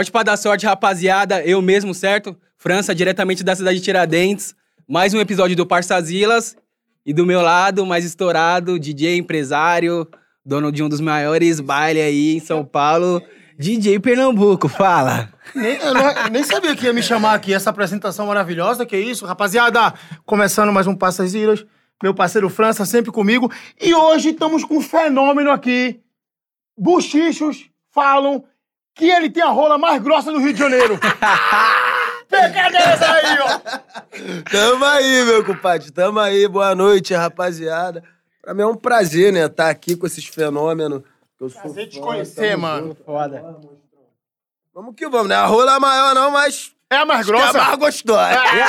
[0.00, 1.42] Pode pra dar sorte, rapaziada.
[1.42, 2.34] Eu mesmo, certo?
[2.56, 4.54] França, diretamente da cidade de Tiradentes.
[4.88, 6.56] Mais um episódio do Parçazilas.
[7.04, 10.08] E do meu lado, mais estourado, DJ empresário,
[10.42, 13.22] dono de um dos maiores bailes aí em São Paulo,
[13.58, 14.68] DJ Pernambuco.
[14.68, 15.28] Fala.
[15.54, 19.00] Nem, eu, não- nem sabia que ia me chamar aqui, essa apresentação maravilhosa, que é
[19.00, 19.26] isso.
[19.26, 19.92] Rapaziada,
[20.24, 21.62] começando mais um Passas Ilhas,
[22.02, 23.52] meu parceiro França sempre comigo.
[23.78, 26.00] E hoje estamos com um fenômeno aqui.
[26.78, 28.44] Buchichos falam
[28.94, 30.98] que ele tem a rola mais grossa do Rio de Janeiro.
[32.28, 33.60] Pegadeiras aí, ó.
[34.50, 35.90] Tamo aí, meu compadre.
[35.90, 36.46] Tamo aí.
[36.46, 38.04] Boa noite, rapaziada.
[38.40, 39.46] Pra mim é um prazer, né?
[39.46, 41.02] Estar aqui com esses fenômenos.
[41.36, 42.88] que Eu sou Prazer te fã, conhecer, mano.
[42.88, 43.04] junto.
[43.04, 43.56] Foda.
[44.72, 45.34] Vamos que vamos, né?
[45.34, 47.58] A rola é maior não, mas É a mais que é a grossa?
[47.58, 48.28] mais gostosa.
[48.28, 48.60] Aí?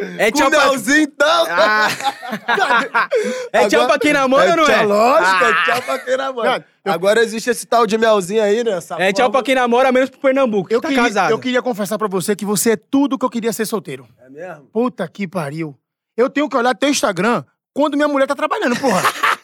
[0.18, 0.66] É Com tchau pra...
[0.70, 1.46] melzinho, então.
[1.50, 1.88] Ah.
[3.52, 4.82] É tchau pra quem namora ou não tchau, é?
[4.84, 5.48] Lógico, Ah.
[5.48, 6.66] é tchau pra quem namora.
[6.84, 8.72] Eu- Agora existe esse tal de melzinho aí, né?
[8.78, 11.30] Essa É tchau forma- pra quem namora, menos pro Pernambuco, que Eu, tá queria, casado.
[11.32, 14.06] eu queria confessar pra você que você é tudo que eu queria ser solteiro.
[14.24, 14.64] É mesmo?
[14.72, 15.76] Puta que pariu.
[16.16, 19.02] Eu tenho que olhar teu Instagram quando minha mulher tá trabalhando, porra.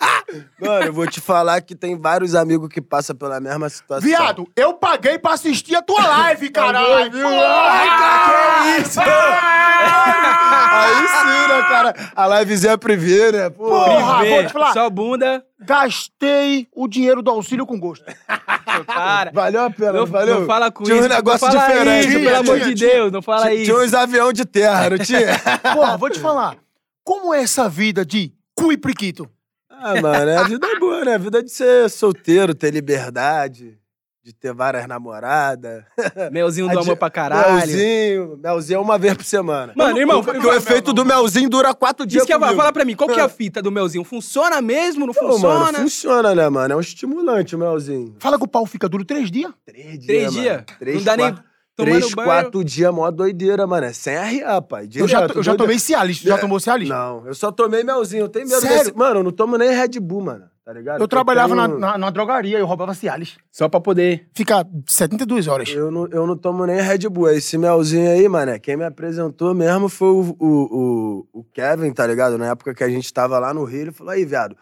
[0.61, 4.09] Mano, eu vou te falar que tem vários amigos que passam pela mesma situação.
[4.09, 7.11] Viado, eu paguei pra assistir a tua live, caralho.
[7.13, 8.63] Porra, Ai, cara.
[8.77, 9.01] que isso?
[9.01, 11.95] Aí sim, né, cara?
[12.15, 13.51] A livezinha privê, né?
[13.51, 13.69] Pô.
[13.69, 14.73] Porra, Vê, vou te falar.
[14.73, 15.45] Só bunda.
[15.61, 18.05] Gastei o dinheiro do auxílio com gosto.
[18.87, 19.31] Para.
[19.33, 20.41] Valeu a pena, Não, valeu?
[20.41, 21.07] não fala com tinha isso.
[21.07, 22.09] um negócio não fala diferente.
[22.09, 22.91] Isso, Tinha, pelo amor tinha, de tinha.
[22.91, 23.65] Deus, não fala Tinha, isso.
[23.65, 25.39] tinha uns avião de terra, não tinha?
[25.75, 26.57] Porra, vou te falar.
[27.05, 29.29] Como é essa vida de cu e priquito?
[29.81, 31.15] Ah, mano, é a vida boa, né?
[31.15, 33.79] A vida de ser solteiro, ter liberdade,
[34.23, 35.85] de ter várias namoradas.
[36.33, 37.55] Melzinho do A amor pra caralho.
[37.57, 39.73] Melzinho, melzinho é uma vez por semana.
[39.77, 42.57] Mano, irmão, Porque fala- o efeito do melzinho dura quatro dias Isso que comigo.
[42.57, 44.03] fala pra mim, qual que é a fita do melzinho?
[44.05, 45.07] Funciona mesmo?
[45.07, 45.59] Não Pô, funciona?
[45.67, 46.75] mano, funciona, né, mano?
[46.75, 48.17] É um estimulante o melzinho.
[48.19, 49.53] Fala que o pau fica duro três dias.
[49.65, 50.41] Três dias, Três mano.
[50.43, 50.65] dias?
[50.79, 53.87] Três, Não dá nem quatro, tomando Três, quatro dias, mó doideira, mano.
[53.87, 54.89] É sem arrear, pai.
[54.95, 56.21] Eu já, Direto, eu já tomei Cialis.
[56.21, 56.39] Tu já É.
[56.39, 56.89] tomou Cialis?
[56.89, 58.23] Não, eu só tomei melzinho.
[58.25, 58.79] Eu tenho medo Sério?
[58.79, 58.97] desse...
[58.97, 60.45] Mano, eu não tomo nem Red Bull, mano.
[60.65, 61.01] Tá ligado?
[61.01, 63.37] Eu trabalhava na, tenho- na, na drogaria, eu roubava Cialis.
[63.53, 64.27] Só pra poder.
[64.35, 65.69] Fica 72 horas.
[65.69, 67.31] Eu não, eu não tomo nem Red Bull.
[67.31, 70.47] Esse melzinho aí, mano, quem me apresentou mesmo foi o, o,
[71.35, 72.37] o, o Kevin, tá ligado?
[72.39, 74.57] Na época que a gente tava lá no Rio, ele falou, aí, viado,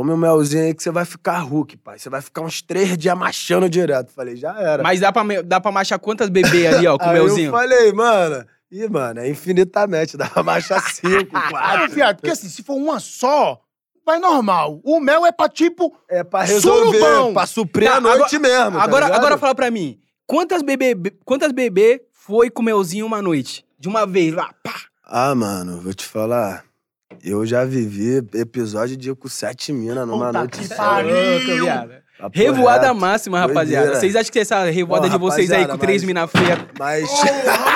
[0.00, 1.98] tome um melzinho aí que você vai ficar Hulk, pai.
[1.98, 4.12] Você vai ficar uns três dias machando direto.
[4.12, 4.82] Falei, já era.
[4.82, 7.48] Mas dá pra, me- dá pra machar quantas bebê ali, ó, com o melzinho?
[7.48, 8.44] eu falei, mano...
[8.70, 10.14] Ih, mano, é infinitamente.
[10.16, 11.88] Dá pra baixar cinco, Ah, quatro.
[11.94, 13.58] viado, porque assim, se for uma só,
[14.04, 14.78] vai normal.
[14.84, 15.96] O mel é pra tipo.
[16.08, 17.32] É pra resolver, Surubão.
[17.32, 19.18] pra suprir Tá, a noite mesmo, tá Agora, ligado?
[19.20, 20.94] agora fala pra mim, quantas bebê,
[21.24, 23.64] quantas bebê foi com o melzinho uma noite?
[23.78, 24.74] De uma vez, lá, pá.
[25.02, 26.62] Ah, mano, vou te falar.
[27.24, 31.02] Eu já vivi episódio de ir com sete minas numa Puta noite que só.
[31.02, 31.92] viado.
[32.18, 32.98] Papo Revoada reto.
[33.00, 33.60] máxima, Doideira.
[33.60, 34.00] rapaziada.
[34.00, 36.58] Vocês acham que essa revoada de vocês aí com rapaziada, três mas- mina feias...
[36.78, 37.08] Mas.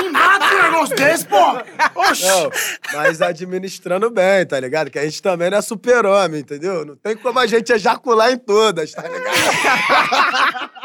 [0.02, 1.36] Me mata um negócio desse, pô!
[1.94, 2.26] Oxi!
[2.26, 2.50] Não,
[2.94, 4.90] mas administrando bem, tá ligado?
[4.90, 6.84] Que a gente também não é super-homem, entendeu?
[6.84, 10.70] Não tem como a gente ejacular em todas, tá ligado?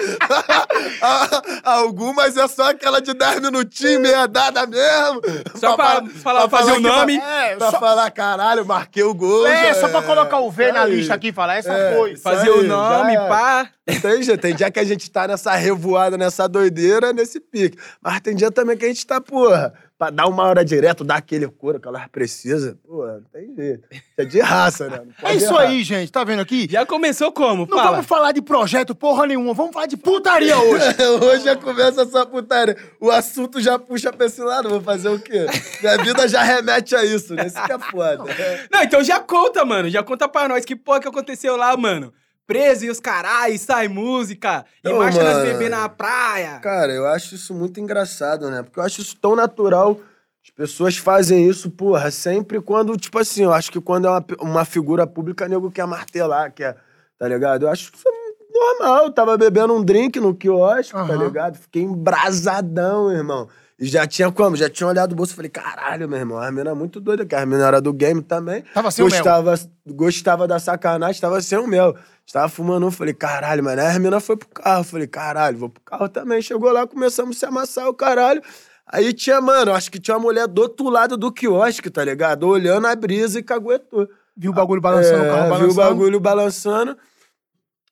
[1.62, 5.20] Algumas é só aquela de 10 minutinhos, meia dada mesmo.
[5.56, 7.16] Só pra falar- fazer o nome.
[7.16, 9.46] É, pra só- falar, caralho, marquei o gol.
[9.46, 10.96] É, já só pra colocar o V na Aí.
[10.96, 12.16] lista aqui e falar, essa É, foi.
[12.16, 13.28] Fazer aí, o nome, já é.
[13.28, 13.68] pá.
[14.02, 17.78] Tem, dia- tem dia que a gente tá nessa revoada, nessa doideira, nesse pique.
[18.02, 21.16] Mas tem dia também que a gente tá, porra, pra dar uma hora direto, dar
[21.16, 22.76] aquele couro que elas precisam.
[22.86, 23.88] Porra, não tem jeito.
[24.16, 25.00] É de raça, né?
[25.22, 25.60] É isso errar.
[25.60, 26.12] aí, gente.
[26.12, 26.66] Tá vendo aqui?
[26.70, 27.66] Já começou como?
[27.66, 27.90] Não Fala.
[27.92, 30.86] vamos falar de projeto porra nenhuma, vamos falar de putaria hoje.
[31.22, 32.76] Hoje já começa essa putaria.
[33.00, 35.46] O assunto já puxa pra esse lado, vou fazer o quê?
[35.80, 37.46] Minha vida já remete a isso, né?
[37.46, 38.24] Isso que é foda.
[38.72, 39.88] Não, então já conta, mano.
[39.88, 42.12] Já conta pra nós que porra que aconteceu lá, mano.
[42.46, 44.64] Preso e os carai, sai música.
[44.84, 45.42] E Ô, marcha mano.
[45.42, 46.60] bebê na praia.
[46.60, 48.62] Cara, eu acho isso muito engraçado, né?
[48.62, 49.98] Porque eu acho isso tão natural.
[50.44, 54.24] As pessoas fazem isso, porra, sempre quando, tipo assim, eu acho que quando é uma,
[54.40, 56.76] uma figura pública, nego quer martelar, quer,
[57.18, 57.64] tá ligado?
[57.64, 58.08] Eu acho isso
[58.54, 59.04] normal.
[59.06, 61.24] Eu tava bebendo um drink no quiosque, tá Aham.
[61.24, 61.58] ligado?
[61.58, 63.48] Fiquei embrasadão, irmão.
[63.78, 64.56] E já tinha como?
[64.56, 67.26] Já tinha olhado o bolso e falei, caralho, meu irmão, a mina é muito doida,
[67.26, 68.64] que a mina era do game também.
[68.72, 69.18] Tava sem o mel.
[69.18, 69.54] gostava,
[69.86, 71.94] gostava da sacanagem, tava sem o mel.
[72.26, 73.80] Estava fumando um, falei, caralho, mano.
[73.80, 76.42] Aí a mina foi pro carro, falei, caralho, vou pro carro também.
[76.42, 78.42] Chegou lá, começamos a se amassar o caralho.
[78.84, 82.44] Aí tinha, mano, acho que tinha uma mulher do outro lado do quiosque, tá ligado?
[82.46, 84.08] Olhando a brisa e caguetou.
[84.36, 85.60] Viu o bagulho balançando, o carro É, balançando.
[85.60, 86.96] Viu o bagulho balançando.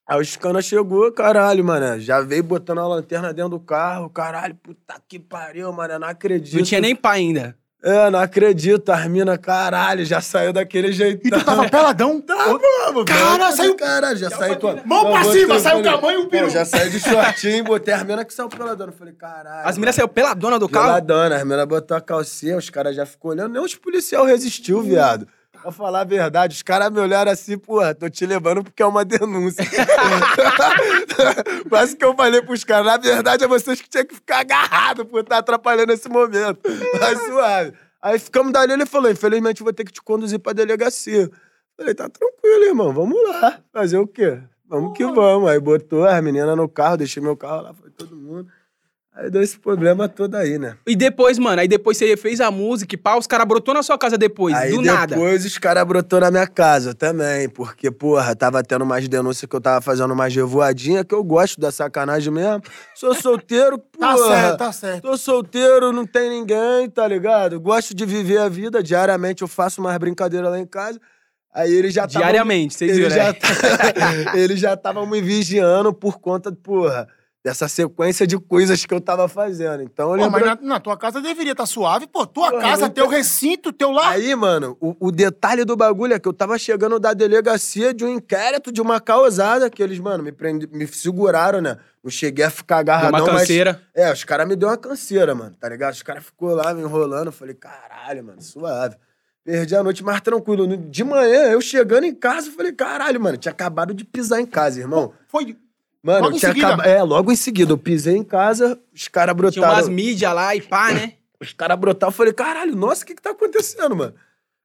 [0.07, 1.99] Aí o Scana chegou, caralho, mano.
[2.01, 5.95] Já veio botando a lanterna dentro do carro, caralho, puta que pariu, mano.
[5.95, 6.57] eu Não acredito.
[6.57, 7.57] Não tinha nem pai ainda.
[7.87, 11.39] É, não acredito, as mina, caralho, já saiu daquele E jeitão.
[11.39, 12.19] tu tava peladão?
[12.19, 14.69] Tá, vamos, Cara, saiu- Caralho, já saí com.
[14.87, 16.49] Mão Não, pra cima, saiu o tamanho e o peru.
[16.49, 18.91] Já saí de shortinho, botei as minas que saiu peladona.
[18.91, 19.69] Falei, caralho.
[19.69, 20.87] As meninas saiu peladona do carro.
[20.87, 23.53] Peladona, as minas botou a calcinha, os caras já ficou olhando.
[23.53, 25.29] Nem os policial resistiu, viado.
[25.65, 28.87] Pra falar a verdade, os caras me olharam assim, porra, tô te levando porque é
[28.87, 29.65] uma denúncia.
[31.71, 35.07] Quase que eu falei pros caras, na verdade é vocês que tinham que ficar agarrados
[35.07, 36.61] por estar atrapalhando esse momento.
[37.01, 37.73] Mas suave.
[38.03, 41.31] Aí ficamos dali, ele falou, infelizmente vou ter que te conduzir pra delegacia.
[41.79, 43.59] Falei, tá tranquilo, irmão, vamos lá.
[43.73, 44.39] Fazer o quê?
[44.67, 45.49] Vamos que vamos.
[45.49, 48.53] Aí botou as meninas no carro, deixei meu carro lá, foi todo mundo.
[49.17, 50.77] Aí deu esse problema todo aí, né?
[50.85, 53.81] E depois, mano, aí depois você fez a música e pá, os caras brotou na
[53.81, 55.15] sua casa depois, Aí do nada.
[55.15, 59.55] depois os caras brotou na minha casa também, porque, porra, tava tendo umas denúncias que
[59.55, 62.61] eu tava fazendo umas revoadinhas, que eu gosto da sacanagem mesmo.
[62.97, 64.29] Sou solteiro, Tá porra.
[64.35, 65.03] certo, tá certo.
[65.03, 67.61] Tô solteiro, não tem ninguém, tá ligado?
[67.61, 71.01] Gosto de viver a vida, diariamente eu faço umas brincadeiras lá em casa.
[71.55, 73.39] Aí eles já tavam- Diariamente, vocês viram, já, né?
[74.35, 77.07] eles já estavam me vigiando por conta, porra,
[77.45, 79.83] dessa sequência de coisas que eu tava fazendo.
[79.83, 82.07] Então eu Pô, mas na, na tua casa deveria estar suave.
[82.07, 84.13] Pô, tua Porra, casa, teu tem- recinto, teu lar.
[84.13, 88.03] Aí, mano, o, o detalhe do bagulho é que eu tava chegando da delegacia de
[88.03, 91.77] um inquérito de uma causada que eles, mano, me, prendi, me seguraram, né?
[92.03, 93.43] Não cheguei a ficar Deu agarradão, uma mas...
[93.43, 93.83] canseira.
[93.95, 95.93] É, os caras me deu uma canseira, mano, tá ligado?
[95.93, 98.97] Os caras ficou lá me enrolando, eu falei, caralho, mano, suave.
[99.45, 100.67] Perdi a noite mais tranquilo.
[100.79, 104.47] De manhã, eu chegando em casa, eu falei, caralho, mano, tinha acabado de pisar em
[104.47, 105.13] casa, irmão.
[105.29, 105.59] Foi.
[106.05, 106.67] Mano, Logo tinha seguida?
[106.69, 106.87] acabado.
[106.87, 109.73] É, logo em seguida, eu pisei em casa, os caras Tinha brotaram.
[109.75, 111.15] umas mídias lá e pá, né?
[111.41, 114.15] Os caras brotaram, eu falei, caralho, nossa, o que que tá acontecendo, mano?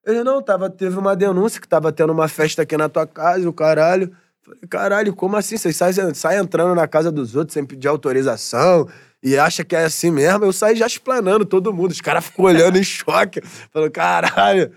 [0.06, 3.40] Ele, não, tava, teve uma denúncia que tava tendo uma festa aqui na tua casa,
[3.44, 4.12] e o caralho.
[4.42, 5.58] Falei, caralho, como assim?
[5.58, 8.88] Vocês saem sai entrando na casa dos outros sem pedir autorização
[9.22, 10.46] e acha que é assim mesmo?
[10.46, 11.92] Eu saí já explanando todo mundo.
[11.92, 13.42] Os caras ficam olhando em choque.
[13.74, 14.72] Falei, caralho.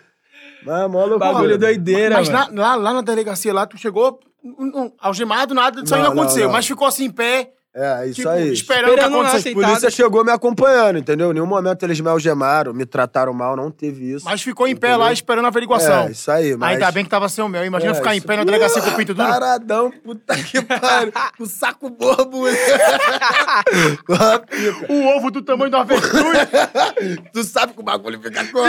[0.64, 1.18] Mas, mó loucura.
[1.32, 2.52] Bagulho doideira, Mas mano.
[2.52, 4.18] na- lá, lá na delegacia, lá, tu chegou
[5.00, 6.46] algemado, nada disso aí Não, não não, aconteceu.
[6.46, 6.52] não.
[6.52, 8.52] Mas ficou assim em pé, É, isso tipo, aí.
[8.52, 9.36] esperando, que Esperando acontecesse.
[9.48, 9.64] aceitado.
[9.64, 11.30] polícia chegou me acompanhando, entendeu?
[11.30, 14.24] Em nenhum momento eles me algemaram, me trataram mal, não teve isso.
[14.26, 15.06] Mas ficou em pé Entendeu?
[15.06, 16.02] lá esperando a averiguação.
[16.08, 16.72] É, isso aí, mas...
[16.72, 17.64] Ainda bem que tava sem o mel.
[17.64, 19.26] Imagina É, ficar em pé na delegacia com o pinto duro.
[19.28, 21.12] Taradão, puta que pariu.
[21.38, 22.44] Com o saco bobo.
[22.44, 22.52] né?
[24.20, 24.92] A.
[24.92, 26.38] O ovo do tamanho do avestruz.
[27.32, 28.66] tu sabe que o bagulho fica como?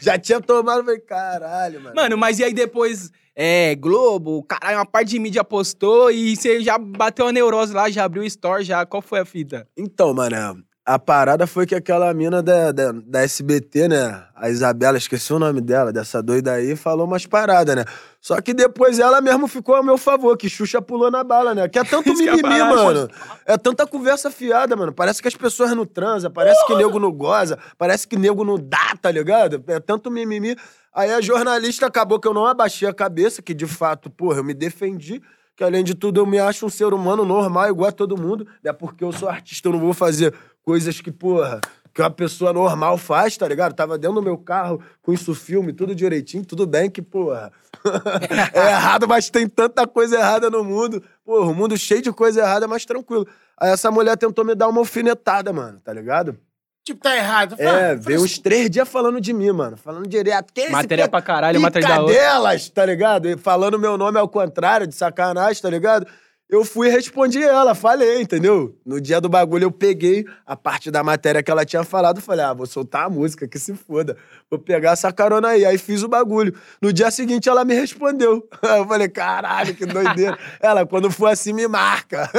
[0.00, 1.94] Já tinha tomado, falei, caralho, mano.
[1.94, 6.62] Mano, mas e aí depois, é, Globo, caralho, uma parte de mídia postou e você
[6.62, 8.86] já bateu a neurose lá, já abriu o store, já.
[8.86, 9.68] Qual foi a fita?
[9.76, 14.22] Então, mano, a parada foi que aquela mina da, da, da SBT, né?
[14.34, 17.84] A Isabela, esqueci o nome dela, dessa doida aí, falou umas paradas, né?
[18.20, 21.68] Só que depois ela mesmo ficou a meu favor, que Xuxa pulou na bala, né?
[21.68, 23.08] Que é tanto ia mimimi, mano.
[23.44, 24.92] É tanta conversa fiada, mano.
[24.92, 28.56] Parece que as pessoas não transam, parece que nego não goza, parece que nego não
[28.56, 29.62] dá, tá ligado?
[29.66, 30.56] É tanto mimimi.
[30.96, 34.44] Aí a jornalista acabou que eu não abaixei a cabeça, que de fato, porra, eu
[34.44, 35.20] me defendi.
[35.54, 38.48] Que além de tudo eu me acho um ser humano normal, igual a todo mundo.
[38.64, 40.32] É porque eu sou artista, eu não vou fazer
[40.62, 41.60] coisas que, porra,
[41.92, 43.74] que uma pessoa normal faz, tá ligado?
[43.74, 47.52] Tava dentro do meu carro, com isso filme, tudo direitinho, tudo bem que, porra.
[48.54, 51.02] é errado, mas tem tanta coisa errada no mundo.
[51.26, 53.26] Porra, o mundo cheio de coisa errada, mas tranquilo.
[53.60, 56.38] Aí essa mulher tentou me dar uma alfinetada, mano, tá ligado?
[56.86, 57.56] Tipo, tá errado.
[57.58, 59.76] É, veio uns três dias falando de mim, mano.
[59.76, 60.52] Falando direto.
[60.52, 62.14] Que esse Matéria é pra caralho, atrás da outra.
[62.14, 63.28] delas, tá ligado?
[63.28, 66.06] E falando meu nome ao contrário, de sacanagem, tá ligado?
[66.48, 68.78] Eu fui e respondi ela, falei, entendeu?
[68.86, 72.44] No dia do bagulho eu peguei a parte da matéria que ela tinha falado, falei,
[72.44, 74.16] ah, vou soltar a música, que se foda.
[74.48, 75.64] Vou pegar essa carona aí.
[75.64, 76.54] Aí fiz o bagulho.
[76.80, 78.48] No dia seguinte ela me respondeu.
[78.62, 80.38] Eu falei, caralho, que doideira.
[80.62, 82.30] ela, quando for assim, me marca.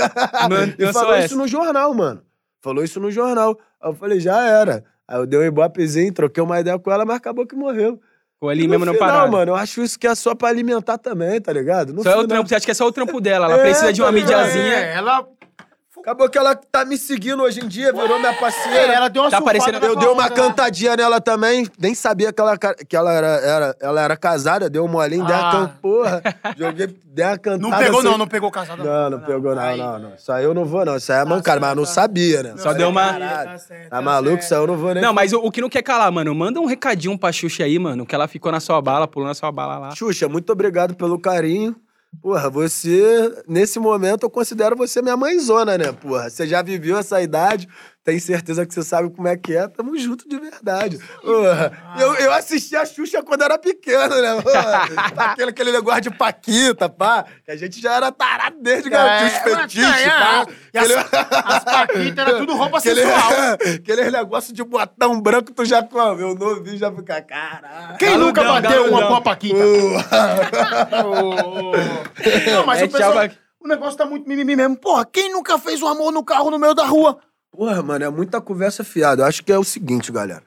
[0.49, 1.25] Mano, e falou essa.
[1.25, 2.21] isso no jornal, mano.
[2.61, 3.57] Falou isso no jornal.
[3.81, 4.83] Aí eu falei, já era.
[5.07, 7.99] Aí eu dei um ibopezinho, troquei uma ideia com ela, mas acabou que morreu.
[8.33, 9.31] Ficou ali mesmo não final, parado.
[9.31, 11.91] mano, eu acho isso que é só pra alimentar também, tá ligado?
[11.93, 13.45] No Só é o final- trampo, você acha que é só o trampo dela?
[13.47, 14.73] Ela É, precisa de uma tá mídiazinha.
[14.75, 15.27] É, ela,
[16.07, 18.93] Acabou que ela tá me seguindo hoje em dia, virou minha é, parceira.
[18.93, 20.29] ela deu uma Tá surfada parecendo- na Eu dei uma lá.
[20.29, 24.85] cantadinha nela também, nem sabia que ela, que ela, era, era- ela era casada, deu
[24.85, 25.51] um molinho, dei uma Ah.
[25.51, 25.67] can...
[25.81, 26.21] porra,
[26.57, 27.57] joguei, dei uma cantada.
[27.57, 28.07] Não pegou, assim.
[28.07, 28.81] não, não pegou casada.
[28.81, 29.77] Não, não pegou, não, Aí.
[29.77, 30.15] não, não.
[30.15, 30.95] Isso aí eu não vou, não.
[30.95, 32.53] Isso aí é mancada, mas eu não sabia, né?
[32.55, 33.49] Só deu uma- Caralho.
[33.51, 34.29] Tá certo, Tá tá maluco?
[34.35, 34.43] certo.
[34.43, 36.33] Isso aí eu não vou nem Não, mas o, o que não quer calar, mano,
[36.33, 39.33] manda um recadinho pra Xuxa aí, mano, que ela ficou na sua bala, pulou na
[39.33, 39.91] sua bala lá.
[39.93, 41.75] Xuxa, muito obrigado pelo carinho.
[42.21, 46.29] Porra, você, nesse momento, eu considero você minha mãezona, né, porra?
[46.29, 47.67] Você já viveu essa idade,
[48.07, 49.67] tenho certeza que você sabe como é que é.
[49.67, 50.97] Tamo junto de verdade.
[51.21, 54.41] Porra, eu, eu assisti a Xuxa quando era pequeno, né?
[54.41, 54.87] Porra,
[55.33, 57.25] aquele, aquele negócio de Paquita, pá.
[57.43, 60.45] Que a gente já era tarado desde garotinho, É, fetiches, é, pá.
[60.73, 63.31] As, Aquele- as paquitas era tudo roupa Aquele, sensual.
[63.75, 66.21] aquele negócio de botão branco, tu já come.
[66.21, 67.97] Eu novinho já fica, caralho.
[67.97, 69.07] Quem nunca bateu uma galudão.
[69.09, 69.57] boa paquita?
[72.53, 74.77] Não, mas É, o, pessoal, tchau, o negócio tá muito mimimi mesmo.
[74.77, 77.19] Porra, quem nunca fez um amor no carro no meio da rua?
[77.57, 79.23] Porra, mano, é muita conversa fiada.
[79.23, 80.43] Eu acho que é o seguinte, galera.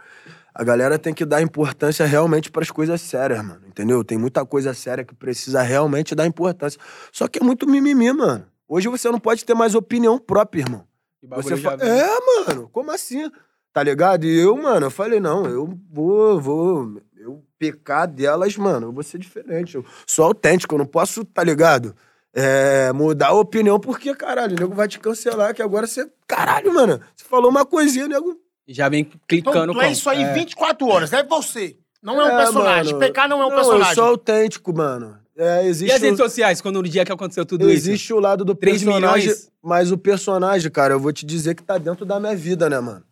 [0.54, 3.62] A galera tem que dar importância realmente pras coisas sérias, mano.
[3.66, 4.04] Entendeu?
[4.04, 6.80] Tem muita coisa séria que precisa realmente dar importância.
[7.10, 8.46] Só que é muito mimimi, mano.
[8.68, 10.86] Hoje você não pode ter mais opinião própria, irmão.
[11.30, 11.76] Você já fa...
[11.76, 11.88] vem.
[11.88, 12.08] É,
[12.46, 13.28] mano, como assim?
[13.72, 14.24] Tá ligado?
[14.24, 17.02] E eu, mano, eu falei, não, eu vou, vou.
[17.16, 19.74] Eu pecar delas, mano, eu vou ser diferente.
[19.74, 21.92] Eu sou autêntico, eu não posso, tá ligado?
[22.32, 26.08] É, mudar a opinião, porque, caralho, o nego vai te cancelar, que agora você.
[26.26, 28.36] Caralho, mano, você falou uma coisinha, nego.
[28.68, 29.92] Já vem Então, clicando tu é como?
[29.92, 31.76] isso aí 24 horas, é você.
[32.00, 32.94] Não é um É, personagem.
[32.94, 33.06] mano.
[33.12, 33.88] PK não é um não, personagem.
[33.90, 35.18] Eu sou autêntico, mano.
[35.36, 37.88] É, E existe as o- redes sociais, quando no dia que aconteceu tudo isso?
[37.88, 39.50] Existe o lado do 3 personagem, milhões?
[39.62, 42.78] mas o personagem, cara, eu vou te dizer que tá dentro da minha vida, né,
[42.78, 43.02] mano?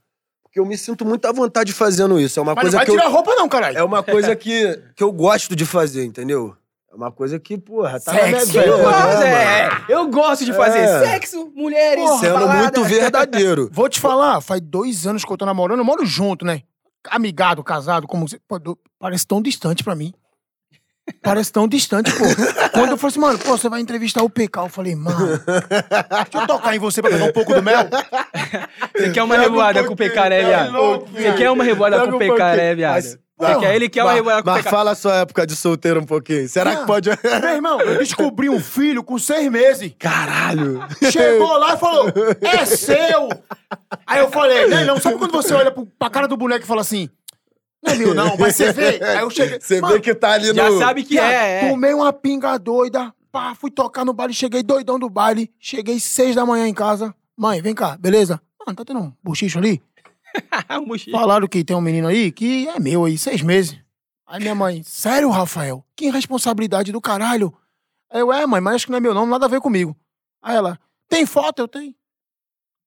[0.45, 2.39] Porque eu me sinto muito à vontade fazendo isso.
[2.39, 3.77] É uma Mas não coisa vai que eu, tirar a roupa não, caralho.
[3.79, 6.55] é uma coisa que, que eu gosto de fazer, entendeu?
[6.99, 8.67] É uma coisa que, porra, tá na minha Sexo, vida.
[8.67, 9.71] Eu É, gosto, né, é.
[9.89, 10.99] Eu gosto de fazer É.
[11.07, 12.59] sexo, mulheres, Porra, Sendo balada.
[12.63, 13.69] muito verdadeiro.
[13.73, 16.63] Vou te falar, faz dois anos que eu tô namorando, eu moro junto, né?
[17.09, 18.41] Amigado, casado, como você.
[18.49, 18.59] Pô,
[18.99, 20.13] parece tão distante pra mim.
[21.23, 22.25] Parece tão distante, pô.
[22.73, 26.29] Quando eu falei assim, mano, pô, você vai entrevistar o PK, eu falei, mano, deixa
[26.43, 27.79] eu tocar em você pra pegar um pouco do mel.
[28.95, 30.73] Você quer uma um revoada com o PK, né, viado?
[31.13, 33.19] Você quer uma revoada com o PK, né, viado?
[33.41, 34.71] Mas- Você quer, ele revoada com o Mas PK.
[34.71, 36.49] fala a sua época de solteiro um pouquinho.
[36.49, 37.09] Será que pode...
[37.41, 39.93] Meu irmão, eu descobri um filho com seis meses.
[39.99, 40.81] Caralho.
[41.11, 42.07] Chegou lá e falou,
[42.41, 43.29] é seu!
[44.07, 46.81] Aí eu falei, não, não, sabe quando você olha pra cara do boneco e fala
[46.81, 47.09] assim,
[47.83, 48.99] não é meu não, mas você vê?
[49.03, 50.79] Aí eu cheguei, Você mano, vê que tá ali Já no...
[50.79, 51.71] sabe que Viado, é, é.
[51.71, 53.15] Tomei uma pinga doida.
[53.31, 55.51] Pá, fui tocar no baile, cheguei doidão do baile.
[55.61, 57.15] Cheguei seis da manhã em casa.
[57.37, 58.41] Mãe, vem cá, beleza?
[58.59, 59.81] Mano, tá tendo um bochicho ali?
[61.11, 63.79] Falaram que tem um menino aí que é meu aí, seis meses.
[64.27, 65.85] Aí minha mãe, sério, Rafael?
[65.97, 67.53] Que irresponsabilidade do caralho.
[68.11, 69.97] Aí eu, é, mãe, mas acho que não é meu não, nada a ver comigo.
[70.43, 70.79] Aí ela,
[71.09, 71.61] tem foto?
[71.61, 71.95] Eu tenho.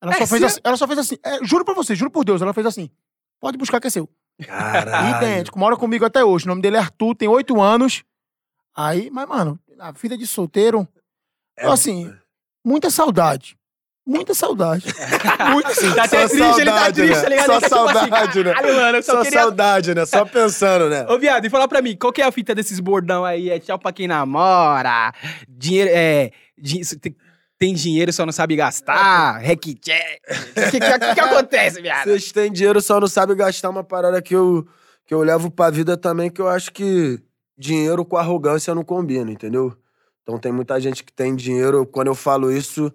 [0.01, 2.23] Ela É só fez assim, ela só fez assim, é, juro pra você, juro por
[2.23, 2.89] Deus, ela fez assim.
[3.39, 4.09] Pode buscar que é seu.
[4.45, 5.17] Caralho.
[5.17, 6.45] Idêntico, mora comigo até hoje.
[6.45, 8.03] O nome dele é Arthur, tem oito anos.
[8.75, 10.87] Aí, mas, mano, a vida de solteiro,
[11.57, 12.11] É, assim,
[12.63, 13.57] muita saudade.
[14.11, 14.85] Muita saudade.
[15.51, 15.91] Muito assim.
[15.93, 17.21] Tá até só triste, ele tá saudade, triste, né?
[17.21, 17.45] tá ligado?
[17.47, 18.53] Só tá tipo assim, saudade, né?
[18.53, 20.05] caralho, mano, só Só queria- saudade, né?
[20.05, 21.05] Só pensando, né?
[21.09, 23.49] Ô, viado, e fala pra mim, qual que é a fita desses bordão aí?
[23.49, 25.13] É tchau pra quem namora,
[25.47, 26.31] dinheiro, é...
[27.57, 30.01] tem- dinheiro, só não sabe gastar, requiché.
[30.29, 32.05] O que, que, que, que acontece, viado?
[32.05, 34.67] Vocês têm dinheiro, só não sabem gastar uma parada que eu,
[35.05, 37.19] que eu levo pra vida também, que eu acho que
[37.57, 39.73] dinheiro com arrogância não combina, entendeu?
[40.23, 42.91] Então tem muita gente que tem dinheiro, quando eu falo isso,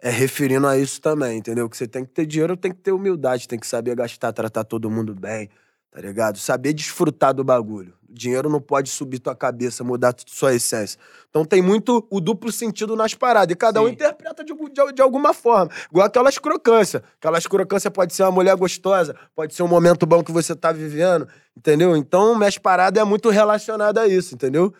[0.00, 1.68] é referindo a isso também, entendeu?
[1.68, 4.64] Que você tem que ter dinheiro, tem que ter humildade, tem que saber gastar, tratar
[4.64, 5.48] todo mundo bem,
[5.90, 6.38] tá ligado?
[6.38, 7.94] Saber desfrutar do bagulho.
[8.08, 10.98] O dinheiro não pode subir tua cabeça, mudar sua essência.
[11.28, 13.92] Então tem muito o duplo sentido nas paradas, e cada um Sim.
[13.92, 15.70] interpreta de, de, de alguma forma.
[15.90, 17.02] Igual aquelas crocâncias.
[17.18, 20.72] Aquelas crocâncias pode ser uma mulher gostosa, pode ser um momento bom que você tá
[20.72, 21.96] vivendo, entendeu?
[21.96, 24.72] Então, minhas paradas é muito relacionada a isso, entendeu?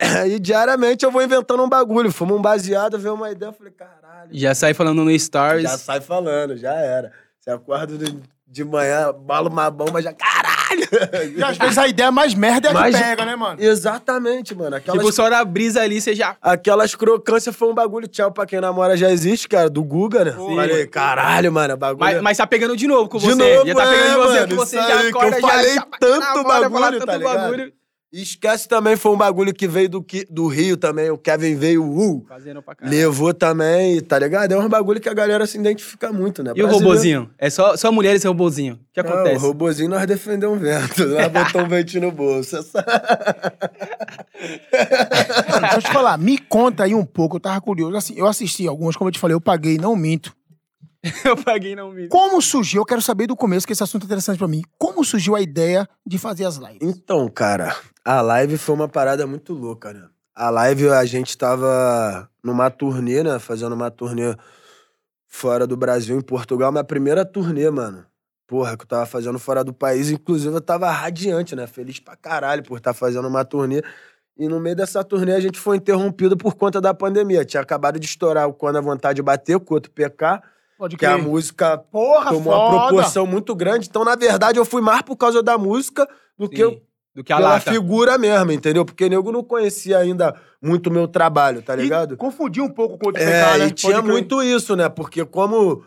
[0.28, 2.10] E diariamente eu vou inventando um bagulho.
[2.10, 4.30] Fumo um baseado, vejo uma ideia, eu falei, caralho.
[4.32, 5.62] Já sai falando no Stories.
[5.62, 7.12] Já sai falando, já era.
[7.38, 8.16] Você acorda de,
[8.46, 10.12] de manhã, bala uma bomba, já.
[10.12, 10.60] Caralho!
[11.36, 13.60] E às vezes a ideia mais merda é a que pega, né, mano?
[13.60, 14.76] Exatamente, mano.
[14.76, 16.36] Aquelas, Tipo, só na brisa ali, você já...
[16.40, 18.06] aquelas crocâncias foi um bagulho.
[18.08, 20.32] Tchau pra quem namora já existe, cara, do Guga, né?
[20.32, 20.54] Sim.
[20.56, 21.98] Falei, caralho, mano, bagulho.
[22.00, 23.34] Mas, mas tá pegando de novo com De você.
[23.56, 25.48] novo, já tá pegando é, de você, mano, você já aí, que acorda, eu já...
[25.48, 27.36] falei já- tanto namora, bagulho, tá tanto ligado?
[27.36, 27.72] bagulho.
[28.12, 31.10] E esquece também, foi um bagulho que veio do, do Rio também.
[31.10, 32.96] O Kevin veio, uh, Fazendo pra caralho.
[32.98, 34.50] levou também, tá ligado?
[34.50, 36.52] É um bagulho que a galera se identifica muito, né?
[36.56, 37.30] E o robozinho?
[37.38, 38.74] É só, só mulheres e robozinho.
[38.74, 39.36] O que Não, acontece?
[39.36, 41.06] o robozinho nós defendemos um vento.
[41.06, 42.56] Nós botamos um ventinho no bolso.
[42.56, 42.84] Essa-
[45.48, 47.96] Mano, deixa eu te falar, me conta aí um pouco, eu tava curioso.
[47.96, 50.34] Assim, eu assisti algumas, como eu te falei, eu paguei, não minto.
[51.24, 52.08] Eu paguei não vi.
[52.08, 54.60] Como surgiu, eu quero saber do começo, que esse assunto é interessante pra mim.
[54.78, 56.76] Como surgiu a ideia de fazer as lives?
[56.82, 57.74] Então, cara,
[58.04, 60.06] a live foi uma parada muito louca, né?
[60.34, 63.38] A live a gente tava numa turnê, né?
[63.38, 64.34] Fazendo uma turnê
[65.26, 66.72] fora do Brasil, em Portugal.
[66.72, 68.06] Minha primeira turnê, mano.
[68.46, 70.10] Porra, que eu tava fazendo fora do país.
[70.10, 71.66] Inclusive, eu tava radiante, né?
[71.66, 73.82] Feliz pra caralho por estar fazendo uma turnê.
[74.36, 77.44] E no meio dessa turnê a gente foi interrompido por conta da pandemia.
[77.44, 80.42] Tinha acabado de estourar o Quando a Vontade Bater com outro PK.
[80.78, 82.86] Pode que a música Porra, tomou uma foda.
[82.86, 83.86] proporção muito grande.
[83.88, 86.82] Então, na verdade, eu fui mais por causa da música do que eu Sim,
[87.14, 87.70] do que a pela lata.
[87.72, 88.84] figura mesmo, entendeu?
[88.84, 92.16] Porque nego não conhecia ainda muito o meu trabalho, tá E ligado?
[92.16, 93.66] confundiu um pouco com o de É, PK, né?
[93.66, 94.12] e tinha Pode crer.
[94.12, 94.88] muito isso, né?
[94.88, 95.84] Porque como...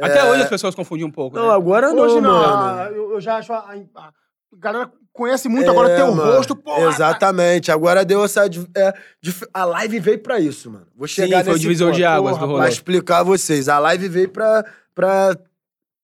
[0.00, 1.54] Até é, hoje as pessoas confundem um pouco, Não, né?
[1.54, 2.54] agora não, Hoje não, mano.
[2.80, 3.52] ah, eu, eu já acho.
[3.52, 4.08] A, a-
[4.54, 6.78] a galera conhece muito agora É, teu mano, rosto, pô.
[6.88, 7.70] Exatamente.
[7.70, 8.46] Agora deu essa.
[8.74, 8.92] é,
[9.52, 10.86] a live veio pra isso, mano.
[10.96, 11.96] Vou Sim, chegar foi o divisor ponto.
[11.96, 12.72] de águas porra, do Pra rolê.
[12.72, 13.68] explicar a vocês.
[13.68, 14.64] A live veio pra,
[14.94, 15.36] pra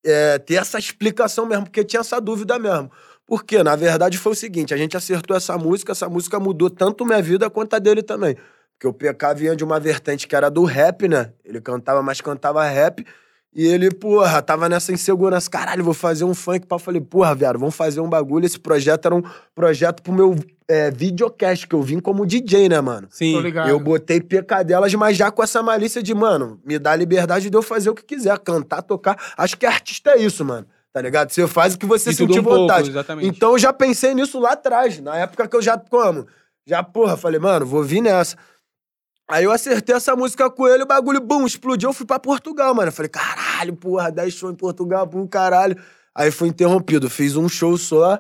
[0.04, 2.90] é, ter essa explicação mesmo, porque tinha essa dúvida mesmo.
[3.28, 7.04] Porque, na verdade, foi o seguinte: a gente acertou essa música, essa música mudou tanto
[7.04, 8.35] minha vida quanto a dele também.
[8.73, 11.32] Porque o PK vinha de uma vertente que era do rap, né?
[11.44, 13.04] Ele cantava, mas cantava rap.
[13.52, 15.50] E ele, porra, tava nessa insegurança.
[15.50, 16.66] Caralho, vou fazer um funk.
[16.70, 18.47] Eu falei, porra, viado, vamos fazer um bagulho.
[18.47, 19.23] Esse projeto era um
[19.54, 20.37] projeto pro meu
[20.68, 23.08] é, videocast, que eu vim como DJ, né, mano?
[23.08, 23.40] Tô Sim.
[23.40, 23.68] ligado.
[23.68, 27.50] Eu botei PK delas, mas já com essa malícia de, mano, me dá a liberdade
[27.50, 29.18] de eu fazer o que quiser, cantar, tocar.
[29.37, 30.66] Acho que artista é isso, mano.
[30.99, 31.31] Tá ligado?
[31.31, 32.90] Você faz o que você tudo sentir um pouco, vontade.
[32.90, 33.28] exatamente.
[33.28, 36.26] então eu já pensei nisso lá atrás, na época que eu já, como?
[36.67, 38.37] Já, porra, falei, mano, vou vir nessa.
[39.28, 42.75] Aí eu acertei essa música com ele, o bagulho, bum, explodiu, eu fui pra Portugal,
[42.75, 42.88] mano.
[42.88, 45.76] Eu falei, caralho, porra, 10 shows em Portugal, pum, caralho.
[46.12, 48.19] Aí fui interrompido, fiz um show só.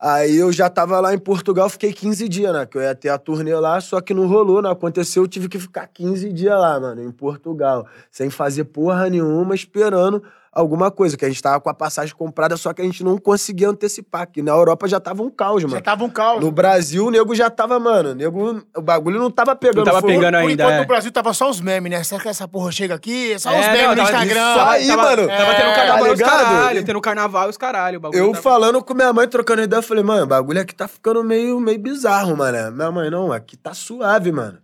[0.00, 2.66] Aí eu já tava lá em Portugal, fiquei 15 dias, né?
[2.66, 5.48] Que eu ia ter a turnê lá, só que não rolou, não aconteceu, eu tive
[5.48, 7.86] que ficar 15 dias lá, mano, em Portugal.
[8.10, 12.56] Sem fazer porra nenhuma, esperando alguma coisa, que a gente tava com a passagem comprada,
[12.56, 15.68] só que a gente não conseguia antecipar, que na Europa já tava um caos, Já
[15.68, 15.80] mano.
[15.80, 16.40] tava um caos.
[16.40, 19.84] No Brasil, o nego já tava, mano, o nego, o bagulho não tava pegando Não
[19.84, 20.12] tava fogo.
[20.12, 20.80] pegando Por ainda, enquanto é.
[20.80, 22.02] no Brasil tava só os memes, né?
[22.02, 23.38] Será que essa porra chega aqui?
[23.38, 24.50] Só É, os memes não, no Instagram.
[24.50, 25.28] isso aí, tava, mano.
[25.28, 27.98] Tava tendo carnaval tá e os caralho, tendo carnaval e os caralho.
[27.98, 30.60] o bagulho Eu tava- falando com minha mãe, trocando ideia, eu falei, mano, o bagulho
[30.60, 32.72] aqui tá ficando meio, meio bizarro, mano.
[32.72, 34.58] Minha mãe, não, aqui tá suave, mano.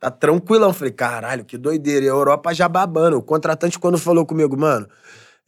[0.00, 0.72] Tá tranquilão.
[0.72, 2.04] Falei, caralho, que doideira.
[2.06, 3.18] E a Europa já babando.
[3.18, 4.86] O contratante, quando falou comigo, mano,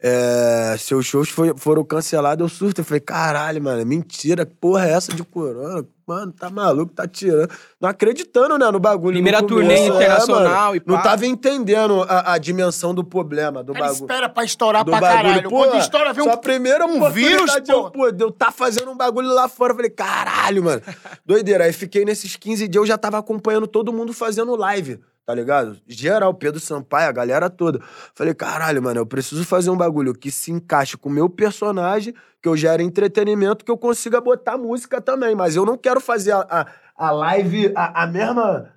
[0.03, 2.81] é, seus shows foi- foram cancelados, eu surto.
[2.81, 5.85] Eu falei, caralho, mano, mentira, que porra é essa de corona?
[6.07, 7.49] Mano, tá maluco, tá tirando.
[7.79, 9.13] Não acreditando, né, no bagulho.
[9.13, 10.75] Primeira no turnê começo, internacional mano.
[10.75, 10.91] e pá.
[10.91, 14.91] Não tava entendendo a, a dimensão do problema, do Cara, bagulho espera pra estourar do
[14.91, 15.23] pra bagulho.
[15.23, 15.49] caralho.
[15.49, 17.91] Pô, Quando estoura, vem um, sua primeira um vírus, pô.
[17.91, 19.71] pô, eu tá fazendo um bagulho lá fora.
[19.71, 20.81] Eu falei, caralho, mano.
[21.25, 21.63] Doideira.
[21.65, 25.77] Aí fiquei nesses 15 dias, eu já tava acompanhando todo mundo fazendo live, tá ligado?
[25.87, 27.79] Geral, Pedro Sampaio, a galera toda.
[28.13, 32.13] Falei, caralho, mano, eu preciso fazer um bagulho que se encaixe com o meu personagem,
[32.41, 35.35] que eu gere entretenimento, que eu consiga botar música também.
[35.35, 38.73] Mas eu não quero fazer a, a, a live, a, a mesma...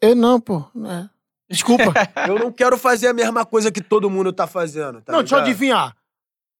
[0.00, 0.64] Eu não, pô.
[0.86, 1.08] É.
[1.50, 1.92] Desculpa.
[2.28, 5.34] Eu não quero fazer a mesma coisa que todo mundo tá fazendo, tá não, deixa
[5.34, 5.50] eu ligado?
[5.50, 5.96] adivinhar.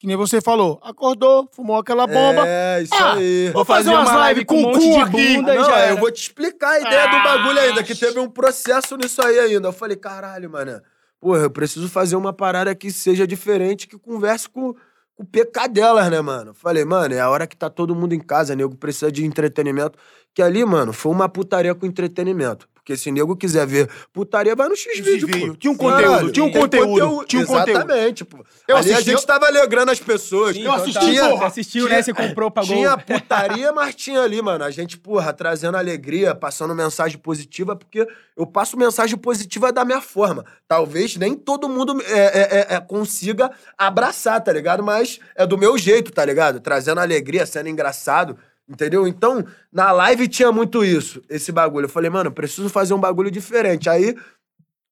[0.00, 0.80] Que nem você falou.
[0.82, 2.42] Acordou, fumou aquela bomba.
[2.46, 3.50] É, isso Ah, aí.
[3.52, 5.36] Vou fazer umas lives com um monte cu de aqui.
[5.36, 5.54] bunda.
[5.54, 5.92] Não, já era.
[5.92, 9.20] eu vou te explicar a ideia do Ah, bagulho ainda, que teve um processo nisso
[9.22, 9.68] aí ainda.
[9.68, 10.80] Eu falei, caralho, mano.
[11.20, 15.68] Porra, eu preciso fazer uma parada que seja diferente, que converse com, com o PK
[15.68, 16.54] delas, né, mano?
[16.54, 19.98] Falei, mano, é a hora que tá todo mundo em casa, nego precisa de entretenimento.
[20.34, 22.66] Que ali, mano, foi uma putaria com entretenimento.
[22.80, 25.54] Porque se nego quiser ver putaria, vai no X-Vídeo, pô.
[25.56, 27.70] Tinha um Caralho, conteúdo, tinha um tem conteúdo, tinha um conteúdo.
[27.70, 28.38] Exatamente, pô.
[28.66, 30.56] Eu ali a assisti- gente tava alegrando as pessoas.
[30.56, 31.38] Sim, Eu assisti, tinha, porra.
[31.40, 32.02] Você assistiu, né?
[32.02, 32.74] Você comprou, pagou.
[32.74, 34.64] tinha putaria, mas tinha ali, mano.
[34.64, 40.00] A gente, porra, trazendo alegria, passando mensagem positiva, porque eu passo mensagem positiva da minha
[40.00, 40.44] forma.
[40.66, 44.82] Talvez nem todo mundo é, é, é, é, consiga abraçar, tá ligado?
[44.82, 46.60] Mas é do meu jeito, tá ligado?
[46.60, 48.36] Trazendo alegria, sendo engraçado.
[48.70, 49.08] Entendeu?
[49.08, 51.86] Então, na live tinha muito isso, esse bagulho.
[51.86, 53.90] Eu falei, mano, preciso fazer um bagulho diferente.
[53.90, 54.16] Aí,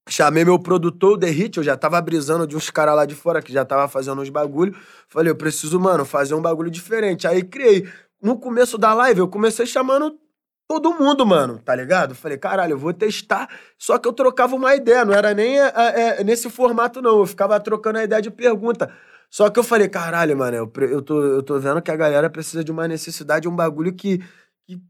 [0.09, 3.15] chamei meu produtor, o The Hit, eu já tava brisando de uns caras lá de
[3.15, 4.75] fora que já tava fazendo uns bagulho.
[5.09, 7.29] Falei, eu preciso, mano, fazer um bagulho diferente.
[7.29, 7.89] Aí criei.
[8.21, 10.19] No começo da live, eu comecei chamando
[10.67, 12.17] todo mundo, mano, tá ligado?
[12.17, 13.49] Falei, caralho, eu vou testar.
[13.79, 17.21] Só que eu trocava uma ideia, não era nem é, é, nesse formato, não.
[17.21, 18.93] Eu ficava trocando a ideia de pergunta.
[19.31, 22.31] Só que eu falei, caralho, mano, eu, eu, tô, eu tô vendo que a galera
[22.31, 24.19] precisa de uma necessidade, um bagulho que.
[24.67, 24.81] que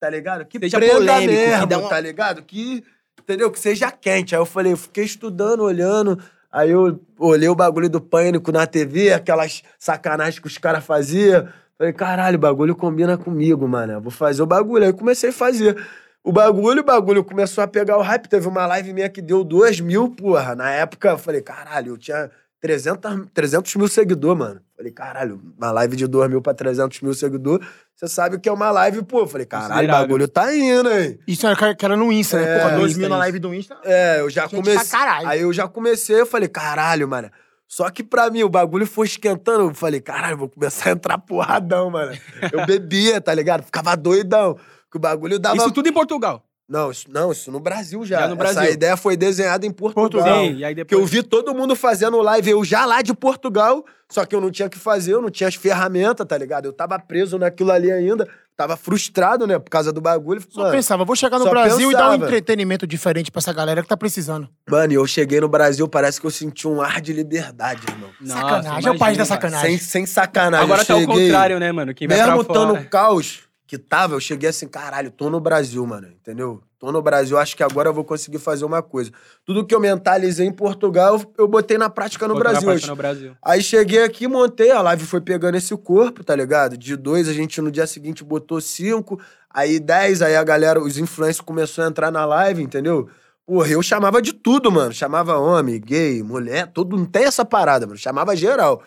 [0.00, 0.44] tá ligado?
[0.46, 2.42] Que Seja prenda polêmico, que mesmo, dá uma- tá ligado?
[2.42, 2.84] Que.
[3.20, 3.50] Entendeu?
[3.50, 4.34] Que seja quente.
[4.34, 6.18] Aí eu falei, eu fiquei estudando, olhando.
[6.50, 11.48] Aí eu olhei o bagulho do pânico na TV, aquelas sacanagens que os caras faziam.
[11.76, 13.94] Falei, caralho, o bagulho combina comigo, mano.
[13.94, 14.84] Eu vou fazer o bagulho.
[14.84, 15.76] Aí comecei a fazer.
[16.22, 18.28] O bagulho, o bagulho começou a pegar o hype.
[18.28, 20.54] Teve uma live minha que deu 2 mil, porra.
[20.54, 22.30] Na época, eu falei, caralho, eu tinha
[22.64, 24.60] 300, 300 mil seguidores, mano.
[24.74, 27.68] Falei, caralho, uma live de 2 mil pra 300 mil seguidores.
[27.94, 29.26] Você sabe que é uma live, pô.
[29.26, 31.18] Falei, caralho, o bagulho tá indo, hein?
[31.28, 32.56] Isso era, que era no Insta, né?
[32.56, 33.76] É, Porra, dois Insta, mil na live do Insta.
[33.84, 34.98] É, eu já comecei.
[35.26, 37.30] Aí eu já comecei, eu falei, caralho, mano.
[37.68, 39.68] Só que pra mim o bagulho foi esquentando.
[39.68, 42.16] Eu falei, caralho, vou começar a entrar porradão, mano.
[42.50, 43.62] Eu bebia, tá ligado?
[43.62, 44.56] Ficava doidão.
[44.90, 45.56] Que o bagulho dava.
[45.56, 46.42] Isso tudo em Portugal.
[46.66, 48.20] Não, isso, não, isso no Brasil já.
[48.20, 48.62] Já no Brasil.
[48.62, 50.08] Essa ideia foi desenhada em Portugal.
[50.10, 50.44] Portugal.
[50.44, 51.00] Sim, e aí Que depois...
[51.00, 54.50] eu vi todo mundo fazendo live, eu já lá de Portugal, só que eu não
[54.50, 56.64] tinha o que fazer, eu não tinha as ferramentas, tá ligado?
[56.64, 60.42] Eu tava preso naquilo ali ainda, tava frustrado, né, por causa do bagulho.
[60.48, 62.24] Só Mano, pensava, vou chegar no Brasil e dar um pensava.
[62.24, 64.48] entretenimento diferente pra essa galera que tá precisando.
[64.66, 68.08] mano, e eu cheguei no Brasil, parece que eu senti um ar de liberdade, irmão.
[68.22, 69.78] Nossa, sacanagem, é o país da imagina, sacanagem.
[69.78, 70.64] Sem, sem sacanagem.
[70.64, 71.92] Agora eu tá o contrário, né, mano?
[71.92, 72.80] Quem vai Mesmo pra estando fora...
[72.80, 76.62] no caos que tava, eu cheguei assim, caralho, tô no Brasil, mano, entendeu?
[76.78, 79.10] Tô no Brasil, acho que agora eu vou conseguir fazer uma coisa.
[79.44, 82.68] Tudo que eu mentalizei em Portugal, eu botei na prática no Botou na Brasil.
[82.68, 83.36] prática no Brasil.
[83.42, 86.76] Aí cheguei aqui, montei, a live foi pegando esse corpo, tá ligado?
[86.76, 90.98] De dois, a gente no dia seguinte botou cinco, aí dez, aí a galera, os
[90.98, 93.08] influencers começaram a entrar na live, entendeu?
[93.46, 94.92] Porra, eu chamava de tudo, mano.
[94.92, 96.96] Chamava homem, gay, mulher, tudo.
[96.96, 97.98] Não tem essa parada, mano.
[97.98, 98.82] Chamava geral.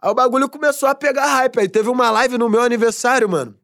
[0.00, 1.58] Aí o bagulho começou a pegar hype.
[1.58, 3.54] Aí teve uma live no meu aniversário, mano.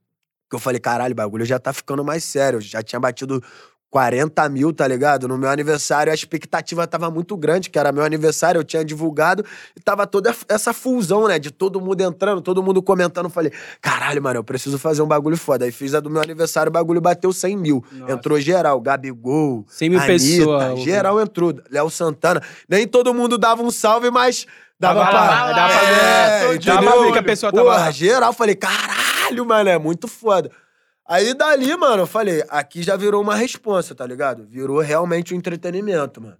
[0.50, 2.56] Que eu falei, caralho, o bagulho já tá ficando mais sério.
[2.56, 3.40] Eu já tinha batido
[3.90, 5.26] 40 mil, tá ligado?
[5.26, 9.44] No meu aniversário, a expectativa tava muito grande, que era meu aniversário, eu tinha divulgado,
[9.76, 11.38] e tava toda essa fusão, né?
[11.40, 13.28] De todo mundo entrando, todo mundo comentando.
[13.28, 15.64] Falei, caralho, mano, eu preciso fazer um bagulho foda.
[15.64, 17.84] Aí fiz a do meu aniversário, o bagulho bateu 100 mil.
[17.92, 18.12] Nossa.
[18.12, 20.80] Entrou geral, Gabigol, 100 mil pessoas.
[20.80, 21.52] Geral entrou.
[21.70, 22.40] Léo Santana.
[22.68, 24.46] Nem todo mundo dava um salve, mas
[24.78, 25.20] dava Dava pra...
[25.20, 26.54] lá, dava pra ver.
[26.54, 27.90] É, Dava pra ver que a pessoa tava Porra, lá.
[27.90, 28.32] geral.
[28.32, 28.99] Falei, caralho,
[29.40, 30.50] mano, é muito foda.
[31.06, 34.46] Aí dali, mano, eu falei, aqui já virou uma responsa, tá ligado?
[34.46, 36.36] Virou realmente um entretenimento, mano.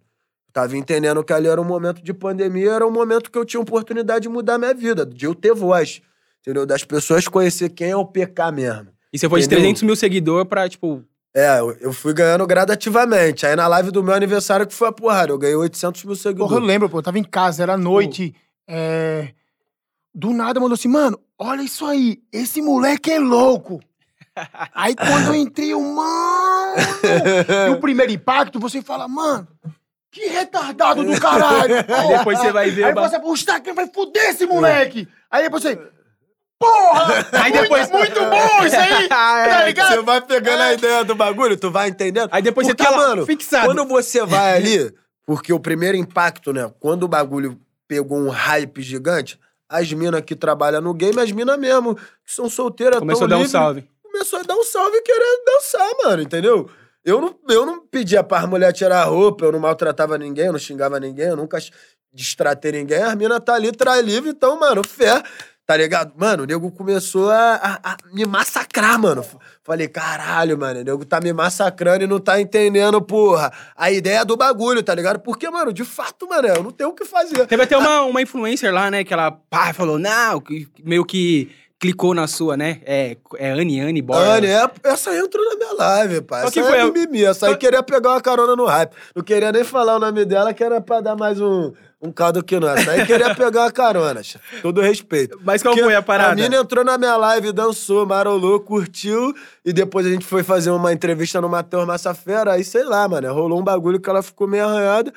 [0.52, 3.60] Tava entendendo que ali era um momento de pandemia, era um momento que eu tinha
[3.60, 6.00] oportunidade de mudar minha vida, de eu ter voz,
[6.40, 6.66] entendeu?
[6.66, 8.88] Das pessoas conhecer quem é o PK mesmo.
[9.12, 9.62] E você foi de Entendeu?
[9.62, 11.04] 300 mil seguidores pra, tipo...
[11.34, 13.46] É, eu- eu fui ganhando gradativamente.
[13.46, 16.48] Aí na live do meu aniversário que foi a porrada, eu ganhei 800 mil seguidores.
[16.50, 18.34] Porra, eu lembro, pô, eu tava em casa, era noite.
[18.68, 19.32] é,
[20.12, 23.80] Do nada mandou assim, mano, olha isso aí, esse moleque é louco.
[24.74, 26.76] Aí quando eu entrei, eu, mano.
[27.66, 29.48] E o primeiro impacto, você fala, mano,
[30.10, 31.74] que retardado do caralho.
[31.88, 32.84] Aí depois você vai ver...
[32.84, 35.08] Aí você, o Instagram vai foder esse moleque.
[35.30, 35.76] Aí depois você,
[36.58, 39.94] porra, Aí muito, depois- muito bom isso aí, tá ligado?
[39.94, 42.28] Você vai pegando a ideia do bagulho, tu vai entendendo?
[42.32, 43.66] Aí depois Porque, você tá mano, fixado.
[43.66, 44.92] Quando você vai ali,
[45.26, 46.72] porque o primeiro impacto, né?
[46.80, 49.38] Quando o bagulho pegou um hype gigante,
[49.70, 53.36] as minas que trabalham no game, as minas mesmo, que são solteiras, Começou a dar
[53.36, 53.88] um livre, salve.
[54.02, 56.68] Começou a dar um salve e querer dançar, mano, entendeu?
[57.04, 60.52] Eu não, eu não pedia pra mulher tirar a roupa, eu não maltratava ninguém, eu
[60.52, 61.58] não xingava ninguém, eu nunca
[62.12, 63.00] distratei ninguém.
[63.00, 65.22] As minas tá ali, traz livre, então, mano, fé.
[65.70, 66.12] Tá ligado?
[66.16, 69.24] Mano, o nego começou a, a- a me massacrar, mano.
[69.62, 74.24] Falei, caralho, mano, o nego tá me massacrando e não tá entendendo, porra, a ideia
[74.24, 75.20] do bagulho, tá ligado?
[75.20, 77.46] Porque, mano, de fato, mano, eu não tenho o que fazer.
[77.46, 79.04] Teve até uma, uma influencer lá, né?
[79.04, 80.42] Que ela pá, falou, não,
[80.82, 82.80] meio que clicou na sua, né?
[82.84, 84.38] É, é Anne, Anne Borla.
[84.38, 86.42] Anne, é, essa entrou na minha live, pai.
[86.42, 87.24] Essa que aí foi é mimimi.
[87.24, 88.90] Essa aí queria pegar uma carona no hype.
[89.14, 92.42] Não queria nem falar o nome dela, que era pra dar mais um, um caldo
[92.42, 92.68] que não.
[92.68, 94.22] Essa aí queria pegar uma carona,
[94.62, 95.38] todo respeito.
[95.44, 96.32] Mas qual Porque foi a parada?
[96.32, 99.34] A mina entrou na minha live, dançou, marolou, curtiu.
[99.64, 102.52] E depois a gente foi fazer uma entrevista no Matheus Massafera.
[102.52, 105.12] Aí, sei lá, mano, rolou um bagulho que ela ficou meio arranhada.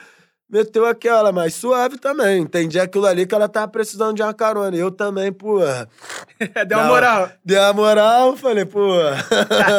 [0.53, 2.41] Meteu aquela, mas suave também.
[2.43, 4.75] Entendi aquilo ali que ela tava precisando de uma carona.
[4.77, 5.89] E eu também, porra.
[6.67, 7.29] Deu uma moral.
[7.43, 8.79] Deu uma moral, falei, pô.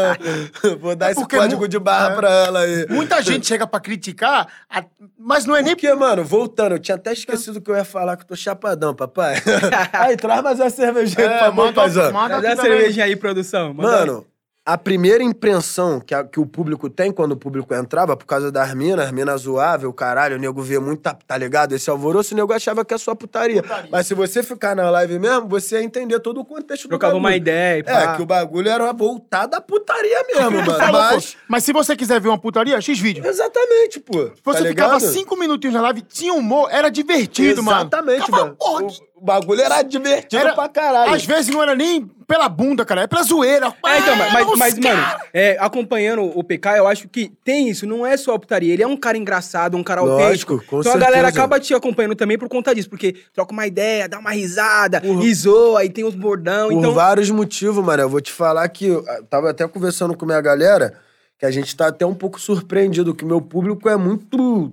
[0.80, 2.16] Vou dar É esse porque código de barra é.
[2.16, 2.86] pra ela aí.
[2.88, 4.84] Muita gente chega pra criticar, a-
[5.16, 8.16] mas não é nem Porque, mano, voltando, eu tinha até esquecido que eu ia falar
[8.16, 9.34] que eu tô chapadão, papai.
[9.92, 12.12] aí, traz mais uma cervejinha, É, favor, manda- paizão.
[12.12, 13.72] manda- Cadê a cervejinha aí, produção?
[13.72, 14.26] Manda Mano,
[14.66, 18.50] a primeira impressão que, a- que o público tem quando o público entrava, por causa
[18.50, 21.74] das minas, as minas o caralho, o nego vê muito, tá, tá ligado?
[21.74, 23.62] Esse alvoroço, o nego achava que é só putaria.
[23.62, 23.88] Putaria.
[23.92, 27.18] Mas se você ficar na live mesmo, você ia entender todo o contexto Trocava do
[27.18, 27.42] uma bagulho.
[27.42, 28.12] ideia e pá.
[28.12, 30.92] É, que o bagulho era voltado à putaria mesmo, mano.
[30.92, 31.36] Mas...
[31.46, 33.26] mas se você quiser ver uma putaria, X vídeo.
[33.26, 34.30] Exatamente, pô.
[34.44, 35.12] Você tá ficava ligado?
[35.12, 37.80] cinco minutinhos na live, tinha humor, era divertido, mano.
[37.82, 38.56] Exatamente, mano.
[38.56, 41.12] porra, O, que- o bagulho era divertido Era- pra caralho.
[41.12, 43.66] Às vezes não era nem pela bunda, cara, é pela zoeira.
[43.86, 48.06] É, então, mas, mas, mano, é, acompanhando o PK, eu acho que tem isso, não
[48.06, 48.72] é só a putaria.
[48.72, 50.64] Ele é um cara engraçado, um cara Lógico, autêntico.
[50.66, 51.40] com então a galera certeza.
[51.44, 55.34] acaba te acompanhando também por conta disso, porque troca uma ideia, dá uma risada, e
[55.34, 56.68] zoa, aí tem os bordão.
[56.68, 58.02] Por então, vários motivos, mano.
[58.02, 60.98] Eu vou te falar que eu tava até conversando com minha galera
[61.38, 64.72] que a gente tá até um pouco surpreendido, que meu público é muito.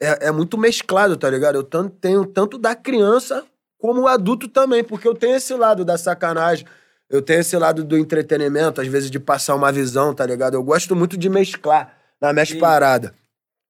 [0.00, 1.56] É, é muito mesclado, tá ligado?
[1.56, 3.44] Eu tanto, tenho tanto da criança
[3.80, 6.66] como adulto também, porque eu tenho esse lado da sacanagem.
[7.08, 10.54] Eu tenho esse lado do entretenimento, às vezes de passar uma visão, tá ligado?
[10.54, 12.58] Eu gosto muito de mesclar na Sim.
[12.58, 13.14] parada.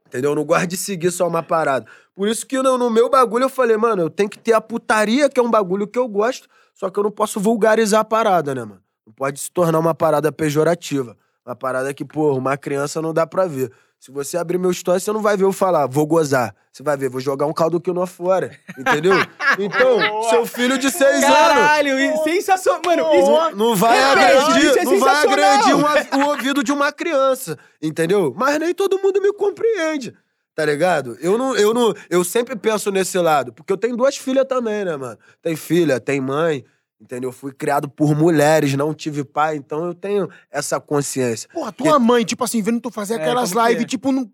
[0.07, 0.33] Entendeu?
[0.33, 1.87] Eu não gosto de seguir só uma parada.
[2.15, 4.61] Por isso que no, no meu bagulho eu falei, mano, eu tenho que ter a
[4.61, 8.05] putaria, que é um bagulho que eu gosto, só que eu não posso vulgarizar a
[8.05, 8.83] parada, né, mano?
[9.07, 11.17] Não pode se tornar uma parada pejorativa.
[11.47, 13.73] Uma parada que, pô, uma criança não dá pra ver.
[14.01, 16.55] Se você abrir meu story, você não vai ver eu falar, vou gozar.
[16.73, 18.51] Você vai ver, vou jogar um caldo que eu não fora.
[18.79, 19.13] Entendeu?
[19.59, 21.37] Então, seu filho de seis anos.
[21.37, 22.81] Caralho, sensacional.
[22.87, 26.93] Mano, isso, Não vai agredir, é não vai agredir um a- o ouvido de uma
[26.93, 28.33] criança, entendeu?
[28.37, 30.15] Mas nem todo mundo me compreende,
[30.55, 31.19] tá ligado?
[31.21, 34.85] Eu não, eu não, eu sempre penso nesse lado, porque eu tenho duas filhas também,
[34.85, 35.19] né, mano?
[35.43, 36.65] Tem filha, tem mãe,
[37.01, 37.33] entendeu?
[37.33, 41.49] Fui criado por mulheres, não tive pai, então eu tenho essa consciência.
[41.53, 43.87] Porra, tua mãe, tipo assim, vendo tu fazer É, aquelas como que lives, é?
[43.89, 44.31] tipo, não.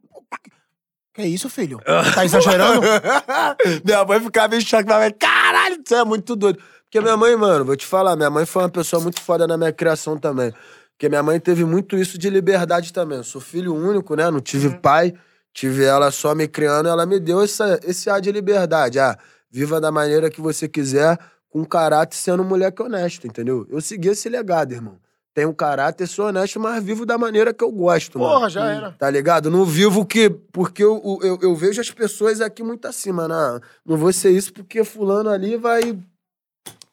[1.14, 1.80] Que é isso, filho?
[2.14, 2.82] Tá exagerando?
[3.84, 6.58] minha mãe ficava em choque, minha mãe, caralho, você é muito doido.
[6.84, 9.56] Porque minha mãe, mano, vou te falar, minha mãe foi uma pessoa muito foda na
[9.56, 10.52] minha criação também.
[10.92, 13.18] Porque minha mãe teve muito isso de liberdade também.
[13.18, 14.30] Eu sou filho único, né?
[14.30, 15.12] Não tive pai,
[15.52, 18.98] tive ela só me criando, ela me deu essa, esse ar de liberdade.
[18.98, 19.18] Ah,
[19.50, 21.18] viva da maneira que você quiser,
[21.50, 23.66] com caráter, sendo um moleque honesto, entendeu?
[23.70, 24.96] Eu segui esse legado, irmão.
[25.34, 28.32] Tenho caráter, sou honesto, mas vivo da maneira que eu gosto, mano.
[28.32, 28.92] Porra, já era.
[28.92, 29.50] Tá ligado?
[29.50, 30.30] Não vivo que.
[30.30, 33.60] Porque eu, eu, eu vejo as pessoas aqui muito acima, né?
[33.84, 35.98] Não vou ser isso porque fulano ali vai.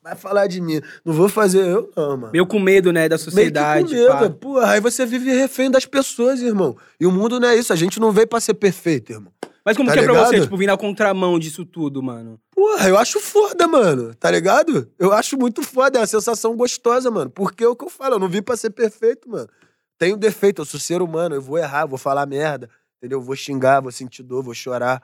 [0.03, 0.81] Vai falar de mim.
[1.05, 2.31] Não vou fazer eu, não, mano.
[2.33, 3.85] meio com medo, né, da Meio que sociedade.
[3.85, 4.07] com medo.
[4.11, 4.29] pá.
[4.29, 6.75] Porra, aí você vive refém das pessoas, irmão.
[6.99, 7.71] E o mundo não é isso.
[7.71, 9.31] A gente não veio pra ser perfeito, irmão.
[9.65, 10.43] Mas como Tá que é pra você, ligado?
[10.43, 12.37] tipo, vir na contramão disso tudo, mano?
[12.55, 14.13] Porra, eu acho foda, mano.
[14.15, 14.89] Tá ligado?
[14.99, 15.97] Eu acho muito foda.
[15.97, 17.29] É uma sensação gostosa, mano.
[17.29, 18.15] Porque é o que eu falo.
[18.15, 19.47] Eu não vim pra ser perfeito, mano.
[19.97, 20.61] Tenho defeito.
[20.61, 21.35] Eu sou ser humano.
[21.35, 22.69] Eu vou errar, vou falar merda.
[22.97, 23.21] Entendeu?
[23.21, 25.01] Vou xingar, vou sentir dor, vou chorar.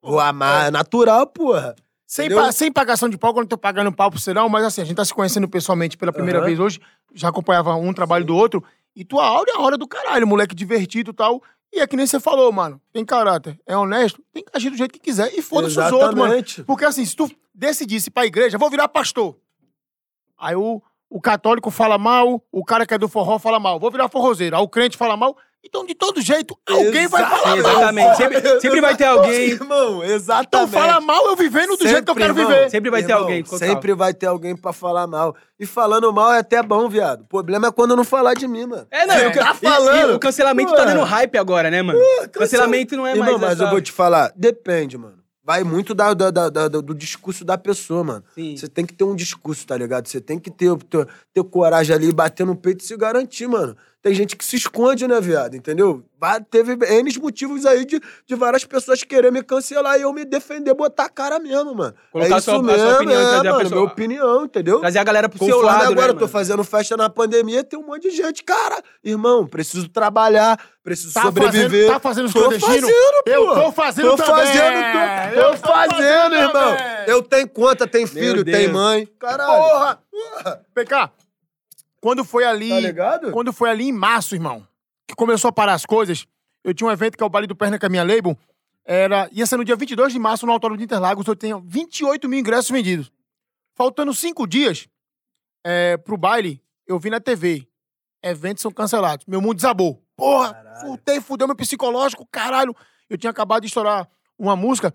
[0.00, 0.68] Vou amar.
[0.68, 1.74] É natural, porra.
[2.06, 4.82] Sem, pa- sem pagação de pau, quando eu tô pagando pau pro serão, mas assim,
[4.82, 6.46] a gente tá se conhecendo pessoalmente pela primeira Aham.
[6.46, 6.78] vez hoje,
[7.14, 8.62] já acompanhava um trabalho do outro,
[8.94, 11.42] e tua aula é a hora do caralho, moleque divertido e tal.
[11.72, 14.76] E é que nem você falou, mano, tem caráter, é honesto, tem que agir do
[14.76, 16.34] jeito que quiser, e foda-se os outros, mano.
[16.64, 19.36] Porque assim, se tu decidisse pra igreja, vou virar pastor.
[20.38, 23.90] Aí o, o católico fala mal, o cara que é do forró fala mal, vou
[23.90, 24.54] virar forrozeiro.
[24.56, 25.36] Aí o crente fala mal.
[25.64, 27.56] Então, de todo jeito, alguém vai falar mal.
[27.56, 28.16] Exatamente.
[28.16, 30.70] Sempre- sempre vai ter alguém- Irmão, Então exatamente.
[30.72, 32.48] fala mal eu vivendo do jeito que eu quero irmão.
[32.48, 32.70] viver.
[32.70, 33.58] Sempre vai ter Irmão, alguém, total.
[33.58, 35.36] Sempre vai ter alguém pra falar mal.
[35.58, 37.22] E falando mal é até bom, viado.
[37.22, 38.86] O problema é quando não falar de mim, mano.
[38.90, 40.14] É, não, É, o tá e- e falando.
[40.14, 42.00] o cancelamento tá dando hype agora, né, mano?
[42.32, 43.62] cancelamento não é Irmão, mais mas essa...
[43.64, 45.22] eu vou te falar, depende, mano.
[45.44, 48.24] Vai muito da, da- da- da- do discurso da pessoa, mano.
[48.34, 48.56] Sim.
[48.56, 50.06] Você tem que ter um discurso, tá ligado?
[50.06, 53.76] Você tem que ter, ter, ter coragem ali, bater no peito e se garantir, mano.
[54.02, 55.54] Tem gente que se esconde, né, viado?
[55.54, 56.02] Entendeu?
[56.50, 60.74] Teve N motivos aí de, de várias pessoas querer me cancelar e eu me defender,
[60.74, 61.94] botar a cara mesmo, mano.
[62.10, 63.92] Colocar é a isso sua- a sua mesmo, opinião é, trazer a mano, pessoa- minha
[63.92, 64.80] opinião, entendeu?
[64.80, 66.28] Trazer a galera pro seu Conforme lado, agora né, eu tô mano?
[66.32, 68.42] fazendo festa na pandemia, tem um monte de gente.
[68.42, 71.70] Cara, irmão, preciso trabalhar, preciso Tá sobreviver.
[71.70, 72.90] fazendo- tá fazendo os tô clandestinos?
[72.90, 74.34] fazendo, Eu tô fazendo tô também.
[74.46, 76.76] Fazendo, tô, Eu tô fazendo, fazendo irmão.
[76.76, 76.86] também.
[77.06, 79.08] Eu tenho conta, tenho filho, tenho mãe.
[79.18, 79.52] Caralho.
[79.62, 80.00] Porra!
[80.74, 81.10] PK,
[82.02, 82.68] quando foi ali.
[82.68, 83.30] Tá ligado?
[83.30, 84.66] Quando foi ali em março, irmão,
[85.06, 86.26] que começou a parar as coisas,
[86.64, 88.36] eu tinha um evento que é o Baile do Perna, é a minha label.
[88.84, 91.24] Era, ia ser no dia 22 de março no Autódromo de Interlagos.
[91.26, 93.12] Eu tenho 28 mil ingressos vendidos.
[93.74, 94.88] Faltando cinco dias
[95.64, 97.66] é, pro baile, eu vi na TV.
[98.20, 99.24] Eventos são cancelados.
[99.26, 100.02] Meu mundo desabou.
[100.16, 102.74] Porra, fudei, fudeu meu psicológico, caralho.
[103.08, 104.92] Eu tinha acabado de estourar uma música,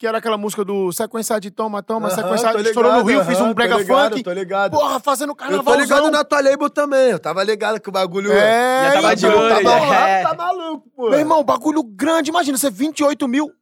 [0.00, 2.50] que era aquela música do sequência de toma, toma, Aham, sequência.
[2.50, 4.22] tô Estourou no Rio, fiz aham, um tô brega ligado, funk.
[4.22, 4.70] Tô ligado.
[4.70, 7.10] Porra, fazendo eu tô ligado na tua label também.
[7.10, 8.32] Eu tava ligado que o bagulho.
[8.32, 10.08] É, Já tava de então, olho, tá.
[10.08, 10.22] É.
[10.22, 11.10] Tá maluco, pô.
[11.10, 12.30] Meu irmão, bagulho grande.
[12.30, 13.52] Imagina, você 28 mil.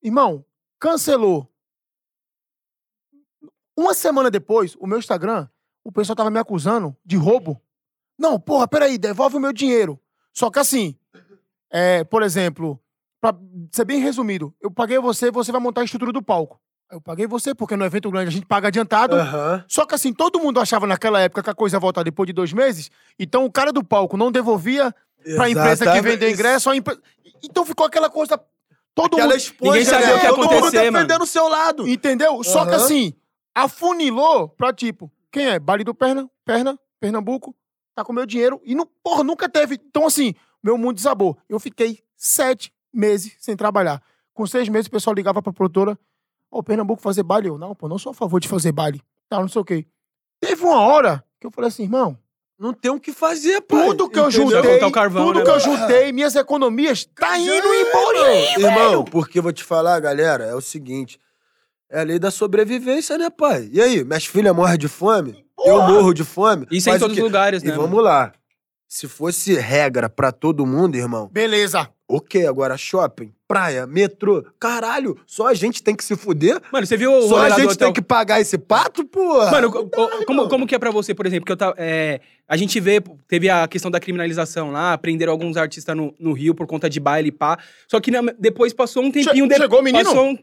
[0.00, 0.44] Irmão,
[0.78, 1.50] cancelou.
[3.76, 5.48] Uma semana depois, o meu Instagram,
[5.82, 7.60] o pessoal tava me acusando de roubo.
[8.16, 9.98] Não, porra, peraí, devolve o meu dinheiro.
[10.32, 10.96] Só que assim,
[11.68, 12.80] é, por exemplo,
[13.20, 13.34] pra
[13.72, 16.60] ser bem resumido, eu paguei você, você vai montar a estrutura do palco.
[16.90, 19.14] Eu paguei você, porque no evento grande a gente paga adiantado.
[19.16, 19.62] Aham.
[19.68, 22.32] Só que assim, todo mundo achava naquela época que a coisa ia voltar depois de
[22.32, 22.90] dois meses.
[23.18, 24.94] Então o cara do palco não devolvia
[25.36, 26.70] pra empresa que vendeu ingresso.
[26.70, 26.98] A empre...
[27.42, 28.40] Então ficou aquela coisa.
[28.94, 29.36] Todo Aquela mundo.
[29.36, 30.14] esponja, Ninguém sabia né?
[30.14, 30.92] o que ia Todo mundo acontecer, mano.
[30.92, 31.86] defendendo o seu lado.
[31.88, 32.42] Entendeu?
[32.42, 33.12] Só que assim,
[33.54, 35.58] afunilou pra tipo, quem é?
[35.58, 37.54] Baile do Perna, Perna, Pernambuco,
[37.94, 38.60] tá com meu dinheiro.
[38.64, 39.74] E não, porra, nunca teve.
[39.88, 41.36] Então, assim, meu mundo desabou.
[41.48, 44.02] Eu fiquei sete meses sem trabalhar.
[44.34, 45.98] Com seis meses, o pessoal ligava pra produtora.
[46.50, 47.48] Ô, Pernambuco fazer baile?
[47.48, 49.02] Eu, não, pô, não sou a favor de fazer baile.
[49.28, 49.86] Tá, não sei o quê.
[50.40, 52.16] Teve uma hora que eu falei assim, irmão,
[52.58, 53.76] Não tem o que fazer, pô.
[53.76, 54.62] tudo que eu Entendeu?
[54.62, 55.78] juntei, carvão, tudo né, que eu mano?
[55.80, 58.60] juntei, minhas economias, tá indo embora, era.
[58.60, 61.20] Irmão, porque eu vou te falar, galera, é o seguinte.
[61.90, 63.68] É a lei da sobrevivência, né, pai?
[63.72, 65.44] E aí, minhas filhas morrem de fome?
[65.64, 66.66] Eu morro de fome?
[66.70, 67.72] Isso é em todos os lugares, E né?
[67.74, 68.32] vamos lá.
[68.86, 71.88] Se fosse regra pra todo mundo, irmão, Beleza.
[72.08, 72.46] Ok.
[72.46, 76.60] Agora, shopping, praia, metrô, caralho, só a gente tem que se fuder?
[76.72, 79.50] Mano, você viu o Só a gente tem que pagar esse pato, porra?
[79.50, 79.70] Mano,
[80.26, 83.00] como, como que é pra você, por exemplo, que eu tava, é, a gente vê,
[83.26, 86.98] teve a questão da criminalização lá, prenderam alguns artistas no, no Rio por conta de
[87.00, 89.46] baile e pá, só que na- depois passou um tempinho...
[89.48, 90.04] Che- chegou o menino?
[90.04, 90.38] Passou um,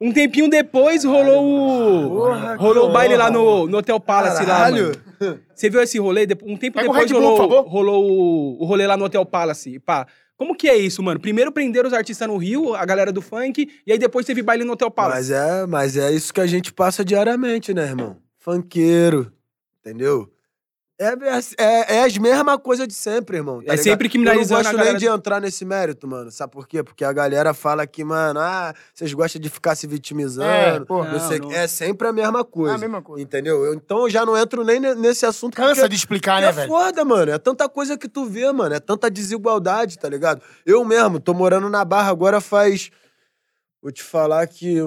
[0.08, 2.08] um tempinho depois rolou o...
[2.10, 4.86] Porra, rolou o baile lá no, no Hotel Palace lá, Caralho.
[5.20, 5.40] mano.
[5.54, 6.26] Você viu esse rolê?
[6.44, 7.62] Um tempo Pega depois Bull, rolou, favor.
[7.68, 10.06] rolou o, o rolê lá no Hotel Palace, pá.
[10.36, 11.20] Como que é isso, mano?
[11.20, 14.64] Primeiro prenderam os artistas no Rio, a galera do funk, e aí depois teve baile
[14.64, 15.16] no Hotel Palace.
[15.16, 18.16] Mas é, mas é isso que a gente passa diariamente, né, irmão?
[18.38, 19.32] Funkeiro,
[19.80, 20.33] entendeu?
[20.96, 21.08] É,
[21.58, 23.56] é, é as mesmas coisas de sempre, irmão.
[23.56, 23.82] tá É ligado?
[23.82, 26.30] sempre criminalizando Eu a não gosto galera nem de entrar nesse mérito, mano.
[26.30, 26.84] Sabe por quê?
[26.84, 30.48] Porque a galera fala que, mano, ah, vocês gostam de ficar se vitimizando.
[30.48, 31.02] É, pô.
[31.02, 31.50] não sei Não.
[31.50, 32.74] É sempre a mesma coisa.
[32.74, 33.20] É a mesma coisa.
[33.22, 33.64] Entendeu?
[33.64, 35.56] Eu- então eu já não entro nem ne- nesse assunto.
[35.56, 36.68] Cansa porque- de explicar, né, é velho?
[36.68, 37.32] foda, mano.
[37.32, 38.72] É tanta coisa que tu vê, mano.
[38.74, 40.42] É tanta desigualdade, tá ligado?
[40.64, 42.90] Eu mesmo, tô morando na Barra agora faz.
[43.82, 44.78] Vou te falar que.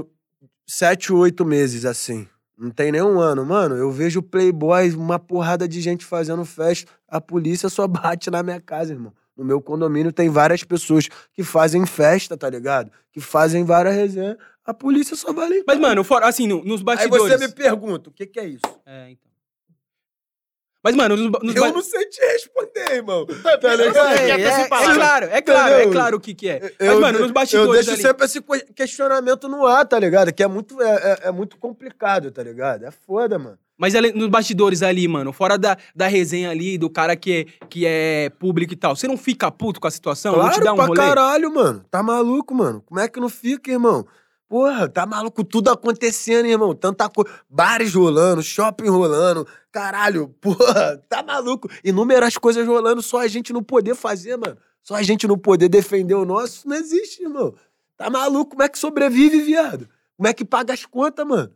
[0.65, 2.28] Sete, oito meses, assim.
[2.58, 3.46] Não tem nem um ano.
[3.46, 6.91] Mano, eu vejo Playboy, uma porrada de gente fazendo festa.
[7.08, 9.13] A polícia só bate na minha casa, irmão.
[9.36, 12.91] No meu condomínio tem várias pessoas que fazem festa, tá ligado?
[13.12, 14.36] Que fazem várias resenhas.
[14.65, 17.39] A polícia só vai em Mas, mano, fora, assim, no- nos Aí bastidores...
[17.39, 18.65] você me pergunta, o que, que é isso?
[18.86, 19.27] É, então.
[20.88, 23.26] Mas, mano, nos, nos Eu ba- não sei te responder, irmão.
[23.26, 24.08] Tá Tá ligado?
[24.08, 25.91] É, é, é claro, é claro, é Entendeu?
[25.91, 26.71] claro o que que é.
[26.80, 28.02] Eu, Mas, mano, de- nos bastidores eu deixo ali...
[28.02, 30.32] sempre esse que- questionamento no ar, tá ligado?
[30.34, 30.89] Que é muito, é,
[31.23, 32.86] é- é muito complicado, tá ligado?
[32.86, 33.58] É foda, mano.
[33.78, 37.65] Mas ali, nos bastidores ali, mano, fora da, da resenha ali, do cara que é,
[37.67, 40.38] que é público e tal, você não fica puto com a situação?
[40.38, 41.00] não te claro dá um pra rolê?
[41.02, 41.86] caralho, mano.
[41.91, 42.82] Tá maluco, mano?
[42.86, 44.08] Como é que não fica, irmão?
[44.47, 46.73] Porra, tá maluco tudo acontecendo, irmão.
[46.73, 47.29] Tanta coisa.
[47.49, 49.45] Bares rolando, shopping rolando.
[49.71, 51.69] Caralho, porra, tá maluco.
[51.83, 54.57] Inúmeras coisas rolando, só a gente não poder fazer, mano.
[54.81, 57.53] Só a gente não poder defender o nosso, isso não existe, irmão.
[57.97, 58.51] Tá maluco?
[58.51, 59.89] Como é que sobrevive, viado?
[60.15, 61.51] Como é que paga as contas, mano?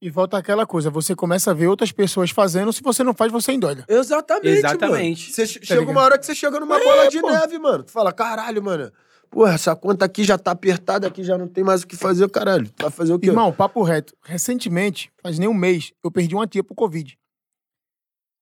[0.00, 3.30] E volta aquela coisa, você começa a ver outras pessoas fazendo, se você não faz,
[3.32, 3.84] você endoida.
[3.88, 5.22] Exatamente, Exatamente.
[5.24, 5.34] mano.
[5.34, 5.90] Você Tá chega ligado?
[5.90, 7.30] uma hora que você chega numa É, bola de pô.
[7.30, 7.82] neve, mano.
[7.82, 8.90] Tu fala, caralho, mano.
[9.30, 12.28] Porra, essa conta aqui já tá apertada, aqui já não tem mais o que fazer,
[12.30, 12.70] caralho.
[12.78, 13.26] Vai fazer o quê?
[13.28, 14.16] Irmão, papo reto.
[14.24, 17.18] Recentemente, faz nem um mês, eu perdi uma tia pro Covid.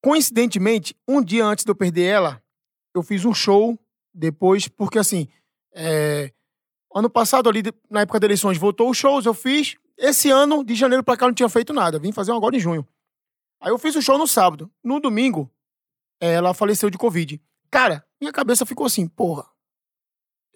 [0.02, 2.42] Coincidentemente, um dia antes de eu perder ela,
[2.94, 3.78] eu fiz um show
[4.14, 5.28] depois, porque assim,
[5.74, 6.32] é,
[6.94, 9.76] ano passado ali, na época das eleições, voltou os shows, eu fiz.
[9.98, 11.98] Esse ano, de janeiro pra cá, eu não tinha feito nada.
[11.98, 12.86] Vim fazer um agora em junho.
[13.60, 14.70] Aí eu fiz o show no sábado.
[14.84, 15.50] No domingo,
[16.20, 17.40] ela faleceu de Covid.
[17.70, 19.46] Cara, minha cabeça ficou assim, porra,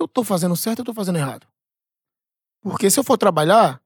[0.03, 1.47] eu tô fazendo certo ou eu tô fazendo errado?
[2.63, 3.81] Porque se eu for trabalhar,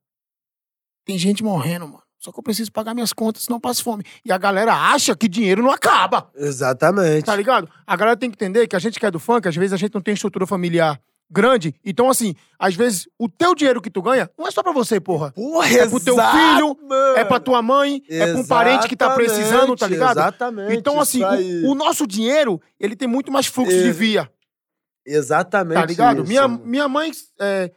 [1.04, 2.02] tem gente morrendo, mano.
[2.18, 4.02] Só que eu preciso pagar minhas contas, senão eu passo fome.
[4.24, 7.26] E a galera acha que dinheiro não acaba, Exatamente.
[7.26, 7.68] tá ligado?
[7.86, 9.76] A galera tem que entender que a gente que é do funk, às vezes a
[9.76, 10.98] gente não tem estrutura familiar
[11.30, 11.74] grande.
[11.84, 14.98] Então, assim, às vezes o teu dinheiro que tu ganha não é só pra você,
[15.00, 15.32] porra.
[15.32, 17.16] Porra, É pro teu exato, filho, mano.
[17.18, 20.16] É pra tua mãe, é pra um parente que tá precisando, tá ligado?
[20.18, 20.74] Exatamente.
[20.76, 21.22] Então, assim,
[21.64, 24.30] o, o nosso dinheiro, ele tem muito mais fluxo É, de via,
[25.06, 25.80] Exatamente.
[25.80, 26.18] tá ligado?
[26.22, 26.64] isso, minha, mano.
[26.64, 27.70] minha mãe é,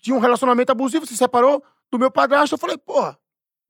[0.00, 2.54] tinha um relacionamento abusivo, se separou do meu padrasto.
[2.54, 3.18] Eu falei, porra,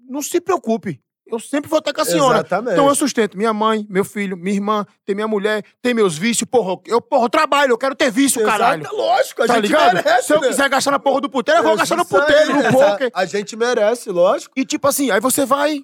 [0.01, 1.01] não se preocupe.
[1.27, 2.35] Eu sempre vou estar com a senhora.
[2.41, 2.73] Exatamente.
[2.75, 6.49] Então eu sustento minha mãe, meu filho, minha irmã, tem minha mulher, tem meus vícios.
[6.49, 8.87] Porra, eu, porra, eu trabalho, eu quero ter vício, Exato, caralho.
[8.93, 9.95] Lógico, a Tá gente ligado?
[9.95, 10.49] merece, Se eu né?
[10.49, 13.11] quiser gastar na porra do puteiro, eu vou gastar no puteiro, no poker.
[13.15, 14.53] A gente merece, lógico.
[14.55, 15.83] E tipo assim, aí você vai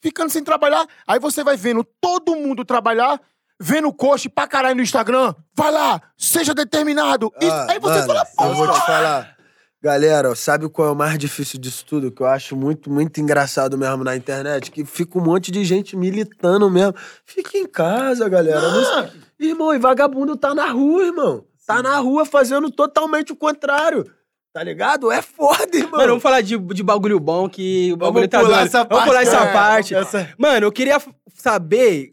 [0.00, 3.20] ficando sem trabalhar, aí você vai vendo todo mundo trabalhar,
[3.60, 5.34] vendo coach pra caralho no Instagram.
[5.54, 7.30] Vai lá, seja determinado.
[7.40, 9.36] Isso- Ah, aí você mano, fala, Eu vou te falar.
[9.82, 12.10] Galera, sabe qual é o mais difícil disso tudo?
[12.12, 14.70] Que eu acho muito, muito engraçado mesmo na internet?
[14.70, 16.94] Que fica um monte de gente militando mesmo.
[17.24, 18.60] Fica em casa, galera.
[18.60, 21.44] Não- Irmão, e vagabundo tá na rua, irmão.
[21.66, 24.04] Tá na rua fazendo totalmente o contrário.
[24.52, 25.10] Tá ligado?
[25.10, 25.92] É foda, irmão.
[25.92, 29.04] Mano, vamos falar de, de bagulho bom, que o Vamos bagulho tá pular essa Vamos
[29.04, 29.94] pular parte, essa é, parte.
[29.94, 31.00] essa- Mano, eu queria
[31.34, 32.12] saber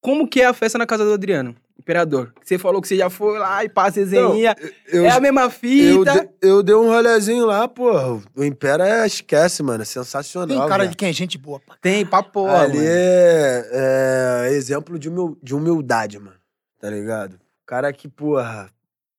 [0.00, 2.32] como que é a festa na casa do Adriano, imperador.
[2.42, 4.54] Você falou que você já foi lá e passa resenha.
[4.88, 6.12] eu, é a mesma eu, fita.
[6.20, 8.20] de- eu dei um rolezinho lá, pô.
[8.34, 9.82] O Império é, esquece, mano.
[9.82, 10.48] É sensacional.
[10.48, 10.90] Tem cara velho.
[10.90, 11.60] de quem é gente boa.
[11.60, 11.76] pá.
[11.80, 12.88] Tem, papo, porra, Ali mano.
[12.88, 16.36] é, é exemplo de, humil- de humildade, mano.
[16.80, 17.38] Tá ligado?
[17.66, 18.70] Cara que, porra,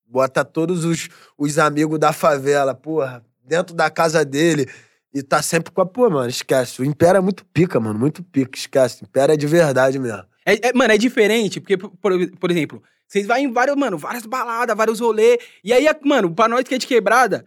[0.08, 4.68] bota todos os, os amigos da favela, porra, dentro da casa dele
[5.13, 5.86] e tá sempre com a.
[5.86, 6.82] Pô, mano, esquece.
[6.82, 7.98] O Império é muito pica, mano.
[8.00, 9.04] Muito pica, esquece.
[9.04, 10.24] O Império é de verdade mesmo.
[10.48, 11.92] É, é- mano, é diferente, porque, por,
[12.40, 15.38] por- exemplo, vocês vão em vários, mano, várias baladas, vários rolês.
[15.64, 17.46] E aí, mano, pra nós que é de quebrada,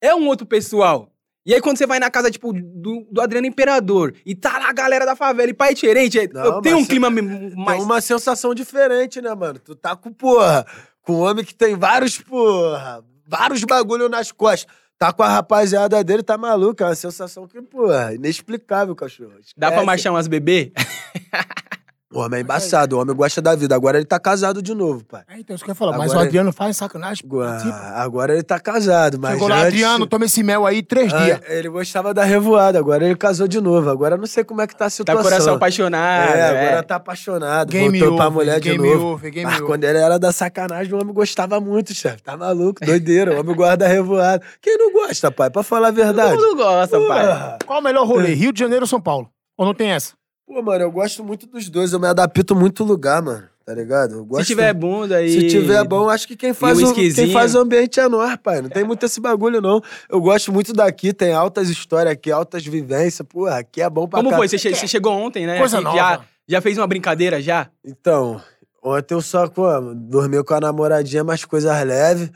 [0.00, 1.12] é um outro pessoal.
[1.44, 4.68] E aí, quando você vai na casa, tipo, do, do Adriano Imperador, e tá lá
[4.68, 7.20] a galera da favela, e pai é diferente, é- Não, eu tenho um clima cê-
[7.22, 7.80] me- mais.
[7.80, 9.58] É uma sensação diferente, né, mano?
[9.58, 10.64] Tu tá com, porra,
[11.02, 14.72] com um homem que tem vários, porra, vários bagulho nas costas.
[14.98, 16.82] Tá com a rapaziada dele, tá maluco.
[16.82, 19.30] É uma sensação que, porra, inexplicável, cachorro.
[19.56, 19.86] Dá pra Esquece.
[19.86, 20.72] marchar umas bebê?
[22.12, 23.72] O homem é embaçado, o homem gosta da vida.
[23.72, 25.22] Agora ele tá casado de novo, pai.
[25.28, 25.96] É, então, isso que eu ia falar.
[25.96, 27.22] Mas o Agora- Adriano faz sacanagem.
[27.24, 30.82] Agora, Tipo, agora ele tá casado, mas Chegou lá, antes- Adriano, toma esse mel aí
[30.82, 31.40] três Ah, dias.
[31.48, 33.88] ele gostava da revoada, agora ele casou de novo.
[33.88, 35.22] Agora eu não sei como é que tá a Tá situação.
[35.22, 36.32] com o coração apaixonado.
[36.34, 36.48] É, é.
[36.68, 37.70] agora tá apaixonado.
[37.70, 39.06] Game voltou pra over, mulher de game novo.
[39.12, 39.66] over, game Mas over.
[39.68, 42.24] quando ele era da sacanagem, o homem gostava muito, chefe.
[42.24, 43.36] Tá maluco, doideira.
[43.36, 44.42] O homem gosta da revoada.
[44.60, 45.48] Quem não gosta, pai?
[45.48, 46.34] Pra falar a Todo verdade.
[46.34, 47.58] mundo gosta, pai.
[47.64, 48.34] Qual o melhor rolê?
[48.34, 49.30] Rio de Janeiro ou São Paulo?
[49.56, 50.18] Ou não tem essa?
[50.52, 51.92] Pô, mano, eu gosto muito dos dois.
[51.92, 53.44] Eu me adapto muito lugar, mano.
[53.64, 54.14] Tá ligado?
[54.16, 55.30] Eu gosto Se tiver bunda aí.
[55.30, 58.34] Se tiver bom, acho que quem faz, um o, quem faz o ambiente é nós,
[58.42, 58.60] pai.
[58.60, 59.80] Não tem muito esse bagulho, não.
[60.08, 63.24] Eu gosto muito daqui, tem altas histórias aqui, altas vivências.
[63.28, 64.38] Porra, aqui é bom pra Como cá.
[64.38, 64.48] foi?
[64.48, 65.56] Você, che- você chegou ontem, né?
[65.56, 65.96] Coisa nova.
[65.96, 67.68] Já, já fez uma brincadeira já?
[67.84, 68.42] Então,
[68.82, 72.28] ontem eu só como, dormi com a namoradinha, mas coisas leves.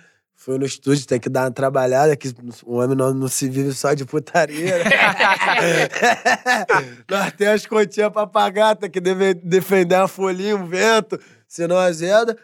[0.45, 2.31] Fui no estúdio, tem que dar uma trabalhada, que
[2.67, 4.85] o homem não, não se vive só de putaria.
[4.85, 4.85] né?
[7.11, 11.19] Nós temos as continhas pra pagar, tem que deve- defender a folhinha, um vento,
[11.49, 12.37] senão azeda.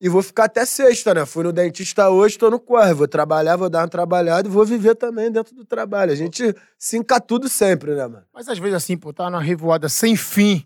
[0.00, 1.24] E vou ficar até sexta, né?
[1.26, 2.92] Fui no dentista hoje, tô no corre.
[2.94, 6.12] Vou trabalhar, vou dar uma trabalhada e vou viver também dentro do trabalho.
[6.12, 8.24] A gente sinca tudo sempre, né, mano?
[8.32, 10.64] Mas às vezes assim, pô, tá numa revoada sem fim.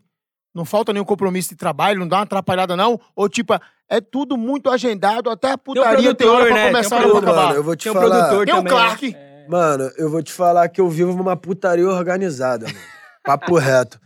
[0.59, 3.01] Não falta nenhum compromisso de trabalho, não dá uma atrapalhada, não?
[3.15, 3.55] Ou tipo,
[3.89, 6.67] é tudo muito agendado, até a putaria tem, hora produtor, pra né?
[6.73, 7.37] começar Tem um Pô, acabar.
[7.47, 8.17] mano, eu vou te Tem um falar.
[8.19, 8.73] produtor Tem o também.
[8.73, 9.11] Clark.
[9.13, 9.47] né?
[9.49, 12.79] Mano, eu vou te falar que eu vivo numa putaria organizada, mano.
[13.25, 14.01] Papo reto.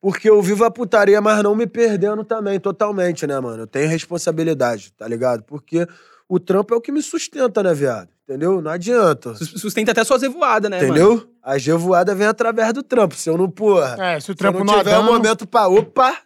[0.00, 3.64] Porque eu vivo a putaria, mas não me perdendo também, totalmente, né, mano?
[3.64, 5.42] Eu tenho responsabilidade, tá ligado?
[5.42, 5.86] Porque
[6.28, 8.08] o trampo é o que me sustenta, né, viado?
[8.28, 8.60] Entendeu?
[8.62, 9.34] Não adianta.
[9.34, 11.28] Sus- Sustenta até suas revoadas, né, mano?
[11.48, 13.14] A gevoada vem através do trampo.
[13.14, 13.94] Se eu não, porra.
[14.00, 15.68] É, se o se eu trampo não não tiver um adama, momento pra.
[15.68, 16.16] Opa!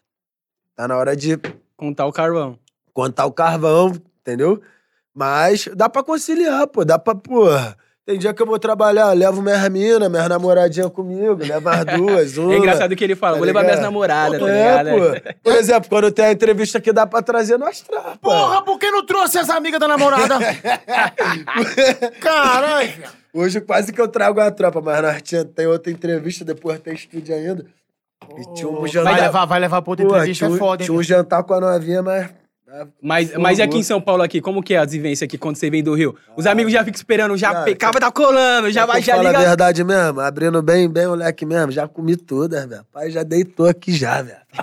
[0.75, 1.39] Tá na hora de
[1.77, 2.59] Contar o carvão.
[2.95, 3.93] contar o carvão,
[4.23, 4.63] entendeu?
[5.15, 6.87] Mas dá pra conciliar, pô.
[6.87, 7.77] Dá pra, porra.
[8.07, 12.39] Tem dia que eu vou trabalhar, levo minhas minas, minhas namoradinhas comigo, levo as duas,
[12.39, 12.55] uma.
[12.55, 14.97] É engraçado que ele fala, Tá vou levar minhas namoradas, tá É, ligado?
[15.23, 15.35] pô.
[15.45, 18.31] Por exemplo, quando tem a entrevista que dá pra trazer, nós traz, pô.
[18.31, 20.39] Porra, por que não trouxe as amigas da namorada?
[22.21, 23.20] Caralho.
[23.33, 26.95] Hoje quase que eu trago a tropa, mas nós tinha, tem outra entrevista, depois tem
[26.95, 27.65] estúdio ainda.
[28.37, 29.13] E tinha um jantar.
[29.13, 30.87] Vai levar, vai levar pra outra Pô, entrevista, tinha, é foda, hein?
[30.87, 32.29] tinha um jantar com a novinha, mas.
[33.03, 35.37] Mas, Por mas e aqui em São Paulo, aqui, como que é as vivências aqui
[35.37, 36.15] quando você vem do Rio?
[36.37, 39.33] Os amigos já ficam esperando, já Cara, pecava, tá colando, já vai, já fale a
[39.33, 39.45] liga.
[39.45, 42.87] verdade mesmo, abrindo bem, bem o leque mesmo, já comi todas, velho.
[42.93, 44.39] Pai já deitou aqui já, velho.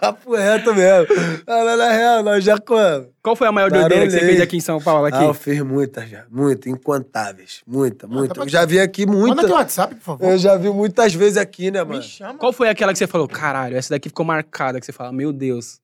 [0.00, 0.74] Papo reto.
[0.74, 1.06] Mesmo.
[1.44, 3.08] Falando na real, nós já comemos.
[3.22, 4.36] Qual foi a maior doideira que você Barulhei.
[4.36, 5.06] fez aqui em São Paulo?
[5.06, 5.18] Aqui?
[5.18, 6.24] Ah, eu fiz muitas já.
[6.30, 7.62] Muitas, incontáveis.
[7.66, 8.34] Muita, muita.
[8.34, 9.36] pra Eu já vi aqui muita.
[9.36, 10.30] Manda teu WhatsApp, por favor.
[10.30, 12.02] Eu já vi muitas vezes aqui, né, Me mano?
[12.02, 12.38] chama.
[12.38, 15.32] Qual foi aquela que você falou, caralho, essa daqui ficou marcada, que você fala, meu
[15.32, 15.80] Deus.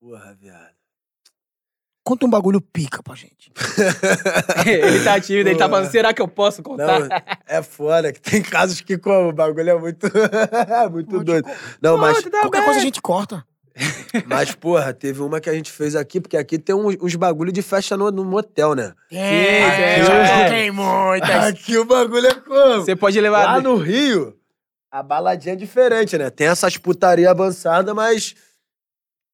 [0.00, 0.70] Porra, viado.
[2.02, 3.52] Conta um bagulho pica pra gente.
[4.66, 6.98] ele tá tímido, ele tá falando, será que eu posso contar?
[7.00, 7.08] Não,
[7.46, 10.06] é foda, que tem casos que como, o bagulho é muito,
[10.90, 11.48] muito doido.
[11.80, 12.64] Não, mas, tá Qualquer bem.
[12.64, 13.44] coisa a gente corta.
[14.26, 17.52] Mas, porra, teve uma que a gente fez aqui, porque aqui tem uns, uns bagulho
[17.52, 18.92] de festa no, no motel, né?
[19.08, 20.44] Tem, já é.
[20.44, 21.30] toquei muitas.
[21.30, 22.82] Aqui o bagulho é como?
[22.82, 23.44] Você pode levar...
[23.44, 24.36] Lá no Rio,
[24.90, 26.30] a baladinha é diferente, né?
[26.30, 28.34] Tem essas putaria avançada, mas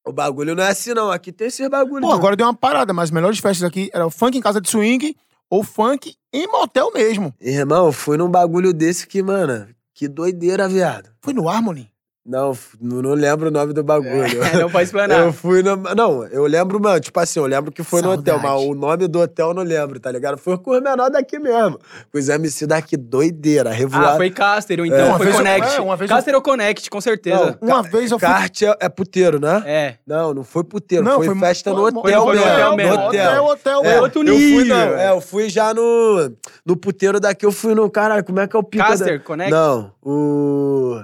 [0.05, 1.11] o bagulho não é assim, não.
[1.11, 2.01] Aqui tem esses bagulho.
[2.01, 4.41] Pô, de- agora deu uma parada, mas as melhores festas aqui era o funk em
[4.41, 5.15] casa de swing
[5.49, 7.33] ou funk em motel mesmo.
[7.41, 11.09] Irmão, fui num bagulho desse que, mano, que doideira, viado.
[11.21, 11.91] Foi no Harmony.
[12.27, 12.51] Não,
[12.81, 14.11] não, não lembro o nome do bagulho.
[14.59, 15.17] não pode explanar.
[15.23, 15.77] Eu fui no.
[15.77, 18.53] Não, eu lembro, mano, tipo assim, eu lembro que foi no hotel, Saudade.
[18.55, 20.37] mas o nome do hotel eu não lembro, tá ligado?
[20.37, 21.79] Foi com os menores daqui mesmo.
[22.11, 24.09] Com os MC daqui, doideira, revoada.
[24.13, 25.03] Ah, foi Caster, ou então É.
[25.05, 25.75] Uma foi vez eu- Connect.
[25.75, 27.57] é, uma vez eu- Caster ou Connect, com certeza.
[27.61, 28.27] Uma vez eu fui.
[28.27, 29.63] Kart é, é puteiro, né?
[29.65, 29.95] É.
[30.05, 32.51] Não, não foi puteiro, Não, foi, foi- festa no hotel foi mesmo.
[32.51, 32.93] hotel no mesmo.
[33.05, 34.01] Hotel, hotel, É, mesmo.
[34.03, 34.75] outro eu fui, nível.
[34.75, 36.31] não, é, eu fui já no,
[36.65, 39.23] no puteiro daqui, eu fui no, caralho, como é que é o pico Caster, da...
[39.23, 39.49] Connect?
[39.51, 40.97] Não, o...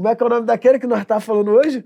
[0.00, 1.84] Como é que é o nome daquele que nós tá falando hoje?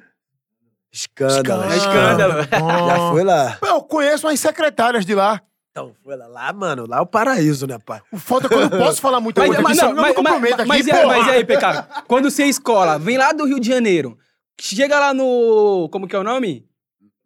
[0.92, 1.64] Escândalo.
[1.64, 2.42] É escândalo.
[2.44, 3.58] Já foi lá.
[3.60, 5.42] Eu conheço umas secretárias de lá.
[5.72, 6.28] Então, foi lá.
[6.28, 8.00] Lá, mano, lá é o paraíso, né, pai?
[8.12, 9.62] O foda é que eu não posso falar muita Mas, coisa.
[9.62, 11.16] mas, não, mas, me comprometo aqui, mas, e aí, porra.
[11.16, 12.04] mas e aí, PK?
[12.06, 14.16] Quando você escola, vem lá do Rio de Janeiro,
[14.60, 15.88] chega lá no.
[15.90, 16.64] Como que é o nome?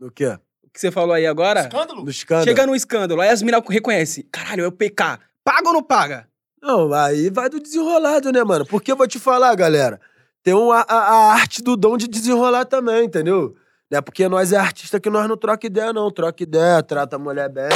[0.01, 0.39] No quê?
[0.73, 1.61] Que você falou aí agora?
[1.61, 2.03] Escândalo?
[2.03, 2.45] No escândalo.
[2.49, 4.27] Chega no escândalo, aí as minas reconhecem.
[4.33, 5.19] Caralho, é o PK.
[5.45, 6.27] Paga ou não paga?
[6.63, 8.65] Não, aí vai do desenrolado, né, mano?
[8.65, 10.01] Porque eu vou te falar, galera,
[10.43, 13.55] tem uma, a, a arte do dom de desenrolar também, entendeu?
[13.91, 16.11] Não é porque nós é artista que nós não troca ideia, não.
[16.11, 17.69] Troca ideia, trata a mulher bem.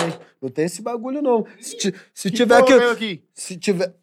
[0.42, 1.46] Não tem esse bagulho, não.
[1.60, 2.84] Se, ti- se tiver porra que.
[2.84, 3.24] aqui?
[3.32, 3.94] Se tiver,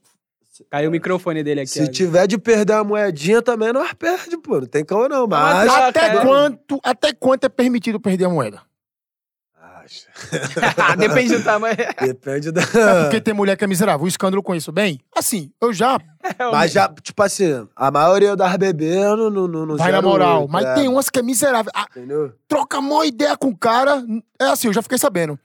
[0.70, 1.70] Caiu o microfone dele aqui.
[1.70, 1.88] se ó.
[1.88, 4.60] tiver de perder a moedinha também, nós perde, pô.
[4.60, 5.26] Não tem como não.
[5.28, 5.70] Mas.
[5.70, 8.62] Até quanto, até quanto é permitido perder a moeda?
[9.90, 10.96] Acho.
[10.98, 11.76] Depende do tamanho.
[12.02, 12.62] Depende da.
[12.62, 14.06] É porque tem mulher que é miserável.
[14.06, 14.72] O escândalo com isso.
[14.72, 16.00] Bem, assim, eu já.
[16.52, 20.40] Mas já, tipo assim, a maioria das bebês não, não, não, não Vai na moral.
[20.42, 21.72] muito, Mas é, tem umas que é miserável.
[21.74, 22.34] Ah, Entendeu?
[22.48, 24.04] troca mó ideia com o cara.
[24.40, 25.40] É assim, eu já fiquei sabendo.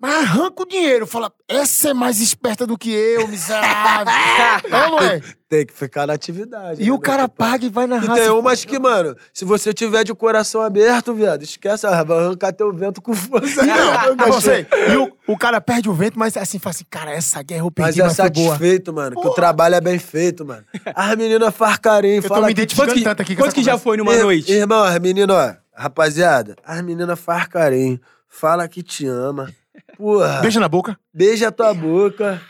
[0.00, 1.06] Mas arranca o dinheiro.
[1.08, 4.12] Fala, essa é mais esperta do que eu, miserável.
[4.64, 5.20] é não é?
[5.48, 6.80] Tem que ficar na atividade.
[6.82, 8.20] E né, o cara paga e vai na E raça.
[8.22, 12.52] tem umas que, mano, se você tiver de coração aberto, viado, esquece, ah, vai arrancar
[12.52, 13.64] teu vento com força.
[13.64, 14.40] Não, cachorro.
[14.40, 14.66] você.
[14.92, 17.72] E o, o cara perde o vento, mas assim, fala assim, cara, essa guerra eu
[17.76, 18.26] Mas perdi, é mas, boa.
[18.26, 20.64] satisfeito, mano, que o trabalho é bem feito, mano.
[20.94, 23.62] As meninas faz carinho, tô fala me que identificando que, tanto aqui com essa que
[23.64, 24.52] já foi numa Ir- noite?
[24.52, 29.50] Irmão, as meninas, ó, rapaziada, as meninas faz carinho, fala que te ama.
[29.96, 30.98] Porra, Beija na boca.
[31.12, 32.40] beija tua boca.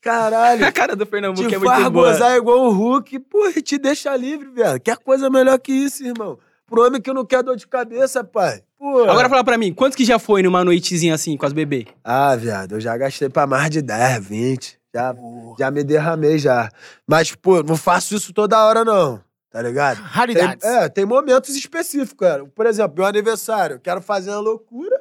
[0.00, 0.64] Caralho.
[0.66, 2.12] A cara do Pernambuco te é muito faz boa.
[2.12, 4.80] gozar igual o Hulk, porra, e te deixa livre, velho.
[4.80, 6.38] Que coisa melhor que isso, irmão.
[6.66, 8.62] Pro homem que não quer dor de cabeça, pai.
[8.78, 9.10] Porra.
[9.10, 11.86] Agora fala pra mim, quantos que já foi numa noitezinha assim com as bebês?
[12.04, 14.78] Ah, viado, eu já gastei pra mais de 10, 20.
[14.94, 15.14] Já,
[15.58, 16.68] já me derramei já.
[17.06, 19.20] Mas, pô, não faço isso toda hora, não.
[19.50, 19.96] Tá ligado?
[19.96, 20.64] Tem, Raridades.
[20.64, 22.44] é, tem momentos específicos, cara.
[22.54, 25.00] Por exemplo, meu aniversário, eu quero fazer uma loucura,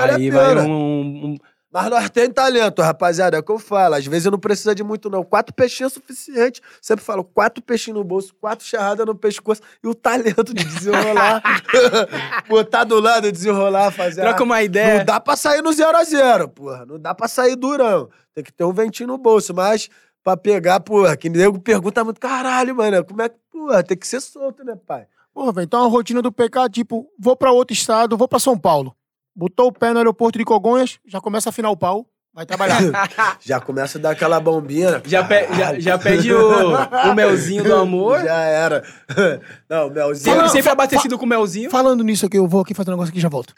[0.00, 1.36] vale Aí a vai um, um-
[1.70, 3.94] Mas nós temos talento, rapaziada, é o que eu falo.
[3.94, 5.22] Às vezes não precisa de muito, não.
[5.22, 6.62] Quatro peixinhos é suficiente.
[6.80, 11.42] Sempre falo, quatro peixinhos no bolso, quatro charradas no pescoço e o talento de desenrolar.
[12.48, 14.22] Botar do lado, desenrolar, fazer.
[14.22, 14.98] Troca uma ideia.
[14.98, 16.86] Não dá pra sair no zero a zero, porra.
[16.86, 18.08] Não dá pra sair durão.
[18.34, 19.88] Tem que ter um ventinho no bolso, mas
[20.24, 24.06] pra pegar, porra, que nego pergunta muito, caralho, mano, como é que, porra, tem que
[24.06, 25.06] ser solto, né, pai?
[25.32, 28.58] Porra, velho, então a rotina do PK, tipo, vou pra outro estado, vou pra São
[28.58, 28.94] Paulo.
[29.38, 32.78] Botou o pé no aeroporto de Cogonhas, já começa a afinar o pau, vai trabalhar.
[33.40, 35.00] Já começa a dar aquela bombinha.
[35.06, 36.74] Já, pe- já, já pede o,
[37.10, 38.18] o melzinho do amor.
[38.20, 38.82] Já era.
[39.70, 40.34] Não, melzinho.
[40.34, 41.70] Sempre, sempre abastecido com melzinho.
[41.70, 43.54] Falando nisso aqui, eu vou aqui fazer um negócio aqui e já volto.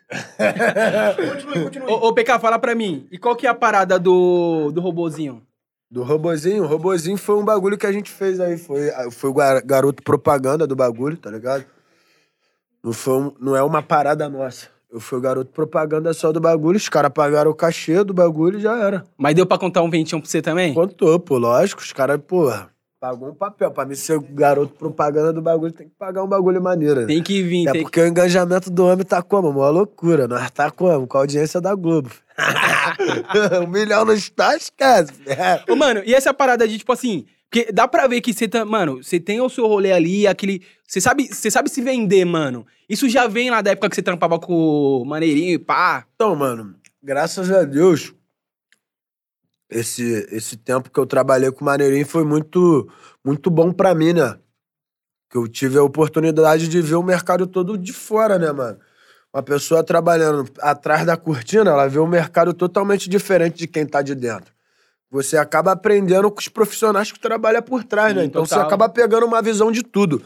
[1.17, 1.91] continue, continue.
[1.91, 3.07] Ô, ô, PK, fala pra mim.
[3.11, 5.43] E qual que é a parada do, do robozinho?
[5.91, 8.57] Do robozinho, o robozinho foi um bagulho que a gente fez aí.
[8.59, 11.65] Foi, foi o gar- garoto propaganda do bagulho, tá ligado?
[12.85, 14.69] Não, foi um- não é uma parada nossa.
[14.93, 18.59] Eu fui o garoto propaganda só do bagulho, os caras pagaram o cachê do bagulho
[18.59, 19.05] e já era.
[19.17, 20.75] Mas deu pra contar um ventinho pra você também?
[20.75, 22.71] Contou, pô, lógico, os caras, porra,
[23.01, 23.71] pagou um papel.
[23.71, 27.03] Pra mim ser o garoto propaganda do bagulho, tem que pagar um bagulho maneiro.
[27.03, 27.07] né?
[27.07, 29.53] Tem que vir, É tem porque o engajamento do homem tá como?
[29.53, 30.29] Mó loucura.
[30.29, 31.07] Nós tá como?
[31.07, 32.11] Com a audiência da Globo.
[33.65, 35.13] um milhão no está, esquece.
[35.69, 37.25] Ô, mano, e essa parada de, tipo assim...
[37.51, 38.65] Porque dá pra ver que você tá...
[38.65, 40.63] Mano, você tem o seu rolê ali, aquele...
[40.87, 42.65] Você sabe, você sabe se vender, mano.
[42.89, 46.07] Isso já vem lá da época que você trampava com o Maneirinho e pá.
[46.15, 48.15] Então, mano, graças a Deus,
[49.69, 52.89] esse, esse tempo que eu trabalhei com o Maneirinho foi muito,
[53.25, 54.39] muito bom pra mim, né?
[55.29, 58.79] Que eu tive a oportunidade de ver o mercado todo de fora, né, mano?
[59.35, 64.03] Uma pessoa trabalhando atrás da cortina, ela vê um mercado totalmente diferente de quem tá
[64.03, 64.53] de dentro.
[65.11, 68.25] Você acaba aprendendo com os profissionais que trabalham por trás, né?
[68.25, 68.67] Então você total.
[68.67, 70.23] acaba pegando uma visão de tudo.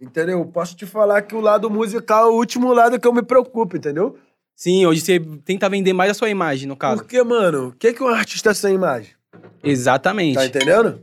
[0.00, 0.44] Entendeu?
[0.46, 3.76] Posso te falar que o lado musical é o último lado que eu me preocupo,
[3.76, 4.16] entendeu?
[4.54, 7.02] Sim, hoje você tenta vender mais a sua imagem, no caso.
[7.02, 9.10] Porque, mano, o que, que um artista sem imagem?
[9.62, 10.34] Exatamente.
[10.34, 11.02] Tá entendendo?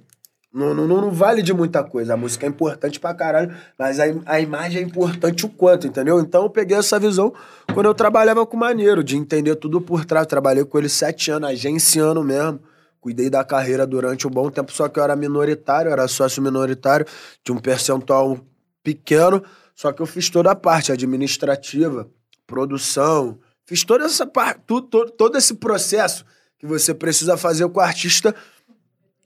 [0.51, 2.13] Não, não, não, vale de muita coisa.
[2.13, 6.19] A música é importante pra caralho, mas a, a imagem é importante o quanto, entendeu?
[6.19, 7.33] Então eu peguei essa visão
[7.73, 10.27] quando eu trabalhava com o Maneiro, de entender tudo por trás.
[10.27, 12.59] Trabalhei com ele sete anos, agenciando mesmo.
[13.03, 16.41] Cuidei da carreira durante um bom tempo, só que eu era minoritário, eu era sócio
[16.41, 17.05] minoritário,
[17.43, 18.39] tinha um percentual
[18.81, 19.43] pequeno,
[19.75, 22.07] só que eu fiz toda a parte administrativa,
[22.47, 26.23] produção, fiz toda essa parte, tudo, todo, todo esse processo
[26.57, 28.33] que você precisa fazer com o artista,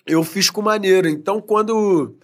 [0.08, 1.08] eu fiz com maneiro.
[1.08, 2.16] Então, quando,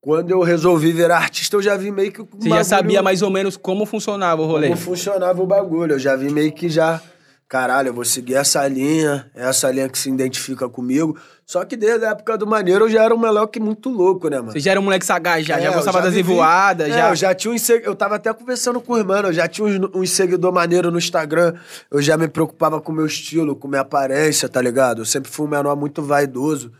[0.00, 2.20] quando eu resolvi virar artista, eu já vi meio que.
[2.22, 4.68] Você já bagulho- sabia mais ou menos como funcionava o rolê.
[4.68, 5.92] como funcionava o bagulho.
[5.96, 7.02] Eu já vi meio que já.
[7.48, 11.18] Caralho, eu vou seguir essa linha, é essa linha que se identifica comigo.
[11.46, 14.36] Só que desde a época do Maneiro eu já era um moleque muito louco, né,
[14.38, 14.52] mano?
[14.52, 16.92] Você já era um moleque sagaz, já, É, já gostava já das vivi- revoadas, É,
[16.92, 17.08] já.
[17.08, 17.86] eu já tinha um seg...
[17.86, 20.98] Eu tava até conversando com o irmão, eu já tinha uns, uns seguidor maneiro no
[20.98, 21.54] Instagram.
[21.90, 25.00] Eu já me preocupava com o meu estilo, com minha aparência, tá ligado?
[25.00, 26.70] Eu sempre fui um menor muito vaidoso,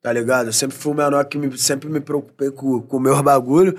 [0.00, 0.46] tá ligado?
[0.46, 3.78] Eu sempre fui um menor que me- sempre me preocupei com com o meu bagulho.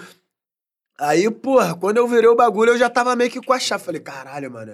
[0.99, 3.83] Aí, porra, quando eu virei o bagulho, eu já tava meio que com a chave.
[3.83, 4.73] Falei, caralho, mano.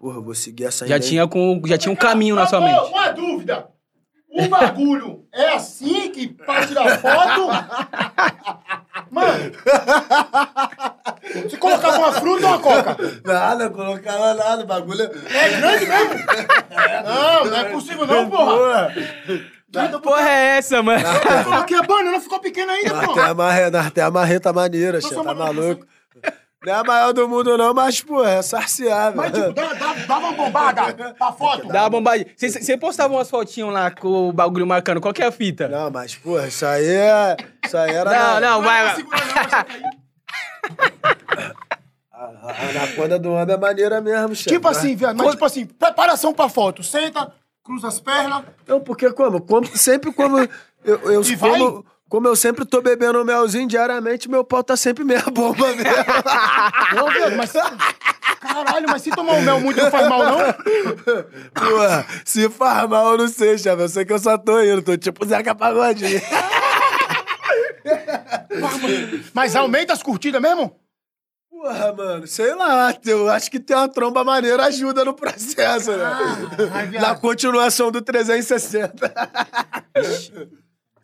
[0.00, 1.10] Porra, eu vou seguir essa Já ideia.
[1.10, 2.90] tinha, com, já tinha um caminho na sua Tá bom, mente.
[2.90, 3.66] Uma dúvida.
[4.32, 7.48] O bagulho é assim que pra tirar foto?
[9.10, 9.52] Mano.
[11.42, 12.96] Você colocava uma fruta ou uma coca?
[13.24, 15.02] Nada, eu colocava nada, o bagulho.
[15.02, 16.14] É grande mesmo?
[17.04, 18.94] Não, não é possível não, porra.
[18.94, 21.04] Que porra é essa, mano?
[21.58, 25.86] Aqui a banana ficou pequena ainda, marreta, nós tem a marreta maneira, chefe, tá maluco?
[26.62, 29.16] Não é a maior do mundo, não, mas, pô, é sarciável.
[29.16, 31.66] Mas, tipo, dá, dá, dá uma bombada pra foto.
[31.68, 32.26] Dá uma bombadinha.
[32.36, 35.00] Você postava umas fotinhas lá com o bagulho marcando.
[35.00, 35.68] Qual que é a fita?
[35.68, 37.36] Não, mas, pô, isso aí é.
[37.64, 38.10] Isso aí era.
[38.10, 39.06] Não, não, não, vai.
[42.12, 44.50] A, anaconda do homem é maneira mesmo, chefe.
[44.50, 46.82] Tipo assim, viado, mas tipo assim, preparação pra foto.
[46.82, 47.32] Senta,
[47.64, 48.44] cruza as pernas.
[48.68, 49.40] Não, porque como?
[49.40, 50.38] como sempre como.
[50.84, 51.58] Eu, eu, E vai?
[52.10, 55.84] Como, eu sempre tô bebendo melzinho diariamente, meu pau tá sempre meia bomba mesmo.
[56.96, 57.52] Não, viado, mas...
[58.40, 60.38] Caralho, mas se tomar o mel muito não faz mal, não?
[61.54, 61.78] Pô,
[62.24, 63.82] se faz mal, eu não sei, chefe.
[63.82, 66.20] Eu sei que eu só tô indo, tô tipo Zeca Pagodinho.
[69.34, 70.74] Mas aumenta as curtidas mesmo?
[71.50, 72.94] Porra, mano, sei lá.
[73.04, 76.10] Eu acho que ter uma tromba maneira ajuda no processo, né?
[76.88, 77.02] viado.
[77.02, 79.12] Na continuação do 360.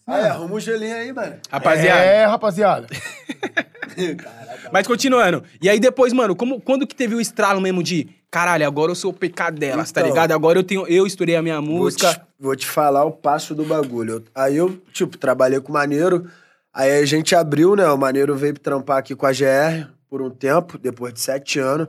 [0.07, 1.36] Aí, arruma um gelinho aí, mano.
[1.50, 2.00] Rapaziada.
[2.00, 2.86] É, rapaziada.
[4.72, 5.42] Mas continuando.
[5.61, 8.09] E aí depois, mano, como, quando que teve o estralo mesmo de...
[8.30, 10.11] Caralho, agora eu sou o PK delas, tá Então.
[10.12, 10.32] ligado?
[10.32, 10.86] Agora eu tenho...
[10.86, 12.12] Eu estourei a minha Vou música.
[12.14, 14.14] te, vou te falar o passo do bagulho.
[14.16, 16.30] Eu- Aí eu, tipo, trabalhei com o Maneiro.
[16.74, 17.86] Aí a gente abriu, né?
[17.88, 21.88] O Maneiro veio trampar aqui com a GR por um tempo, depois de sete anos.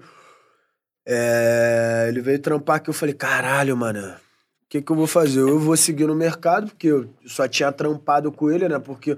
[1.05, 4.13] É, ele veio trampar aqui, eu falei, caralho, mano,
[4.67, 5.39] o que que eu vou fazer?
[5.39, 8.77] Eu vou seguir no mercado, porque eu só tinha trampado com ele, né?
[8.77, 9.17] Porque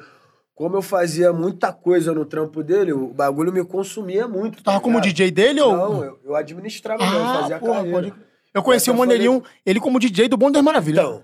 [0.54, 4.58] como eu fazia muita coisa no trampo dele, o bagulho me consumia muito.
[4.58, 5.12] Tu tava como ligado?
[5.12, 5.76] DJ dele ou...
[5.76, 7.16] Não, eu, eu administrava, né?
[7.16, 7.96] eu Ah, fazia porra, carreira.
[7.98, 8.14] pode...
[8.54, 11.06] Eu conheci o Maneirinho, ele como DJ do Bom das Maravilhas.
[11.06, 11.24] Então,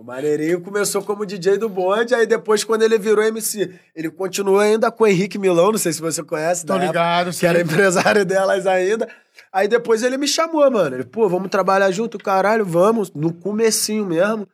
[0.00, 4.58] o Maneirinho começou como DJ do bonde, aí depois, quando ele virou MC, ele continuou
[4.58, 7.46] ainda com o Henrique Milão, não sei se você conhece, Tô da época, ligado, que
[7.46, 7.64] era sim.
[7.64, 9.06] empresário delas ainda.
[9.52, 10.96] Aí depois ele me chamou, mano.
[10.96, 13.12] Ele, pô, vamos trabalhar junto, caralho, vamos.
[13.12, 14.48] No comecinho mesmo.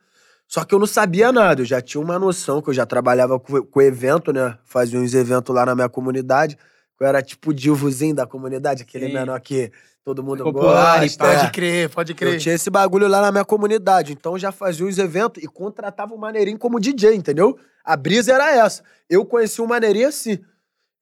[0.49, 3.39] Só que eu não sabia nada, eu já tinha uma noção, que eu já trabalhava
[3.39, 4.57] com, com evento, né?
[4.65, 6.57] Fazia uns eventos lá na minha comunidade.
[6.99, 9.13] Eu era tipo o divozinho da comunidade, aquele Sim.
[9.13, 9.71] menor que
[10.07, 11.25] todo mundo Popular gosta.
[11.25, 12.39] Pode crer, pode Eu crer.
[12.39, 16.13] tinha esse bagulho lá na minha comunidade, então eu já fazia os eventos e contratava
[16.13, 17.59] o Maneirinho como DJ, entendeu?
[17.83, 18.83] A brisa era essa.
[19.09, 20.39] Eu conheci o Maneirinho assim.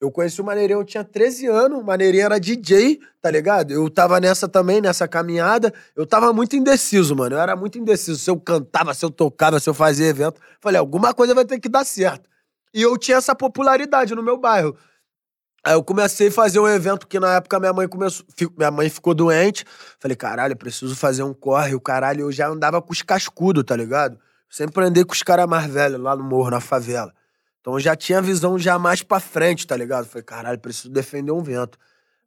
[0.00, 3.70] Eu conheci o Maneirinho, eu tinha 13 anos, o Maneirinho era DJ, tá ligado?
[3.70, 5.72] Eu tava nessa também, nessa caminhada.
[5.94, 7.36] Eu tava muito indeciso, mano.
[7.36, 8.18] Eu era muito indeciso.
[8.18, 10.40] Se eu cantava, se eu tocava, se eu fazia evento.
[10.60, 12.28] Falei, alguma coisa vai ter que dar certo.
[12.74, 14.76] E eu tinha essa popularidade no meu bairro.
[15.66, 18.24] Aí eu comecei a fazer um evento que na época minha mãe começou.
[18.36, 19.64] fi- Minha mãe ficou doente.
[19.98, 21.74] Falei, caralho, preciso fazer um corre.
[21.74, 24.16] O caralho, eu já andava com os cascudos, tá ligado?
[24.48, 27.12] Sempre andei com os caras mais velhos lá no morro, na favela.
[27.60, 30.06] Então eu já tinha visão já mais pra frente, tá ligado?
[30.06, 31.76] Falei, caralho, preciso defender um vento.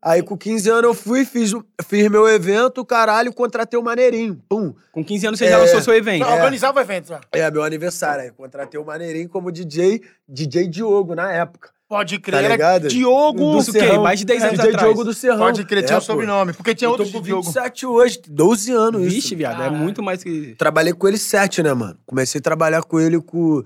[0.01, 4.35] Aí com 15 anos eu fui, fiz, o- fiz meu evento, caralho, contratei o Maneirinho.
[4.49, 4.73] Pum.
[4.91, 5.57] Com 15 anos você já É.
[5.59, 6.25] lançou seu evento.
[6.25, 7.21] Não, Organizava o evento já.
[7.31, 8.23] É, meu aniversário.
[8.25, 11.69] Aí contratei o Maneirinho como DJ, DJ Diogo na época.
[11.89, 12.51] Pode Tá crer.
[12.51, 12.87] ligado?
[12.87, 13.57] Diogo.
[13.57, 13.97] Isso o quê?
[13.97, 14.85] Mais de 10 anos DJ atrás.
[14.85, 15.39] Diogo do Serrão.
[15.39, 16.05] Pode crer, tinha É, um pô.
[16.05, 16.53] sobrenome.
[16.53, 17.41] Porque tinha Eu outro tô com Diogo.
[17.41, 19.15] 27 hoje, 12 anos isso.
[19.15, 20.53] Vixe, viado, é muito mais que...
[20.55, 21.97] Trabalhei com ele 7, né, mano?
[22.05, 23.63] Comecei a trabalhar com ele com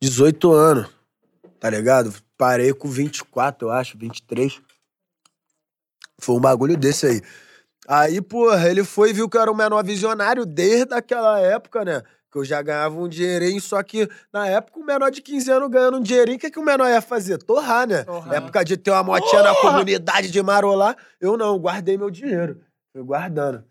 [0.00, 0.88] 18 anos,
[1.60, 2.10] tá ligado?
[2.38, 4.58] Parei com 24, eu acho, 23.
[6.18, 7.20] Foi um bagulho desse aí.
[7.86, 11.84] Aí, porra, ele foi e viu que eu era um menor visionário desde aquela época,
[11.84, 12.02] né?
[12.30, 15.68] Que eu já ganhava um dinheirinho, só que na época o menor de 15 anos
[15.68, 17.38] ganhando um dinheirinho, o que, que o menor ia fazer?
[17.38, 18.04] Torrar, né?
[18.04, 18.34] Torrar.
[18.34, 22.60] Época de ter uma motinha na comunidade de marolar, eu não, guardei meu dinheiro.
[22.92, 23.64] Fui guardando.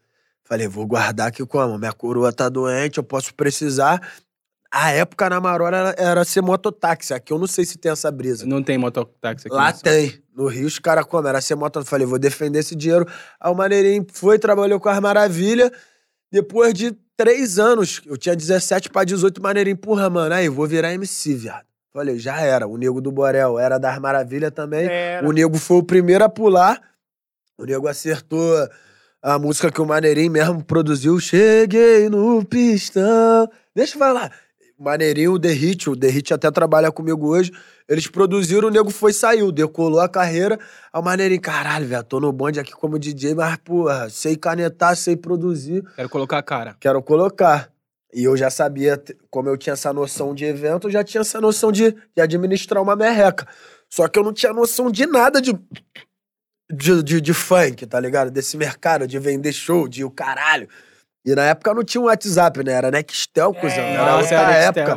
[0.43, 1.78] Falei, vou guardar aqui como?
[1.78, 4.01] Minha coroa tá doente, eu posso precisar.
[4.72, 7.14] A época na Marola era, era ser mototáxi.
[7.14, 8.45] Aqui eu não sei se tem essa brisa.
[8.45, 9.55] Não tem mototáxi aqui.
[9.55, 10.22] Lá tem.
[10.36, 11.28] No Rio, os caras como?
[11.28, 11.84] Era ser moto.
[11.84, 13.05] Falei, vou defender esse dinheiro.
[13.39, 15.72] Aí o Maneirinho foi, trabalhou com as Maravilhas.
[16.32, 20.93] Depois de três anos, eu tinha 17 pra 18, Maneirinho, porra, mano, aí, vou virar
[20.93, 21.65] MC, viado.
[21.91, 22.65] Falei, já era.
[22.65, 24.88] O Nego do Borel era das Maravilhas também.
[24.88, 25.28] Era.
[25.28, 26.82] O Nego foi o primeiro a pular.
[27.57, 28.55] O Nego acertou
[29.22, 31.20] a música que o Maneirinho mesmo produziu.
[31.20, 33.49] Cheguei no pistão.
[33.76, 34.32] Deixa eu falar.
[34.80, 37.52] Maneirinho, o The Hit, o The Hit até trabalha comigo hoje.
[37.88, 40.60] Eles produziram, o nego foi e saiu, decolou a carreira.
[40.94, 45.16] O Maneirinho, caralho, velho, tô no bonde aqui como DJ, mas, porra, sei canetar, sei
[45.18, 46.78] produzir, Quero colocar a cara.
[46.80, 47.70] quero colocar.
[48.14, 51.40] E eu já sabia, como eu tinha essa noção de evento, eu já tinha essa
[51.40, 53.48] noção de, de administrar uma merreca.
[53.90, 55.54] Só que eu não tinha noção de nada de,
[56.72, 58.32] de, de, de funk, tá ligado?
[58.32, 60.68] Desse mercado, de vender show, de o caralho.
[61.26, 62.72] E na época não tinha um WhatsApp, né?
[62.72, 63.84] Era Nextel, cuzão.
[63.84, 64.84] É, Era nossa, outra era Nextel.
[64.84, 64.95] época.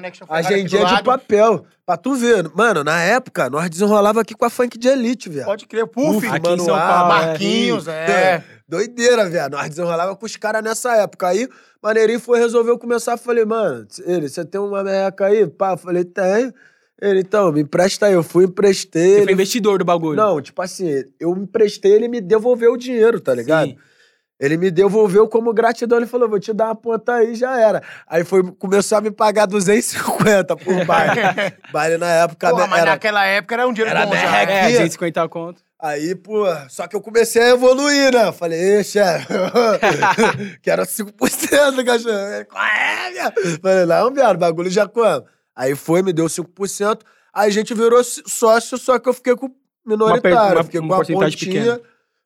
[0.00, 0.10] Né?
[0.10, 1.66] que A aqui agendinha do de papel.
[1.86, 2.50] Pra tu ver.
[2.54, 5.46] Mano, na época, nós desenrolava aqui com a funk de elite, viado.
[5.46, 5.86] Pode crer.
[5.86, 7.26] Puff, Puff, aqui em São Paulo, é.
[7.26, 8.44] Marquinhos, é.
[8.68, 9.52] Doideira, viado.
[9.52, 11.28] Nós desenrolava com os caras nessa época.
[11.28, 11.48] Aí,
[11.82, 13.16] Maneirinho foi, resolveu começar.
[13.16, 15.46] Falei, mano, ele, você tem uma merreca aí?
[15.46, 16.52] Pá, falei, tenho.
[17.00, 18.12] Ele, então, me empresta aí.
[18.12, 19.02] Eu fui, emprestei.
[19.08, 20.16] Você ele- foi investidor do bagulho.
[20.16, 23.68] Não, tipo assim, eu emprestei, ele me devolveu o dinheiro, tá ligado?
[23.70, 23.76] Sim.
[24.42, 25.98] Ele me devolveu como gratidão.
[25.98, 27.80] Ele falou: vou te dar uma ponta aí, já era.
[28.08, 31.20] Aí foi, começou a me pagar 250 por baile.
[31.72, 32.90] baile na época Porra, mas era.
[32.90, 34.20] naquela época era um dinheiro Era bom já.
[34.22, 34.52] merreca.
[34.52, 35.62] É, Aqui- 250 conto.
[35.80, 38.30] Aí, pô, só que eu comecei a evoluir, né?
[38.32, 39.26] Falei, ei, chefe,
[40.62, 42.46] quero 5%, cachorro.
[42.50, 43.34] Qual é, viado?
[43.60, 45.24] Falei, não, viado, bagulho já quando?
[45.54, 47.00] Aí foi, me deu 5%.
[47.34, 49.50] Aí a gente virou sócio, só que eu fiquei com
[49.84, 50.36] minoritário.
[50.36, 51.80] Uma per- uma- eu fiquei uma com a porcentagem pontinha, pequena.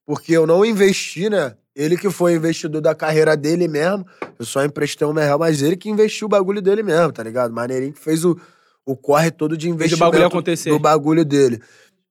[0.05, 1.55] porque eu não investi, né?
[1.77, 4.07] Ele que foi investidor da carreira dele mesmo.
[4.39, 7.53] Eu só emprestei um real, mas ele que investiu o bagulho dele mesmo, tá ligado?
[7.53, 8.35] Maneirinho que fez o,
[8.87, 10.71] o corre todo de Fez o investimento bagulho acontecer.
[10.71, 11.61] do bagulho dele.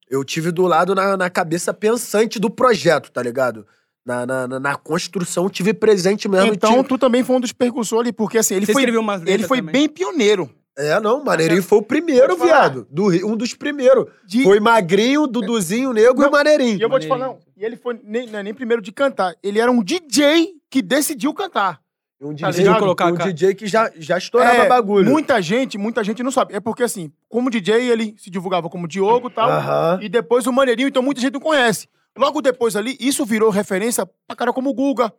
[0.07, 3.65] Eu tive do lado na, na cabeça pensante do projeto, tá ligado?
[4.05, 6.53] Na, na, na- construção, tive presente mesmo.
[6.53, 8.83] Então, tive- tu também foi um dos percussores ali, porque assim, ele Você foi,
[9.25, 9.73] ele foi também.
[9.73, 10.47] bem pioneiro.
[10.77, 12.85] É, não, Maneirinho foi o primeiro, viado.
[12.91, 14.05] Do, um dos primeiros.
[14.27, 16.77] De- Foi Magrinho, Duduzinho, Nego e Não, o Maneirinho.
[16.77, 17.39] E eu vou te falar, não.
[17.55, 19.33] E ele foi nem, não é nem primeiro de cantar.
[19.41, 21.79] Ele era um DJ que decidiu cantar.
[22.21, 23.15] Um Tá DJ, colocar um.
[23.15, 25.09] DJ que já, já estourava É, bagulho.
[25.09, 26.53] Muita gente, muita gente não sabe.
[26.55, 29.49] É porque, assim, como DJ, ele se divulgava como Diogo e tal.
[29.49, 29.99] Aham.
[30.01, 31.87] E depois o Maneirinho, então muita gente não conhece.
[32.17, 35.13] Logo depois ali, isso virou referência pra cara como o Guga.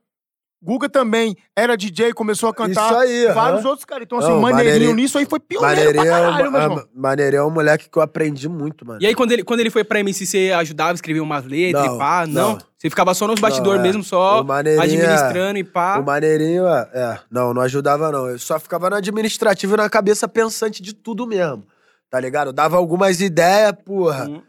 [0.62, 2.86] Guga também era DJ, começou a cantar.
[2.90, 3.34] Isso aí, aham.
[3.34, 4.04] Vários outros caras.
[4.04, 6.61] Então, assim, Não, o Maneirinho, Maneirinho- nisso aí foi pioneiro Maneirinho pra é, caralho, meu
[6.61, 6.78] um, irmão.
[6.78, 8.98] a- Maneirinho é um moleque que eu aprendi muito, mano.
[9.00, 11.84] E aí, quando ele, quando ele foi pra MC, você ajudava a escrever umas letras
[11.86, 12.26] Não, e pá?
[12.26, 12.52] Não.
[12.52, 12.59] não.
[12.78, 13.88] Você ficava só nos bastidores Não, é.
[13.88, 15.98] mesmo, só O Maneirinho é- administrando e pá.
[15.98, 18.26] O maneirinho, é, é, não, não ajudava não.
[18.28, 21.64] Eu só ficava no administrativo e na cabeça pensante de tudo mesmo.
[22.11, 22.48] Tá ligado?
[22.48, 24.26] Eu dava algumas ideias, porra.
[24.28, 24.42] Hum.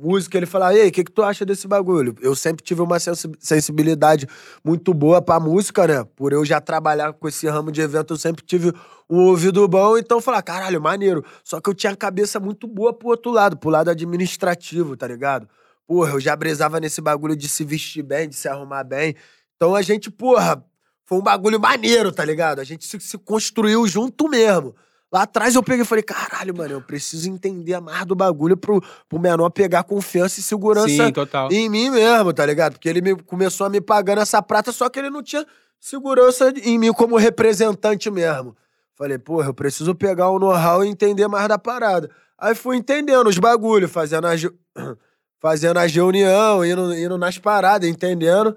[0.00, 2.14] Música, ele falava, e aí, o que, que tu acha desse bagulho?
[2.20, 4.28] Eu sempre tive uma sensi- sensibilidade
[4.64, 6.04] muito boa pra música, né?
[6.14, 8.72] Por eu já trabalhar com esse ramo de evento, eu sempre tive
[9.10, 11.24] um ouvido bom, então eu falava, caralho, maneiro.
[11.42, 15.08] Só que eu tinha a cabeça muito boa pro outro lado, pro lado administrativo, tá
[15.08, 15.48] ligado?
[15.84, 19.16] Porra, eu já brisava nesse bagulho de se vestir bem, de se arrumar bem.
[19.56, 20.64] Então a gente, porra,
[21.06, 22.60] foi um bagulho maneiro, tá ligado?
[22.60, 24.76] A gente se, se construiu junto mesmo.
[25.10, 28.82] Lá atrás eu peguei e falei, caralho, mano, eu preciso entender mais do bagulho pro,
[29.08, 31.50] pro menor pegar confiança e segurança Sim, total.
[31.50, 32.74] em mim mesmo, tá ligado?
[32.74, 35.46] Porque ele me, começou a me pagando essa prata, só que ele não tinha
[35.80, 38.54] segurança em mim como representante mesmo.
[38.94, 42.10] Falei, porra, eu preciso pegar o know-how e entender mais da parada.
[42.36, 44.52] Aí fui entendendo os bagulhos, fazendo a, ge-
[45.40, 48.54] fazendo a reunião, indo, indo nas paradas, entendendo.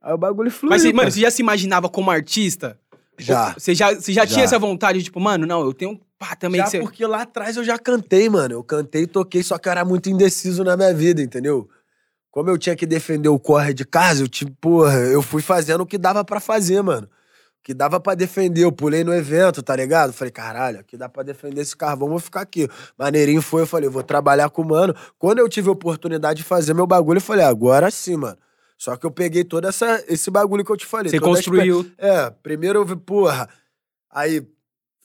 [0.00, 0.70] Aí o bagulho fluiu.
[0.70, 2.78] Mas, mano, você já se imaginava como artista?
[3.22, 3.54] Já.
[3.54, 4.26] Você já, você já, Já.
[4.26, 6.80] tinha essa vontade, tipo, mano, não, eu tenho pá também Já você...
[6.80, 8.54] porque lá atrás eu já cantei, mano.
[8.54, 11.68] Eu cantei e toquei, só que eu era muito indeciso na minha vida, entendeu?
[12.30, 15.80] Como eu tinha que defender o corre de casa, eu, tipo, porra, eu fui fazendo
[15.80, 17.06] o que dava pra fazer, mano.
[17.06, 18.64] O que dava pra defender.
[18.64, 20.12] Eu pulei no evento, tá ligado?
[20.12, 22.68] Falei, caralho, aqui dá pra defender esse carvão, vou ficar aqui.
[22.98, 24.94] Maneirinho foi, eu falei, vou trabalhar com o mano.
[25.18, 28.38] Quando eu tive a oportunidade de fazer meu bagulho, eu falei, agora sim, mano.
[28.80, 31.10] Só que eu peguei todo essa, esse bagulho que eu te falei.
[31.10, 31.86] Você a exper- construiu.
[31.98, 33.46] é, primeiro eu vi, porra.
[34.10, 34.42] Aí,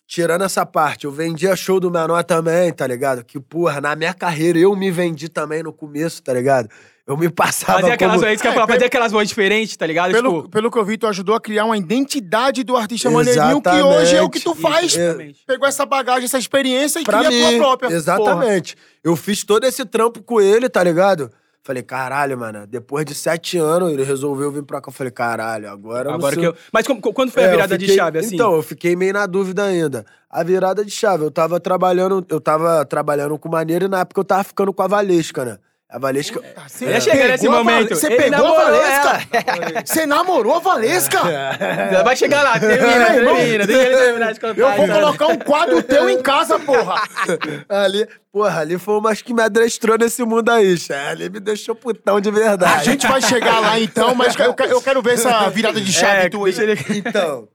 [0.08, 3.22] tirando essa parte, eu vendia show do menor também, tá ligado?
[3.22, 6.70] Que, porra, na minha carreira eu me vendi também no começo, tá ligado?
[7.06, 8.26] Eu me passava Fazer aquelas, como...
[8.28, 10.14] é isso que eu ia falar, fazer aquelas vozes diferentes, tá ligado?
[10.14, 13.62] Pelo, tipo, pelo que eu vi, tu ajudou a criar uma identidade do artista maneirinho,
[13.62, 14.96] que hoje é o que tu faz.
[14.96, 15.44] Exatamente.
[15.46, 17.58] Pegou essa bagagem, essa experiência e pra cria a mim.
[17.58, 17.94] tua própria.
[17.94, 18.78] Exatamente.
[19.04, 21.30] Eu fiz todo esse trampo com ele, tá ligado?
[21.66, 24.90] Falei, caralho, mano, depois de sete anos ele resolveu vir pra cá.
[24.90, 26.56] Eu falei, caralho, agora, Agora sei- que eu...
[26.72, 28.36] Mas como- quando foi É, a virada de fiquei- chave, assim?
[28.36, 30.06] Então, eu fiquei meio na dúvida ainda.
[30.30, 34.20] A virada de chave, eu tava trabalhando, eu tava trabalhando com maneira e na época
[34.22, 35.58] eu tava ficando com a Valesca, né?
[35.88, 36.42] A Valesca.
[36.42, 36.68] Porra.
[36.68, 37.96] Você Eu ia chegar nesse pegou a Val- momento.
[37.96, 39.28] Você pegou a Valesca?
[39.86, 41.20] Você namorou a Valesca?
[42.04, 43.68] Vai chegar lá, termina, É, termina.
[43.68, 44.60] Deixa ele terminar de contar.
[44.62, 47.04] Eu vou colocar um quadro teu em casa, porra.
[47.70, 51.08] ali, porra, ali foi umas que me adestrou nesse mundo aí, chefe.
[51.08, 52.74] Ali me deixou putão de verdade.
[52.80, 55.94] A gente vai chegar lá então, mas eu quero, eu quero ver essa virada de
[55.94, 56.56] chave É, tua aí.
[56.60, 56.80] ele...
[56.98, 57.48] Então,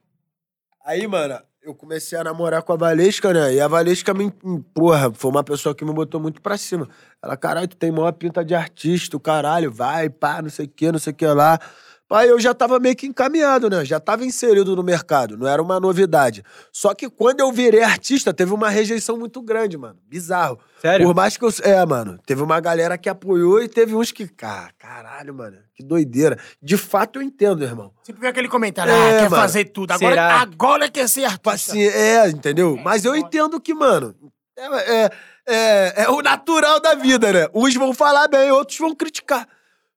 [0.87, 3.55] aí, mano, eu comecei a namorar com a Valesca, né?
[3.55, 4.31] E a Valesca me.
[4.75, 6.89] Porra, foi uma pessoa que me botou muito pra cima.
[7.23, 10.91] Ela, caralho, tu tem maior pinta de artista, caralho, vai, pá, não sei o que,
[10.91, 11.59] não sei o que lá.
[12.11, 13.85] Pai, eu já tava meio que encaminhado, né?
[13.85, 16.43] Já tava inserido no mercado, não era uma novidade.
[16.73, 19.97] Só que quando eu virei artista, teve uma rejeição muito grande, mano.
[20.09, 20.59] Bizarro.
[20.83, 21.07] Sério?
[21.07, 21.51] Por mais que eu.
[21.63, 22.19] É, mano.
[22.27, 24.27] Teve uma galera que apoiou e teve uns que.
[24.27, 25.59] Cara, caralho, mano.
[25.73, 26.37] Que doideira.
[26.61, 27.93] De fato, eu entendo, irmão.
[28.03, 29.43] Sempre vê aquele comentário, É, ah, quer mano.
[29.43, 29.93] fazer tudo.
[29.93, 30.41] Agora, Será?
[30.41, 31.53] agora quer ser artista.
[31.53, 32.77] assim, é, entendeu?
[32.83, 34.17] Mas eu entendo que, mano,
[34.59, 34.65] é,
[35.05, 35.11] é,
[35.47, 37.47] é, é o natural da vida, né?
[37.55, 39.47] Uns vão falar bem, outros vão criticar.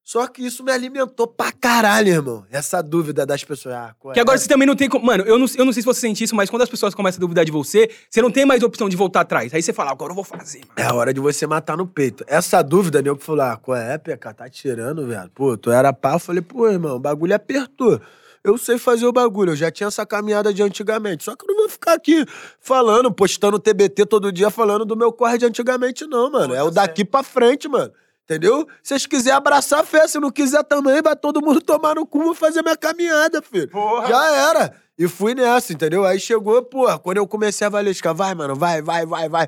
[0.04, 2.46] Só que isso me alimentou pra caralho, irmão.
[2.52, 3.74] Essa dúvida das pessoas.
[3.74, 4.22] Ah, qual Que é?
[4.22, 5.06] agora você também não tem como.
[5.06, 7.20] Mano, eu não, eu não sei se você sente isso, mas quando as pessoas começam
[7.20, 9.54] a duvidar de você, você não tem mais opção de voltar atrás.
[9.54, 10.74] Aí você fala, agora eu vou fazer, mano.
[10.76, 12.26] É a hora de você matar no peito.
[12.28, 14.34] Essa dúvida, nego falou: ah, qual é, PK?
[14.34, 15.32] Tá tirando, velho.
[15.34, 16.14] Pô, tu era pá.
[16.14, 18.02] Eu falei, pô, irmão, o bagulho apertou.
[18.44, 21.24] Eu sei fazer o bagulho, eu já tinha essa caminhada de antigamente.
[21.24, 22.26] Só que eu não vou ficar aqui
[22.60, 26.54] falando, postando TBT todo dia, falando do meu corre de antigamente, não, mano.
[26.54, 27.94] É o daqui pra frente, mano.
[28.24, 28.66] Entendeu?
[28.82, 32.06] Se vocês quiserem abraçar a fé, se não quiser também, vai todo mundo tomar no
[32.06, 33.70] cu, vou fazer minha caminhada, filho.
[34.08, 34.74] Já era.
[34.98, 36.06] E fui nessa, entendeu?
[36.06, 39.48] Aí chegou, pô, quando eu comecei a Valesca, vai, mano, vai, vai, vai, vai.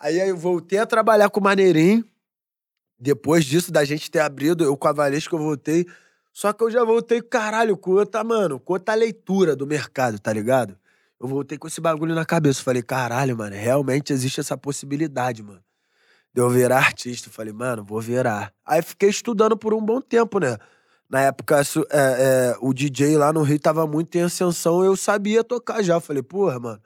[0.00, 2.04] Aí eu voltei a trabalhar com o Maneirinho.
[2.98, 5.86] Depois disso, da gente ter abrido, eu com a Valesca, eu voltei.
[6.32, 10.32] Só que eu já voltei, caralho, com outra, mano, com outra leitura do mercado, tá
[10.32, 10.76] ligado?
[11.20, 12.62] Eu voltei com esse bagulho na cabeça.
[12.62, 15.62] Falei, caralho, mano, realmente existe essa possibilidade, mano.
[16.34, 17.30] De eu virar artista.
[17.30, 18.52] Falei, mano, vou virar.
[18.66, 20.58] Aí fiquei estudando por um bom tempo, né?
[21.08, 25.44] Na época, é, é, o DJ lá no Rio tava muito em ascensão, eu sabia
[25.44, 26.00] tocar já.
[26.00, 26.80] Falei, porra, mano,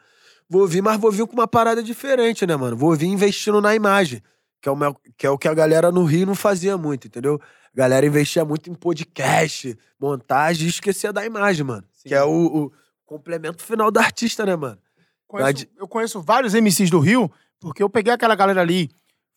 [0.51, 2.77] vou vir, mas vou vir com uma parada diferente, né, mano?
[2.77, 4.21] Vou vir investindo na imagem,
[4.61, 7.07] que é o, meu- que, é o que a galera no Rio não fazia muito,
[7.07, 7.41] entendeu?
[7.73, 11.85] A galera investia muito em podcast, montagem e esquecia da imagem, mano.
[11.95, 12.09] Sim.
[12.11, 12.31] Que é o,
[12.67, 12.73] o
[13.07, 14.79] complemento final do artista, né, mano?
[15.27, 17.31] Conheço- eu conheço vários MCs do Rio,
[17.61, 18.91] porque eu peguei aquela galera ali,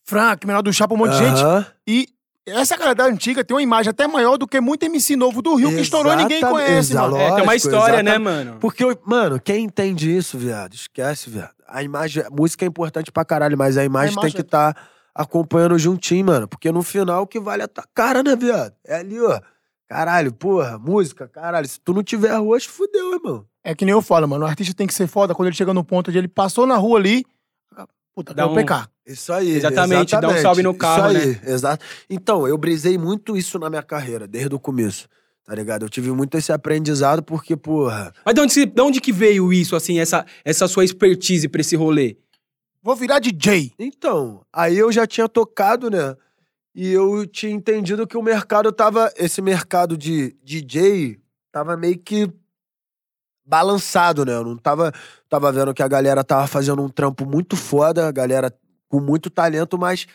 [0.04, 1.40] Frank, Menor do Chapa, um monte de gente,
[1.86, 2.08] e
[2.46, 5.54] essa galera da antiga tem uma imagem até maior do que muito MC novo do
[5.54, 7.16] Rio, que estourou e ninguém Exatamente, conhece, mano.
[7.16, 8.44] É, tem uma Lógico, história, né, exatamente.
[8.46, 8.58] mano?
[8.60, 11.52] Porque, mano, quem entende isso, viado, esquece, viado.
[11.68, 14.76] A imagem, a música é importante pra caralho, mas a imagem, imagem tem que estar
[15.14, 16.48] acompanhando juntinho, mano.
[16.48, 18.74] Porque no final o que vale é a tua cara, né, viado?
[18.84, 19.40] É ali, ó.
[19.88, 21.68] Caralho, porra, música, caralho.
[21.68, 23.44] Se tu não tiver rosto, fudeu, irmão.
[23.62, 24.44] É que nem eu falo, mano.
[24.44, 26.76] O artista tem que ser foda quando ele chega no ponto onde ele passou na
[26.76, 27.24] rua ali.
[28.14, 28.88] Puta, Dá um um- PK.
[29.06, 29.56] Isso aí.
[29.56, 31.84] Exatamente, dá um salve no carro, Isso aí, exato.
[32.08, 35.08] Então, eu brisei muito isso na minha carreira, desde o começo.
[35.44, 35.84] Tá ligado?
[35.84, 38.12] Eu tive muito esse aprendizado porque, porra.
[38.24, 41.74] Mas de onde, de onde que veio isso, assim, essa, essa sua expertise pra esse
[41.74, 42.16] rolê?
[42.80, 43.72] Vou virar DJ.
[43.78, 46.16] Então, aí eu já tinha tocado, né?
[46.74, 49.12] E eu tinha entendido que o mercado tava.
[49.16, 51.18] Esse mercado de DJ
[51.50, 52.30] tava meio que
[53.44, 54.34] balançado, né?
[54.34, 54.92] Eu não tava.
[55.28, 58.52] Tava vendo que a galera tava fazendo um trampo muito foda, a galera
[58.92, 60.06] com muito talento, mas,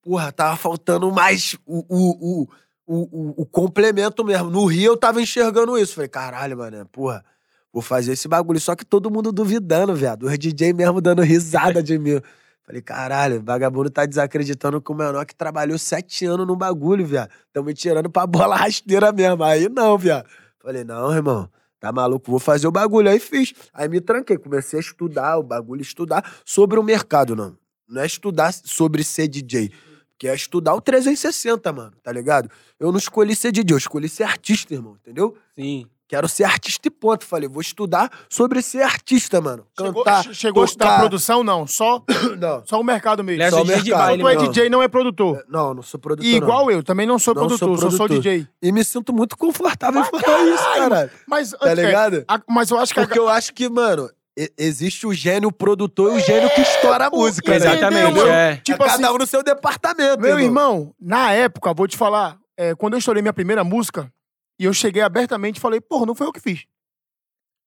[0.00, 2.48] porra, tava faltando mais o, o,
[2.86, 4.48] o, o, complemento mesmo.
[4.48, 5.96] No Rio eu tava enxergando isso.
[5.96, 7.22] Falei, caralho, mano, porra.
[7.70, 8.58] Vou fazer esse bagulho.
[8.58, 10.24] Só que todo mundo duvidando, viado.
[10.24, 12.22] Os DJ mesmo dando risada de mim.
[12.64, 17.28] Falei, caralho, vagabundo tá desacreditando que o menor que trabalhou sete anos no bagulho, viado.
[17.52, 19.44] Tão me tirando pra bola rasteira mesmo.
[19.44, 20.26] Aí não, viado.
[20.58, 21.50] Falei, não, irmão.
[21.78, 22.30] Tá maluco?
[22.30, 23.10] Vou fazer o bagulho.
[23.10, 23.52] Aí fiz.
[23.74, 24.38] Aí me tranquei.
[24.38, 27.60] Comecei a estudar o bagulho, estudar sobre o mercado, não.
[27.92, 29.70] Não é estudar sobre ser DJ.
[30.18, 32.48] Que é estudar o 360, mano, tá ligado?
[32.78, 35.36] Eu não escolhi ser DJ, eu escolhi ser artista, irmão, entendeu?
[35.54, 35.86] Sim.
[36.08, 37.24] Quero ser artista e ponto.
[37.24, 39.66] Falei, vou estudar sobre ser artista, mano.
[39.78, 40.22] Chegou, Cantar.
[40.24, 41.42] che- chegou a estudar produção?
[41.42, 41.66] Não.
[41.66, 42.04] Só,
[42.38, 42.62] Não.
[42.66, 43.42] só o mercado mesmo.
[43.42, 43.98] É Só o de mercado.
[43.98, 44.42] baile, Tu é não.
[44.48, 45.42] DJ, não é produtor.
[45.48, 46.30] Não, não sou produtor.
[46.30, 46.70] E igual não.
[46.70, 48.22] eu, também não sou Não sou produtor, sou só produtor.
[48.22, 48.46] DJ.
[48.60, 51.10] E me sinto muito confortável em falar isso, caralho.
[51.26, 52.24] Mas, Tá é, ligado?
[52.28, 54.10] a- mas eu acho que a Porque eu acho que, mano,
[54.56, 57.56] existe o gênio produtor e o gênio que estoura a música, né?
[57.56, 58.28] Exatamente, Entendeu?
[58.28, 58.56] é.
[58.56, 62.38] Tipo é cada assim, um no seu departamento, Meu irmão, na época, vou te falar,
[62.56, 64.12] é, quando eu estourei minha primeira música,
[64.58, 66.64] e eu cheguei abertamente e falei, porra, não foi eu que fiz.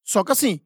[0.04, 0.62] Só que assim,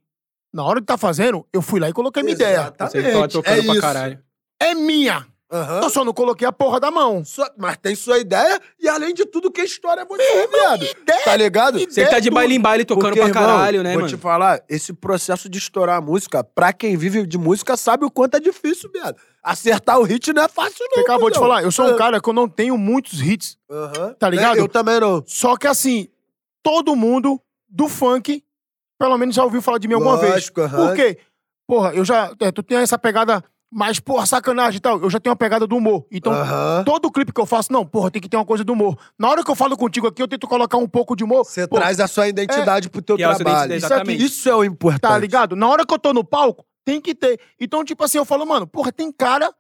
[0.54, 2.64] na hora de tá fazendo, eu fui lá e coloquei minha ideia.
[2.64, 3.82] Você tava tocando é pra isso.
[3.82, 4.24] caralho.
[4.60, 5.26] É minha.
[5.52, 5.82] Aham.
[5.82, 7.26] Eu só não coloquei a porra da mão.
[7.26, 10.84] Sua- mas tem sua ideia e, além de tudo, quem estoura é você, viado.
[10.84, 11.80] ideia- Tá ligado?
[11.80, 14.16] Você que tá de baile em baile tocando Porque, pra irmão, caralho, né, vou mano?
[14.16, 18.12] te falar, esse processo de estourar a música, pra quem vive de música, sabe o
[18.12, 19.18] quanto é difícil, viado.
[19.44, 20.96] Acertar o hit não é fácil, não.
[20.96, 23.58] Você acabou de falar, eu sou um cara que eu não tenho muitos hits.
[23.72, 24.14] Aham.
[24.20, 24.58] Tá ligado?
[24.58, 25.24] Eu também não.
[25.26, 26.10] Só que assim,
[26.62, 28.44] todo mundo do funk,
[29.00, 30.34] pelo menos já ouviu falar de mim alguma vez.
[30.34, 30.88] Lógico, aham.
[30.88, 31.18] Por quê?
[31.66, 32.32] Porra, eu já.
[32.40, 35.00] é, tu tem essa pegada mais, porra, sacanagem e tal.
[35.00, 36.06] Eu já tenho uma pegada do humor.
[36.12, 36.84] Então, Aham.
[36.86, 38.98] todo clipe que eu faço, não, porra, tem que ter uma coisa do humor.
[39.18, 41.46] Na hora que eu falo contigo aqui, eu tento colocar um pouco de humor.
[41.46, 43.66] Você Pô, traz a sua identidade pro teu Que é a sua trabalho.
[43.74, 44.26] identidade, Isso, aqui- exatamente.
[44.26, 45.02] isso é o importante.
[45.02, 45.56] Tá ligado?
[45.56, 47.40] Na hora que eu tô no palco, tem que ter.
[47.60, 49.54] Então, tipo assim, eu falo, mano, porra, tem cara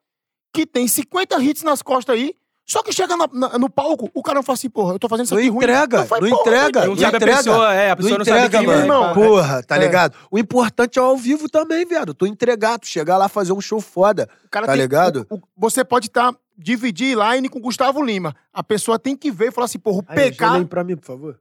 [0.51, 2.34] que tem 50 hits nas costas aí,
[2.70, 5.09] só que chega na- na- no palco, o cara não fala assim, porra, eu tô
[5.09, 6.80] fazendo isso Não aqui entrega, Eu falo, não porra, entrega.
[6.82, 7.38] Não Não sabe a entrega.
[7.38, 8.80] pessoa, é, a pessoa não, sabe entrega, mano.
[8.80, 8.82] é.
[8.84, 9.13] irmão.
[9.13, 9.80] Porra, tá É.
[9.80, 10.15] ligado?
[10.30, 12.13] O importante é ao vivo também, viado.
[12.13, 14.30] Tu entregar, tu chegar lá fazer um show foda.
[14.45, 15.26] O cara Tá tem- ligado?
[15.30, 18.36] o- o- você pode estar dividir line com o Gustavo Lima.
[18.53, 20.65] A pessoa tem que ver e falar assim, porra, o PK.
[20.65, 21.39] pra mim, por favor.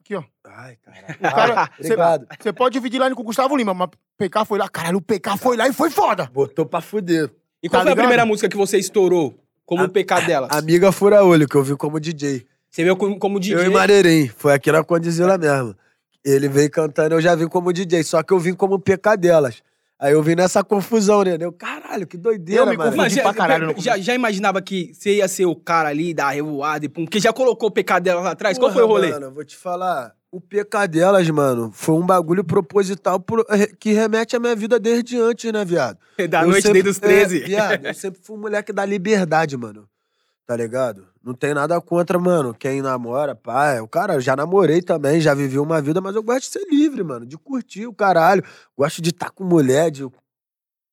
[0.00, 0.22] Aqui, ó.
[0.46, 1.14] Ai, caralho.
[1.18, 2.26] O cara, você, Obrigado.
[2.40, 4.68] você pode dividir line com o Gustavo Lima, mas o PK foi lá.
[4.68, 6.30] Caralho, o PK foi lá e foi foda.
[6.32, 7.30] Botou pra fuder.
[7.62, 7.96] E qual Tá foi a ligado?
[8.04, 9.34] primeira música que você estourou
[9.66, 10.48] como A- o PK dela?
[10.50, 12.46] Amiga Fura Olho, que eu vi como DJ.
[12.70, 13.56] Você veio como, como DJ.
[13.56, 14.32] Eu e Maneirinho.
[14.38, 15.74] Foi aqui na Condizila mesmo.
[16.24, 19.62] Ele veio cantando, eu já vim como DJ, só que eu vim como PK delas.
[19.98, 21.38] Aí eu vim nessa confusão, né?
[21.40, 22.96] Eu, caralho, que doideira, Eu me mano.
[22.96, 26.30] Mas já, pra caralho já, já imaginava que você ia ser o cara ali da
[26.30, 28.58] revoada e pum, porque já colocou o PK dela lá atrás?
[28.58, 29.12] Qual foi o Porra, rolê?
[29.12, 30.12] Mano, eu vou te falar.
[30.30, 33.46] O PK delas, mano, foi um bagulho proposital pro-
[33.78, 35.98] que remete à minha vida desde antes, né, viado?
[36.28, 37.42] Da Eu noite sempre- desde os 13.
[37.42, 39.88] É, viado, eu sempre fui um moleque da liberdade, mano.
[40.46, 41.08] Tá ligado?
[41.24, 43.80] Não tem nada contra, mano, quem namora, pai.
[43.80, 46.64] O cara, eu já namorei também, já vivi uma vida, mas eu gosto de ser
[46.70, 48.44] livre, mano, de curtir o caralho.
[48.78, 50.06] Gosto de estar com mulher, de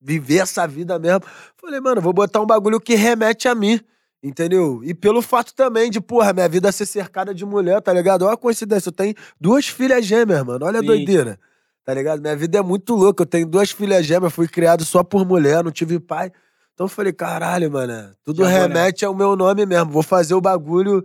[0.02, 1.22] viver essa vida mesmo.
[1.58, 3.80] Falei, mano, vou botar um bagulho que remete a mim.
[4.24, 4.82] Entendeu?
[4.86, 8.24] E pelo fato também de, porra, minha vida ser cercada de mulher, tá ligado?
[8.24, 10.66] Olha a coincidência, eu tenho duas filhas gêmeas, mano.
[10.66, 10.88] Olha a Sim.
[10.88, 11.38] doideira.
[11.84, 12.22] Tá ligado?
[12.22, 13.24] Minha vida é muito louca.
[13.24, 16.32] Eu tenho duas filhas gêmeas, fui criado só por mulher, não tive pai.
[16.74, 18.60] Então eu falei, caralho, mano, tudo Já né?
[18.60, 19.92] remete ao meu nome mesmo.
[19.92, 21.04] Vou fazer o bagulho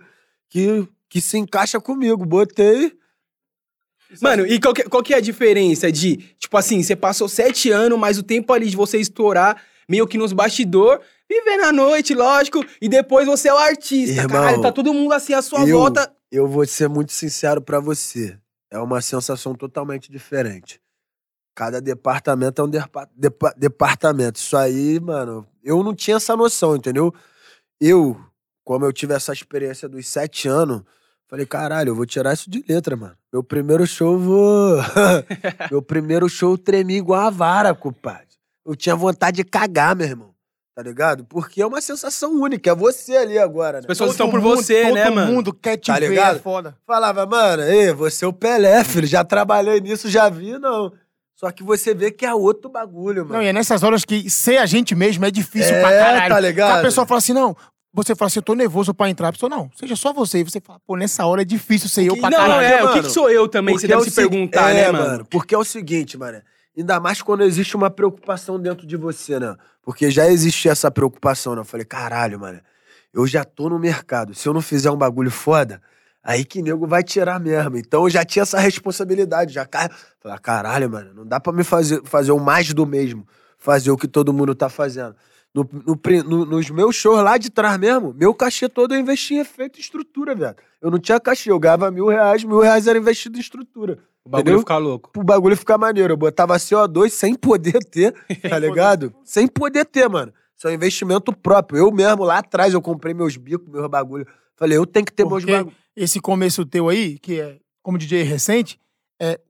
[0.49, 2.25] que, que se encaixa comigo.
[2.25, 2.93] Botei.
[4.23, 7.71] Mano, e qual que, qual que é a diferença de, tipo assim, você passou sete
[7.71, 12.15] anos, mas o tempo ali de você estourar, meio que nos bastidor, vivendo a noite,
[12.15, 15.67] lógico, e depois você é o artista, Irmão, caralho, tá todo mundo assim à sua
[15.67, 16.13] eu- volta.
[16.31, 18.39] Eu vou ser muito sincero pra você.
[18.71, 20.79] É uma sensação totalmente diferente.
[21.57, 24.39] Cada departamento é um depa- depa- departamento.
[24.39, 27.13] Isso aí, mano, eu não tinha essa noção, entendeu?
[27.81, 28.21] Eu,
[28.63, 30.83] como eu tive essa experiência dos sete anos,
[31.27, 33.17] falei, caralho, eu vou tirar isso de letra, mano.
[33.33, 34.77] Meu primeiro show, eu vou.
[35.73, 38.28] meu primeiro show eu tremi igual a vara, compadre.
[38.69, 40.29] Eu tinha vontade de cagar, meu irmão.
[40.77, 41.25] Tá ligado?
[41.25, 42.71] Porque é uma sensação única.
[42.71, 43.79] É você ali agora, né?
[43.81, 45.33] As pessoas Todo estão por mundo- você, todo né, mano?
[45.33, 46.37] mundo quer te Tá ver, ligado?
[46.37, 46.77] é foda.
[46.87, 49.07] Falava, mano, ei, você é o Pelé, filho.
[49.07, 50.93] Já trabalhei nisso, já vi, não.
[51.35, 53.35] Só que você vê que é outro bagulho, mano.
[53.37, 56.35] Não, e é nessas horas que ser a gente mesmo é difícil É, pra caralho.
[56.35, 56.79] tá ligado?
[56.79, 57.57] A pessoa fala assim, não,
[57.93, 59.29] você fala assim, eu tô nervoso pra entrar.
[59.29, 60.41] A pessoa, não, seja só você.
[60.41, 62.61] E você fala, pô, nessa hora é difícil ser eu pra não, caralho.
[62.67, 63.03] é, o que, mano.
[63.03, 63.75] que sou eu também?
[63.77, 65.25] Você Porque deve é se segui- perguntar, é, né, mano?
[65.31, 66.41] Porque é o seguinte, mano.
[66.79, 69.57] Ainda mais quando existe uma preocupação dentro de você, né?
[69.83, 71.61] Porque já existia essa preocupação, né?
[71.61, 72.61] Eu falei, caralho, mano.
[73.13, 74.33] Eu já tô no mercado.
[74.33, 75.83] Se eu não fizer um bagulho foda,
[76.23, 77.77] aí que nego vai tirar mesmo.
[77.77, 79.53] Então eu já tinha essa responsabilidade.
[79.53, 79.91] Já ca...
[80.21, 83.27] Falei, caralho, mano, não dá pra me fazer, fazer o mais do mesmo.
[83.59, 85.17] Fazer o que todo mundo tá fazendo.
[85.55, 89.35] No, no no- nos meus shows lá de trás mesmo, meu cachê todo eu investi
[89.35, 90.55] em efeito e estrutura, velho.
[90.81, 93.99] Eu não tinha cachê, eu ganhava mil reais, mil reais era investido em estrutura.
[94.25, 94.59] O bagulho Entendeu?
[94.61, 95.11] ficar louco.
[95.11, 96.13] Pro bagulho ficar maneiro.
[96.13, 98.13] Eu botava CO2 sem poder ter,
[98.49, 99.13] tá ligado?
[99.25, 100.33] sem poder ter, mano.
[100.57, 101.79] Isso é um investimento próprio.
[101.79, 104.27] Eu mesmo, lá atrás, eu comprei meus bicos, meus bagulho.
[104.57, 105.75] Falei, eu tenho que ter meus Porque bagulho.
[105.97, 108.79] esse começo teu aí, que é como DJ recente,
[109.21, 109.41] é,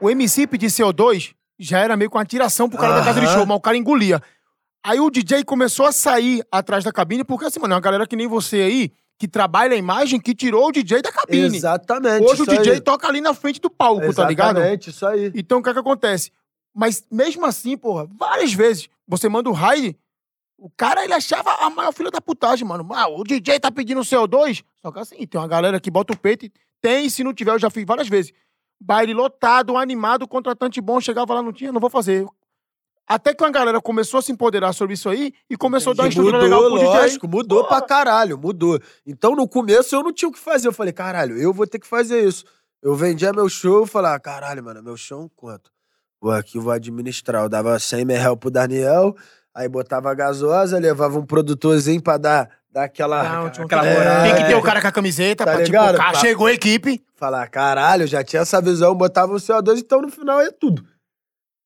[0.00, 3.26] o MC pedir CO2 já era meio com uma tiração pro cara da casa de
[3.26, 4.22] show, mas o cara engolia.
[4.84, 8.06] Aí o DJ começou a sair atrás da cabine, porque assim, mano, é uma galera
[8.06, 11.56] que nem você aí, que trabalha a imagem, que tirou o DJ da cabine.
[11.56, 12.24] Exatamente.
[12.24, 12.80] Hoje o DJ aí.
[12.80, 14.56] toca ali na frente do palco, tá ligado?
[14.56, 15.30] Exatamente, isso aí.
[15.34, 16.32] Então o que é que acontece?
[16.74, 19.94] Mas mesmo assim, porra, várias vezes você manda o raid,
[20.56, 22.86] o cara ele achava a maior filha da putagem, mano.
[22.92, 24.62] Ah, o DJ tá pedindo CO2.
[24.80, 27.52] Só que assim, tem uma galera que bota o peito e tem, se não tiver,
[27.52, 28.32] eu já fiz várias vezes.
[28.80, 32.26] Baile lotado, animado, contratante bom, chegava lá, não tinha, não vou fazer.
[33.12, 36.04] Até que uma galera começou a se empoderar sobre isso aí e começou a dar
[36.04, 37.00] uma estrutura mudou, legal pro DJ.
[37.02, 37.78] lógico, mudou Porra.
[37.78, 38.78] pra caralho, mudou.
[39.04, 40.68] Então, no começo, eu não tinha o que fazer.
[40.68, 42.44] Eu falei, caralho, eu vou ter que fazer isso.
[42.80, 45.72] Eu vendia meu show, falava, caralho, mano, meu show é um quanto?
[46.22, 47.42] Vou aqui, vou administrar.
[47.42, 49.12] Eu dava 100 mil reais pro Daniel,
[49.52, 53.22] aí botava a gasosa, levava um produtorzinho pra dar, dar aquela...
[53.24, 54.22] Não, aquela moral.
[54.22, 55.96] Tem que ter o cara com a camiseta Tá pra ligado?
[55.96, 57.02] tipo, Pra- chegou a equipe.
[57.16, 60.84] Falar, caralho, já tinha essa visão, botava o CO2, então no final é tudo.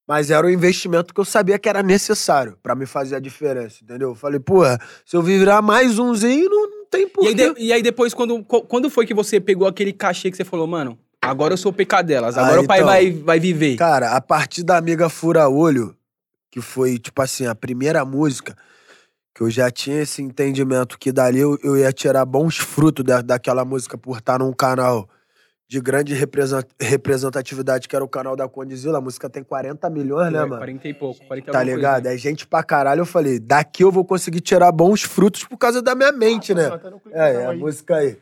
[0.07, 3.79] Mas era um investimento que eu sabia que era necessário pra me fazer a diferença,
[3.83, 4.11] entendeu?
[4.11, 7.29] Eu falei, porra, se eu virar mais umzinho, não, não tem E porquê.
[7.29, 10.45] aí, de- e aí depois, quando, quando foi que você pegou aquele cachê que você
[10.45, 12.87] falou, mano, agora eu sou o PK delas, agora o pai então.
[12.89, 13.77] vai, vai viver.
[13.77, 15.97] Cara, a partir da Amiga Fura Olho,
[16.51, 18.55] que foi, tipo assim, a primeira música,
[19.35, 23.23] que eu já tinha esse entendimento que dali eu, eu ia tirar bons frutos da,
[23.23, 25.09] daquela música por estar num canal
[25.75, 28.99] de grande represen- representatividade, que era o canal da Condizila.
[28.99, 30.59] A música tem 40 milhões, né, mano?
[30.59, 32.03] 40 e pouco, 40 e Tá ligado?
[32.05, 32.15] coisa.
[32.15, 33.01] É gente pra caralho.
[33.01, 36.71] Eu falei, daqui eu vou conseguir tirar bons frutos por causa da minha mente, né?
[37.11, 38.17] É, é a música aí.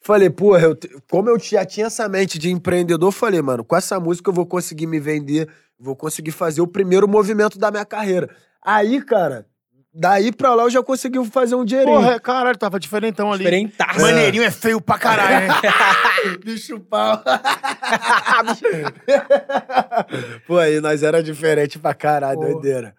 [0.00, 0.78] Falei, porra, eu
[1.10, 4.46] como eu já tinha essa mente de empreendedor, falei, mano, com essa música eu vou
[4.46, 5.46] conseguir me vender,
[5.78, 8.30] vou conseguir fazer o primeiro movimento da minha carreira.
[8.62, 9.46] Aí, cara,
[9.94, 11.96] daí pra lá eu já consegui fazer um dinheirinho.
[12.00, 13.44] Porra, caralho, tava diferentão ali.
[13.44, 14.00] Diferentaço.
[14.00, 15.54] Maneirinho é feio pra caralho, né?
[16.44, 17.22] bicho pau.
[20.46, 22.52] Pô, aí nós era diferente pra caralho, Porra.
[22.52, 22.94] doideira.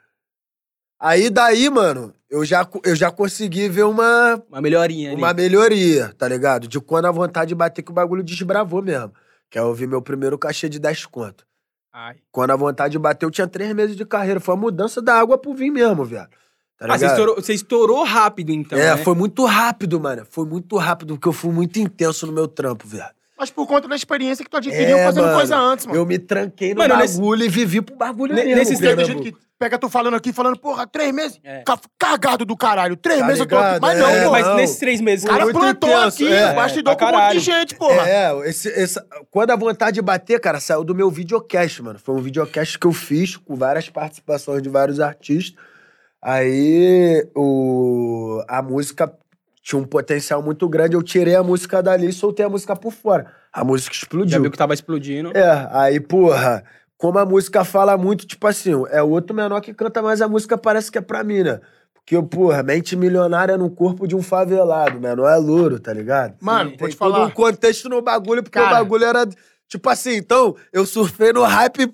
[0.99, 5.21] Aí daí, mano, eu já, eu já consegui ver uma, Uma melhorinha ali.
[5.21, 6.67] uma melhoria, tá ligado?
[6.67, 9.13] De quando a vontade de bater que o bagulho desbravou mesmo.
[9.49, 11.45] Que é eu vi meu primeiro cachê de 10 conto.
[11.93, 12.15] Ai.
[12.31, 14.39] Quando a vontade de bater, eu tinha três meses de carreira.
[14.39, 16.29] Foi a mudança da água pro vinho mesmo, viado.
[16.77, 17.11] Tá Ah, você ligado?
[17.11, 18.97] estourou, você estourou rápido, então, é, né?
[18.97, 20.25] foi muito rápido, mano.
[20.29, 23.13] Foi muito rápido, porque eu fui muito intenso no meu trampo, viado.
[23.37, 25.37] Mas por conta da experiência que tu adquiriu É, fazendo mano.
[25.37, 25.97] coisa antes, mano.
[25.99, 28.57] Eu me tranquei no Mano, nesse- bagulho e vivi pro bagulho Ne- mesmo.
[28.59, 31.37] nesses Tem tempos gente que pega tu falando aqui, falando, porra, três meses.
[31.43, 31.61] É.
[31.65, 32.95] ca- Cagado do caralho.
[32.95, 33.65] Três Tá meses eu tô aqui.
[33.65, 33.81] ligado?
[33.81, 34.31] Mas É, não, É, pô.
[34.31, 34.55] mas não.
[34.55, 35.25] nesses três meses...
[35.25, 38.07] O cara plantou intenso, aqui, é, bastidor pra com um monte de gente, porra.
[38.09, 39.01] É, esse, esse-
[39.31, 41.99] quando a vontade de bater, cara, saiu do meu videocast, mano.
[41.99, 45.61] Foi um videocast que eu fiz com várias participações de vários artistas.
[46.27, 49.13] Aí o, a música
[49.61, 50.95] tinha um potencial muito grande.
[50.95, 53.27] Eu tirei a música dali e soltei a música por fora.
[53.53, 54.41] A música Já explodiu.
[54.41, 55.31] viu que tava explodindo.
[55.37, 56.63] É, aí, porra,
[56.97, 60.27] como a música fala muito, tipo assim, é o outro menor que canta, mas a
[60.27, 61.61] música parece que é pra mim, né?
[61.93, 66.35] Porque, porra, mente milionária no corpo de um favelado, menor é louro, tá ligado?
[66.41, 67.25] Mano, Sim, vou Tem te todo falar.
[67.27, 68.71] um contexto no bagulho, porque Cara.
[68.71, 69.27] o bagulho era,
[69.67, 71.93] tipo assim, então, eu surfei no hype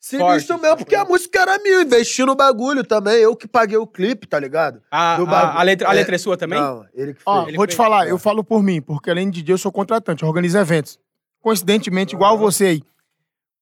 [0.00, 3.76] sinistro Forte, mesmo, porque a música era minha, investi no bagulho também, eu que paguei
[3.76, 4.82] o clipe, tá ligado?
[4.90, 5.94] A, Do a- a letra, a É.
[5.96, 6.58] letra é sua também?
[6.58, 7.26] Não, ele que fez.
[7.26, 7.76] Ó, Ele vou te fez.
[7.76, 8.10] falar, É.
[8.10, 10.98] eu falo por mim, porque além de DJ eu sou contratante, eu organizo eventos.
[11.42, 12.82] Coincidentemente, igual você aí.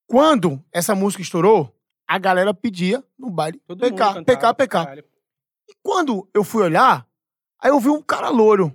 [0.06, 1.74] Quando essa música estourou,
[2.06, 4.68] a galera pedia no baile Todo PK, mundo cantava PK, PK.
[4.84, 5.04] caralho.
[5.68, 7.06] E quando eu fui olhar,
[7.60, 8.74] aí eu vi um cara louro.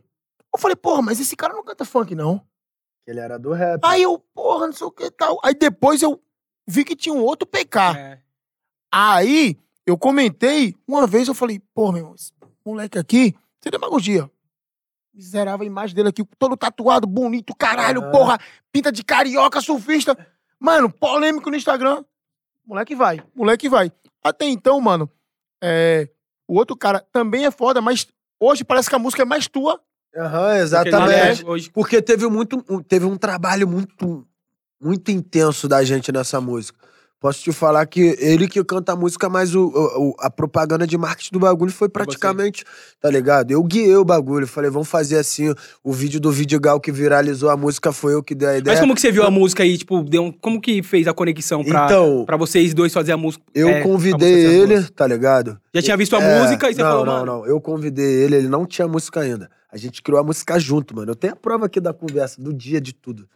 [0.53, 2.39] Eu falei, porra, mas esse cara não canta funk, não.
[3.07, 3.81] Ele era do rap.
[3.83, 5.39] Aí eu, porra, não sei o que e tal.
[5.43, 6.21] Aí depois eu
[6.67, 7.79] vi que tinha um outro PK.
[7.97, 8.19] É.
[8.91, 12.31] Aí eu comentei, uma vez eu falei, pô, meu irmão, esse
[12.65, 14.29] moleque aqui, sem demagogia.
[15.13, 18.39] Miserável a imagem dele aqui, todo tatuado, bonito, caralho, porra,
[18.71, 20.17] pinta de carioca, surfista.
[20.59, 22.03] Mano, polêmico no Instagram.
[22.65, 23.91] Moleque vai, moleque vai.
[24.23, 25.09] Até então, mano,
[25.61, 26.09] é,
[26.47, 28.07] o outro cara também é foda, mas
[28.39, 29.79] hoje parece que a música é mais tua.
[30.15, 31.43] Aham, Porque exatamente.
[31.43, 34.25] é hoje- Porque teve muito, teve um trabalho muito,
[34.83, 36.77] muito intenso da gente nessa música.
[37.19, 40.97] Posso te falar que ele que canta a música, mas o, o- a propaganda de
[40.97, 42.65] marketing do bagulho foi praticamente,
[42.99, 43.49] tá ligado?
[43.51, 45.53] Eu guiei o bagulho, falei, vamos fazer assim.
[45.81, 48.73] O vídeo do Vidigal que viralizou a música foi eu que dei a ideia.
[48.73, 51.13] Mas como que você viu a música aí, tipo, deu um- como que fez a
[51.13, 53.41] conexão pra, Então, pra vocês dois fazer a música?
[53.55, 55.57] eu é, convidei ele, tá ligado?
[55.73, 57.25] Já tinha visto a É, música e você não, falou, não, mano...
[57.25, 57.45] não.
[57.45, 59.49] Eu convidei ele, ele não tinha música ainda.
[59.71, 61.11] A gente criou a música junto, mano.
[61.11, 63.29] Eu tenho a prova aqui da conversa, do dia de tudo.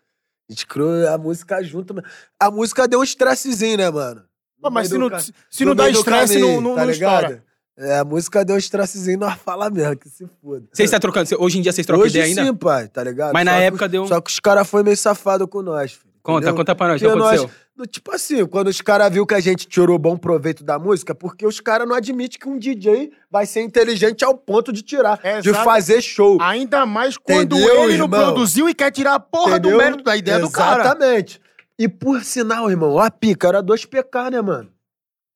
[0.50, 1.96] A gente criou a música junto.
[2.40, 4.24] A música deu um estressezinho, né, mano?
[4.72, 5.20] Mas se não, ca-
[5.50, 7.44] se não dá estresse, não, não, tá não estoura.
[7.78, 10.66] É, a música deu um estressezinho, nós fala mesmo, que se foda.
[10.74, 12.46] Vocês estão trocando, hoje em dia vocês trocam Hoje ideia ainda?
[12.46, 13.34] sim, pai, tá ligado?
[13.34, 15.92] Mas na Só que época deu Só que os caras foram meio safados com nós,
[15.92, 16.12] filho.
[16.28, 16.56] Conta, entendeu?
[16.56, 17.50] conta pra nós, o que nós- aconteceu?
[17.76, 21.16] do- Tipo assim, quando os caras viu que a gente tirou bom proveito da música,
[21.16, 25.20] porque os caras não admitem que um DJ vai ser inteligente ao ponto de tirar,
[25.24, 25.64] É, de exato.
[25.64, 26.38] fazer show.
[26.42, 28.34] Ainda mais quando Entendeu, ele não irmão?
[28.34, 29.78] produziu e quer tirar a porra do Entendeu?
[29.78, 30.82] mérito da ideia do cara.
[30.84, 31.40] Exatamente.
[31.80, 34.70] E por sinal, irmão, ó, a pica era dois PK, né, mano?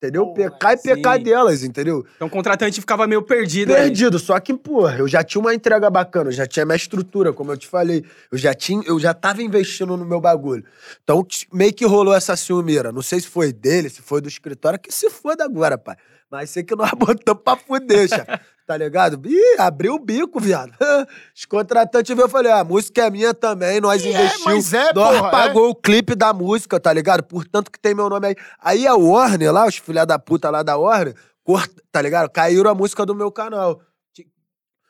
[0.02, 0.26] Entendeu?
[0.26, 1.22] Porra, PK e sim.
[1.22, 2.04] delas, entendeu?
[2.16, 3.82] Então o contratante ficava meio perdido aí.
[3.82, 7.32] Perdido, só que, porra, eu já tinha uma entrega bacana, eu já tinha minha estrutura,
[7.32, 8.04] como eu te falei.
[8.30, 10.64] Eu já tinha, eu já tava investindo no meu bagulho.
[11.04, 12.90] Então, meio que rolou essa ciumeira.
[12.90, 15.94] Não sei se foi dele, se foi do escritório, que se foda agora, pai.
[16.28, 18.08] Mas sei que nós botamos pra fuder.
[18.66, 19.20] Tá ligado?
[19.28, 20.72] Ih, abriu o bico, viado.
[21.36, 24.44] Os contratantes viram, eu falei, ah, a música é minha também, nós E é, investimos.
[24.44, 27.22] mas é, nós porra, pagou o clipe da música, tá ligado?
[27.24, 28.36] Portanto que tem meu nome aí.
[28.62, 32.30] Aí a Warner lá, os filha da puta lá da Warner, corta, tá ligado?
[32.30, 33.80] Caíram a música do meu canal.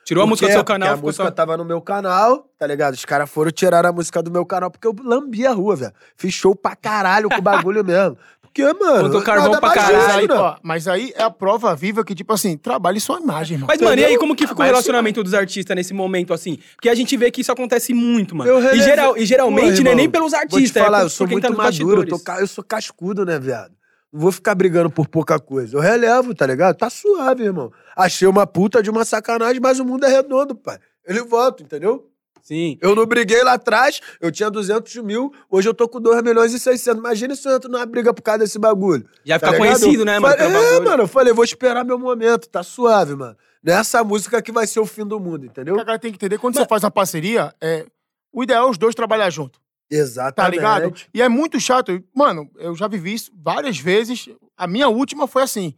[0.05, 1.31] Tirou a música do Porque- seu canal, porque a música só...
[1.31, 2.93] tava no meu canal, tá ligado?
[2.95, 5.93] Os caras foram tirar a música do meu canal porque eu lambi a rua, velho.
[6.17, 8.19] Fiz show pra caralho com o bagulho mesmo.
[8.53, 9.05] Porque, mano.
[9.05, 9.97] Botou carvão pra caralho.
[9.97, 10.35] justo, Mas aí, né?
[10.35, 13.67] ó, mas aí é a prova viva que, tipo assim, trabalhe sua imagem, irmão.
[13.67, 16.59] Mas, mano, e aí como que ficou o relacionamento dos artistas nesse momento, assim?
[16.75, 18.51] Porque a gente vê que isso acontece muito, mano.
[18.51, 21.01] Eu E, geral, e geralmente Pô, não é nem pelos Vou te artistas, falar, é
[21.01, 23.73] por, eu sou muito tá maduro, eu, tô eu sou cascudo, né, viado?
[24.13, 25.75] Não vou ficar brigando por pouca coisa.
[25.75, 26.77] Eu relevo, tá ligado?
[26.77, 27.73] Tá suave, irmão.
[27.97, 30.79] Achei uma puta de uma sacanagem, mas o mundo é redondo, pai.
[31.07, 32.12] Ele volta, entendeu?
[32.43, 32.77] Sim.
[32.83, 36.53] Eu não briguei lá atrás, eu tinha 200 mil, hoje eu tô com 2 milhões
[36.53, 36.99] e 600.
[36.99, 39.07] Imagina se eu entro numa briga por causa desse bagulho.
[39.25, 39.81] Já Tá fica ligado?
[39.81, 40.37] conhecido, né, mano?
[40.37, 40.91] Falei, é, bagulho.
[40.91, 43.37] mano, eu falei, vou esperar meu momento, tá suave, mano.
[43.63, 45.75] Nessa música que vai ser o fim do mundo, entendeu?
[45.75, 47.87] O que a galera tem que entender, quando você faz uma parceria, é,
[48.33, 50.51] o ideal é os dois trabalhar junto, tá Exatamente.
[50.57, 50.95] ligado?
[51.15, 52.03] E é muito chato.
[52.13, 54.29] Mano, eu já vivi isso várias vezes.
[54.57, 55.75] A minha última foi assim.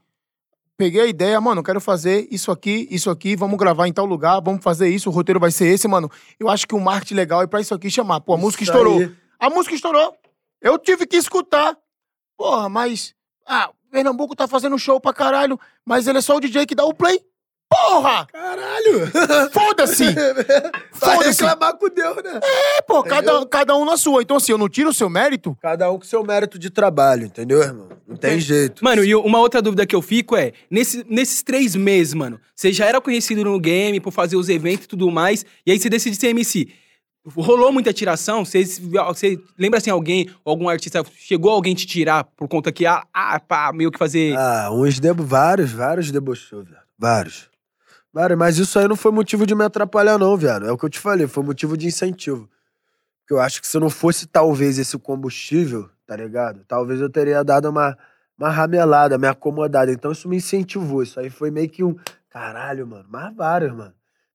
[0.76, 4.40] Peguei a ideia, mano, quero fazer isso aqui, isso aqui, vamos gravar em tal lugar,
[4.40, 6.10] vamos fazer isso, o roteiro vai ser esse, mano.
[6.38, 8.20] Eu acho que o marketing legal é pra isso aqui chamar.
[8.20, 8.98] Pô, a música Isso estourou.
[8.98, 9.14] aí.
[9.38, 10.16] A música estourou.
[10.60, 11.76] Eu tive que escutar.
[12.36, 13.14] Porra, mas.
[13.46, 16.84] Ah, Pernambuco tá fazendo show pra caralho, mas ele é só o DJ que dá
[16.84, 17.20] o play.
[17.74, 18.26] Porra!
[18.26, 19.10] Caralho!
[19.52, 20.05] Foda-se!
[20.94, 21.42] Vai Foda-se!
[21.42, 22.40] reclamar com Deus, né?
[22.42, 24.22] É, pô, cada, cada um na sua.
[24.22, 25.56] Então, assim, eu não tiro o seu mérito.
[25.60, 27.88] Cada um com seu mérito de trabalho, entendeu, irmão?
[28.06, 28.84] Não tem jeito.
[28.84, 32.72] Mano, e uma outra dúvida que eu fico é: nesse- nesses três meses, mano, você
[32.72, 35.88] já era conhecido no game por fazer os eventos e tudo mais, e aí você
[35.88, 36.68] decide ser MC.
[37.26, 38.44] Rolou muita tiração?
[38.44, 43.02] Você, você lembra assim, alguém, algum artista, chegou alguém te tirar por conta que, ah,
[43.14, 44.36] ah pá, meio que fazer.
[44.36, 45.24] Ah, uns debo...
[45.24, 46.76] vários, vários debochou, velho.
[46.98, 47.48] Vários.
[48.15, 50.66] Vários, mas isso aí não foi motivo de me atrapalhar, não, viado.
[50.69, 52.49] É o que eu te falei, foi motivo de incentivo.
[53.20, 56.61] Porque eu acho que se não fosse talvez esse combustível, tá ligado?
[56.69, 57.99] Talvez eu teria dado uma,
[58.39, 59.91] uma ramelada, me acomodado.
[59.91, 61.03] Então isso me incentivou.
[61.03, 61.97] Isso aí foi meio que um.
[62.31, 63.05] Caralho, mano.
[63.09, 63.93] Mas vários, mano.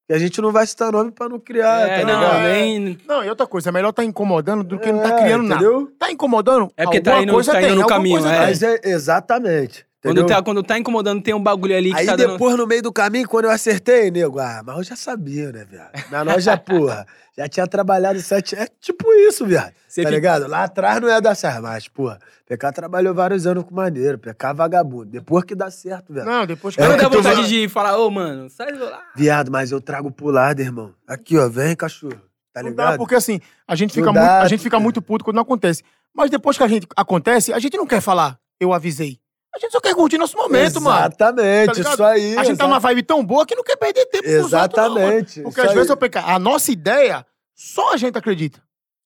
[0.10, 2.42] E a gente não vai citar nome pra não criar, é, tá não, ligado?
[2.42, 2.98] nem.
[3.08, 5.64] Não, e outra coisa, é melhor tá incomodando do que não tá É, criando nada.
[5.64, 5.92] entendeu?
[6.00, 6.72] Tá incomodando?
[6.76, 8.38] É porque tá alguma indo- coisa tá indo tem, no alguma caminho, coisa é.
[8.40, 8.48] tem.
[8.48, 9.86] Mas é exatamente.
[10.02, 12.32] Quando tá, quando tá incomodando, tem um bagulho ali que Aí tá dando.
[12.34, 15.66] depois, no meio do caminho, quando eu acertei, nego, ah, mas eu já sabia, né,
[15.70, 15.92] viado?
[16.10, 17.06] Mas nós já, porra,
[17.38, 18.56] já tinha trabalhado sete...
[18.56, 19.74] É tipo isso, viado.
[19.90, 20.48] Você tá fica- ligado?
[20.48, 22.18] Lá atrás não ia dar certo, mas, porra,
[22.48, 25.08] PK trabalhou vários anos com maneiro, PK vagabundo.
[25.08, 26.26] Depois que dá certo, viado.
[26.28, 26.82] Não, depois que...
[26.82, 29.02] É Não dá vontade vai- de falar, ô, mano, sai do lá.
[29.18, 30.94] Viado, mas eu trago pro lado, irmão.
[31.06, 32.22] Aqui, ó, vem, cachorro.
[32.54, 32.92] Tá Não ligado?
[32.92, 35.36] dá, porque assim, a gente, Não fica dá, muito, a gente fica muito puto quando
[35.36, 35.84] não acontece.
[36.16, 39.20] Mas depois que a gente acontece, a gente não quer falar, eu avisei.
[39.56, 41.00] A gente só quer curtir nosso momento, mano.
[41.08, 42.38] Exatamente, Tá isso aí.
[42.38, 44.54] A gente tá numa vibe tão boa que não quer perder tempo com os outros,
[44.54, 44.98] não.
[44.98, 45.42] Exatamente.
[45.42, 45.94] Porque às vezes aí.
[45.94, 48.62] eu pecar, a nossa ideia, só a gente acredita.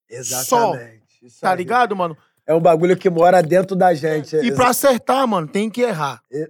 [0.09, 1.03] Exatamente.
[1.21, 1.57] isso Tá aí.
[1.57, 2.17] ligado, mano?
[2.45, 4.35] É um bagulho que mora dentro da gente.
[4.35, 6.21] E pra acertar, mano, tem que errar.
[6.31, 6.49] E-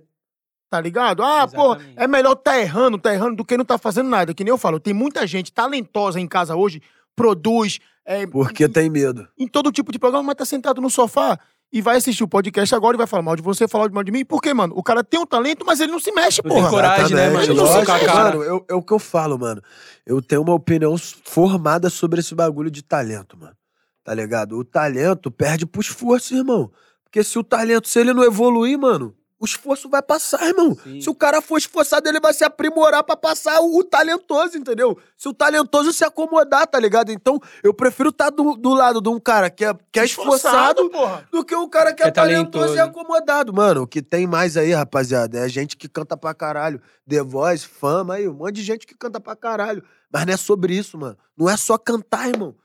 [0.70, 1.22] Tá ligado?
[1.22, 1.94] Ah, pô, Exatamente.
[2.00, 4.34] é melhor tá errando, tá errando do que não tá fazendo nada.
[4.34, 6.82] Que nem eu falo, tem muita gente talentosa em casa hoje,
[7.16, 9.28] produz, é, Porque tem medo.
[9.38, 11.38] em todo tipo de programa, mas tá sentado no sofá
[11.74, 14.12] e vai assistir o podcast agora e vai falar mal de você, falar mal de
[14.12, 14.24] mim.
[14.24, 14.74] Por quê, mano?
[14.78, 16.70] O cara tem um talento, mas ele não se mexe, Não tem porra.
[16.70, 17.54] coragem, né, mano?
[17.56, 18.24] Não lógico, a cara.
[18.38, 19.62] mano, eu- é o que eu falo, mano.
[20.06, 23.56] Eu tenho uma opinião formada sobre esse bagulho de talento, mano.
[24.04, 24.58] Tá ligado?
[24.58, 26.72] O talento perde pro esforço, irmão.
[27.04, 30.74] Porque se o talento, se ele não evoluir, mano, o esforço vai passar, irmão.
[30.82, 31.02] Sim.
[31.02, 34.98] Se o cara for esforçado, ele vai se aprimorar pra passar o, o talentoso, entendeu?
[35.18, 37.12] Se o talentoso se acomodar, tá ligado?
[37.12, 40.90] Então, eu prefiro estar do, do lado de um cara que é, que é esforçado
[40.90, 41.28] porra.
[41.30, 42.76] do que o cara que é, É talentoso, talentoso.
[42.76, 43.54] e acomodado.
[43.54, 46.82] Mano, o que tem mais aí, rapaziada, é gente que canta pra caralho.
[47.10, 49.84] The Voice, fama aí, um monte de gente que canta pra caralho.
[50.12, 51.18] Mas não é sobre isso, mano.
[51.38, 52.56] Não é só cantar, irmão.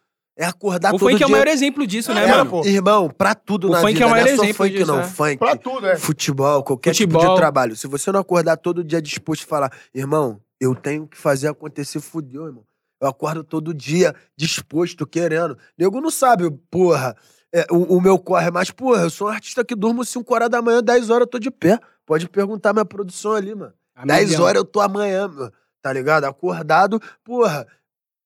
[0.40, 1.36] É acordar O todo funk é o dia.
[1.36, 2.64] maior exemplo disso, né, É, mano?
[2.64, 4.70] Irmão, pra tudo O na funk é vida, o maior não é só exemplo funk
[4.70, 4.96] disso, não.
[4.98, 5.04] né?
[5.04, 5.96] Funk, Pra tudo, é.
[5.96, 7.34] futebol, qualquer tipo Futebol.
[7.34, 7.74] de trabalho.
[7.76, 11.98] Se você não acordar todo dia disposto a falar, irmão, eu tenho que fazer acontecer,
[12.00, 12.62] fudeu, irmão.
[13.00, 15.58] Eu acordo todo dia disposto, querendo.
[15.76, 17.16] Nego não sabe, porra,
[17.52, 20.48] é, o, o meu corre, mas, porra, eu sou um artista que durmo 5 horas
[20.48, 21.80] da manhã, 10 horas eu tô de pé.
[22.06, 23.72] Pode perguntar minha produção ali, mano.
[23.94, 24.44] A 10 milhão.
[24.44, 25.52] horas eu tô amanhã, mano,
[25.82, 26.24] tá ligado?
[26.24, 27.66] Acordado, porra,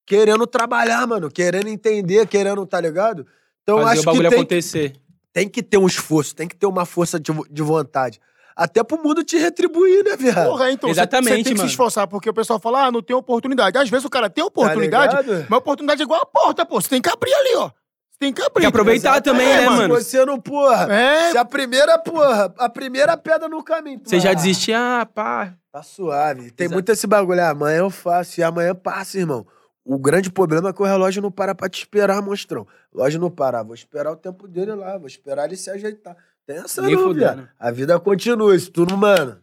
[0.07, 3.27] querendo trabalhar, mano, querendo entender, querendo, tá ligado?
[3.63, 4.93] Então eu Fazer acho o que bagulho tem, acontecer.
[5.33, 8.21] tem que ter um esforço, tem que ter uma força de, de vontade.
[8.55, 10.47] Até pro mundo te retribuir, né, viado?
[10.51, 11.69] Porra, então, você- Exatamente, você tem que mano.
[11.69, 13.79] se esforçar, porque o pessoal fala, ah, não tem oportunidade.
[13.79, 16.79] Às vezes o cara tem oportunidade, Tá mas a oportunidade é igual a porta, pô.
[16.81, 17.69] Você tem que abrir ali, ó.
[18.11, 18.53] Você tem que abrir.
[18.55, 19.95] Tem que aproveitar também, É, né, mano?
[19.95, 20.93] Você não, porra.
[20.93, 24.03] É, Se a primeira, porra, a primeira pedra no caminho.
[24.05, 25.55] Você já desistiu, ah, pá.
[25.73, 26.51] Tá suave.
[26.51, 26.75] Tem Exato.
[26.75, 27.41] muito esse bagulho.
[27.43, 29.47] ah, Amanhã eu faço e amanhã passa, irmão.
[29.85, 32.67] O grande problema é que o relógio não para pra te esperar, monstrão.
[32.93, 33.61] O relógio não para.
[33.61, 36.17] Ah, Vou esperar o tempo dele lá, vou esperar ele se ajeitar.
[36.47, 37.49] Tem essa Nem não, viado.
[37.59, 39.39] A vida continua, isso tu não, mano.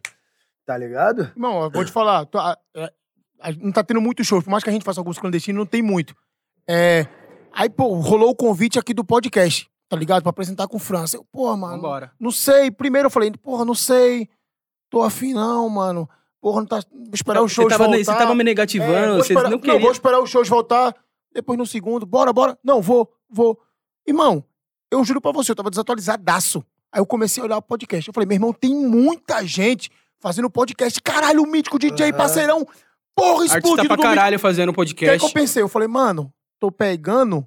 [0.64, 1.22] Tá ligado?
[1.34, 2.92] Irmão, eu vou te falar, tô- a- é,
[3.40, 5.66] a- não tá tendo muito show, por mais que a gente faça alguns clandestinos, não
[5.66, 6.14] tem muito.
[6.68, 7.06] É,
[7.52, 10.22] aí, pô, rolou o convite aqui do podcast, tá ligado?
[10.22, 11.16] Pra apresentar com França.
[11.16, 12.12] Eu, pô, mano, Vambora.
[12.20, 12.70] não sei.
[12.70, 14.28] Primeiro eu falei, porra, não sei.
[14.88, 16.08] Tô afim não, mano.
[16.40, 16.82] Porra, não tá...
[16.92, 18.04] Vou esperar os Você shows tava, voltar.
[18.04, 19.80] você tava me É, negativando, vou você esperar- não queriam.
[19.80, 20.94] vou esperar os shows voltar.
[21.32, 22.58] Depois no segundo, bora, bora.
[22.64, 23.58] Não, vou, vou.
[24.06, 24.42] Irmão,
[24.90, 26.64] eu juro pra você, eu tava desatualizadaço.
[26.92, 28.08] Aí eu comecei a olhar o podcast.
[28.08, 31.00] Eu falei, meu irmão, tem muita gente fazendo podcast.
[31.02, 32.16] Caralho, o mítico DJ, Aham.
[32.16, 32.66] parceirão.
[33.14, 34.14] Porra, Artista explodido pra do mítico.
[34.14, 35.22] caralho fazendo O que, é que podcast.
[35.26, 35.62] eu pensei?
[35.62, 37.46] Eu falei, mano, tô pegando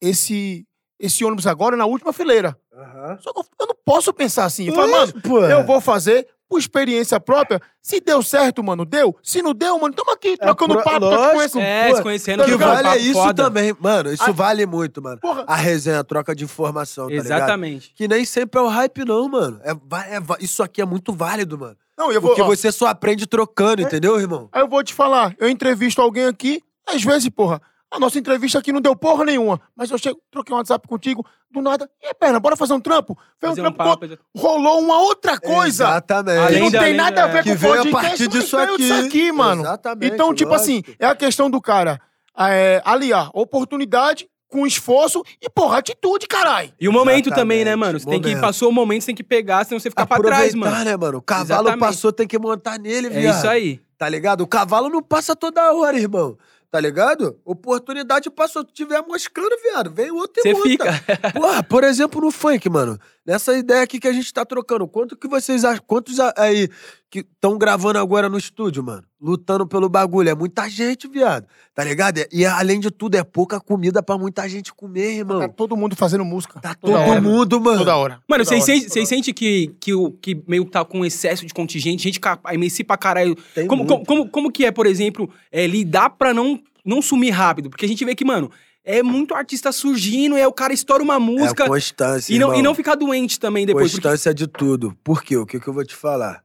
[0.00, 0.66] esse,
[0.98, 2.56] esse ônibus agora na última fileira.
[2.72, 3.18] Aham.
[3.20, 4.68] Só que eu, eu não posso pensar assim.
[4.68, 5.12] Eu falei, mano,
[5.50, 7.60] eu vou fazer por experiência própria.
[7.82, 9.14] Se deu certo, mano, deu.
[9.22, 11.00] Se não deu, mano, tamo aqui trocando pro- papo.
[11.00, 11.34] tô te lógico.
[11.36, 11.62] conhecendo.
[11.64, 12.42] É, se conhecendo.
[12.42, 12.82] O que Tá ligado?
[12.84, 13.44] vale é isso foda.
[13.44, 13.76] também.
[13.78, 15.18] Mano, isso Ah, vale muito, mano.
[15.20, 15.44] Porra.
[15.46, 17.26] A resenha, a troca de informação, tá ligado?
[17.26, 17.92] Exatamente.
[17.94, 19.60] Que nem sempre é o hype, não, mano.
[19.62, 21.76] É, é isso aqui é muito válido, mano.
[21.96, 22.30] Não, eu vou.
[22.30, 24.48] Porque ó, você só aprende trocando, entendeu, irmão?
[24.52, 27.60] Aí eu vou te falar, eu entrevisto alguém aqui, às vezes, porra,
[27.90, 29.60] a nossa entrevista aqui não deu porra nenhuma.
[29.74, 31.88] Mas eu chego, troquei um WhatsApp contigo, do nada.
[32.02, 33.16] E perna, bora fazer um trampo?
[33.40, 34.18] Fez um Fazer um trampo, papo.
[34.36, 35.84] rolou uma outra coisa.
[35.84, 36.36] Exatamente.
[36.38, 38.28] Que Além não da- tem além nada a ver Que com a podcast, partir mas
[38.34, 38.76] disso aqui.
[38.76, 39.62] disso aqui, mano.
[39.62, 40.62] Exatamente, Então, tipo lógico.
[40.70, 42.00] assim, é a questão do cara
[42.38, 46.72] é, aliar oportunidade com esforço e, porra, atitude, caralho.
[46.80, 47.98] E o momento Exatamente, também, né, mano?
[48.00, 48.40] Você tem que momento.
[48.42, 50.84] passou o momento, você tem que pegar, senão você fica pra trás, Aproveitar, mano.
[50.84, 51.18] né, mano?
[51.18, 51.80] O cavalo Exatamente.
[51.80, 53.36] passou, tem que montar nele, É viado.
[53.36, 53.80] isso aí.
[53.98, 54.42] Tá ligado?
[54.42, 56.38] O cavalo não passa toda hora, irmão.
[56.70, 57.40] Tá ligado?
[57.44, 58.62] Oportunidade passou.
[58.62, 59.90] Tu tiver moscando, viado.
[59.90, 60.84] Vem outro e Você fica.
[61.32, 62.98] Porra, por exemplo, no funk, mano.
[63.24, 65.82] Nessa ideia aqui que a gente tá trocando, quanto que vocês acham?
[65.86, 66.68] Quantos aí
[67.10, 69.07] que estão gravando agora no estúdio, mano?
[69.20, 70.28] Lutando pelo bagulho.
[70.28, 71.44] É muita gente, viado.
[71.74, 72.20] Tá ligado?
[72.32, 75.40] E além de tudo, é pouca comida pra muita gente comer, irmão.
[75.40, 76.60] Tá todo mundo fazendo música.
[76.60, 77.20] Tá todo hora.
[77.20, 77.78] mundo, mano.
[77.78, 78.20] Toda hora.
[78.28, 78.66] Mano, Toda vocês hora.
[78.72, 79.92] sentem vocês sentem que, que,
[80.22, 82.20] que meio tá com excesso de contingente, gente
[82.52, 83.34] MC pra caralho.
[83.54, 83.92] Tem Como, muito.
[83.92, 87.70] como, como, como que é, por exemplo, é, lidar pra não, não sumir rápido?
[87.70, 88.48] Porque a gente vê que, mano,
[88.84, 92.48] é muito artista surgindo, e aí o cara estoura uma música É constância, e, não,
[92.48, 92.62] e irmão.
[92.62, 93.90] não ficar doente também depois.
[93.90, 94.96] porque- Constância de tudo.
[95.02, 95.36] Por quê?
[95.36, 96.40] O que, que eu vou te falar?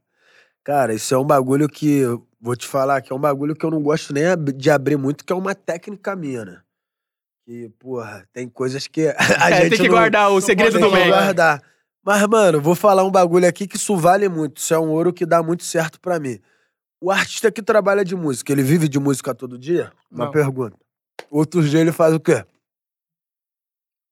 [0.64, 2.02] Cara, isso é um bagulho que.
[2.44, 5.24] Vou te falar que é um bagulho que eu não gosto nem de abrir muito,
[5.24, 6.60] que é uma técnica minha, né?
[7.46, 9.16] Que, porra, tem coisas que a
[9.50, 11.08] É, gente tem que não, guardar o segredo tem do que bem.
[11.08, 11.62] guardar.
[12.04, 14.58] Mas, mano, vou falar um bagulho aqui que isso vale muito.
[14.58, 16.38] Isso é um ouro que dá muito certo pra mim.
[17.00, 19.90] O artista que trabalha de música, ele vive de música todo dia?
[20.10, 20.30] Uma Não.
[20.30, 20.76] pergunta.
[21.30, 22.44] Outro dia ele faz o quê?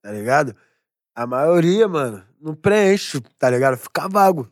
[0.02, 0.56] Tá ligado?
[1.14, 3.76] A maioria, mano, não preenche, tá ligado?
[3.76, 4.50] Fica vago.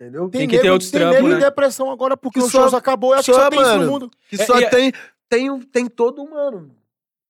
[0.00, 0.28] Entendeu?
[0.30, 1.40] Tem que ter outros tem trampos, nego em né?
[1.40, 3.12] depressão agora porque Que o shows acabou.
[3.14, 3.84] Eu acho que só, só tem isso mano.
[3.84, 4.10] no mundo.
[4.30, 4.92] Que É, só e a- tem,
[5.28, 6.70] tem, um- tem todo, mano.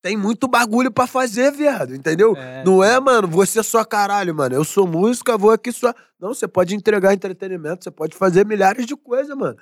[0.03, 2.36] Tem muito bagulho pra fazer, viado, entendeu?
[2.36, 2.62] É.
[2.65, 4.55] Não é, mano, você só caralho, mano.
[4.55, 5.93] Eu sou música, vou aqui só.
[6.20, 9.57] Não, você pode entregar entretenimento, você pode fazer milhares de coisas, mano.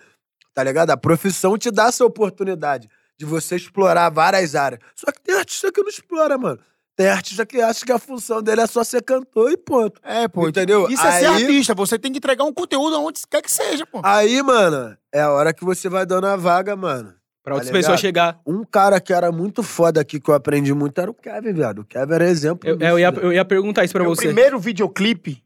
[0.52, 0.90] Tá ligado?
[0.90, 2.88] A profissão te dá essa oportunidade
[3.18, 4.80] de você explorar várias áreas.
[4.94, 6.58] Só que tem artista que não explora, mano.
[6.96, 10.00] Tem artista que acha que a função dele é só ser cantor e ponto.
[10.02, 10.48] É, pô.
[10.48, 10.88] Entendeu?
[10.88, 11.74] Isso é ser Aí- artista.
[11.74, 14.00] Você tem que entregar um conteúdo aonde quer que seja, pô.
[14.02, 17.12] Aí, mano, é a hora que você vai dando a vaga, mano.
[17.44, 18.40] Pra outras Tá pessoas chegar.
[18.46, 21.80] Um cara que era muito foda aqui, que eu aprendi muito, era o Kevin, viado.
[21.80, 22.68] O Kevin era exemplo.
[22.68, 23.18] Eu, disso, eu, ia, né?
[23.22, 24.22] eu ia perguntar isso pra meu você.
[24.26, 25.44] primeiro videoclipe,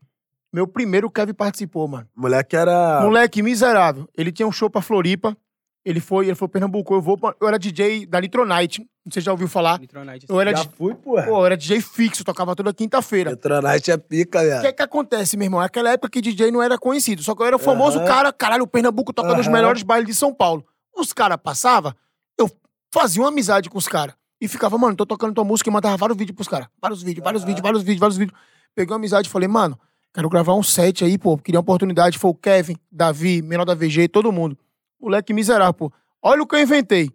[0.53, 2.09] meu primeiro Kevin participou, mano.
[2.17, 3.01] Moleque era.
[3.03, 4.09] Moleque miserável.
[4.17, 5.37] Ele tinha um show pra Floripa.
[5.85, 6.93] Ele foi, ele foi Pernambuco.
[6.95, 8.81] Eu vou, pra- eu era DJ da Nitronite.
[9.05, 9.79] Não sei se já ouviu falar.
[9.81, 10.27] Nitronite.
[10.29, 11.23] Eu era, Já di- fui, porra.
[11.23, 13.31] pô, eu era DJ fixo, tocava toda quinta-feira.
[13.31, 15.61] Petronite é pica, O que é que acontece, meu irmão?
[15.61, 17.23] Naquela época que DJ não era conhecido.
[17.23, 18.07] Só que eu era o famoso Aham.
[18.07, 19.57] cara, caralho, o Pernambuco toca nos Aham.
[19.57, 20.65] melhores bailes de São Paulo.
[20.95, 21.95] Os caras passavam,
[22.39, 22.51] eu
[22.93, 24.15] fazia uma amizade com os caras.
[24.39, 26.69] E ficava, mano, tô tocando tua música e mandava vários vídeos pros caras.
[26.81, 28.39] Vários vídeos, vários vídeos, vários vídeos, vários vídeos.
[28.75, 29.79] Peguei uma amizade e falei, mano,
[30.15, 31.37] quero gravar um set aí, pô.
[31.39, 32.19] Queria uma oportunidade.
[32.19, 34.57] Foi o Kevin, Davi, menor da VG, todo mundo.
[35.01, 35.93] Moleque miserável, pô.
[36.23, 37.11] Olha o que eu inventei.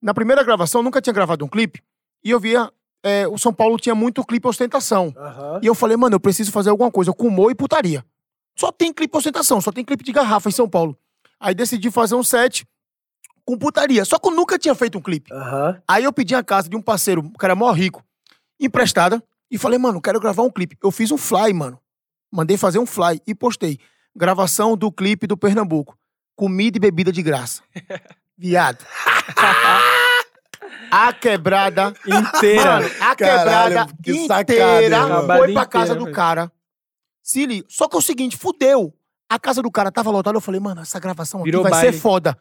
[0.00, 1.82] Na primeira gravação, nunca tinha gravado um clipe.
[2.24, 2.70] E eu via,
[3.02, 5.12] é, o São Paulo tinha muito clipe ostentação.
[5.16, 5.60] Aham.
[5.62, 8.04] E eu falei, mano, eu preciso fazer alguma coisa com humor e putaria.
[8.56, 10.96] Só tem clipe ostentação, só tem clipe de garrafa em São Paulo.
[11.40, 12.66] Aí decidi fazer um set
[13.44, 14.04] com putaria.
[14.04, 15.32] Só que eu nunca tinha feito um clipe.
[15.32, 15.80] Aham.
[15.88, 18.04] Aí eu pedi a casa de um parceiro, que era mó rico,
[18.60, 20.76] emprestada, e falei, mano, quero gravar um clipe.
[20.82, 21.78] Eu fiz um fly, mano.
[22.30, 23.78] Mandei fazer um fly e postei.
[24.14, 25.96] Gravação do clipe do Pernambuco.
[26.36, 27.62] Comida e bebida de graça.
[28.36, 28.84] Viado.
[30.90, 32.80] a quebrada Inteira.
[32.80, 36.52] Mano, a Caralho, quebrada que inteira sacada, foi pra casa Inteira, do cara.
[37.22, 37.66] Se liga.
[37.68, 38.94] Só que é o seguinte, fudeu.
[39.28, 41.92] A casa do cara tava lotada, eu falei, mano, essa gravação aqui Virou vai baile.
[41.92, 42.36] ser foda.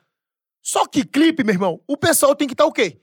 [0.62, 3.00] Só que clipe, meu irmão, o pessoal tem que estar o quê?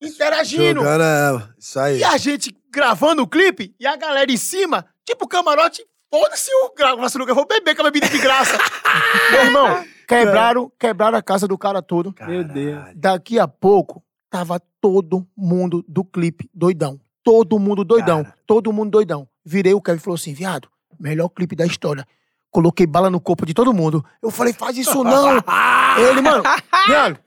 [0.00, 0.80] Interagindo.
[0.80, 1.54] Jogando ela.
[1.58, 1.98] Isso aí.
[1.98, 7.24] E a gente gravando o clipe e a galera em cima, tipo camarote, foda-se o
[7.24, 8.58] do eu vou beber com a bebida de graça.
[9.32, 12.14] meu irmão, quebraram, quebraram a casa do cara todo.
[12.26, 12.84] Meu Deus.
[12.94, 17.00] Daqui a pouco, tava todo mundo do clipe doidão.
[17.24, 18.24] Todo mundo doidão.
[18.24, 18.36] Cara.
[18.46, 19.26] Todo mundo doidão.
[19.42, 20.68] Virei o Kevin e falou assim, viado,
[21.00, 22.06] melhor clipe da história.
[22.50, 24.04] Coloquei bala no corpo de todo mundo.
[24.22, 25.38] Eu falei, faz isso não.
[25.96, 26.42] Ele, mano,
[26.86, 27.18] viado,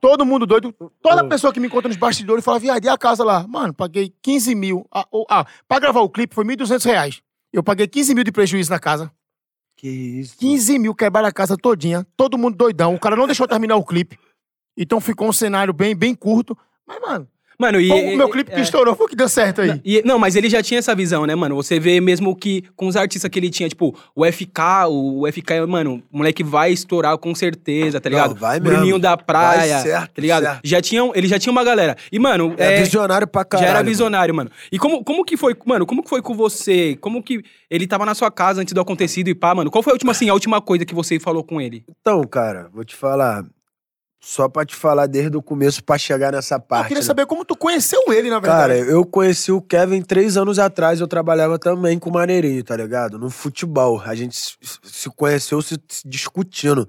[0.00, 0.74] todo mundo doido.
[1.00, 3.46] Toda pessoa que me encontra nos bastidores fala, viado, e a casa lá?
[3.46, 4.84] Mano, paguei 15 mil.
[4.92, 7.22] Ah, ah, pra gravar o clipe foi 1.200 reais.
[7.54, 9.12] Eu paguei 15 mil de prejuízo na casa.
[9.76, 10.36] Que isso.
[10.38, 12.96] 15 mil quebraram a casa todinha, todo mundo doidão.
[12.96, 14.18] O cara não deixou terminar o clipe.
[14.76, 16.58] Então ficou um cenário bem, bem curto.
[16.84, 17.28] Mas, mano,
[17.58, 17.90] Mano, e.
[17.90, 18.62] o meu clipe que é.
[18.62, 19.80] estourou foi o que deu certo aí.
[19.84, 21.54] E- não, mas ele já tinha essa visão, né, mano?
[21.56, 25.66] Você vê mesmo que com os artistas que ele tinha, tipo, o FK, o FK,
[25.68, 28.34] mano, o moleque vai estourar com certeza, tá Não, ligado?
[28.34, 28.76] vai mesmo.
[28.76, 30.42] Bruninho da Praia, Vai certo, tá ligado?
[30.42, 30.60] certo.
[30.64, 31.96] Já tinha, ele já tinha uma galera.
[32.10, 33.68] E, mano, É, é, visionário pra já caralho.
[33.68, 33.88] era mano.
[33.88, 34.50] visionário, mano.
[34.72, 36.96] E como, como que foi, mano, como que foi com você?
[37.00, 39.70] Como que ele tava na sua casa antes do acontecido e pá, mano?
[39.70, 41.84] Qual foi a última, assim, a última coisa que você falou com ele?
[42.00, 43.44] Então, cara, vou te falar.
[44.26, 46.84] Só pra te falar desde o começo pra chegar nessa parte.
[46.84, 47.06] eu queria né?
[47.06, 48.90] saber como tu conheceu ele, na Cara, verdade.
[48.92, 53.18] eu conheci o Kevin três anos atrás, eu trabalhava também com o Maneirinho, tá ligado?
[53.18, 54.00] No futebol.
[54.00, 54.34] A gente
[54.82, 55.76] se- conheceu se,
[56.06, 56.88] discutindo.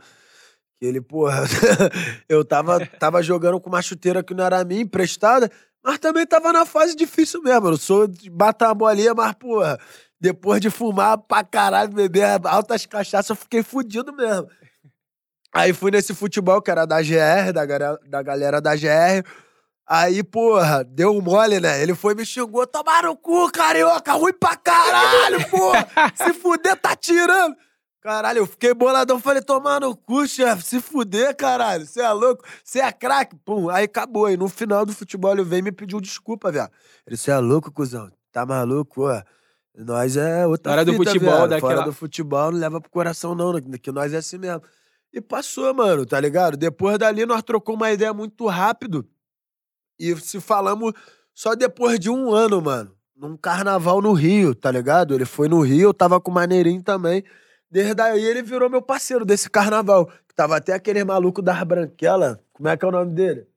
[0.82, 1.44] Ele, porra,
[2.30, 5.52] eu tava, tava jogando com uma chuteira que não era minha, emprestada,
[5.84, 7.68] mas também tava na fase difícil mesmo.
[7.68, 9.78] Eu sou de bater uma bolinha, mas, porra,
[10.20, 14.48] depois de fumar pra caralho, beber altas cachaças, eu fiquei fudido mesmo.
[15.56, 19.24] Aí fui nesse futebol que era da GR, da, gara- da galera da GR.
[19.88, 21.82] Aí, porra, deu um mole, né?
[21.82, 25.88] Ele foi e me xingou, tomaram o cu, carioca, ruim pra caralho, porra!
[26.16, 27.56] Se fuder, tá tirando!
[28.02, 32.44] Caralho, eu fiquei boladão, falei, tomar no cu, chefe, se fuder, caralho, você é louco,
[32.64, 34.26] você é craque, pum, aí acabou.
[34.28, 36.70] Aí no final do futebol ele veio e me pediu desculpa, velho.
[37.08, 39.24] Ele, você é louco, cuzão, tá maluco, ó.
[39.76, 41.50] Nós é outra Fora do fita, futebol, viado.
[41.50, 44.62] daquela- Fora do futebol, não leva pro coração não, que nós é assim mesmo.
[45.16, 46.58] E passou, mano, tá ligado?
[46.58, 49.08] Depois dali nós trocamos uma ideia muito rápido
[49.98, 50.92] e se falamos
[51.34, 52.94] só depois de um ano, mano.
[53.16, 55.16] Num carnaval no Rio, tá ligado?
[55.16, 57.24] Ele foi no Rio, eu tava com o Maneirinho também.
[57.72, 60.08] Desde aí ele virou meu parceiro desse carnaval.
[60.28, 62.38] Que tava até aquele maluco das branquelas.
[62.52, 63.48] Como é que é o nome dele?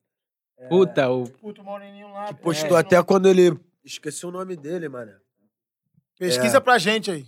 [0.69, 1.29] Puta, o...
[1.29, 2.27] Puto moreninho lá.
[2.35, 2.35] pô.
[2.45, 2.81] Postou É.
[2.83, 3.59] até quando ele.
[3.85, 5.11] Esqueci o nome dele, mano.
[6.17, 6.61] Pesquisa É.
[6.61, 7.27] pra gente aí.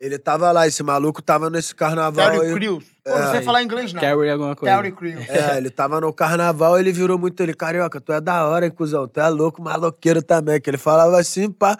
[0.00, 2.30] Ele tava lá, esse maluco tava nesse carnaval.
[2.30, 2.84] Terry Crews.
[3.04, 3.20] Pô, É.
[3.24, 4.00] não sei falar inglês, não.
[4.00, 4.76] Carry alguma coisa.
[4.76, 5.28] Terry Crews.
[5.28, 8.70] É, ele tava no carnaval, ele virou muito ele, carioca, tu é da hora, hein,
[8.70, 9.08] cuzão?
[9.08, 10.60] Tu é louco, maloqueiro também.
[10.60, 11.76] Que ele falava assim, pá.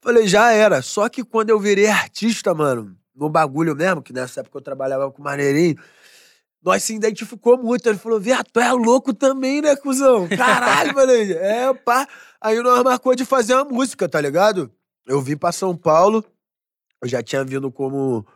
[0.00, 0.82] Falei, já era.
[0.82, 5.08] Só que quando eu virei artista, mano, no bagulho mesmo, que nessa época eu trabalhava
[5.12, 5.76] com o Maneirinho,
[6.64, 7.88] nós se identificou muito.
[7.88, 10.26] Ele falou, viado, tu é louco também, né, cuzão?
[10.26, 12.08] Caralho, falei, é, pá.
[12.40, 14.72] Aí nós marcou de fazer uma música, tá ligado?
[15.06, 16.24] Eu vim pra São Paulo,
[17.02, 18.26] eu já tinha vindo como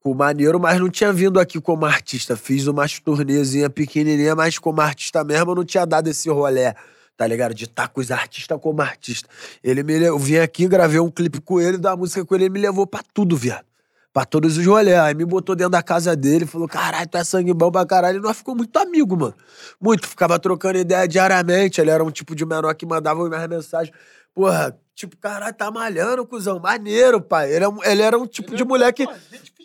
[0.00, 2.36] com maneiro, mas não tinha vindo aqui como artista.
[2.36, 6.74] Fiz umas turnezinha pequenininha, mas como artista mesmo eu não tinha dado esse rolé,
[7.16, 7.54] tá ligado?
[7.54, 9.28] De estar com os artistas como artista.
[9.62, 12.52] Ele me Eu vim aqui, gravei um clipe com ele, da música com ele, ele
[12.52, 13.71] me levou pra tudo, viado.
[14.12, 14.98] Pra todos os rolés.
[14.98, 18.18] Aí me botou dentro da casa dele, falou: caralho, tu é sangue bom pra caralho.
[18.18, 19.34] E nós ficamos muito amigo, mano.
[19.80, 20.06] Muito.
[20.06, 21.80] Ficava trocando ideia diariamente.
[21.80, 23.96] Ele era um tipo de menor que mandava umas mensagens.
[24.34, 26.58] Porra, tipo, caralho, tá malhando, cuzão.
[26.58, 27.52] Maneiro, pai.
[27.54, 29.06] Ele, é um- ele era um tipo de moleque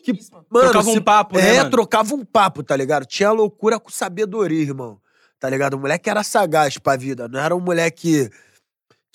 [0.03, 0.13] que,
[0.49, 1.69] mano, Trocava um se- papo, né, É, mano?
[1.71, 3.05] trocava um papo, tá ligado?
[3.05, 4.99] Tinha loucura com sabedoria, irmão.
[5.39, 5.73] Tá ligado?
[5.75, 7.27] O moleque era sagaz pra vida.
[7.27, 8.29] Não era um moleque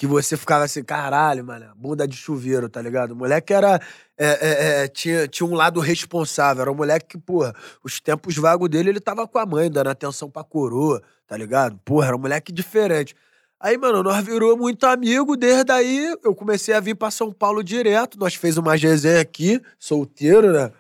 [0.02, 3.12] que você ficava assim, caralho, mano, bunda de chuveiro, tá ligado?
[3.12, 3.80] O moleque era.
[4.18, 6.62] é, é, é, tinha, tinha um lado responsável.
[6.62, 7.54] Era um moleque que, porra,
[7.84, 11.78] os tempos vagos dele, ele tava com a mãe, dando atenção pra coroa, tá ligado?
[11.84, 13.14] Porra, era um moleque diferente.
[13.60, 15.36] Aí, mano, nós virou muito amigo.
[15.36, 18.18] Desde aí, eu comecei a vir pra São Paulo direto.
[18.18, 20.72] Nós fez uma resenha aqui, solteiro, né?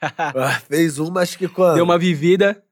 [0.66, 1.74] Fez uma, acho que quando?
[1.74, 2.63] Deu uma vivida.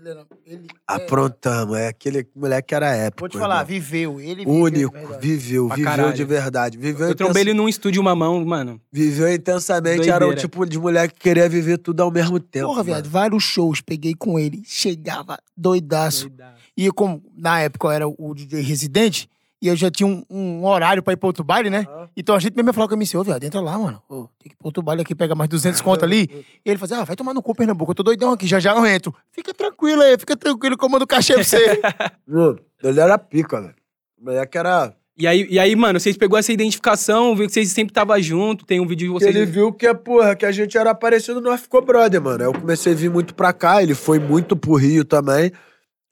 [0.00, 3.20] Ele era- ele- Aprontamos, é aquele moleque era épico.
[3.20, 3.66] Vou te falar, irmão.
[3.66, 4.20] viveu.
[4.20, 6.14] Ele viveu, Único, viveu, Pra viveu caralho.
[6.14, 6.78] de verdade.
[6.78, 8.80] Viveu, Eu trombei intens- ele num estúdio uma mão, mano.
[8.90, 10.40] viveu intensamente, era o Doideira.
[10.40, 12.68] tipo de mulher que queria viver tudo ao mesmo tempo.
[12.68, 14.62] Porra, viado, vários shows peguei com ele.
[14.64, 16.30] Chegava doidaço.
[16.76, 19.28] E como na época eu era o DJ residente,
[19.62, 21.86] e eu já tinha um, um horário pra ir pra outro baile, né?
[22.16, 24.02] Então a gente mesmo falar com o MC, ô, viado, entra lá, mano.
[24.08, 26.28] Ô, tem que ir pra outro baile aqui, pegar mais 200 conto ali.
[26.64, 28.74] E ele fazia, ah, vai tomar no cu, Pernambuco, eu tô doidão aqui, já já
[28.74, 29.14] eu entro.
[29.32, 31.80] Fica tranquilo aí, fica tranquilo, que eu mando o cachê pra você.
[32.26, 33.74] Mano, Ele era pica, velho.
[34.20, 34.94] O moleque era.
[35.18, 38.64] E aí, e aí, mano, vocês pegou essa identificação, viu que vocês sempre estavam junto,
[38.64, 39.36] tem um vídeo de Que vocês.
[39.36, 42.42] ele viu que, porra, que a gente era parecido, nós ficou brother, mano.
[42.42, 45.52] Aí eu comecei a vir muito pra cá, ele foi muito pro Rio também.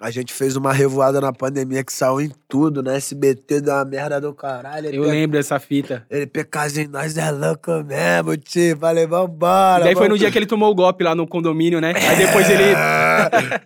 [0.01, 2.97] A gente fez uma revoada na pandemia que saiu em tudo, né?
[2.97, 4.95] SBT deu uma merda do caralho.
[4.95, 6.07] Eu lembro dessa fita.
[6.09, 8.77] Ele, PKzinho, nós é louco mesmo, tio.
[8.79, 9.81] Falei, vambora.
[9.81, 11.95] E daí foi no vamos- dia que ele tomou o golpe lá no condomínio, né?
[11.97, 12.63] Aí depois ele.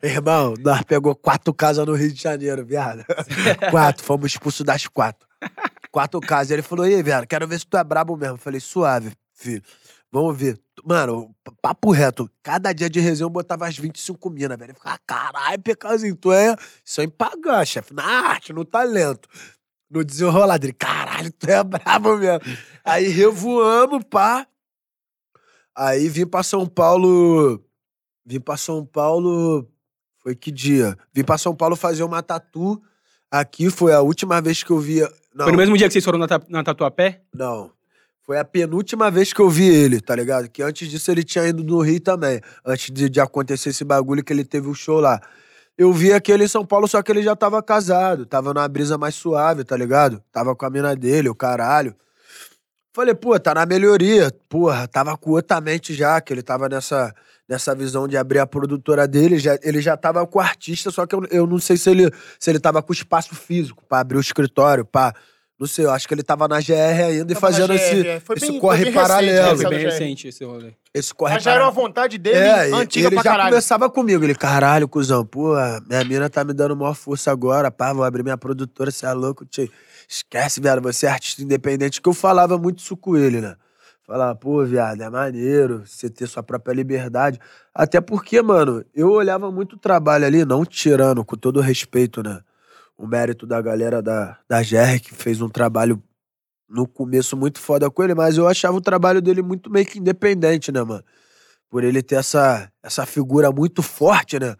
[0.02, 3.04] Irmão, nós pegou quatro casas no Rio de Janeiro, viado.
[3.70, 5.28] quatro, fomos expulsos das quatro.
[5.90, 6.50] Quatro casas.
[6.52, 8.34] Ele falou, e aí, viado, quero ver se tu é brabo mesmo.
[8.36, 9.62] Eu falei, suave, filho.
[10.12, 10.60] Vamos ver.
[10.84, 12.30] Mano, papo reto.
[12.42, 14.70] Cada dia de resenha eu botava as 25 minas, velho.
[14.70, 16.54] Ele ficava, caralho, Pecazinho, tu é.
[16.84, 17.94] Isso é em pagar, chefe.
[17.94, 19.28] Na arte, no talento.
[19.90, 20.66] No desenrolado.
[20.66, 22.40] Ele, caralho, tu é brabo mesmo.
[22.84, 24.46] Aí revoamos, pá.
[25.74, 27.64] Aí vim pra São Paulo.
[28.26, 29.66] Vim pra São Paulo.
[30.18, 30.96] Foi que dia?
[31.12, 32.80] Vim pra São Paulo fazer uma tatu.
[33.30, 35.10] Aqui foi a última vez que eu via.
[35.34, 37.22] Não, Foi no mesmo dia que vocês foram na, ta- na Tatuapé?
[37.32, 37.70] não.
[38.24, 40.48] Foi a penúltima vez que eu vi ele, tá ligado?
[40.48, 42.40] Que antes disso ele tinha ido no Rio também.
[42.64, 45.20] Antes de, de acontecer esse bagulho que ele teve o show lá.
[45.76, 48.24] Eu vi aquele em São Paulo, só que ele já tava casado.
[48.24, 50.22] Tava numa brisa mais suave, tá ligado?
[50.30, 51.96] Tava com a mina dele, o caralho.
[52.94, 54.30] Falei, pô, tá na melhoria.
[54.48, 57.12] Porra, tava com outra mente já, que ele tava nessa,
[57.48, 59.38] nessa visão de abrir a produtora dele.
[59.38, 62.08] Já, ele já tava com o artista, só que eu, eu não sei se ele,
[62.38, 65.12] se ele tava com espaço físico pra abrir o escritório, pra.
[65.62, 67.74] Não sei, eu acho que ele tava na GR ainda e Tava na fazendo GR,
[67.76, 68.18] esse, é.
[68.18, 69.56] Foi esse bem- corre foi bem recente, paralelo.
[69.58, 70.72] Foi bem recente esse rolê.
[70.92, 71.86] Esse corre Mas já era uma paralelo.
[71.88, 73.48] vontade dele, É, e- antiga ele pra já caralho.
[73.50, 74.24] conversava comigo.
[74.24, 75.54] Ele, caralho, cuzão, pô,
[75.88, 79.12] minha mina tá me dando maior força agora, pá, vou abrir minha produtora, você é
[79.12, 79.70] louco, tio.
[80.08, 83.54] Esquece, viado, você é artista independente, que eu falava muito isso com ele, né?
[84.04, 87.38] Falava, pô, viado, é maneiro você ter sua própria liberdade.
[87.72, 92.40] Até porque, mano, eu olhava muito o trabalho ali, não tirando, com todo respeito, né?
[93.02, 96.00] O mérito da galera da, da GR, que fez um trabalho
[96.68, 99.98] no começo muito foda com ele, mas eu achava o trabalho dele muito meio que
[99.98, 101.02] independente, né, mano?
[101.68, 104.54] Por ele ter essa, essa figura muito forte, né?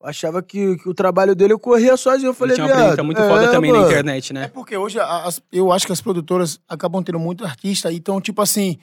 [0.00, 2.26] Eu achava que, que o trabalho dele corria sozinho.
[2.26, 3.90] Eu Ele falei, tinha uma muito é, foda também na mano.
[3.90, 4.48] internet, É né?
[4.48, 8.78] porque hoje as- eu acho que as produtoras acabam tendo muito artista, então, tipo assim,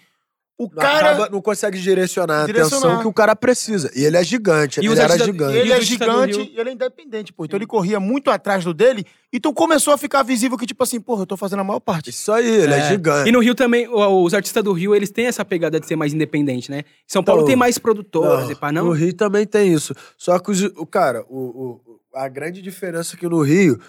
[0.65, 1.11] o Não, cara.
[1.11, 3.91] acaba- não consegue direcionar a atenção que o cara precisa.
[3.95, 5.55] E ele é gigante, E ele era artistas- gigante.
[5.55, 7.45] E ele é gigante e ele é independente, pô.
[7.45, 10.99] Então ele corria muito atrás do dele, então começou a ficar visível que, tipo assim,
[10.99, 12.09] porra, eu tô fazendo a maior parte.
[12.09, 12.87] Isso aí, ele é, É.
[12.89, 13.29] gigante.
[13.29, 16.13] E no Rio também, os artistas do Rio, eles têm essa pegada de ser mais
[16.13, 16.79] independente, né?
[16.79, 18.91] Em São Paulo Então, tem mais produtoras, Não, e pá, No não?
[18.91, 19.93] Rio também tem isso.
[20.17, 23.79] Só que, os, o cara, o, o- a grande diferença é que no Rio,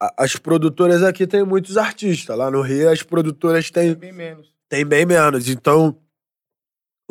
[0.00, 2.36] a- as produtoras aqui têm muitos artistas.
[2.36, 4.48] Lá no Rio, as produtoras têm, Bem menos.
[4.68, 5.48] têm bem menos.
[5.48, 5.96] Então,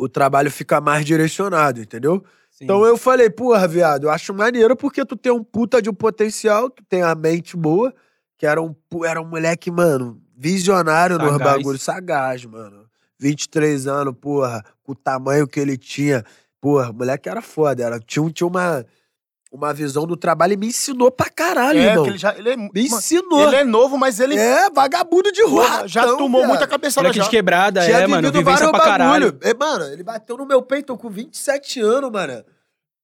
[0.02, 2.24] o trabalho fica mais direcionado, entendeu?
[2.50, 2.64] Sim.
[2.64, 5.94] Então eu falei, porra, viado, eu acho maneiro porque tu tem um puta de um
[5.94, 7.94] potencial, tu tem a mente boa,
[8.36, 8.74] que era um,
[9.04, 11.52] era um moleque, mano, visionário nos Sagaz.
[11.56, 12.84] bagulhos, sagaz, mano.
[13.20, 16.24] 23 anos, porra, com o tamanho que ele tinha.
[16.60, 18.84] Porra, moleque era foda, era, tinha, tinha uma,
[19.52, 21.96] uma visão do trabalho e me ensinou pra caralho, é, irmão.
[21.96, 22.34] porque ele já.
[22.36, 23.46] Ele é, Me ensinou.
[23.48, 25.64] ele é novo, mas ele É, vagabundo de rua.
[25.66, 27.24] porra, já ratão, tomou muita cabeçada Moleque já.
[27.24, 28.22] de quebrada, Tinha é, mano.
[28.22, 29.32] vivido Vivência vários pra caralho.
[29.32, 29.38] bagulho.
[29.50, 32.42] É, mano, ele bateu no meu peito com 27 anos, mano.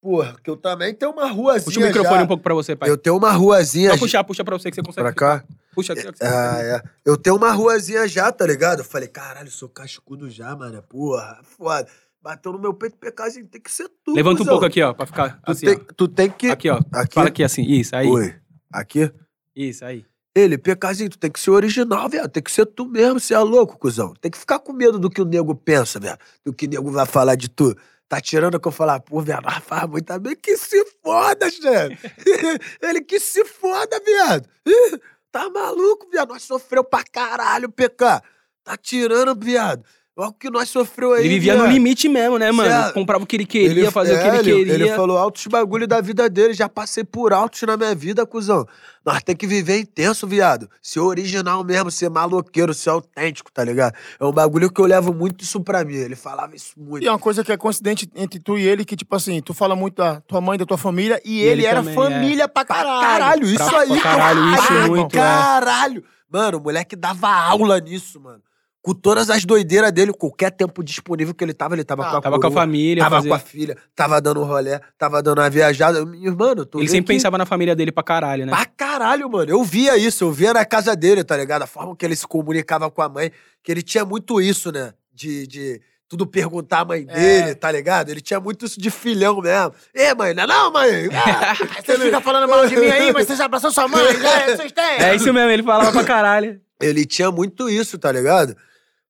[0.00, 2.22] Porra, que eu também tenho uma ruazinha Puxa o microfone já.
[2.24, 2.88] um pouco pra você, pai.
[2.88, 3.90] Eu tenho uma ruazinha...
[3.90, 5.02] Só puxar, puxa pra você que você consegue.
[5.02, 5.44] Pra cá?
[5.74, 6.06] Puxa aqui.
[6.08, 6.68] ó, que você Ah, consegue.
[6.68, 6.82] é.
[7.04, 8.78] Eu tenho uma ruazinha já, tá ligado?
[8.78, 10.80] Eu falei, caralho, sou cascudo já, mano.
[10.88, 11.88] Porra, foda.
[12.20, 15.06] Bateu no meu peito, pecazinho, tem que ser tu, Levanta um pouco aqui, ó, pra
[15.06, 15.92] ficar Tu, assim, tem, ó.
[15.96, 16.50] tu tem que...
[16.50, 16.80] Aqui, ó.
[16.92, 17.14] Aqui?
[17.14, 17.62] Fala aqui assim.
[17.62, 18.08] Isso, aí.
[18.08, 18.34] Oi.
[18.72, 19.12] Aqui?
[19.54, 20.04] Isso, aí.
[20.34, 22.28] Ele, pecazinho, tu tem que ser original, viado.
[22.28, 24.14] Tem que ser tu mesmo, você é louco, cuzão.
[24.20, 26.18] Tem que ficar com medo do que o nego pensa, viado.
[26.44, 27.74] Do que o nego vai falar de tu.
[28.08, 30.34] Tá tirando o que eu falar, pô, viado, ah, faz muito bem.
[30.36, 32.10] Que se foda, chefe.
[32.82, 34.48] Ele que se foda, viado.
[35.30, 36.30] Tá maluco, viado.
[36.30, 38.22] Nós sofreu pra caralho, PK.
[38.64, 39.84] Tá tirando, viado.
[40.20, 41.72] Olha o que nós sofreu aí, Ele vivia no viado.
[41.72, 42.68] limite mesmo, né, mano?
[42.68, 44.74] Cê é- Comprava o que ele queria, fazia o que é, ele queria.
[44.74, 46.54] Ele falou altos bagulho da vida dele.
[46.54, 48.66] Já passei por altos na minha vida, cuzão.
[49.06, 50.68] Nós tem que viver intenso, viado.
[50.82, 53.94] Ser original mesmo, ser maloqueiro, ser autêntico, tá ligado?
[54.18, 55.94] É um bagulho que eu levo muito isso pra mim.
[55.94, 57.04] Ele falava isso muito.
[57.04, 59.54] E é uma coisa que é coincidente entre tu e ele, que, tipo assim, tu
[59.54, 62.48] fala muito da tua mãe, da tua família, e, E ele, ele era também, família
[62.48, 63.00] pra Pra caralho.
[63.06, 63.88] caralho, isso Pra- aí.
[63.88, 65.20] pra caralho, isso caralho, muito, é.
[65.20, 66.04] Caralho.
[66.28, 68.42] Mano, o moleque dava aula nisso, mano.
[68.89, 72.16] Com todas as doideiras dele, qualquer tempo disponível que ele tava, ele tava Ah, com
[72.16, 75.23] a Tava com a coroa, família, Tava fazia- com a filha, tava dando rolé, tava
[75.23, 76.02] dando uma viajada.
[76.06, 78.52] Mano, tu Ele sempre que- pensava na família dele pra caralho, né?
[78.52, 79.51] Pra caralho, mano.
[79.51, 81.62] Eu via isso, eu via na casa dele, tá ligado?
[81.65, 83.31] A forma que ele se comunicava com a mãe,
[83.62, 84.94] que ele tinha muito isso, né?
[85.12, 87.15] De, de tudo perguntar à mãe É.
[87.15, 88.09] dele, tá ligado?
[88.09, 89.74] Ele tinha muito isso de filhão mesmo.
[89.94, 91.09] Ê, mãe, não é não, mãe?
[91.12, 91.55] Ah,
[91.85, 94.56] Vocês ficam falando mal de mim aí, mas vocês abraçam sua mãe, né?
[94.56, 94.82] Vocês têm.
[95.05, 96.59] É isso mesmo, ele falava pra caralho.
[96.81, 98.56] ele tinha muito isso, tá ligado?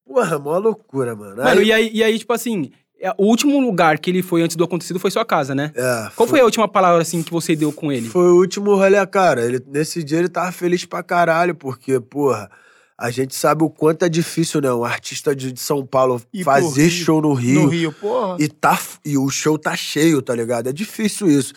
[0.08, 1.36] Porra, mó loucura, mano.
[1.36, 2.70] Mano, e aí, e aí, tipo assim,
[3.00, 5.70] é, o último lugar que ele foi antes do acontecido foi sua casa, né?
[5.74, 8.08] É, Qual foi a última palavra, assim, que você deu com ele?
[8.08, 9.44] Foi o último rolê, cara.
[9.44, 12.50] Ele, nesse dia ele tava feliz pra caralho, porque, porra,
[12.98, 14.72] a gente sabe o quanto é difícil, né?
[14.72, 17.62] Um artista de, de São Paulo pro fazer Rio, show no Rio.
[17.62, 18.36] No Rio, porra.
[18.40, 20.68] E, tá, e o show tá cheio, tá ligado?
[20.68, 21.52] É difícil isso.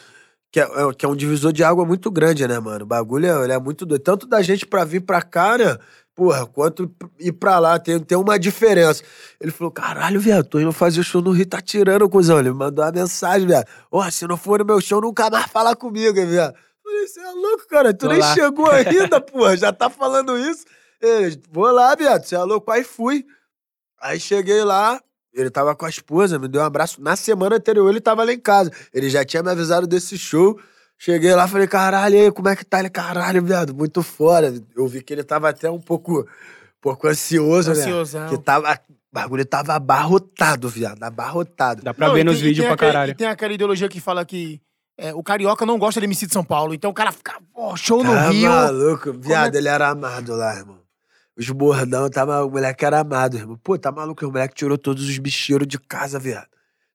[0.51, 2.83] Que é, é- que é um divisor de água muito grande, né, mano?
[2.83, 4.01] O bagulho é, ele é muito doido.
[4.01, 5.77] Tanto da gente pra vir pra cá, né?
[6.15, 7.79] Porra, quanto ir pra lá.
[7.79, 9.01] Tem, tem uma diferença.
[9.39, 12.39] Ele falou: caralho, viado, tô indo fazer show no Rio, tá tirando, cuzão.
[12.39, 13.65] Ele me mandou uma mensagem, viado.
[13.91, 16.53] Ó, se não for no meu show, nunca mais fala comigo, viado.
[16.83, 17.93] Falei, você é louco, cara?
[17.93, 18.33] Tu Vou nem lá.
[18.33, 19.55] chegou ainda, porra.
[19.55, 20.65] Já tá falando isso.
[21.01, 22.23] Ele, vou lá, viado.
[22.23, 22.69] Você é louco?
[22.71, 23.25] Aí fui.
[24.01, 24.99] Aí cheguei lá,
[25.33, 27.01] ele tava com a esposa, me deu um abraço.
[27.01, 28.71] Na semana anterior ele tava lá em casa.
[28.93, 30.59] Ele já tinha me avisado desse show.
[31.03, 32.79] Cheguei lá, falei, caralho, aí, como é que tá?
[32.79, 34.53] Ele, caralho, viado, muito fora.
[34.75, 36.25] Eu vi que ele tava até um pouco, um
[36.79, 38.25] pouco ansioso, Ansiosão.
[38.25, 38.29] né?
[38.29, 38.77] Que tava, o
[39.11, 41.81] bagulho tava abarrotado, viado, abarrotado.
[41.81, 43.11] Dá pra Não, ver e nos tem- e vídeos tem pra aquele- caralho.
[43.11, 44.61] E tem aquela ideologia que fala que
[44.95, 46.71] é, o carioca não gosta de MC de São Paulo.
[46.75, 48.47] Então o cara fica, pô, show no Tá Rio.
[48.51, 50.79] maluco, viado, é- ele era amado lá, irmão.
[51.35, 53.57] Os bordão, tava, o moleque era amado, irmão.
[53.63, 56.45] Pô, tá maluco, o moleque tirou todos os bicheiros de casa, viado.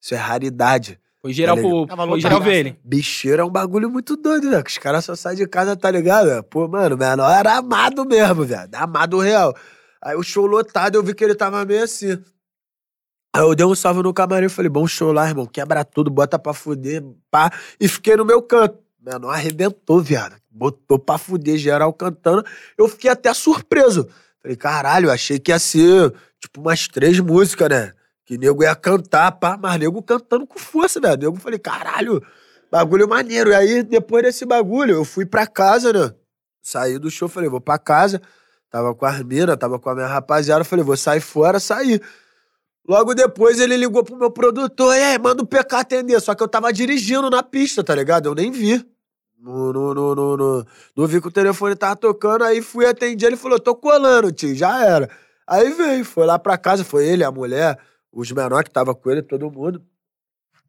[0.00, 1.00] Isso é raridade.
[1.26, 2.78] Foi geral, Tá pro, Tava foi geral ver ele.
[2.84, 4.62] Bicheiro é um bagulho muito doido, velho.
[4.62, 6.40] Que os caras só saem de casa, tá ligado?
[6.44, 8.68] Pô, mano, o menor era amado mesmo, velho.
[8.72, 9.52] Amado real.
[10.00, 12.16] Aí o show lotado, eu vi que ele tava meio assim.
[13.34, 15.46] Aí eu dei um salve no camarim e falei, bom show lá, irmão.
[15.46, 17.50] Quebra tudo, bota pra fuder, pá.
[17.80, 18.78] E fiquei no meu canto.
[19.04, 20.36] O menor arrebentou, viado.
[20.48, 22.44] Botou pra fuder, geral cantando.
[22.78, 24.08] Eu fiquei até surpreso.
[24.40, 27.92] Falei, caralho, eu achei que ia ser, tipo, umas três músicas, né?
[28.26, 29.56] Que nego ia cantar, pá.
[29.56, 31.16] Mas nego cantando com força, velho.
[31.16, 32.20] Nego, falei, caralho,
[32.70, 33.50] bagulho maneiro.
[33.50, 36.12] E aí, depois desse bagulho, eu fui pra casa, né?
[36.60, 38.20] Saí do show, falei, vou pra casa.
[38.68, 40.64] Tava com as minas, tava com a minha rapaziada.
[40.64, 42.00] Falei, vou sair fora, saí.
[42.88, 46.20] Logo depois ele ligou pro meu produtor, e aí, manda o PK atender.
[46.20, 48.26] Só que eu tava dirigindo na pista, tá ligado?
[48.28, 48.84] Eu nem vi.
[49.38, 50.66] No, no, no, no, no-
[50.96, 53.26] não vi que o telefone tava tocando, aí fui atender.
[53.26, 55.08] Ele falou, tô colando, tio, já era.
[55.46, 57.78] Aí veio, foi lá pra casa, foi ele, a mulher,
[58.16, 59.82] os menores que tava com ele, todo mundo.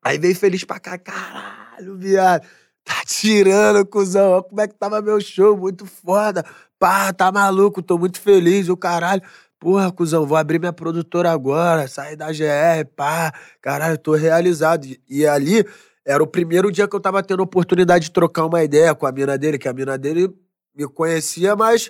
[0.03, 2.45] Aí veio feliz pra cá, caralho, viado.
[2.83, 4.31] Tá tirando, cuzão.
[4.31, 6.45] Olha como é que tava meu show, muito foda.
[6.77, 9.21] Pá, tá maluco, tô muito feliz, o caralho.
[9.59, 13.33] Porra, cuzão, vou abrir minha produtora agora, sair da GR, pá.
[13.61, 14.85] Caralho, tô realizado.
[15.09, 15.65] E, ali
[16.05, 19.11] era o primeiro dia que eu tava tendo oportunidade de trocar uma ideia com a
[19.11, 20.29] mina dele, que a mina dele
[20.75, 21.89] me conhecia, mas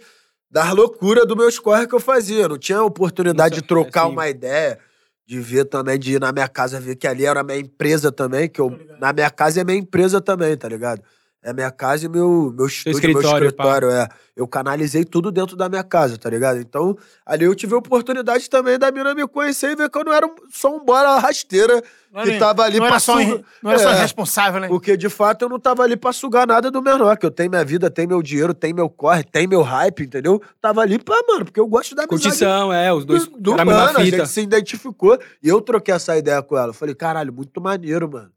[0.49, 2.47] das loucuras do meus corre que eu fazia.
[2.47, 4.13] Não tinha oportunidade Isso, de trocar assim.
[4.13, 4.79] uma ideia,
[5.27, 8.11] de ver também, de ir na minha casa ver que ali era a minha empresa
[8.11, 11.01] também, que eu, na minha casa é minha empresa também, tá ligado?
[11.43, 14.07] É minha casa e meu, meu estúdio, meu escritório, escritório, é.
[14.35, 16.59] Eu canalizei tudo dentro da minha casa, tá ligado?
[16.59, 20.03] Então, ali eu tive a oportunidade também da mina me conhecer e ver que eu
[20.03, 21.81] não era só um bola rasteira
[22.11, 23.95] Não que tava ali não pra era só, sugar- não era só É.
[24.01, 24.67] responsável, né?
[24.67, 27.49] Porque, de fato, eu não tava ali pra sugar nada do menor, que eu tenho
[27.49, 30.41] minha vida, tenho meu dinheiro, tenho meu corre, tenho meu hype, entendeu?
[30.59, 33.65] Tava ali pra, mano, porque eu gosto da amizade Curtição, é, os dois do, do
[33.65, 35.17] mano, a gente se identificou.
[35.41, 36.69] E eu troquei essa ideia com ela.
[36.69, 38.31] Eu falei, caralho, muito maneiro, mano.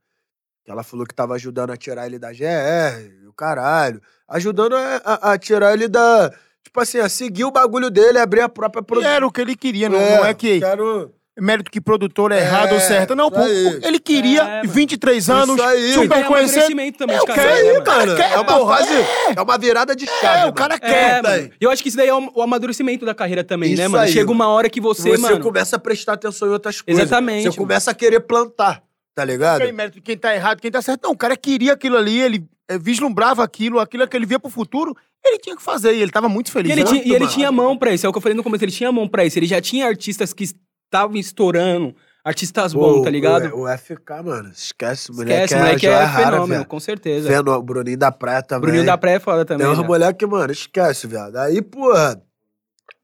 [0.73, 4.01] Ela falou que tava ajudando a tirar ele da GR, o caralho.
[4.29, 6.31] Ajudando a, a- a tirar ele da.
[6.63, 9.11] Tipo assim, a seguir o bagulho dele, abrir a própria produção.
[9.11, 11.13] era o que ele queria, não é, não é que Quero...
[11.41, 13.17] mérito que produtor é É, errado ou certo.
[13.17, 13.81] Não, pô, aí.
[13.83, 14.69] ele queria É, mano.
[14.71, 15.93] 23 anos, Isso aí.
[15.95, 16.35] super conhecido.
[16.61, 17.85] amadurecimento também Eu quero, né, mano?
[17.85, 18.15] cara.
[18.15, 18.93] Quer, é uma porra, fase.
[19.37, 20.41] É uma virada de chave.
[20.43, 21.15] É, o cara É, quer.
[21.27, 21.41] aí.
[21.43, 21.51] mano.
[21.61, 24.05] E eu acho que isso daí é o, amadurecimento da carreira também, né, Isso mano?
[24.05, 25.41] aí, Chega uma hora que você, Você, mano.
[25.41, 27.03] começa a prestar atenção em outras coisas.
[27.03, 27.57] Exatamente, Você mano.
[27.59, 28.83] começa a querer plantar,
[29.15, 29.61] tá ligado?
[29.61, 31.05] Tem mérito de quem tá errado, quem tá certo.
[31.05, 34.51] Não, o cara queria aquilo ali, ele eh, vislumbrava aquilo, aquilo que ele via pro
[34.51, 36.71] futuro, ele tinha que fazer, e ele tava muito feliz.
[36.71, 38.43] E ele, tinha, e ele tinha mão pra isso, é o que eu falei no
[38.43, 39.39] começo, ele tinha mão pra isso.
[39.39, 43.55] Ele já tinha artistas que estavam estourando, artistas bons, tá ligado?
[43.55, 46.67] O, o FK, mano, esquece, o moleque Esquece, é, moleque é rara, fenômeno, velho.
[46.67, 47.29] com certeza.
[47.29, 48.63] Vendo o Bruninho da Praia também.
[48.63, 49.67] Bruninho da Praia é foda também.
[49.67, 49.87] Tem uns né?
[49.87, 51.37] moleque, mano, esquece, viado.
[51.37, 52.21] Aí, porra,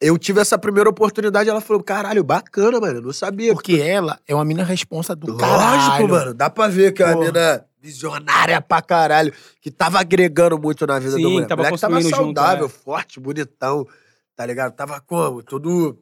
[0.01, 3.53] eu tive essa primeira oportunidade, ela falou, caralho, bacana, mano, eu não sabia.
[3.53, 6.09] Porque ela é uma mina responsa do Lógico, caralho.
[6.09, 10.87] mano, dá pra ver que é uma mina visionária pra caralho, que tava agregando muito
[10.87, 11.49] na vida Sim, do moleque.
[11.49, 12.69] tava moleque tava construindo junto, saudável, é.
[12.69, 13.87] forte, bonitão,
[14.35, 14.75] tá ligado?
[14.75, 15.43] Tava como?
[15.43, 15.99] Todo...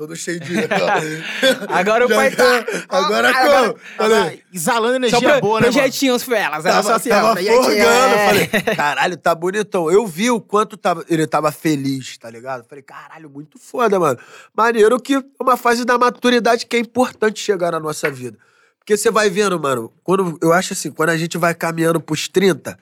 [0.00, 0.54] Todo cheio de...
[1.68, 2.64] Agora o pai tá.
[2.88, 3.50] Agora Ah, como?
[3.54, 7.08] agora- Falei, agora Exalando Só energia pro, boa, né, projetinhos felas, era só Tava, assim,
[7.10, 7.70] tava forgando.
[7.74, 8.26] é.
[8.26, 8.46] Falei,
[8.76, 9.90] caralho, tá bonitão.
[9.90, 12.64] Eu vi o quanto tava, ele tava feliz, tá ligado?
[12.66, 14.18] Falei, caralho, muito foda, mano.
[14.56, 18.38] Maneiro que é uma fase da maturidade que é importante chegar na nossa vida.
[18.78, 22.26] Porque você vai vendo, mano, quando, eu acho assim, quando a gente vai caminhando pros
[22.26, 22.78] 30,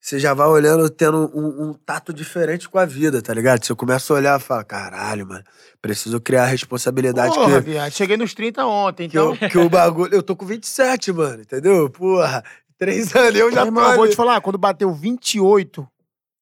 [0.00, 3.64] você já vai olhando, tendo um, um tato diferente com a vida, tá ligado?
[3.64, 5.44] Você começa a olhar e fala, caralho, mano,
[5.82, 9.48] preciso criar a responsabilidade Porra, que, viado, cheguei nos 30 ontem, que, eu- então...
[9.48, 10.14] que o bagulho.
[10.14, 11.90] Eu tô com 27, mano, entendeu?
[11.90, 12.42] Porra,
[12.78, 13.80] três anos eu já Meu tô.
[13.80, 15.86] irmão, eu vou te falar, quando bateu 28,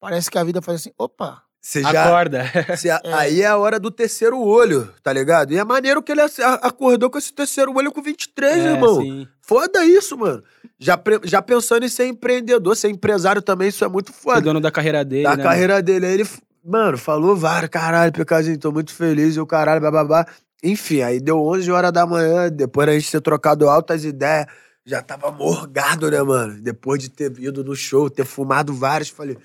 [0.00, 1.42] parece que a vida faz assim, opa...
[1.60, 2.04] Você já.
[2.04, 2.44] Acorda.
[2.74, 5.52] você- Aí é a hora do terceiro olho, tá ligado?
[5.52, 6.20] E é maneiro que ele
[6.62, 9.00] acordou com esse terceiro olho com 23, É, irmão.
[9.02, 9.26] sim.
[9.42, 10.42] Foda isso, mano.
[10.80, 14.40] Já, já pensando em ser empreendedor, ser empresário também, isso é muito O foda.
[14.40, 15.24] dono da carreira dele.
[15.24, 16.06] da né, carreira dele.
[16.06, 16.28] Aí ele,
[16.64, 20.24] mano, falou vários, caralho, Picazinho, tô muito feliz, e o caralho, bababá.
[20.62, 24.46] Enfim, aí deu 11 horas da manhã, depois da gente ter trocado altas ideias,
[24.86, 26.60] já tava morgado, né, mano?
[26.62, 29.36] Depois de ter ido no show, ter fumado vários, falei,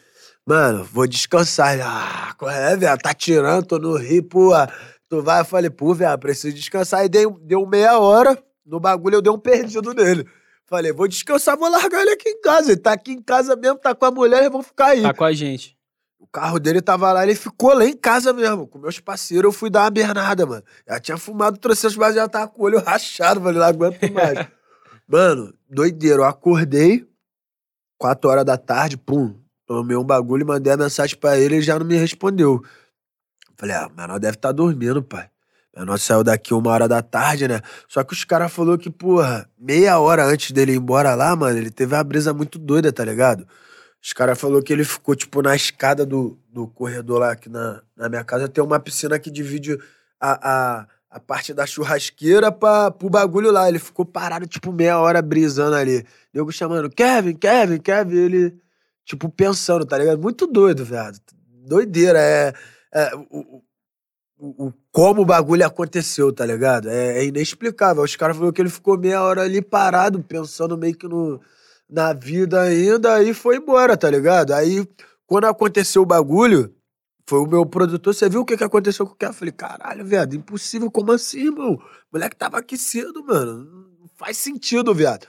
[0.45, 1.73] mano, vou descansar.
[1.73, 2.97] Ele, ah, qual é, velho?
[2.99, 4.51] Tá tirando, tô no Rio, pô.
[5.10, 5.41] Tu vai?
[5.41, 7.01] Eu falei, pô, velho, preciso descansar.
[7.01, 10.26] Aí dei, deu meia hora, no bagulho eu dei um perdido nele.
[10.65, 12.72] Falei, vou descansar, vou largar ele aqui em casa.
[12.72, 15.02] Ele tá aqui em casa mesmo, tá com a mulher, eles vão ficar aí.
[15.02, 15.77] Tá com a gente.
[16.18, 18.65] O carro dele tava lá, ele ficou lá em casa mesmo.
[18.65, 20.64] Com meus parceiros, eu fui dar uma bernada, mano.
[20.88, 24.11] Já tinha fumado, trouxe as mas já tava com o olho rachado, falei, não aguento
[24.11, 24.48] mais.
[25.07, 26.22] mano, doideiro.
[26.22, 27.06] Eu acordei,
[27.98, 29.38] quatro horas da tarde, pum.
[29.65, 32.64] Tomei um bagulho, mandei a mensagem pra ele ele já não me respondeu.
[33.57, 35.30] Falei, ah, o menor deve estar dormindo, pai.
[35.76, 37.60] Menor saiu daqui uma hora da tarde, né?
[37.88, 41.58] Só que os caras falaram que, porra, meia hora antes dele ir embora lá, mano,
[41.58, 43.48] ele teve uma brisa muito doida, tá ligado?
[44.02, 47.82] Os caras falaram que ele ficou, tipo, na escada do, do corredor lá aqui na,
[47.95, 48.48] na minha casa.
[48.48, 49.80] Tem uma piscina que divide
[50.20, 53.68] a, a, a parte da churrasqueira pra, pro bagulho lá.
[53.68, 56.06] Ele ficou parado, tipo, meia hora brisando ali.
[56.32, 58.16] Nego chamando, Kevin, Kevin, Kevin.
[58.18, 58.56] Ele,
[59.06, 60.22] tipo, pensando, tá ligado?
[60.22, 61.16] Muito doido, velho.
[61.66, 62.20] Doideira.
[62.20, 62.54] É,
[62.94, 63.62] é o,
[64.44, 66.90] o, como o bagulho aconteceu, tá ligado?
[66.90, 68.03] É, é inexplicável.
[68.03, 71.40] Os caras falaram que ele ficou meia hora ali parado, pensando meio que no
[71.90, 74.52] na vida ainda, aí foi embora, tá ligado?
[74.52, 74.88] Aí,
[75.28, 76.74] quando aconteceu o bagulho,
[77.28, 79.32] foi o meu produtor, você viu o que, que aconteceu com o cara?
[79.32, 81.74] Eu falei, caralho, viado, impossível, como assim, irmão?
[81.74, 83.64] O moleque tava aquecido, mano.
[83.99, 85.28] Não faz sentido, viado.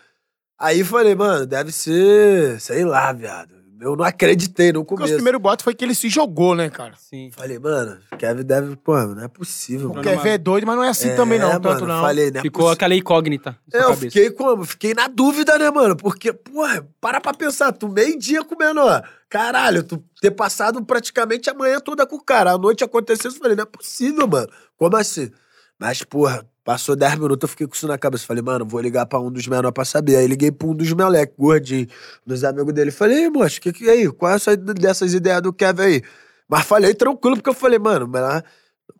[0.58, 3.54] Aí falei, mano, deve ser, sei lá, viado.
[3.80, 5.14] Eu não acreditei no Porque começo.
[5.14, 6.94] o primeiro boato foi que ele se jogou, né, cara?
[6.96, 7.30] Sim.
[7.32, 9.90] Falei, mano, Kevin deve, pô, não é possível.
[9.90, 10.00] O.
[10.00, 12.00] Kevin é doido, mas não é assim também não, É, tanto mano, não.
[12.00, 12.40] Falei, né?
[12.40, 14.02] Ficou aquela incógnita na sua É, eu cabeça.
[14.02, 14.64] fiquei como?
[14.64, 15.96] Fiquei na dúvida, né, mano?
[15.96, 19.02] Porque, porra, para pra pensar, tu meio dia com o menor.
[19.28, 22.52] Caralho, tu ter passado praticamente a manhã toda com o cara.
[22.52, 24.48] A noite aconteceu, eu falei, não é possível, mano.
[24.76, 25.30] Como assim?
[25.78, 28.26] Mas, porra, passou 10 minutos, eu fiquei com isso na cabeça.
[28.26, 30.16] Falei, mano, vou ligar pra um dos menores pra saber.
[30.16, 31.86] Aí liguei pra um dos moleques, gordinho,
[32.26, 32.90] dos amigos dele.
[32.90, 34.12] Falei, ei, moço, que que é aí?
[34.12, 36.02] Qual é essa dessas ideias do Kevin aí?
[36.48, 38.42] Mas falei tranquilo, porque eu falei, mano, mas,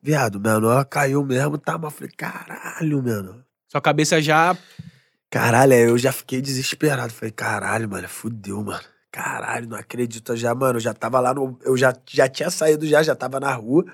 [0.03, 1.79] viado, o menor caiu mesmo, tá?
[1.79, 3.45] Mas eu falei, caralho, mano.
[3.69, 4.57] Sua cabeça já.
[5.31, 7.13] Caralho, aí eu já fiquei desesperado.
[7.13, 8.85] Falei, caralho, mano, fudeu, mano.
[9.11, 10.33] Caralho, não acredito.
[10.33, 11.59] Eu já, mano, eu já tava lá no.
[11.63, 13.85] Eu já, já tinha saído já, já tava na rua.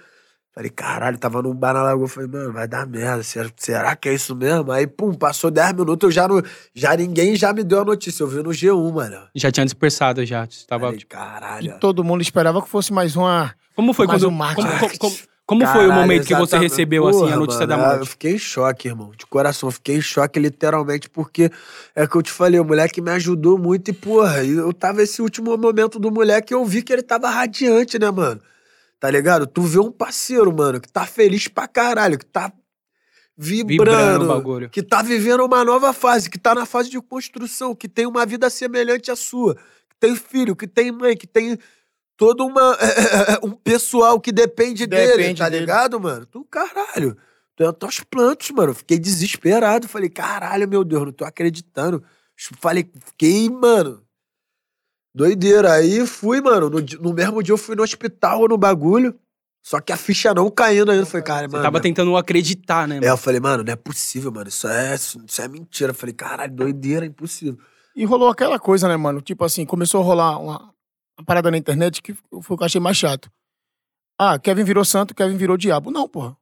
[0.53, 2.09] Falei, caralho, tava num bar na lagoa.
[2.09, 3.23] Falei, mano, vai dar merda.
[3.23, 4.73] Será, será que é isso mesmo?
[4.73, 6.43] Aí, pum, passou 10 minutos, eu já não.
[6.75, 8.23] Já ninguém já me deu a notícia.
[8.25, 9.17] Eu vi no G1, mano.
[9.35, 10.49] Já tinha dispersado já.
[10.67, 11.79] Tava, Falei, tipo, E caralho.
[11.79, 13.55] todo mundo esperava que fosse mais uma...
[13.77, 14.29] como foi Mais quando.
[14.33, 14.67] um marketing.
[14.67, 15.17] como, como, como-
[15.47, 16.71] como foi o Caralho, momento que você exatamente.
[16.71, 18.11] recebeu assim, a Porra, notícia mano, da Eu morte?
[18.11, 19.11] fiquei em choque, irmão.
[19.19, 21.51] De coração, eu fiquei em choque literalmente, porque
[21.93, 25.21] é que eu te falei, o moleque me ajudou muito e, porra, eu tava esse
[25.21, 28.41] último momento do moleque e eu vi que ele tava radiante, né, mano?
[29.01, 29.47] Tá ligado?
[29.47, 32.53] Tu vê um parceiro, mano, que tá feliz pra caralho, que tá
[33.43, 37.89] Vibrando vibrando, que tá vivendo uma nova fase, que tá na fase de construção, que
[37.89, 41.57] tem uma vida semelhante à sua, que tem filho, que tem mãe, que tem
[42.19, 42.77] todo uma,
[43.43, 45.61] um pessoal que depende, dele, Depende tá dele.
[45.61, 46.27] ligado, mano?
[46.27, 47.17] Tu, caralho,
[47.57, 48.75] tu é aos plantos, mano.
[48.75, 52.05] Fiquei desesperado, falei, caralho, meu Deus, não tô acreditando.
[52.61, 54.03] Falei, fiquei, mano,
[55.15, 55.73] doideira.
[55.73, 59.15] Aí fui, mano, no, no mesmo dia eu fui no hospital, no bagulho,
[59.63, 61.03] só que a ficha não caindo ainda.
[61.03, 61.63] Eu Falei, cara, Você mano...
[61.63, 62.97] tava não é tentando acreditar, né?
[62.97, 63.13] é, mano?
[63.13, 64.49] eu falei, mano, não é possível, mano.
[64.49, 65.91] Isso é, isso é mentira.
[65.91, 67.59] Eu falei, caralho, doideira, impossível.
[67.95, 69.21] E rolou aquela coisa, né, mano?
[69.21, 70.73] Tipo assim, começou a rolar uma,
[71.19, 73.31] uma parada na internet que foi o que eu achei mais chato.
[74.19, 75.91] Ah, Kevin virou santo, Kevin virou diabo.
[75.91, 76.37] Não, porra.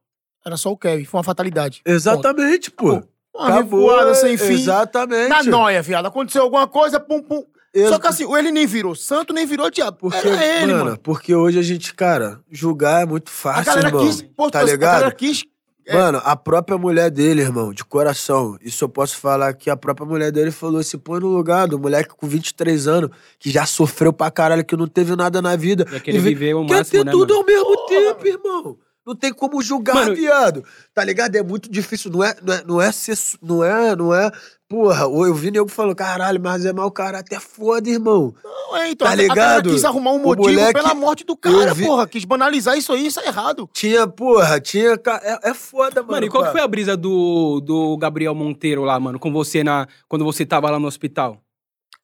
[0.45, 1.81] Era só o Kevin, foi uma fatalidade.
[1.85, 2.91] Exatamente, pô.
[2.91, 3.09] Acabou.
[3.35, 4.53] Uma revoada sem fim.
[4.53, 5.29] Exatamente.
[5.29, 6.05] Na noia, viado.
[6.05, 7.45] Aconteceu alguma coisa, pum, pum.
[7.73, 9.97] Ex- Só que assim, ele nem virou santo, nem virou diabo.
[9.97, 10.97] Porque, Era ele, mano, mano.
[11.03, 14.05] porque hoje a gente, cara, julgar é muito A fácil, galera irmão.
[14.05, 14.21] quis.
[14.21, 14.79] Pô, tá a ligado?
[14.93, 15.43] galera quis.
[15.85, 15.93] é.
[15.93, 20.05] Mano, a própria mulher dele, irmão, de coração, isso eu posso falar que a própria
[20.07, 24.11] mulher dele falou: se põe no lugar do moleque com 23 anos, que já sofreu
[24.11, 25.85] pra caralho, que não teve nada na vida.
[25.91, 27.39] Ia querer E vê- viver o Quer máximo, ter né, tudo mano?
[27.41, 28.77] ao mesmo tempo, irmão.
[29.09, 30.63] Não tem como julgar, Mano, viado.
[30.93, 31.35] Tá ligado?
[31.35, 32.11] É muito difícil.
[32.11, 33.17] Não é, não é, não é ser.
[33.41, 34.29] Não é, não é.
[34.69, 37.35] Porra, eu vi nego falando, caralho, mas é mau caráter.
[37.35, 38.35] É foda, irmão.
[38.43, 39.71] Não, é, então, Tá a- A ligado?
[39.71, 42.07] quis arrumar um motivo moleque- pela morte do cara, vi- porra.
[42.07, 43.67] Quis banalizar isso aí, isso é errado.
[43.73, 44.91] Tinha, porra, tinha.
[45.23, 46.13] É, é foda, mano.
[46.13, 46.51] Mano, e qual que cara.
[46.59, 50.69] foi a brisa do, do Gabriel Monteiro lá, mano, com você na, quando você tava
[50.69, 51.41] lá no hospital?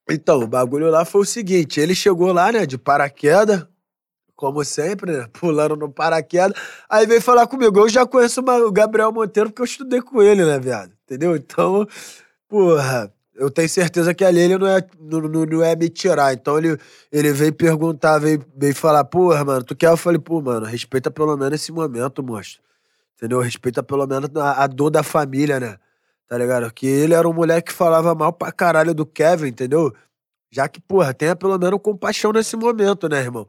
[0.10, 3.64] Então, o bagulho lá foi o seguinte: ele chegou lá, né, de paraquedas,
[4.36, 6.58] como sempre, né, pulando no paraquedas,
[6.90, 7.80] aí veio falar comigo.
[7.80, 10.92] Eu já conheço o Gabriel Monteiro porque eu estudei com ele, né, viado?
[11.06, 11.36] Entendeu?
[11.36, 11.88] Então,
[12.48, 16.34] porra, eu tenho certeza que ali ele não é, não, não- não é me tirar.
[16.34, 16.78] Então ele,
[17.12, 19.90] ele veio perguntar, veio, veio falar, porra, mano, tu quer?
[19.90, 22.62] Eu falei, pô, mano, respeita pelo menos esse momento, monstro.
[23.18, 23.40] Entendeu?
[23.40, 25.78] Respeita pelo menos a, a dor da família, né?
[26.28, 26.72] Tá ligado?
[26.74, 29.94] Que ele era um moleque que falava mal pra caralho do Kevin, entendeu?
[30.52, 33.48] Já que, porra, tenha pelo menos compaixão nesse momento, né, irmão?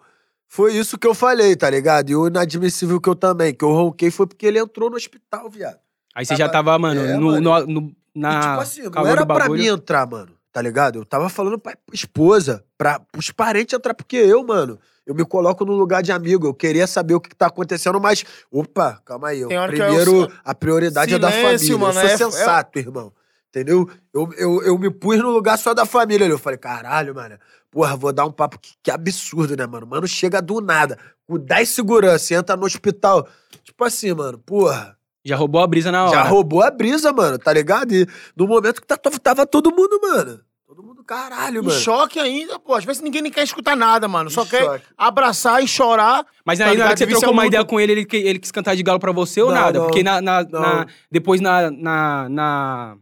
[0.48, 2.10] Foi isso que eu falei, tá ligado?
[2.10, 5.50] E o inadmissível que eu também, que eu ronquei foi porque ele entrou no hospital,
[5.50, 5.78] viado.
[6.14, 7.40] Aí você já tava, mano, É, no, mano.
[7.40, 10.98] no- no- E, na tipo assim, não era pra mim entrar, mano, tá ligado?
[11.00, 15.64] Eu tava falando pra esposa, pra os parentes entrar, porque eu, mano, eu me coloco
[15.66, 19.28] no lugar de amigo, eu queria saber o que, que tá acontecendo, mas, opa, calma
[19.28, 19.40] aí.
[19.42, 21.78] eu- é primeiro, a prioridade é da silêncio, família.
[21.78, 23.12] mano, eu é- sou sensato, irmão.
[23.50, 23.88] Entendeu?
[24.12, 26.32] Eu, eu, eu me pus no lugar só da família ali.
[26.34, 27.38] Eu falei, caralho, mano.
[27.76, 29.86] Porra, vou dar um papo que, que absurdo, né, mano?
[29.86, 30.98] Mano, chega do nada.
[31.28, 33.28] Com 10 segurança, entra no hospital.
[33.62, 34.96] Tipo assim, mano, porra.
[35.22, 36.12] Já roubou a brisa na hora.
[36.16, 37.92] Já roubou a brisa, mano, tá ligado?
[37.92, 40.40] E no momento que tá- tava todo mundo, mano.
[40.66, 41.78] Todo mundo, caralho, Em mano.
[41.78, 42.72] choque ainda, pô.
[42.72, 44.30] Às vezes ninguém nem quer escutar nada, mano.
[44.30, 44.84] Só Em quer choque.
[44.96, 46.24] abraçar e chorar.
[46.46, 48.16] Mas Tá aí, na hora que você trocou uma muito- ideia com ele, ele, que-
[48.16, 49.78] ele quis cantar de galo pra você ou Não, nada?
[49.80, 50.60] não, Porque na, na- não.
[50.62, 52.96] na- depois na, na, na,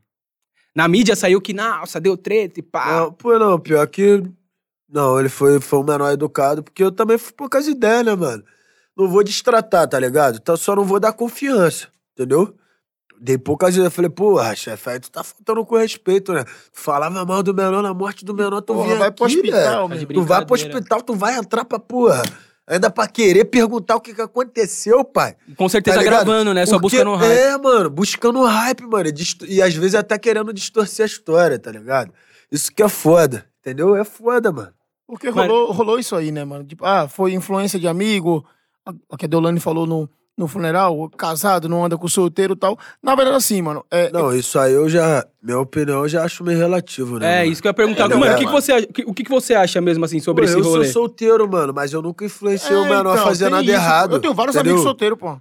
[0.75, 3.03] na mídia saiu que, nossa, deu treta e pá.
[3.03, 4.21] Não, pô, não, pior que.
[4.95, 8.45] Não, ele foi, foi um menor educado, porque eu também fui poucas ideias, né, mano?
[8.97, 10.39] Não vou destratar, tá ligado?
[10.41, 12.55] Então só não vou dar confiança, entendeu?
[13.21, 13.93] Dei poucas ideias.
[13.93, 16.45] Falei, porra, chefe, aí tu tá faltando com respeito, né?
[16.45, 19.89] Tu falava mal do menor, na morte do menor, tu Porra, vai pro aqui, hospital,
[19.89, 19.89] velho.
[19.89, 20.23] Tá de meu.
[20.23, 22.23] Tu vai pro hospital, tu vai entrar pra porra.
[22.65, 25.35] Ainda pra querer perguntar o que que aconteceu, pai.
[25.57, 26.65] Com certeza Tá gravando, né?
[26.66, 27.33] Só Porque- buscando hype.
[27.37, 29.09] É, mano, buscando hype, mano.
[29.09, 32.12] E, disto- e às vezes até querendo distorcer a história, tá ligado?
[32.51, 33.97] Isso que é foda, entendeu?
[33.97, 34.73] É foda, mano.
[35.07, 36.65] Porque Mas- rolou, rolou isso aí, né, mano?
[36.65, 38.45] Tipo, ah, foi influência de amigo.
[38.87, 42.57] A, a que a Deolane falou no, no funeral, casado, não anda com solteiro e
[42.57, 42.79] tal.
[43.03, 43.85] Na verdade, assim, mano.
[43.91, 45.25] É, Não, isso aí eu já.
[45.43, 47.27] Minha opinião eu já acho meio relativo, né?
[47.27, 47.53] É, mano?
[47.53, 48.05] isso que eu ia perguntar.
[48.11, 48.61] É, mano, é, o, que, que mano.
[48.61, 50.65] você, acha- o que- o que que você acha mesmo, assim, sobre Pô, esse eu
[50.65, 50.85] rolê?
[50.87, 53.73] sou solteiro, mano, mas eu nunca influenciei o é, menor a então, fazer nada isso.
[53.73, 54.17] errado.
[54.17, 54.73] Eu tenho vários entendeu?
[54.73, 55.37] amigos solteiros, pô.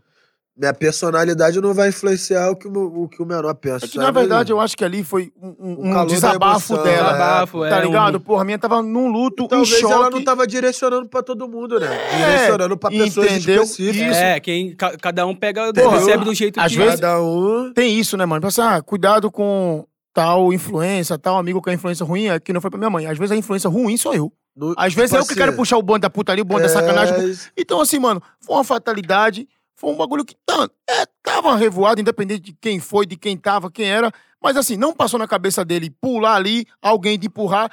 [0.55, 3.85] Minha personalidade não vai influenciar o que o, meu- o, que o menor pensa.
[3.85, 6.83] É que, na verdade, eu acho que ali foi um, um- O um desabafo emoção,
[6.83, 7.11] dela.
[7.13, 8.19] Desabafo, é, Tá um- ligado?
[8.19, 9.93] Porra, a minha tava num luto, Talvez em choque.
[9.93, 11.87] ela não tava direcionando pra todo mundo, né?
[11.91, 13.63] É, direcionando pra pessoas entendeu?
[13.63, 14.15] específicas.
[14.15, 16.77] É, quem, ca- cada um pega, Porra, recebe do jeito às que...
[16.77, 17.73] vezes- Cada um.
[17.73, 18.41] Tem isso, né, mano?
[18.43, 22.61] Pensa, ah, cuidado com tal influência, tal amigo com a influência ruim, é que não
[22.61, 23.07] foi pra minha mãe.
[23.07, 24.31] Às vezes a influência ruim sou eu.
[24.55, 26.61] no- Às vezes tipo eu que assim, quero puxar o bonde da putaria, o bonde
[26.61, 27.15] da sacanagem.
[27.15, 31.99] é, Então, assim, mano, foi uma fatalidade, foi um bagulho que tá, é, tava revoado,
[31.99, 34.11] independente de quem foi, de quem tava, quem era.
[34.41, 37.71] Mas, assim, não passou na cabeça dele pular ali, alguém de empurrar.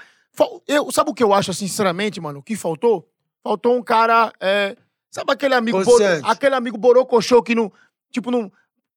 [0.67, 2.39] Eu, sabe o que eu acho, assim, sinceramente, mano?
[2.39, 3.07] O que faltou?
[3.43, 4.33] Faltou um cara.
[4.41, 4.77] é,
[5.11, 5.83] sabe aquele amigo.
[5.85, 7.73] bo- aquele amigo borocochô que não.
[8.13, 8.51] Tipo, não.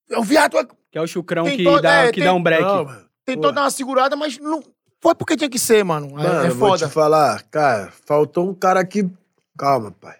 [0.09, 2.41] É o viado é- Que é o chucrão que, dá, é, que tem- dá um
[2.43, 2.61] break.
[2.63, 3.05] Não, mano.
[3.25, 3.55] tentou Pô.
[3.55, 4.61] dar uma segurada, mas não.
[5.01, 6.07] Foi porque tinha que ser, mano.
[6.19, 6.87] É- Mano, é vou foda.
[6.87, 9.09] te falar, cara, faltou um cara que.
[9.57, 10.17] Calma, pai.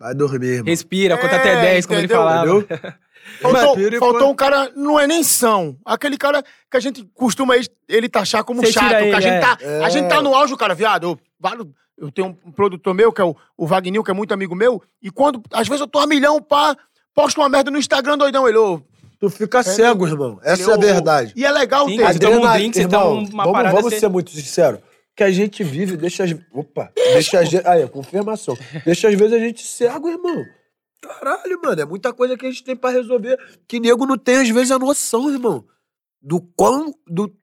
[0.00, 0.64] Vai dormir, irmão.
[0.66, 2.50] Respira, conta É, até 10, como ele falava.
[2.50, 2.66] Entendeu?
[3.40, 5.76] Faltou, Respira faltou um cara, não é nem são.
[5.84, 7.54] Aquele cara que a gente costuma
[7.88, 8.92] ele- taxar como Você chato.
[8.94, 9.40] ele, a, gente é.
[9.40, 9.84] tá, É.
[9.84, 11.04] a gente tá no auge, cara, viado.
[11.04, 14.54] Eu, eu tenho um produtor meu, que é o, o Wagner, que é muito amigo
[14.56, 16.74] meu, e quando, às vezes eu tô a milhão, pá,
[17.14, 18.82] posto uma merda no Instagram, doidão, ele, ô.
[19.20, 20.40] Tu fica cego, irmão.
[20.42, 21.32] Essa ele, é a verdade.
[21.36, 22.02] E é legal Sim, ter.
[22.02, 24.80] Toma um Adrenalina- drink, você irmão, toma uma vamos, parada, Vamos ser muito sinceros.
[25.16, 26.34] Que a gente vive, deixa as.
[26.52, 26.92] Opa!
[26.94, 27.66] Deixa a gente.
[27.66, 28.56] Aí, confirmação.
[28.84, 30.44] Deixa às vezes a gente cego, irmão.
[31.02, 31.80] Caralho, mano.
[31.80, 33.38] É muita coisa que a gente tem pra resolver.
[33.66, 35.64] Que nego não tem, às vezes, a noção, irmão.
[36.22, 36.94] Do quão.
[37.06, 37.34] Do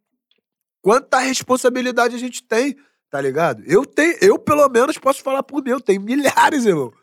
[0.81, 2.77] quanta responsabilidade a gente tem,
[3.09, 3.61] tá ligado?
[3.65, 5.71] Eu tenho, eu, pelo menos, posso falar por mim.
[5.71, 6.93] Eu tenho milhares, irmão.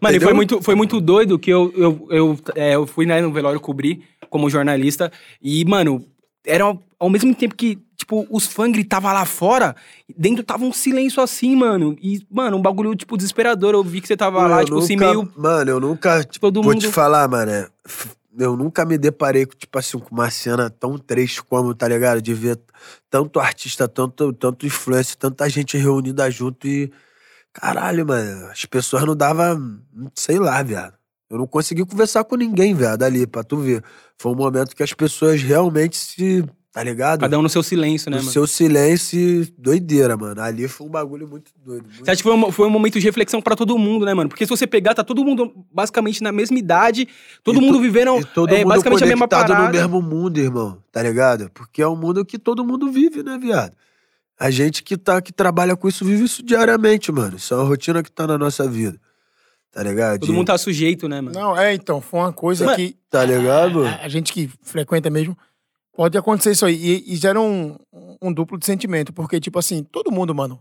[0.00, 3.20] Mano, e foi muito, foi muito doido que eu, eu, eu, é, eu fui né,
[3.20, 5.10] no velório cobrir como jornalista.
[5.40, 6.04] E, mano,
[6.46, 6.64] era
[6.98, 9.74] ao, mesmo tempo que, tipo, os fãs gritavam lá fora,
[10.16, 11.96] dentro tava um silêncio assim, mano.
[12.00, 13.74] E, mano, um bagulho, tipo, desesperador.
[13.74, 15.32] Eu vi que você tava lá, Eu tipo, assim, nunca- meio.
[15.36, 16.24] Mano, eu nunca.
[16.24, 16.80] Tipo, Todo vou mundo.
[16.82, 17.50] te falar, mano.
[17.50, 17.68] é,
[18.38, 22.20] Eu nunca me deparei com, tipo assim, com uma cena tão triste como, tá ligado?
[22.20, 22.60] De ver
[23.08, 26.92] tanto artista, tanto, tanto influencer, tanta gente reunida junto e.
[27.52, 28.46] Caralho, mano.
[28.50, 29.80] As pessoas não davam.
[30.14, 30.92] Sei lá, viado.
[31.28, 33.82] Eu não consegui conversar com ninguém, viado, ali, pra tu ver.
[34.16, 36.44] Foi um momento que as pessoas realmente se.
[36.72, 37.20] Tá ligado?
[37.20, 38.32] Cada um no seu silêncio, né, no mano?
[38.32, 40.42] seu silêncio, e doideira, mano.
[40.42, 41.84] Ali foi um bagulho muito doido.
[41.84, 44.12] muito Você acha que foi um, foi um momento de reflexão pra todo mundo, né,
[44.12, 44.28] mano?
[44.28, 47.08] Porque se você pegar, tá todo mundo basicamente na mesma idade,
[47.42, 49.64] todo E mundo to- vivendo todo é, mundo basicamente a mesma parada.
[49.64, 50.76] no mesmo mundo, irmão.
[50.92, 51.50] Tá ligado?
[51.54, 53.72] Porque é um mundo que todo mundo vive, né, viado?
[54.38, 57.38] A gente que, tá, que trabalha com isso vive isso diariamente, mano.
[57.38, 59.00] Isso é uma rotina que tá na nossa vida.
[59.76, 60.20] Tá ligado?
[60.20, 61.38] Todo mundo tá sujeito, né, mano?
[61.38, 62.96] Não, é, então, foi uma coisa Mas- que.
[63.10, 63.84] Tá ligado?
[63.84, 65.36] A, a gente que frequenta mesmo,
[65.94, 66.74] pode acontecer isso aí.
[66.74, 67.76] E, e gera um,
[68.22, 69.12] um duplo de sentimento.
[69.12, 70.58] Porque, tipo assim, todo mundo, mano,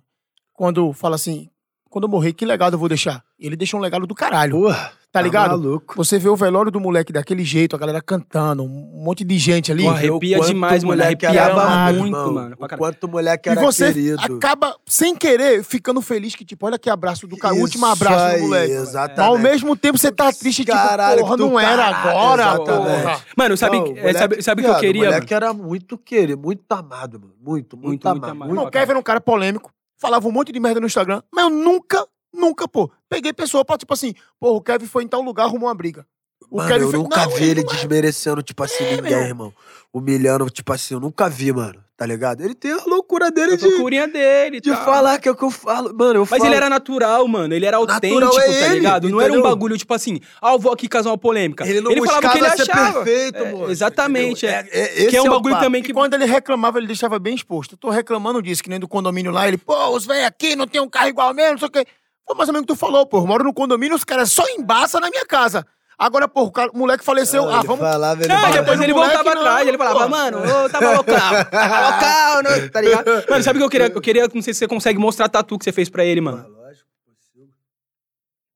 [0.52, 1.50] quando fala assim,
[1.96, 3.24] quando eu morrer, que legado eu vou deixar?
[3.40, 4.52] Ele deixa um legado do caralho.
[4.60, 4.92] Porra.
[5.14, 5.52] Tá ligado?
[5.52, 5.94] maluco.
[5.96, 9.72] Você vê o velório do moleque daquele jeito, a galera cantando, um monte de gente
[9.72, 9.84] ali.
[9.84, 10.98] Porra, o arrepia demais, mano.
[11.02, 12.34] moleque Arrepiava era amado, muito, irmão.
[12.34, 12.58] mano.
[12.58, 14.36] pra O quanto o moleque E era você querido.
[14.36, 18.26] acaba, sem querer, ficando feliz que, tipo, olha que abraço do cara, o último abraço
[18.26, 18.74] aí, do moleque.
[18.74, 19.18] Exatamente.
[19.18, 22.10] Mas ao mesmo tempo você tá triste, tipo, Caralho, porra, que do não era caralho,
[22.10, 23.02] agora, exatamente.
[23.04, 23.22] porra.
[23.38, 25.14] Mano, sabe, Não, é, moleque- sabe, sabe o que eu queria, O mano?
[25.14, 27.34] moleque era muito querido, muito amado, mano.
[27.42, 28.32] Muito, muito, Muito, muito amado.
[28.32, 28.48] amado.
[28.50, 31.22] muito Não, o Kevin era um cara polêmico, falava um monte de merda no Instagram,
[31.32, 35.08] mas eu nunca, nunca, pô, peguei pessoa pra, tipo assim, pô, o Kevin foi em
[35.08, 36.08] tal lugar, arrumou uma briga.
[36.50, 37.76] O Mano, eu fez- nunca Não, vi ele ele não é.
[37.76, 39.54] desmerecendo, tipo assim, ninguém, irmão.
[39.94, 41.84] Humilhando, tipo assim, eu nunca vi, mano.
[41.98, 42.42] Tá ligado?
[42.44, 44.84] Ele tem a loucura dele A de, loucurinha dele e de tal.
[44.84, 45.96] falar que é o que eu falo.
[45.96, 46.46] Mano, eu Mas falo.
[46.46, 47.54] ele era natural, mano.
[47.54, 49.10] Ele era autêntico, Natural é tá ele, ligado?
[49.10, 51.66] Não era um bagulho, tipo assim, ah, eu vou aqui causar uma polêmica.
[51.66, 52.94] Ele não falava o que ele achava.
[53.06, 54.68] perfeito, É, moço, Exatamente, é.
[54.70, 55.64] É- é- esse que é um é bagulho papo.
[55.66, 55.94] também E que...
[55.94, 57.76] quando ele reclamava, ele deixava bem exposto.
[57.76, 60.68] Eu tô reclamando disso, que nem do condomínio lá, ele, pô, os velhos aqui não
[60.68, 61.86] tem um carro igual mesmo, não sei o quê.
[62.28, 63.20] Foi mais ou menos o que tu falou, pô.
[63.20, 65.66] Eu moro no condomínio, os caras só embaçam na minha casa.
[65.98, 67.48] Agora, pô, o, cara- o moleque faleceu.
[67.50, 67.80] Ah, vamos.
[67.80, 68.60] falava, ele Não, falava.
[68.60, 70.10] depois ele moleque voltava não, atrás, ele falava, pô.
[70.10, 73.06] mano, eu tava local, tava local, não, tá ligado?
[73.30, 73.88] Mano, sabe o que eu queria?
[73.96, 76.20] Eu queria, não sei se você consegue mostrar a tatu que você fez pra ele,
[76.20, 76.48] mano.
[76.50, 77.54] Lógico, possível.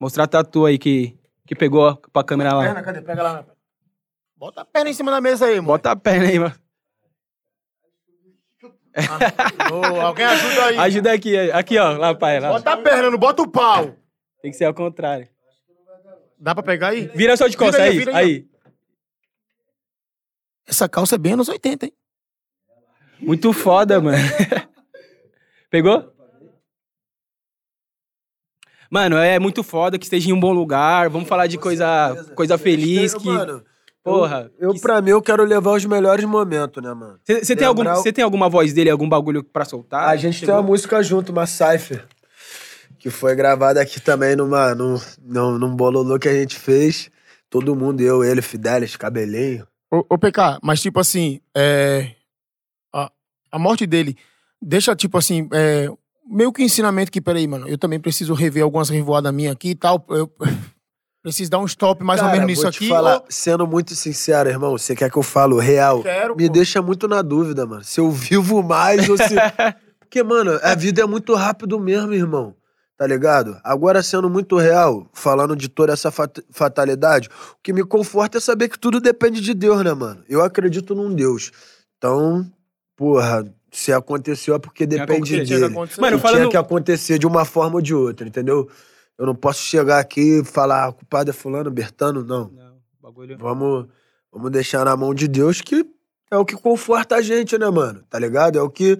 [0.01, 1.17] Mostrar a tatu aí que,
[1.47, 2.63] que pegou pra câmera lá.
[2.63, 3.01] Perna, cadê?
[3.01, 3.45] Pega lá.
[4.35, 5.67] Bota a perna em cima da mesa aí, mano.
[5.67, 6.55] Bota a perna aí, mano.
[9.71, 10.77] Ô, alguém ajuda aí.
[10.77, 12.39] Ajuda aqui, aqui, ó, lá, pai.
[12.39, 12.49] Lá.
[12.49, 13.95] Bota a perna, não bota o pau.
[14.41, 15.27] Tem que ser ao contrário.
[16.39, 17.07] Dá pra pegar aí?
[17.13, 18.47] Vira só de costas, Vira aí, aí, aí.
[20.65, 21.93] Essa calça é bem anos 80, hein?
[23.19, 24.17] Muito foda, mano.
[25.69, 26.13] Pegou?
[28.89, 31.09] Mano, é muito foda que esteja em um bom lugar.
[31.09, 33.13] Vamos falar de coisa, coisa feliz.
[33.13, 33.63] Que, Mano,
[34.03, 34.51] porra.
[34.57, 37.19] eu, que- pra mim, eu quero levar os melhores momentos, né, mano?
[37.23, 40.07] Você tem, algum, tem alguma voz dele, algum bagulho pra soltar?
[40.07, 42.07] A gente tem uma música junto, uma Cypher,
[42.99, 47.09] que foi gravada aqui também numa, num, num, num bololô que a gente fez.
[47.49, 49.65] Todo mundo, eu, ele, Fidelis, Cabelinho.
[49.91, 52.11] Ô, ô, PK, mas tipo assim, é,
[52.93, 53.09] a,
[53.51, 54.15] a morte dele
[54.61, 55.88] deixa, tipo assim, é,
[56.30, 59.76] meio que ensinamento que, peraí, mano, eu também preciso rever algumas revoadas minhas aqui e
[59.76, 60.05] tal.
[60.09, 60.31] Eu
[61.23, 62.88] preciso dar um stop mais ou Cara, menos nisso aqui.
[62.88, 66.03] falar, ou- sendo muito sincero, irmão, você quer que eu falo real?
[66.03, 66.53] Quero, Me pô.
[66.53, 67.84] deixa muito na dúvida, mano.
[67.84, 69.35] Se eu vivo mais ou se.
[69.99, 72.55] Porque, mano, a vida é muito rápido mesmo, irmão.
[72.99, 73.57] Tá ligado?
[73.63, 78.41] Agora, sendo muito real, falando de toda essa fat- fatalidade, o que me conforta é
[78.41, 80.21] saber que tudo depende de Deus, né, mano?
[80.27, 81.49] Eu acredito num Deus.
[81.97, 82.45] Então,
[82.97, 85.65] porra, se aconteceu é porque depende tinha que dele.
[85.71, 86.01] acontecer.
[86.01, 88.69] Mano, falando- tinha que acontecer de uma forma ou de outra, entendeu?
[89.17, 92.49] Eu não posso chegar aqui e falar, "Ah, o culpado é fulano, Bertano, não.
[92.49, 93.38] Não, bagulho.
[93.38, 93.88] Vamos,
[94.30, 95.85] vamos deixar na mão de Deus que
[96.30, 98.03] é o que conforta a gente, né, mano?
[98.09, 98.59] Tá ligado?
[98.59, 98.97] É o que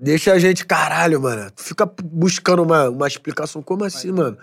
[0.00, 1.50] deixa a gente, caralho, mano.
[1.50, 3.62] Tu Fica buscando uma, uma explicação.
[3.62, 4.36] Como assim, mano?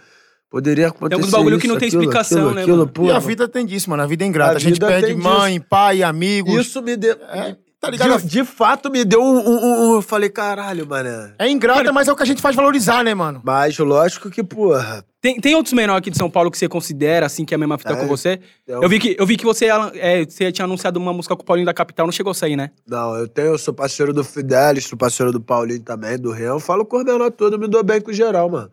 [0.49, 1.15] Poderia acontecer.
[1.15, 2.89] alguns bagulho que isso, não tem aquilo, explicação, aquilo, né, aquilo, mano?
[2.91, 4.03] pô, e a vida tem disso, mano.
[4.03, 4.53] A vida é ingrata.
[4.53, 6.53] A A, gente vida perde tem mãe, pai, amigos.
[6.55, 7.13] Isso me deu.
[7.29, 8.21] É, tá ligado?
[8.21, 11.33] De, de fato, me deu um, um- um- um- Eu falei, caralho, mano.
[11.37, 13.41] É ingrata, mas é o que a gente faz valorizar, né, mano?
[13.43, 15.03] Mas lógico que, porra.
[15.25, 17.57] Tem, tem outros menores aqui de São Paulo que você considera, assim, que é a
[17.57, 17.95] mesma fita É.
[17.95, 18.39] com você?
[18.67, 19.65] é um- Eu vi que, eu vi que você,
[19.95, 22.55] é, você tinha anunciado uma música com o Paulinho da Capital, não chegou a sair,
[22.55, 22.69] né?
[22.87, 26.57] Não, eu tenho, eu sou parceiro do Fidelis, sou parceiro do Paulinho também, do Real.
[26.57, 28.69] Eu falo com os menores todos, me dou bem com o geral, mano.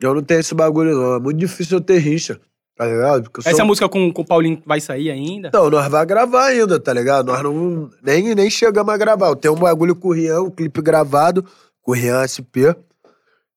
[0.00, 1.16] Eu não tenho esse bagulho, não.
[1.16, 2.40] É muito difícil eu ter rixa,
[2.74, 3.30] tá ligado?
[3.36, 5.48] Eu sou- Essa música com, com o Paulinho vai sair ainda?
[5.48, 7.26] Então, nós vamos gravar ainda, tá ligado?
[7.26, 9.28] Nós não, nem, nem chegamos a gravar.
[9.28, 11.44] Eu tenho um bagulho com o Rian, um clipe gravado,
[11.82, 12.72] com o Rian SP,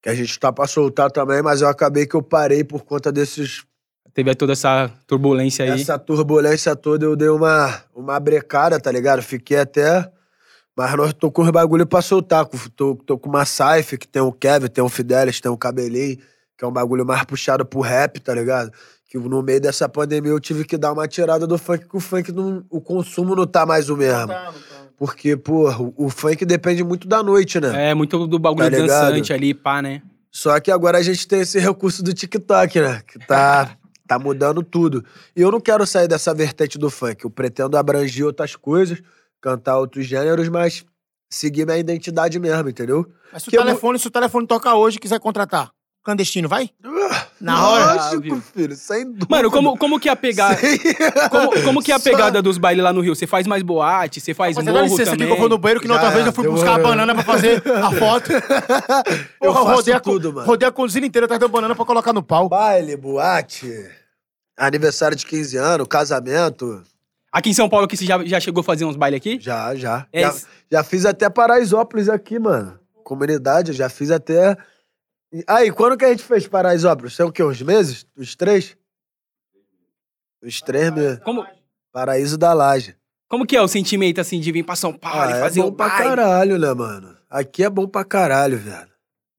[0.01, 3.11] que a gente tá pra soltar também, mas eu acabei que eu parei por conta
[3.11, 3.63] desses.
[4.13, 5.81] Teve toda essa turbulência aí.
[5.81, 9.21] Essa turbulência toda, eu dei uma, uma brecada, tá ligado?
[9.21, 10.09] Fiquei até.
[10.75, 12.45] Mas nós tô com os bagulho pra soltar.
[12.75, 16.17] Tô, tô com uma Saif, que tem o Kevin, tem o Fidelis, tem o Cabelinho,
[16.57, 18.71] que é um bagulho mais puxado pro rap, tá ligado?
[19.09, 21.99] Que no meio dessa pandemia eu tive que dar uma tirada do funk, que o
[21.99, 24.31] funk, não, o consumo não tá mais o mesmo.
[24.99, 27.91] Porque, pô, o, funk depende muito da noite, né?
[27.91, 30.01] É, muito do bagulho Tá dançante ali, pá, né?
[30.29, 33.01] Só que agora a gente tem esse recurso do TikTok, né?
[33.07, 35.03] Que tá, tá mudando tudo.
[35.33, 37.23] E eu não quero sair dessa vertente do funk.
[37.23, 39.01] Eu pretendo abranger outras coisas,
[39.39, 40.85] cantar outros gêneros, mas
[41.29, 43.09] seguir minha identidade mesmo, entendeu?
[43.31, 45.71] Mas se o, Que eu telefone, se o telefone tocar hoje e quiser contratar,
[46.03, 46.69] clandestino, vai?
[47.41, 47.93] Na hora?
[47.93, 48.41] Lógico, viu?
[48.53, 49.27] filho, sem dúvida.
[49.29, 50.57] Mano, como, como que é a pegada...
[51.29, 53.15] Como, como que é a Só- pegada dos bailes lá no Rio?
[53.15, 55.27] Você faz mais boate, você faz dá morro licença aqui também?
[55.27, 56.63] que eu vou no banheiro, que na outra é, vez eu fui demorou.
[56.65, 58.31] buscar a banana pra fazer a foto.
[58.31, 58.41] Eu
[59.53, 60.45] Porra, faço rodei a, tudo, mano.
[60.47, 62.49] Rodei a cozinha inteira atrás da banana pra colocar no pau.
[62.49, 63.71] Baile, boate,
[64.57, 66.83] aniversário de 15 anos, casamento.
[67.31, 69.37] Aqui em São Paulo que você já, já chegou a fazer uns bailes aqui?
[69.39, 70.05] Já, já.
[70.11, 70.47] É já, isso.
[70.71, 72.77] já fiz até Paraisópolis aqui, mano.
[73.03, 74.57] Comunidade, eu já fiz até.
[75.47, 77.13] Aí, quando que a gente fez Paraisópolis?
[77.13, 77.43] São o quê?
[77.43, 78.05] Uns meses?
[78.15, 78.75] Os três?
[80.41, 81.19] Os três meses.
[81.19, 81.45] Como,
[81.91, 82.95] Paraíso da Laje.
[83.27, 85.61] como que é o sentimento, assim, de vir pra São Paulo Ah, e é fazer
[85.61, 86.03] bom um pra baile?
[86.03, 87.15] caralho, né, mano?
[87.29, 88.89] Aqui é bom pra caralho, velho.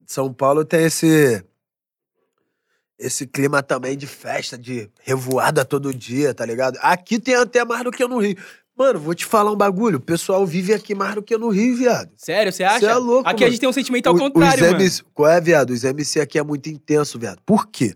[0.05, 1.43] São Paulo tem esse.
[2.97, 6.77] Esse clima também de festa, de revoada todo dia, tá ligado?
[6.81, 8.37] Aqui tem até mais do que no Rio.
[8.81, 9.97] Mano, vou te falar um bagulho.
[9.97, 12.09] O pessoal vive aqui mais do que no Rio, viado.
[12.17, 12.79] Sério, você acha?
[12.79, 13.51] Cê é louco, Aqui a mano.
[13.51, 14.81] gente tem um sentimento ao O- contrário, os mano.
[14.81, 15.69] MC, Qual é, viado?
[15.69, 17.39] Os MC aqui é muito intenso, viado.
[17.45, 17.93] Por quê?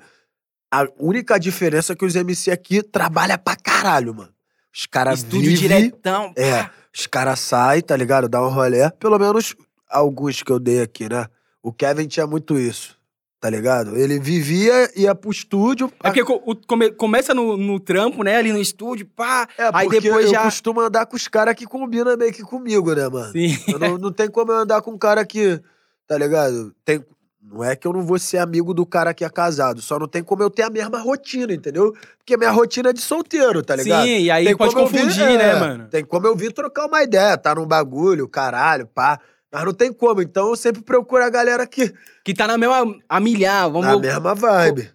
[0.72, 4.30] A única diferença é que os MC aqui trabalham pra caralho, mano.
[4.72, 5.56] Os caras Estúdio vivem...
[5.90, 6.32] diretão.
[6.38, 8.30] É, os caras saem, tá ligado?
[8.30, 8.88] Dá um rolê.
[9.00, 9.56] Pelo menos
[9.90, 11.26] alguns que eu dei aqui, né?
[11.64, 12.96] O Kevin tinha muito isso,
[13.40, 13.96] tá ligado?
[13.96, 15.92] Ele vivia, ia pro estúdio.
[16.04, 18.38] É porque co- come- começa no, no trampo, né?
[18.38, 19.48] Ali no estúdio, pá.
[19.58, 20.44] É, aí depois eu já.
[20.44, 23.32] costumo andar com os caras que combinam meio que comigo, né, mano?
[23.32, 23.56] Sim.
[23.80, 25.60] Não, não tem como eu andar com um cara que,
[26.08, 26.74] tá ligado?
[26.84, 27.04] Tem,
[27.48, 30.08] não é que eu não vou ser amigo do cara que é casado, só não
[30.08, 31.94] tem como eu ter a mesma rotina, entendeu?
[32.18, 34.04] Porque minha rotina é de solteiro, tá ligado?
[34.06, 35.88] Sim, e aí Tem pode eu vir- confundir, né, é, mano?
[35.88, 39.20] Tem como eu vir trocar uma ideia, tá num bagulho, caralho, pá.
[39.56, 42.96] Mas não tem como, então eu sempre procuro a galera que Que tá na mesma.
[43.08, 43.70] A milhar.
[43.70, 43.88] Vamos.
[43.88, 44.90] na mesma vibe.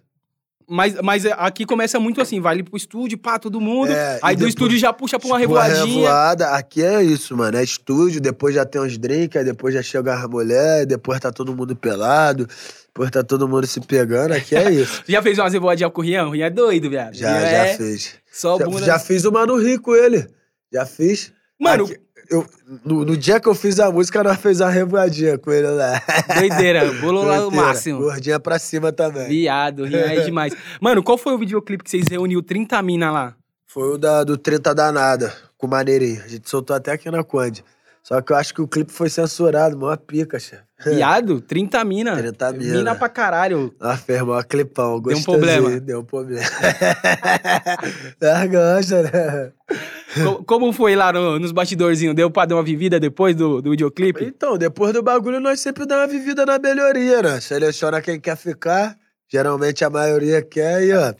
[0.73, 3.91] Mas, mas aqui começa muito assim, vai ali pro estúdio, pá, todo mundo.
[3.91, 5.95] É, aí do depois- estúdio já puxa pra uma Tipo, a revoadinha.
[5.97, 7.57] revoada, aqui é isso, mano.
[7.57, 11.29] É estúdio, depois já tem uns drinks, aí depois já chega as mulheres, depois tá
[11.29, 12.47] todo mundo pelado,
[12.87, 14.31] depois tá todo mundo se pegando.
[14.33, 15.03] Aqui é isso.
[15.09, 16.27] Já fez umas revoadinhas com o Rian?
[16.27, 17.15] O Rian é doido, viado.
[17.15, 18.13] já, já é fez.
[18.31, 18.85] Só Já, bunda.
[18.85, 20.25] já fiz uma no Rio com ele.
[20.71, 21.33] Já fiz.
[21.59, 21.99] Mano, Aqui-
[22.31, 22.45] eu,
[22.85, 26.01] no, no dia que eu fiz a música, nós fez uma revoadinha com ele lá.
[26.39, 26.91] doideira.
[26.93, 27.99] Bolou lá o máximo.
[27.99, 29.27] Gordinha pra cima também.
[29.27, 30.55] Viado, Rian é demais.
[30.79, 33.35] Mano, qual foi o videoclipe que vocês reuniu 30 mina lá?
[33.67, 36.21] Foi o da, do 30 Danada, com o Maneirinho.
[36.23, 37.65] A gente soltou até aqui na Conde.
[38.03, 40.63] Só que eu acho que o clipe foi censurado, mó pica, chefe.
[40.83, 42.17] Viado, 30 mina.
[42.17, 42.77] 30 mina.
[42.77, 43.71] Mina pra caralho.
[43.79, 45.79] Ah, fez mó clipão, Deu um gostosinho, problema.
[45.79, 46.41] Deu um problema.
[48.51, 49.51] Gosta, né?
[50.23, 52.15] Co- Como foi lá no- nos bastidorzinhos?
[52.15, 54.25] Deu pra dar uma vivida depois do, do videoclipe?
[54.25, 57.39] Então, depois do bagulho, nós sempre dá uma vivida na melhoria, né?
[57.39, 58.97] Seleciona quem quer ficar.
[59.31, 61.13] Geralmente a maioria quer e, ó,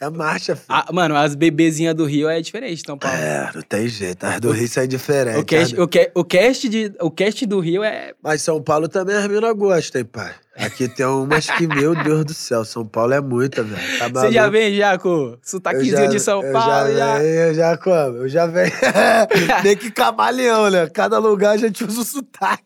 [0.00, 0.66] é marcha, filho.
[0.68, 3.16] Ah, mano, as bebezinhas do Rio é diferente, São Paulo.
[3.16, 4.24] É, não tem jeito.
[4.24, 5.40] As do Rio são diferentes.
[5.40, 8.12] o, cast, as- o, ca- o, cast de, o cast do Rio é.
[8.22, 10.32] Mas São Paulo também as minas gostam, hein, pai?
[10.56, 13.98] Aqui tem umas que, meu Deus do céu, São Paulo é muita, velho.
[13.98, 16.92] Tá Você já vem já Eu sotaquezinho já- de São Paulo?
[16.92, 16.96] já.
[16.96, 18.72] Já, venho, eu já como, eu já venho.
[19.62, 20.88] Tem que camaleão, né?
[20.92, 22.64] Cada lugar a gente usa o sotaque.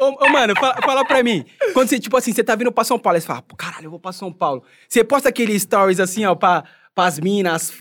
[0.00, 1.44] Ô, ô, mano, fala, fala pra mim.
[1.72, 3.86] Quando você, tipo assim, você tá vindo pra São Paulo, aí você fala, pô, caralho,
[3.86, 4.62] eu vou pra São Paulo.
[4.88, 6.64] Você posta aqueles stories assim, ó, pra,
[6.94, 7.72] pras minas.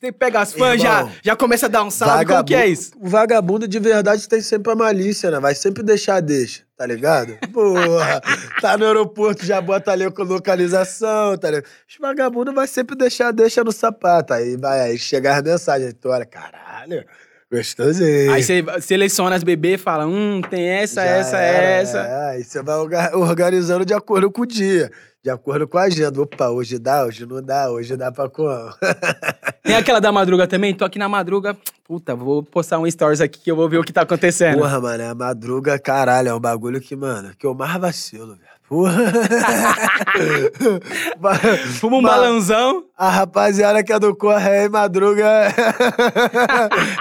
[0.00, 2.24] Você pega as fãs, já, já começa a dar um salve.
[2.24, 2.92] Como que é isso?
[3.00, 5.40] O vagabundo de verdade tem sempre a malícia, né?
[5.40, 7.36] Vai sempre deixar deixa, tá ligado?
[7.52, 8.20] Porra,
[8.60, 11.66] tá no aeroporto, já bota ali com localização, tá ligado?
[11.88, 14.32] Os vagabundos vai sempre deixar deixa no sapato.
[14.32, 15.92] Aí vai aí chegar as mensagens.
[16.00, 17.04] Tu olha, caralho,
[17.50, 18.32] gostosinho.
[18.32, 21.98] Aí você seleciona as bebês e fala, hum, tem essa, Já essa, essa.
[21.98, 24.90] É, aí você vai orga- organizando de acordo com o dia.
[25.22, 26.22] De acordo com a agenda.
[26.22, 28.70] Opa, hoje dá, hoje não dá, hoje dá pra como.
[29.64, 30.72] Tem aquela da madruga também?
[30.74, 31.56] Tô aqui na madruga.
[31.84, 34.58] Puta, vou postar um stories aqui que eu vou ver o que tá acontecendo.
[34.58, 38.28] Porra, mano, é a madruga, caralho, é um bagulho que, mano, que eu mais vacilo,
[38.36, 38.57] velho.
[41.80, 42.84] Fuma um balãozão.
[42.96, 45.24] A rapaziada que é do Corre aí, madruga,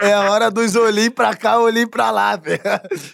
[0.02, 2.60] é a hora dos olhinhos pra cá, olhinho pra lá, velho.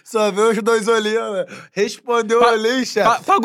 [0.04, 1.48] Só vê os dois olhinhos, velho.
[1.72, 3.24] Respondeu o Pa- olhinho, chefe.
[3.24, 3.40] Pa-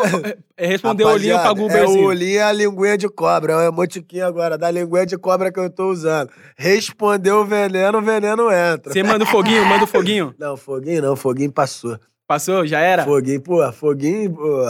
[0.57, 3.53] é, respondeu o olhinho, pagou o É o olhinho e a linguinha de cobra.
[3.53, 6.31] É o emotiquinho agora, da linguinha de cobra que eu tô usando.
[6.57, 8.93] Respondeu o veneno, o veneno entra.
[8.93, 10.35] Você manda o foguinho, manda o foguinho.
[10.39, 11.97] Não, foguinho não, foguinho passou.
[12.29, 12.67] Passou?
[12.67, 13.05] Já era?
[13.05, 14.63] Foguinho, pô, foguinho, pô.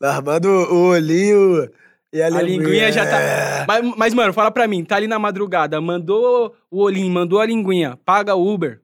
[0.00, 1.70] Nós manda o olhinho
[2.12, 2.58] e a A linguinha.
[2.58, 3.58] linguinha já É.
[3.60, 3.64] tá.
[3.68, 7.46] Mas, mas, mano, fala pra mim, tá ali na madrugada, mandou o olhinho, mandou a
[7.46, 8.80] linguinha, paga o Uber.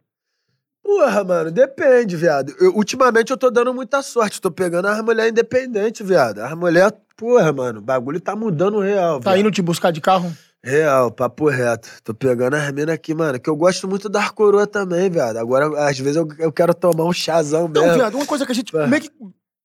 [0.85, 2.55] Porra, mano, depende, viado.
[2.61, 4.41] Eu- ultimamente eu tô dando muita sorte.
[4.41, 6.39] Tô pegando as mulheres independentes, viado.
[6.41, 9.41] As mulheres, porra, mano, o bagulho tá mudando real, Tá viado.
[9.41, 10.33] indo te buscar de carro?
[10.65, 11.89] Real, papo reto.
[12.05, 15.37] Tô pegando as minas aqui, mano, que eu gosto muito da coroa também, viado.
[15.39, 17.97] Agora, às vezes, eu, eu quero tomar um chazão Não, mesmo.
[17.97, 18.87] viado, uma coisa que a gente É.
[18.87, 19.11] meio que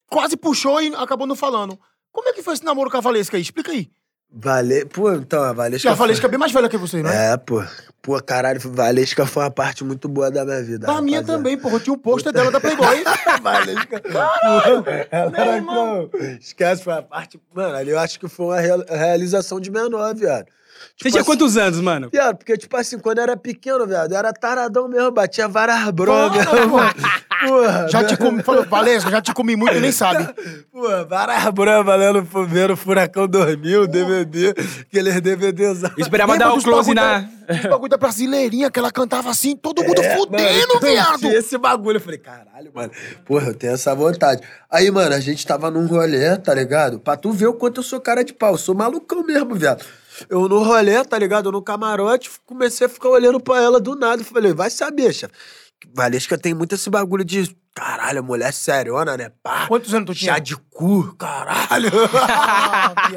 [0.09, 1.77] quase puxou e acabou não falando.
[2.11, 3.43] Como é que foi esse namoro com a Valesca aí?
[3.43, 3.89] Explica aí.
[4.29, 4.85] Vale...
[4.85, 5.83] Pô, então, a Valesca...
[5.87, 7.33] Já a foi- Valesca é bem mais velha que você, né?
[7.33, 7.63] É, pô.
[8.01, 10.87] Pô, caralho, Valesca foi uma parte muito boa da minha vida.
[10.87, 11.37] Da minha rapaziada.
[11.43, 11.75] também, porra.
[11.75, 13.03] Eu tinha um pôster dela da Playboy.
[13.41, 14.01] Valesca.
[14.01, 16.09] Porra, ela era irmão.
[16.41, 17.39] Esquece, foi a parte.
[17.53, 20.47] Mano, ali eu acho que foi uma real- realização de menor, viado.
[20.77, 22.09] Você Tipo tinha assim, quantos anos, mano?
[22.11, 25.89] Viado, porque, tipo assim, quando eu era pequeno, viado, eu era taradão mesmo, batia várias
[25.91, 26.45] bromas.
[26.45, 26.93] Porra, Porra,
[27.47, 30.27] porra, Já te comi, falou, Valesca, já te comi muito e nem sabe.
[30.71, 35.83] Porra, várias bromas lendo vendo Furacão 2000, DVD, aqueles DVDs.
[35.97, 37.29] Esperava Lembra dar o dos close na.
[37.47, 41.25] Os bagulho da brasileirinha que ela cantava assim, todo mundo É, fudendo, mano, viado.
[41.27, 42.91] Esse bagulho, eu falei, caralho, mano.
[43.25, 44.41] Porra, eu tenho essa vontade.
[44.69, 46.99] Aí, mano, a gente tava num rolê, tá ligado?
[46.99, 48.51] Pra tu ver o quanto eu sou cara de pau.
[48.51, 49.81] Eu sou malucão mesmo, viado.
[50.29, 51.47] Eu no rolê, tá ligado?
[51.47, 54.23] Eu no camarote, comecei a ficar olhando pra ela do nada.
[54.23, 55.33] Falei, vai saber, chefe.
[55.93, 57.55] Valesca tem muito esse bagulho de.
[57.75, 59.31] Caralho, mulher seriona, né?
[59.43, 59.67] Pá.
[59.67, 60.33] Quantos anos tu tinha?
[60.33, 61.91] Chá de cu, caralho.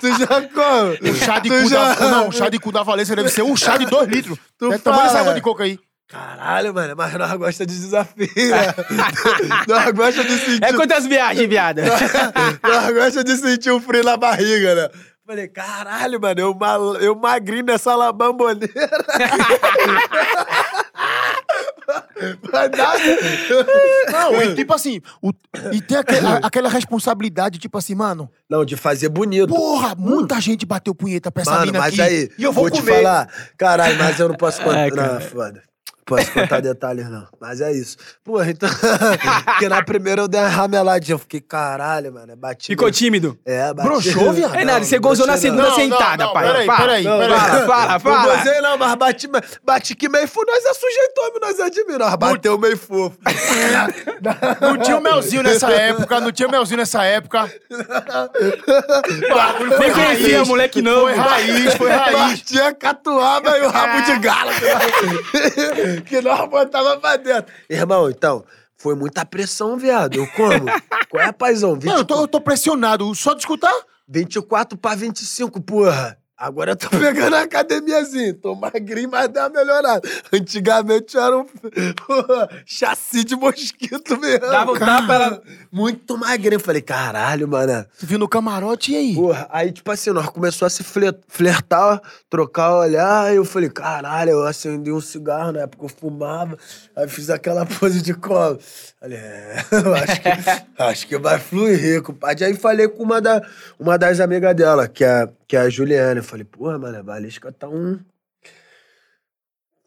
[0.00, 1.10] Tu já come?
[1.10, 2.10] O chá de Tu cu já- da...
[2.10, 4.38] Não, o chá de cu da Valência deve ser um chá de dois litros.
[4.58, 5.20] Tu é tamanho dessa fala.
[5.24, 5.78] água de coco aí.
[6.08, 8.28] Caralho, mano, mas nós gosta de desafio.
[8.36, 8.74] né?
[9.68, 10.64] nós gosta de sentir.
[10.64, 11.82] É quantas viagens, viada?
[12.62, 14.88] nós gosta de sentir o frio na barriga, né?
[15.26, 18.72] Falei, caralho, mano, eu, mal, eu magrinho nessa labamboneira.
[24.12, 25.32] Não, e tipo assim, o-
[25.72, 29.48] e tem aque- a- aquela responsabilidade, tipo assim, mano, Não, de fazer bonito.
[29.48, 32.02] porra, muita gente bateu punheta pra essa Mano, mina mas aqui.
[32.02, 32.96] aí, e eu vou, te comer.
[33.02, 33.28] falar.
[33.56, 34.78] Caralho, mas eu não posso contar.
[34.80, 35.14] Ai, cara.
[35.14, 35.62] não, foda.
[36.06, 37.26] Posso contar detalhes, não.
[37.40, 37.96] Mas é isso.
[38.22, 38.68] Porra, então.
[39.46, 41.14] Porque na primeira eu dei uma rameladinha.
[41.14, 42.36] Eu fiquei, caralho, mano.
[42.36, 42.66] Bati.
[42.66, 43.38] Ficou tímido.
[43.44, 43.88] É, bati.
[43.88, 44.54] Broxou, viado?
[44.54, 45.40] É nada, Não, você gozou na não.
[45.40, 46.46] segunda Não, não, sentada, não, pai.
[46.46, 46.78] peraí, Fala.
[46.80, 47.38] peraí, Não, peraí.
[47.38, 48.36] Fala, fala, Não fala.
[48.36, 49.28] gozei, não, mas bati,
[49.64, 50.46] bati que meio fofo.
[50.46, 51.98] Nós é sujeitome, nós é.
[51.98, 53.16] Nós bateu meio fofo.
[54.60, 57.50] Não tinha o melzinho nessa época, não tinha o melzinho nessa época.
[59.34, 60.48] Bagulho foi Nem conhecia, raiz.
[60.48, 61.06] moleque novo.
[61.06, 62.40] Foi raiz, foi raiz.
[62.40, 64.52] Bati a catuaba e o rabo de gala
[66.02, 67.52] que nós, botava pra dentro.
[67.68, 68.44] Irmão, então,
[68.76, 70.16] foi muita pressão, viado.
[70.16, 70.66] Eu como?
[71.10, 71.74] Qual é, paizão?
[71.74, 73.14] 20, Não, eu tô, eu tô pressionado.
[73.14, 73.72] Só de escutar.
[74.08, 76.18] 24 pra 25, porra.
[76.36, 78.34] Agora eu tô pegando a academiazinha.
[78.34, 80.02] Tô magrinho, mas deu uma melhorada.
[80.32, 81.46] Antigamente eu era um
[82.66, 84.40] chassi de mosquito mesmo.
[84.40, 86.58] Dava um tapa, ela- Muito magrinho.
[86.60, 87.84] Falei, caralho, mano.
[87.98, 89.14] Tu viu no camarote e aí?
[89.14, 93.70] Porra, aí, tipo assim, nós começou a se fle- flertar, trocar olhar, aí eu falei,
[93.70, 96.58] caralho, eu acendi um cigarro na época, eu fumava,
[96.96, 98.58] aí fiz aquela pose de colo.
[99.00, 102.44] Falei, é, eu acho que, acho que vai fluir, compadre.
[102.44, 103.40] Aí falei com uma, da,
[103.78, 106.18] uma das amigas dela, que é, que é a Juliana.
[106.18, 108.00] Eu falei, porra, mano, a Valesca tá um...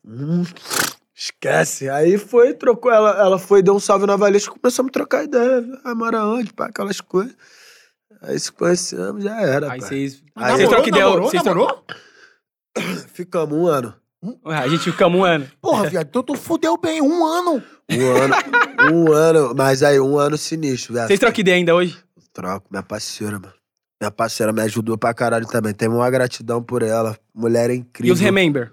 [0.06, 0.44] Hum,
[1.14, 1.90] esquece.
[1.90, 5.66] Aí foi, trocou, ela, ela foi, deu um salve na Valesca, começamos a trocar ideia.
[5.84, 7.36] Ah, mora onde, pá, aquelas coisas.
[8.22, 10.24] Aí se conhecemos, já era, Aí vocês.
[10.38, 11.06] Aí Vocês trocam ideia.
[11.44, 11.84] namorou?
[13.14, 13.94] Ficamos um ano.
[14.46, 15.52] Ué, A gente fica um ano.
[15.62, 17.62] Porra, viado, então tu fudeu bem um ano.
[17.92, 18.36] Um ano.
[18.94, 19.54] um ano.
[19.54, 21.08] Mas aí, um ano sinistro, velho.
[21.08, 21.98] Vocês trocam ideia ainda hoje?
[22.32, 23.54] Troco, minha parceira, mano.
[24.00, 25.74] Minha parceira me ajudou pra caralho também.
[25.74, 27.18] Tenho uma gratidão por ela.
[27.34, 28.10] Mulher é incrível.
[28.10, 28.72] E os Remember?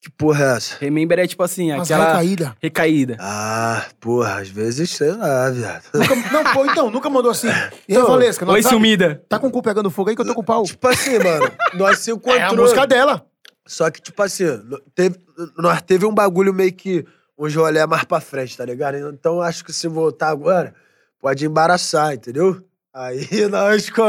[0.00, 0.76] Que porra é essa?
[0.80, 2.56] Remember é tipo assim, Mas aquela recaída.
[2.60, 3.16] recaída.
[3.20, 5.84] Ah, porra, às vezes, sei lá, viado.
[5.94, 7.46] Nunca, não, pô, então, nunca mandou assim.
[7.88, 8.08] E aí, Não.
[8.08, 9.22] Valesca, Oi, sumida.
[9.28, 10.64] Tá com o cu pegando fogo aí que eu tô com o pau.
[10.64, 12.10] Tipo assim, mano, nós se.
[12.26, 13.24] É a música dela.
[13.64, 14.44] Só que, tipo assim,
[14.92, 15.20] teve,
[15.56, 17.06] nós teve um bagulho meio que
[17.38, 18.96] uns rolê mais pra frente, tá ligado?
[18.96, 20.74] Então acho que se voltar agora,
[21.20, 22.60] pode embaraçar, entendeu?
[22.94, 24.02] Aí nós com.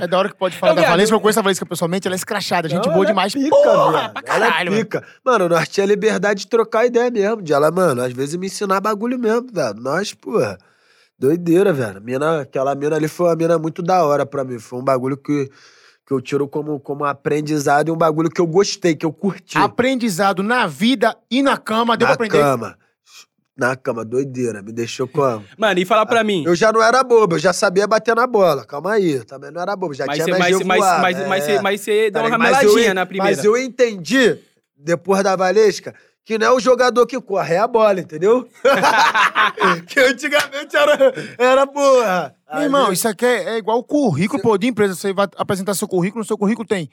[0.00, 2.06] É da hora que pode falar Ô, da viado, Valesca, eu conheço a Valesca pessoalmente,
[2.06, 3.32] ela é escrachada, gente boa ela é demais.
[3.32, 4.12] Pica, Porra, viado.
[4.12, 4.84] pra Ela caralho, é mano.
[4.84, 5.04] pica.
[5.24, 7.42] Mano, nós tinha liberdade de trocar ideia mesmo.
[7.42, 9.74] De ela, mano, às vezes me ensinar bagulho mesmo, velho.
[9.80, 10.56] Nós, porra.
[11.18, 12.00] Doideira, velho.
[12.00, 14.58] Mina, aquela mina ali foi uma mina muito da hora pra mim.
[14.58, 15.50] Foi um bagulho que,
[16.06, 19.56] que eu tiro como, como aprendizado e um bagulho que eu gostei, que eu curti.
[19.58, 22.42] Aprendizado na vida e na cama, deu na pra aprender.
[22.44, 22.76] cama.
[23.56, 24.62] Na cama, doideira.
[24.62, 25.44] Me deixou como?
[25.56, 26.42] Mano, e fala pra mim.
[26.44, 28.64] Eu já não era bobo, eu já sabia bater na bola.
[28.64, 29.94] Calma aí, também não era bobo.
[29.94, 31.28] Já Mas tinha você mais mas, mas, mas, é.
[31.28, 32.38] mas, você- mas você Tá deu uma?
[32.38, 33.36] Mas rameladinha na primeira.
[33.36, 34.38] Mas eu entendi,
[34.76, 35.94] depois da Valesca,
[36.24, 38.48] que não é o jogador que corre, é a bola, entendeu?
[39.86, 42.34] que antigamente era, era porra.
[42.54, 44.94] Meu irmão, isso aqui é, é igual o currículo, pô, de empresa.
[44.96, 46.90] Você vai apresentar seu currículo, no seu currículo tem.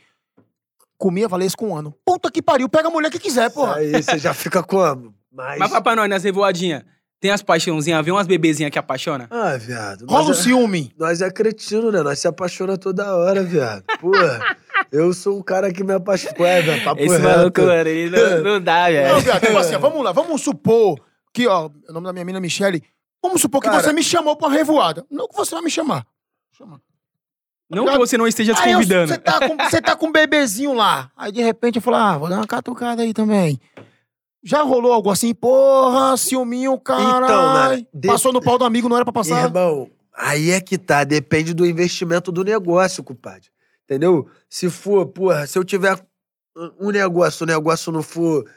[0.98, 1.96] Comia Valesca um ano.
[2.06, 3.78] Puta que pariu, pega a mulher que quiser, porra.
[3.78, 5.12] Aí você já fica como?
[5.32, 5.60] Mas...
[5.60, 6.84] Mas pra nós, nas revoadinhas,
[7.20, 9.28] tem as paixãozinhas, vê umas bebezinhas que apaixona?
[9.30, 10.06] Ah, viado.
[10.08, 10.94] Rola um nós é- ciúme.
[10.98, 12.02] Nós é cretino, né?
[12.02, 13.84] Nós se apaixona toda hora, viado.
[14.00, 14.58] Porra,
[14.92, 16.34] eu sou um cara que me apaixona.
[16.40, 17.24] Ué, velho, papo Esse reto.
[17.24, 19.20] maluco, mano, ele não, não dá, Não, velho.
[19.22, 21.00] viado, tipo assim, vamos lá, vamos supor
[21.34, 22.84] que, ó, o nome da minha mina é Michele.
[23.24, 25.06] Vamos supor que Cara- você me chamou pra uma revoada.
[25.10, 26.04] Não que você vai me chamar.
[26.58, 26.82] Chama.
[27.70, 29.08] Não que você não esteja eu- convidando.
[29.14, 31.10] Você tá, com- você tá com um bebezinho lá.
[31.16, 33.62] Aí de repente eu falo, ah, vou dar uma catucada aí também.
[34.44, 35.34] Já rolou algo assim?
[35.34, 37.26] Porra, ciúminho, caralho.
[37.26, 39.44] Então, mano, de- Passou no pau do amigo, não era pra passar?
[39.46, 41.04] Irmão, aí é que tá.
[41.04, 43.50] Depende do investimento do negócio, compadre.
[43.86, 44.28] Entendeu?
[44.50, 46.00] Se for, porra, se eu tiver
[46.80, 48.50] um negócio, o negócio não for.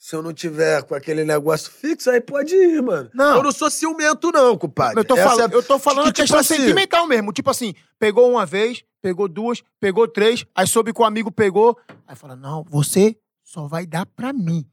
[0.00, 3.10] Se eu não tiver com aquele negócio fixo, aí pode ir, mano.
[3.12, 3.36] Não.
[3.38, 5.00] Eu não sou ciumento, não, compadre.
[5.00, 7.32] Eu tô, fal- é- eu tô falando que, a questão tipo assim- sentimental mesmo.
[7.32, 11.76] Tipo assim, pegou uma vez, pegou duas, pegou três, aí soube que o amigo pegou.
[12.06, 14.64] Aí fala, não, você só vai dar pra mim.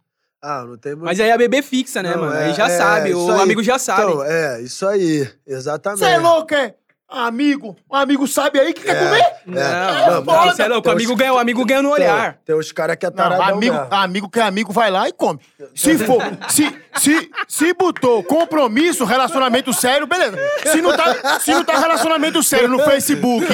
[0.48, 1.06] Ah, não tem muito.
[1.06, 2.36] Mas aí a bebê fixa, né, Não, mano?
[2.36, 3.42] é- Aí já é, sabe, o aí.
[3.42, 4.04] amigo já sabe.
[4.04, 5.28] Então, é, isso aí.
[5.48, 6.00] Exatamente.
[6.00, 6.76] Você é louco, é?
[7.08, 9.24] Amigo, um amigo sabe aí que quer comer?
[9.46, 10.52] Não, É, não, foda.
[10.52, 10.80] você é louco.
[10.80, 12.40] O Tem amigo uns- ganha, o amigo ganha no olhar.
[12.44, 13.88] Tem uns caras que é Não, taradão amigo, mesmo.
[13.92, 15.40] amigo que é amigo vai lá e come.
[15.76, 16.20] Se for,
[16.50, 20.36] se, se, se botou compromisso, relacionamento sério, beleza.
[20.72, 23.46] Se não, tá, se não tá relacionamento sério no Facebook,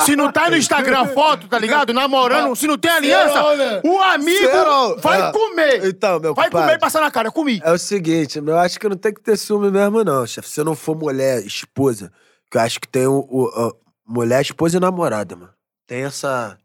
[0.00, 1.94] se não tá no Instagram foto, tá ligado?
[1.94, 3.80] Namorando, se não tem aliança, Serol, né?
[3.84, 4.98] o amigo Serol.
[4.98, 5.86] vai Ah, comer.
[5.86, 6.66] então, meu Vai compadre.
[6.66, 7.28] comer e passar na cara.
[7.28, 7.60] Eu comi.
[7.64, 10.48] É o seguinte, eu acho que não tem que ter ciúme mesmo, não, chefe.
[10.48, 12.10] Se não for mulher, esposa,
[12.50, 13.72] que eu acho que tem o, o-
[14.06, 15.52] mulher, esposa e namorada, mano.
[15.86, 16.56] Tem essa,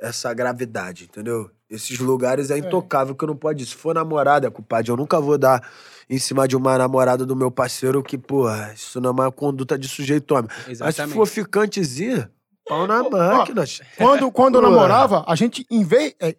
[0.00, 1.50] essa gravidade, entendeu?
[1.68, 3.66] Esses lugares é intocável que não pode ir.
[3.66, 5.66] Se for namorada, compadre, eu nunca vou dar
[6.08, 9.76] em cima de uma namorada do meu parceiro que, porra, isso não é uma conduta
[9.78, 10.48] de sujeito homem.
[10.50, 11.14] Mas se Exatamente.
[11.16, 12.30] for ficantezinha,
[12.66, 13.64] pau na máquina.
[13.96, 16.14] Quando, quando eu namorava, a gente, em vez.
[16.20, 16.36] é,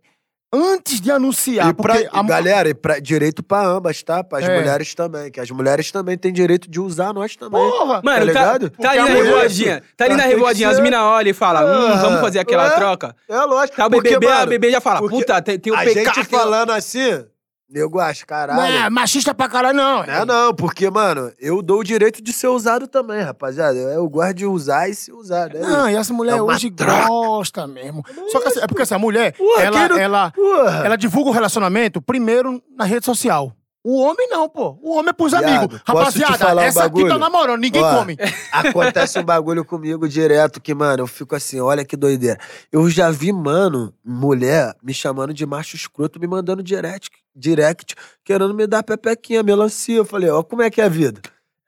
[0.56, 4.24] antes de anunciar, E pra, porque a, galera, e pra, direito pra ambas, tá?
[4.24, 4.58] Para as É.
[4.60, 5.32] mulheres também.
[5.32, 7.60] Que as mulheres também têm direito de usar nós também.
[7.60, 8.02] Porra!
[8.04, 8.70] Mano, tá, ligado?
[8.70, 9.84] tá ali na Porque a revoadinha.
[9.98, 10.70] Tá ali na revoadinha.
[10.70, 12.70] As mina olham e falam, hum, vamos fazer aquela é.
[12.72, 13.16] troca.
[13.28, 13.78] É lógico.
[13.78, 15.80] Tá o porque, BBB, a mano, BBB já fala, porque puta, tem, tem o a
[15.80, 15.94] PK.
[16.04, 17.24] gente falando assim,
[17.70, 18.60] nego acha, caralho.
[18.60, 19.98] Não é machista pra caralho, não.
[20.06, 23.78] Não é não, porque, mano, eu dou o direito de ser usado também, rapaziada.
[23.78, 25.58] Eu gosto de usar e ser usado.
[25.58, 25.90] É Não, isso.
[25.90, 27.08] e essa mulher É hoje troca.
[27.08, 28.04] gosta mesmo.
[28.32, 30.86] Só que assim, é porque assim, a mulher, Porra, ela, não- ela, Porra.
[30.86, 33.52] ela divulga o relacionamento primeiro na rede social.
[33.88, 34.80] O homem não, pô.
[34.82, 35.80] O homem é pros Viado, amigos.
[35.86, 37.20] Rapaziada, um essa aqui tá bagulho?
[37.20, 38.18] namorando, ninguém Ó, come.
[38.52, 42.40] Acontece um bagulho comigo direto que, mano, eu fico assim, olha que doideira.
[42.72, 47.94] Eu já vi, mano, mulher me chamando de macho escroto, me mandando direct, direct
[48.24, 49.98] querendo me dar pepequinha, melancia.
[49.98, 51.22] Eu falei, ó, como é que é a vida?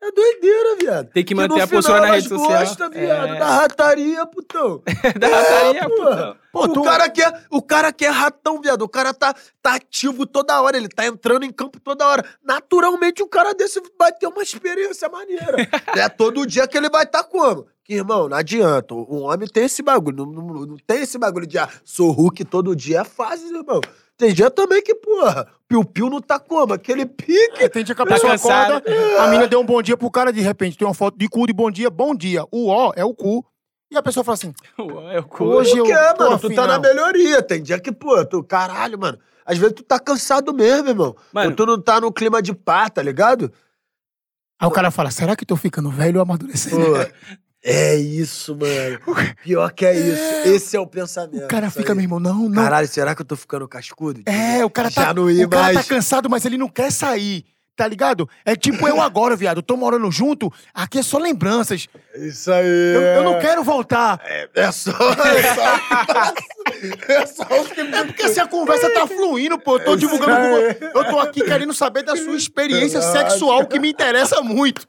[0.08, 1.10] É doideira, viado.
[1.12, 2.60] Tem que manter a final postura na rede social.
[2.60, 3.40] Gostam, viado, É.
[3.40, 4.82] da rataria, putão.
[5.20, 6.36] Da rataria, É, putão.
[6.52, 8.82] Pô, o, tu- cara quer, o cara quer ratão, viado.
[8.84, 12.24] O cara tá, tá ativo toda hora, ele tá entrando em campo toda hora.
[12.44, 15.58] Naturalmente, um cara desse vai ter uma experiência maneira.
[15.96, 17.68] é todo dia que ele vai estar tá como?
[17.84, 18.94] Que, irmão, não adianta.
[18.94, 20.18] O homem tem esse bagulho.
[20.26, 23.02] Não, não- não tem esse bagulho de, ah, sou Hulk todo dia.
[23.02, 23.82] É fácil, irmão.
[24.18, 26.74] Tem dia também que, porra, piu-piu não tá como?
[26.74, 27.70] Aquele pique.
[27.70, 28.78] Tem dia que a Tá pessoa cansado.
[28.78, 31.28] acorda, a mina deu um bom dia pro cara, de repente tem uma foto de
[31.30, 32.44] cu de bom dia, bom dia.
[32.52, 33.46] O ó é o cu.
[33.92, 34.54] E a pessoa fala assim,
[35.14, 35.44] É o cu.
[35.46, 35.86] Hoje eu
[36.16, 36.40] tô mano?
[36.40, 37.42] tu tá na melhoria.
[37.44, 39.20] Tem dia que, pô, tu, caralho, mano.
[39.46, 41.16] Às vezes tu tá cansado mesmo, irmão.
[41.32, 41.52] Mano.
[41.52, 43.54] Ou tu não tá no clima de pá, tá ligado?
[44.60, 46.84] Aí o cara fala, será que tô ficando velho ou amadurecendo?
[47.64, 49.00] É isso, mano.
[49.44, 50.50] Pior que é isso.
[50.50, 51.46] Esse é o pensamento.
[51.46, 51.96] O cara fica, aí.
[51.96, 52.64] meu irmão, não, não.
[52.64, 54.22] Caralho, será que eu tô ficando cascudo?
[54.26, 56.92] É, o cara, Já tá, não ia o cara tá cansado, mas ele não quer
[56.92, 57.46] sair.
[57.78, 58.28] Tá ligado?
[58.44, 59.58] É tipo eu agora, viado.
[59.58, 61.88] Eu tô morando junto, aqui é só lembranças.
[62.16, 62.66] Isso aí.
[62.66, 64.20] Eu, eu não quero voltar.
[64.56, 64.90] É só.
[64.92, 69.76] É só, é só o que É porque assim, a conversa tá fluindo, pô.
[69.76, 70.58] Eu tô divulgando.
[70.92, 74.88] Eu tô aqui querendo saber da sua experiência sexual, que me interessa muito.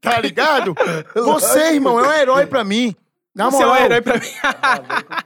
[0.00, 0.74] Tá ligado?
[1.14, 2.94] Você, irmão, é um herói pra mim.
[3.34, 3.84] Na Você é um moral.
[3.84, 4.26] herói pra mim.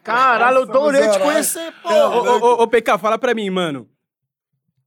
[0.02, 1.88] Caralho, eu adorei te Somos conhecer, pô.
[1.88, 3.88] Ô, ô, ô, ô, PK, fala pra mim, mano.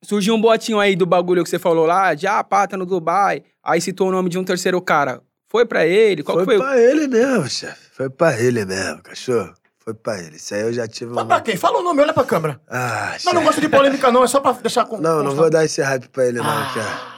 [0.03, 2.85] Surgiu um botinho aí do bagulho que você falou lá, de ah, pá, tá no
[2.85, 3.43] Dubai.
[3.63, 5.21] Aí citou o nome de um terceiro cara.
[5.49, 6.21] Foi pra ele?
[6.23, 6.61] Qual Foi, que foi?
[6.61, 7.89] pra ele mesmo, chefe.
[7.93, 9.53] Foi pra ele mesmo, cachorro.
[9.79, 10.35] Foi pra ele.
[10.35, 11.27] Isso aí eu já tive Fala um.
[11.27, 11.55] pra quem?
[11.55, 12.61] Fala o nome, olha pra câmera.
[12.69, 14.23] Ah, Não, não gosto de polêmica, não.
[14.23, 14.97] É só pra deixar com.
[14.97, 16.71] Não, não vou dar esse hype pra ele, não, Ah.
[16.73, 17.16] cara.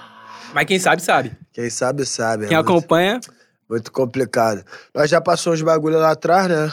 [0.54, 1.32] Mas quem sabe, sabe.
[1.54, 2.48] Quem sabe, sabe.
[2.48, 3.20] Quem é muito, acompanha.
[3.70, 4.64] muito complicado.
[4.94, 6.72] Nós já passamos uns bagulho lá atrás, né?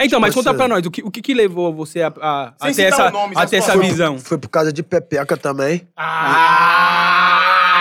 [0.00, 2.02] É, Então, mas Tipo conta assim- pra nós, o que, o que, que levou você
[2.02, 4.16] a, a, a ter essa, nomes, a ter essa visão?
[4.18, 5.88] Foi por causa de Pepeca também.
[5.96, 7.17] Ah,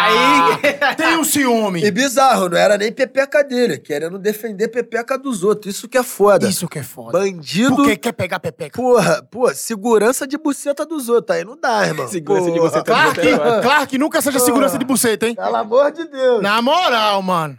[0.07, 1.83] aí tem um ciúme.
[1.83, 5.75] E bizarro, não era nem Pepeca dele, querendo defender Pepeca dos outros.
[5.75, 6.47] Isso que é foda.
[6.47, 7.19] Isso que é foda.
[7.19, 7.75] Bandido.
[7.75, 8.81] Porque quer pegar pepeca.
[8.81, 11.37] Porra, pô, segurança de buceta dos outros.
[11.37, 12.07] Aí não dá, irmão.
[12.07, 12.69] Segurança de Porra.
[12.69, 12.83] buceta.
[12.85, 13.61] Clark, Porra.
[13.61, 15.35] Clark, nunca seja segurança de buceta, hein?
[15.35, 16.41] Pelo amor de Deus.
[16.41, 17.57] Na moral, mano.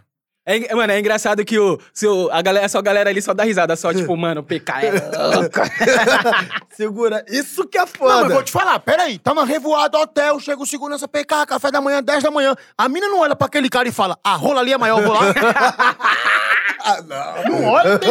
[0.51, 3.33] É, mano, é engraçado que o, se o- a galera, só a galera ali só
[3.35, 4.91] dá risada, só tipo, mano, PK é
[5.35, 5.59] louco.
[6.75, 7.23] Segura.
[7.29, 8.21] Isso que é Não, foda.
[8.23, 9.19] mas vou te falar, peraí.
[9.19, 12.55] Tá na revoada, hotel, chega o segurança PK, café da manhã, 10 da manhã.
[12.77, 15.13] A mina não olha pra aquele cara e fala, a rola ali é maior, vou
[15.13, 15.21] lá.
[16.81, 17.59] Ah, não.
[17.59, 18.09] não olha, tem...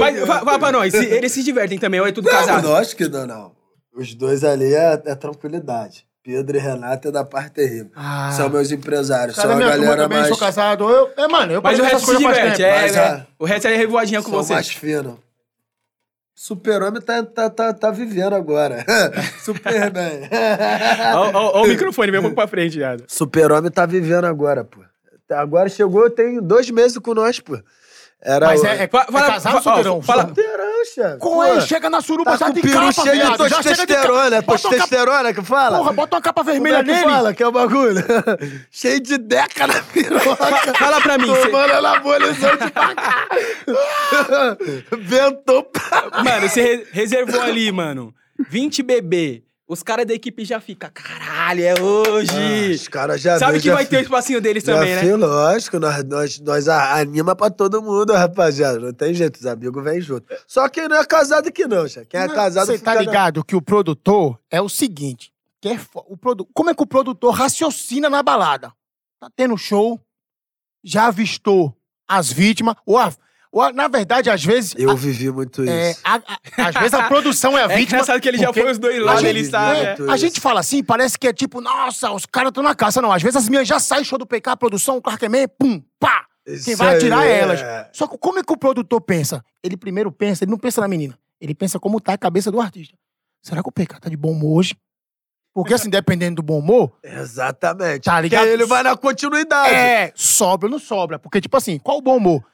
[0.00, 2.66] Mas fa- fala pra nós, se- eles se divertem também, ou é tudo Não, casado?
[2.68, 3.52] não, acho que não, não.
[3.94, 6.06] Os dois ali é, é tranquilidade.
[6.22, 7.90] Pedro e Renato é da parte terrível.
[7.96, 8.30] Ah.
[8.36, 9.36] São meus empresários.
[9.36, 10.28] Cara, são a galera também, mais...
[10.28, 10.88] sou casado.
[10.88, 13.00] Eu, é, mano, eu Mas o resto se diverte, é, mas, né?
[13.02, 14.52] ah, O resto é revoadinha com São você.
[14.52, 15.18] mais fino.
[16.34, 18.84] Super-Homem tá, tá, tá, tá vivendo agora.
[19.44, 20.28] Superman.
[21.34, 23.04] Ó o microfone, vem um pouco pra frente, viado.
[23.06, 24.80] Super-Homem tá vivendo agora, pô.
[25.30, 27.58] Agora chegou, tem dois meses com nós, pô.
[28.22, 30.02] Era Mas o- é, é, é fala- casado solteirão?
[30.02, 30.24] fala-
[30.84, 31.18] chefe.
[31.18, 33.48] Com ele, chega na suruba, Tá já com de capa, cheio de viado.
[33.48, 34.36] De testosterona.
[34.36, 35.78] É testosterona que fala?
[35.78, 37.04] Porra, bota uma capa Como vermelha é que nele.
[37.04, 38.04] fala que é o bagulho?
[38.70, 40.74] cheio de deca na piroca.
[40.78, 43.26] Fala pra mim, cê- Tomando anabolizante pra cá.
[44.98, 46.22] Ventou pra...
[46.24, 48.14] Mano, você re- reservou ali, mano.
[48.48, 49.42] 20 bebê.
[49.72, 52.72] Os caras da equipe já ficam, caralho, é hoje.
[52.74, 54.96] Os caras já Sabe viu, que já vai fi- ter o espacinho deles já também,
[54.96, 55.00] né?
[55.00, 58.80] fi- lógico, nós, nós, nós anima pra todo mundo, rapaziada.
[58.80, 60.26] Não tem jeito, os amigos vêm junto.
[60.44, 62.06] Só quem não é casado que não, chefe.
[62.06, 65.78] Quem é casado Você tá na- ligado que o produtor é o seguinte: que é
[65.78, 66.48] fo- o produ...
[66.52, 68.72] como é que o produtor raciocina na balada?
[69.20, 70.00] Tá tendo show,
[70.82, 71.72] já avistou
[72.08, 73.12] as vítimas, ou a-
[73.74, 74.74] na verdade, às vezes.
[74.76, 75.72] Eu a- vivi muito isso.
[75.72, 77.98] é, a- a- às vezes a produção é a É vítima.
[77.98, 79.80] engraçado que ele já foi os dois lados, gente- ele sabe.
[79.80, 80.12] é, né?
[80.12, 83.02] A gente fala assim, parece que é tipo, nossa, os caras estão na caça.
[83.02, 85.82] Não, às vezes as minhas já saem, show do PK, produção, o Clark Man, pum,
[85.98, 86.26] pá.
[86.44, 87.60] Quem Isso vai atirar aí, é elas.
[87.60, 87.90] é.
[87.92, 89.44] Só que como é que o produtor pensa?
[89.62, 91.16] Ele primeiro pensa, ele não pensa na menina.
[91.40, 92.96] Ele pensa como tá a cabeça do artista.
[93.42, 94.74] Será que o PK tá de bom humor hoje?
[95.54, 98.04] Porque assim, dependendo do bom humor, Exatamente.
[98.04, 98.44] Tá ligado?
[98.44, 99.74] aí ele vai na continuidade.
[99.74, 101.18] é, sobra ou não sobra.
[101.18, 102.44] Porque, tipo assim, qual o bom humor?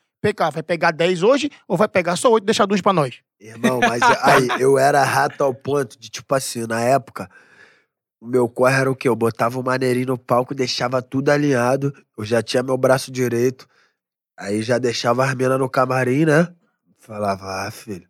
[0.52, 3.20] Vai pegar 10 hoje ou vai pegar só 8 e deixar duas pra nós?
[3.40, 7.30] Irmão, mas aí, eu era rato ao ponto de, tipo assim, na época,
[8.20, 9.08] o meu corre era o quê?
[9.08, 13.68] Eu botava o maneirinho no palco, deixava tudo alinhado, eu já tinha meu braço direito,
[14.38, 16.48] aí já deixava as minas no camarim, né?
[16.98, 18.08] Falava, ah, filho,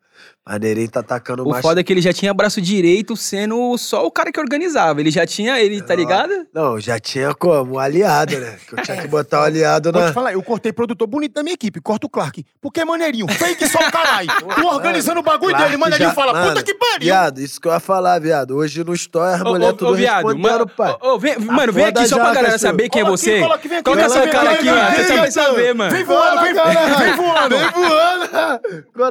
[0.48, 1.60] maneirinho tá atacando O mais.
[1.62, 5.00] foda é que ele já tinha braço direito sendo só o cara que organizava.
[5.00, 6.46] Ele já tinha, ele, tá ligado?
[6.54, 7.74] Não, já tinha como?
[7.74, 8.56] Um aliado, né?
[8.68, 10.08] Que eu tinha que botar o aliado Vou na.
[10.08, 12.44] te falar, eu cortei produtor bonito da minha equipe, corta o Clark.
[12.60, 14.28] Porque é maneirinho, fake só o caralho.
[14.56, 17.00] Tu organizando o bagulho Clark dele, maneirinho já- fala, Mano, puta que pariu.
[17.00, 18.56] Viado, isso que eu ia falar, viado.
[18.56, 20.96] Hoje no Story as mulheres ô, tudo ô, viado, respondendo, mano, pai.
[21.00, 23.40] ô, ô, vem- mano, vem aqui só pra galera saber quem é você.
[23.60, 24.96] que é essa cara aqui, aqui, mano?
[24.96, 25.90] vem Você vai saber, mano.
[25.90, 26.98] Vem voando, vem voando.
[26.98, 28.16] Vem voando!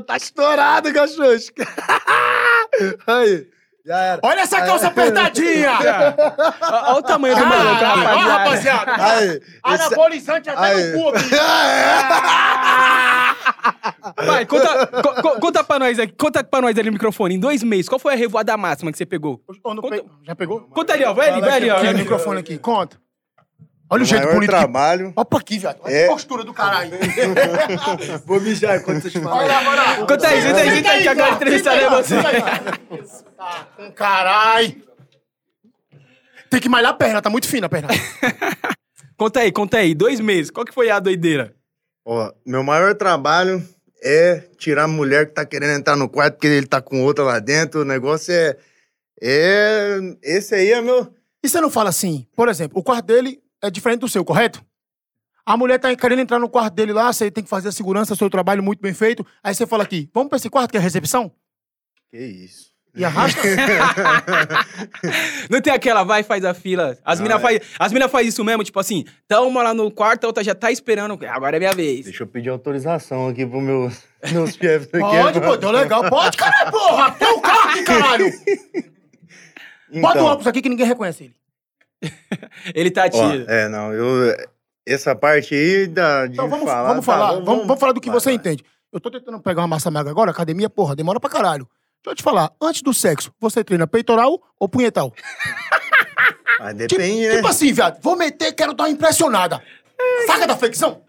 [0.05, 1.24] Tá estourado, cachorro.
[3.07, 3.47] Aí,
[3.85, 4.19] já era.
[4.23, 5.71] Olha essa calça apertadinha.
[6.61, 8.91] Olha o tamanho do maluco, ó, rapaziada.
[8.91, 9.03] rapaziada.
[9.15, 10.83] Aí, esse- Anabolizante até Aí.
[10.91, 11.29] no cu aqui.
[14.25, 17.35] Vai, conta, co- co- conta pra nós aqui, conta pra nós ali no microfone.
[17.35, 19.41] Em dois meses, qual foi a revoada máxima que você pegou?
[19.63, 20.61] Conta- pe- Já pegou?
[20.61, 21.13] Conta ali, ó.
[21.13, 21.77] Vai ali, vai ali, ó.
[21.77, 22.97] Aqui, o microfone aqui, conta.
[23.89, 24.47] Olha o O jeito bonito que...
[24.47, 25.13] trabalho.
[25.15, 25.77] Olha pra aqui, viado.
[25.81, 26.05] Olha É.
[26.05, 26.91] a postura do caralho.
[28.25, 29.37] Vou mijar enquanto vocês falam.
[29.37, 29.95] Olha lá, olha lá.
[30.07, 32.15] Conta aí, senta aí, senta aí, que agora a entrevista é você.
[33.37, 34.83] Tá com caralho.
[36.49, 37.89] Tem que malhar a perna, tá muito fina a perna.
[39.17, 39.93] Conta aí, conta aí.
[39.95, 41.55] Dois meses, qual que foi a doideira?
[42.05, 43.65] Ó, meu maior trabalho
[44.03, 47.23] é tirar a mulher que tá querendo entrar no quarto porque ele tá com outra
[47.23, 47.81] lá dentro.
[47.81, 48.57] O negócio é.
[49.21, 49.97] É.
[50.21, 51.13] Esse aí é meu.
[51.41, 54.63] E você não fala assim, por exemplo, o quarto dele é diferente do seu, correto?
[55.45, 58.15] A mulher tá querendo entrar no quarto dele lá, você tem que fazer a segurança,
[58.15, 59.25] seu trabalho muito bem feito.
[59.43, 61.31] Aí você fala aqui, vamos pra esse quarto que é a recepção?
[62.09, 62.73] Que isso.
[62.95, 63.41] E arrasta.
[65.51, 66.97] Não tem aquela, vai, faz a fila.
[67.03, 67.41] As minas é.
[67.41, 70.43] faz, as mina faz isso mesmo, tipo assim, tá uma lá no quarto, a outra
[70.43, 71.19] já tá esperando.
[71.27, 72.05] Agora é minha vez.
[72.05, 73.91] Deixa eu pedir autorização aqui pro meu,
[74.31, 74.99] meus chefes aqui.
[74.99, 76.09] Pode, pô, deu legal.
[76.09, 77.11] Pode, caralho, porra!
[77.11, 78.31] Tem o carro aqui, caralho!
[80.01, 81.35] Bota o Então, óculos aqui que ninguém reconhece ele.
[82.73, 83.45] Ele tá ó, tiro.
[83.49, 84.35] é, não, eu.
[84.87, 86.87] Essa parte aí da, de Então vamos falar.
[86.87, 88.35] vamos tá, falar, vamos, vamos falar do que vai, você vai.
[88.35, 88.63] entende.
[88.93, 91.67] Eu tô tentando pegar uma massa magra agora, academia, porra, demora pra caralho.
[92.03, 95.11] Deixa eu te falar, antes do sexo, você treina peitoral ou punhetal?
[96.59, 97.35] Mas Tipo, depende, né?
[97.35, 99.61] tipo assim, viado, vou meter, quero dar uma impressionada.
[100.27, 101.03] Saca da flexão?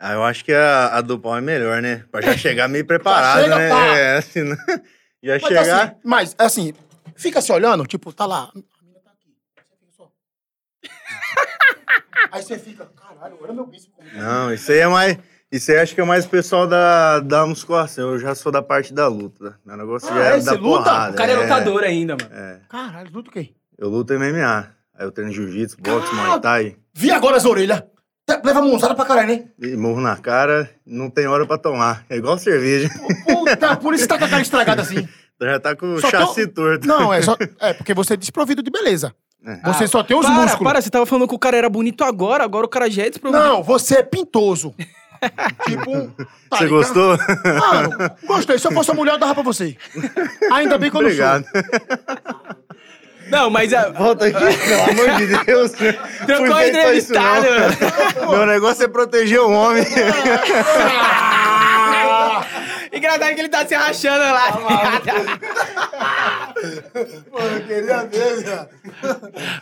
[0.00, 2.04] Ah, eu acho que a, a do pau é melhor, né?
[2.10, 3.68] Pra já chegar meio preparado, chega, né?
[3.68, 3.86] pá.
[3.96, 4.56] É, assim, né?
[5.22, 5.82] já Mas chegar.
[5.84, 6.74] assim, mas assim,
[7.14, 8.50] fica se olhando, tipo, tá lá.
[8.54, 9.34] A mina tá aqui.
[9.56, 10.10] Você fica só.
[12.32, 13.92] Aí você fica, caralho, olha meu bíceps.
[13.96, 15.18] tá." Não, isso aí é mais.
[15.50, 18.10] Isso aí acho que é mais o pessoal da, da musculação.
[18.12, 19.58] Eu já sou da parte da luta.
[19.64, 20.38] Meu negócio Ah, já é?
[20.38, 20.62] é da luta?
[20.84, 21.12] porrada.
[21.12, 22.34] O cara é lutador ainda, mano.
[22.34, 22.60] É.
[22.68, 23.50] Caralho, luta o quê?
[23.78, 24.68] Eu luto MMA.
[24.94, 26.14] Aí eu treino jiu-jitsu, boxe, Ah!
[26.14, 26.76] muay thai.
[26.92, 27.82] Vi agora as orelhas.
[28.26, 29.44] Te- Leva mãozada pra caralho, né?
[29.58, 32.04] E morro na cara, não tem hora pra tomar.
[32.10, 32.90] É igual cerveja.
[33.24, 35.08] Puta, por isso tá com a cara estragada assim.
[35.40, 36.86] já tá com o chassi tem- torto.
[36.86, 37.34] Não, é só.
[37.58, 39.14] É porque você é desprovido de beleza.
[39.44, 39.56] É.
[39.72, 40.72] Você só tem os para, músculos.
[40.72, 43.10] para, você tava falando que o cara era bonito agora, agora o cara já é
[43.10, 43.42] desprovido.
[43.42, 44.74] Não, você é pintoso.
[45.66, 46.08] tipo um.
[46.10, 46.68] tá Você ligado?
[46.70, 47.16] gostou?
[47.44, 47.90] Mano,
[48.26, 48.58] gostei.
[48.58, 49.76] Se eu fosse uma mulher, eu dava pra você.
[50.52, 51.44] Ainda bem que eu não Obrigado.
[51.44, 51.62] sou.
[53.30, 53.90] Não, mas a...
[53.90, 55.72] Volta aqui, pelo amor de Deus.
[55.72, 57.46] Trocou a entrevistada,
[58.30, 59.84] Meu negócio é proteger o homem.
[62.90, 64.48] Engraçado que ele tá se rachando lá.
[67.32, 68.68] Eu queria ver, viado.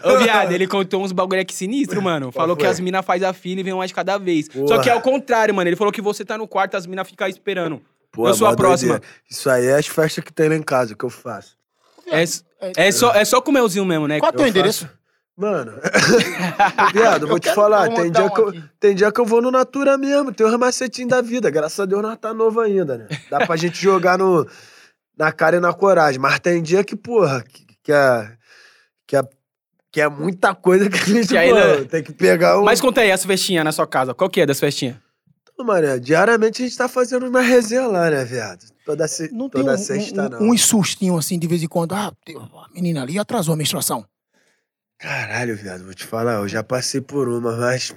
[0.05, 2.31] Ô, viado, ele contou uns bagulho aqui sinistro, mano.
[2.33, 4.47] Falou que as minas faz a fila e vem uma de cada vez.
[4.47, 4.83] Só Porra.
[4.83, 5.69] que é o contrário, mano.
[5.69, 7.81] Ele falou que você tá no quarto, as minas ficam esperando.
[8.13, 8.93] Pô, Eu sou a próxima.
[8.95, 9.15] doideira.
[9.31, 11.57] Isso aí é as festas que tem lá em casa que eu faço.
[12.07, 12.25] É,
[12.77, 14.19] é, só, é só com o melzinho mesmo, né?
[14.19, 14.89] Qual é o teu endereço?
[15.37, 15.73] Mano,
[16.95, 18.65] viado, eu vou te falar, tem dia, um que eu, aqui.
[18.81, 21.51] tem dia que eu vou no Natura mesmo, tem os macetinhos da vida.
[21.51, 23.07] Graças a Deus nós tá novo ainda, né?
[23.31, 24.49] Dá pra gente jogar no,
[25.15, 26.19] na cara e na coragem.
[26.19, 28.33] Mas tem dia que, porra, que, que é.
[29.07, 29.23] Que é,
[29.93, 31.85] que é muita coisa que a gente Que pô, né?
[31.85, 32.65] tem que pegar um.
[32.65, 34.15] Mas conta aí, essa festinha na sua casa.
[34.15, 34.97] Qual que é das festinhas?
[35.59, 38.67] Mano, diariamente a gente tá fazendo uma resenha lá, né, viado?
[38.85, 39.33] Toda, se...
[39.33, 40.43] Não tem Toda um, sexta, um, não.
[40.43, 41.95] um, uns sustinhos assim de vez em quando.
[41.95, 44.05] Ah, a menina ali atrasou a menstruação.
[44.99, 47.95] Caralho, viado, vou te falar, eu já passei por uma, mas.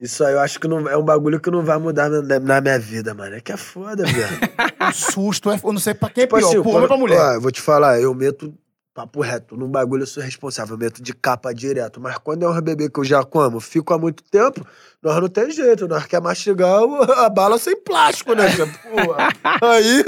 [0.00, 2.60] Isso aí eu acho que não, é um bagulho que não vai mudar na, na
[2.60, 3.36] minha vida, mano.
[3.36, 4.32] É que é foda, viado.
[4.82, 6.88] Um susto, é, eu não sei pra quem é Tipo pior, assim, pro homem ou
[6.88, 7.20] pra mulher.
[7.20, 8.52] ó, eu vou te falar, eu meto
[8.94, 9.56] papo reto.
[9.56, 12.00] Num bagulho eu sou responsável, meto de capa direto.
[12.00, 14.66] Mas quando é um bebê que eu já como, fico há muito tempo,
[15.02, 15.88] nós não tem jeito.
[15.88, 16.80] Nós quer mastigar
[17.16, 18.44] a bala sem plástico, né?
[18.94, 19.28] Porra.
[19.60, 20.04] Aí.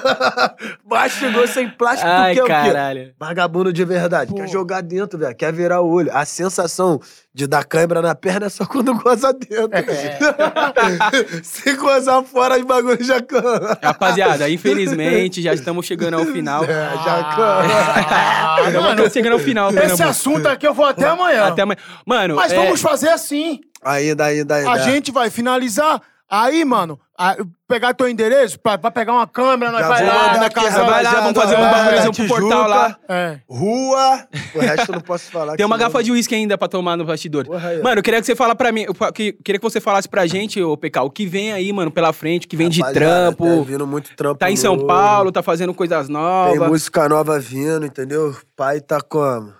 [0.88, 2.52] mastigou sem plástico, Ai, tu quer o quê?
[2.52, 3.14] caralho.
[3.18, 4.30] Vagabundo de verdade.
[4.30, 4.36] Pô.
[4.36, 5.36] Quer jogar dentro, velho.
[5.36, 6.10] Quer virar o olho.
[6.14, 6.98] A sensação
[7.34, 9.68] de dar cãibra na perna é só quando goza dentro.
[11.44, 13.76] Se gozar fora, os bagulhos já canam.
[13.82, 16.64] Rapaziada, infelizmente, já estamos chegando ao final.
[16.64, 16.68] É,
[17.04, 17.70] já canam.
[18.08, 21.44] Ah, mano, chegando ao final, esse assunto aqui eu vou até amanhã.
[21.48, 21.78] Até amanhã.
[22.06, 23.60] Mano, Mas é, vamos fazer assim.
[23.86, 24.70] Ainda, ainda, ainda.
[24.72, 26.00] A gente vai finalizar.
[26.28, 27.36] Aí, mano, a-
[27.68, 30.82] pegar teu endereço, pra, pra pegar uma câmera, nós Já vai lá na casa.
[30.82, 32.96] vai lá, vamos fazer um bagulhozinho pro Tijuca, portal lá.
[33.08, 33.38] É.
[33.48, 34.26] Rua.
[34.52, 35.54] O resto eu não posso falar.
[35.56, 37.44] Tem uma garrafa de uísque ainda pra tomar no bastidor.
[37.46, 37.82] Porra aí, ó.
[37.84, 40.60] Mano, eu queria que você fala pra mim, que- queria que você falasse pra gente,
[40.60, 43.46] ô PK, o que vem aí, mano, pela frente, o que vem de trampo.
[43.58, 44.36] Tá vindo muito trampo.
[44.40, 44.88] Tá em São novo.
[44.88, 46.68] Paulo, tá fazendo coisas Tem novas.
[46.68, 48.30] música nova vindo, entendeu?
[48.30, 49.52] O pai tá como?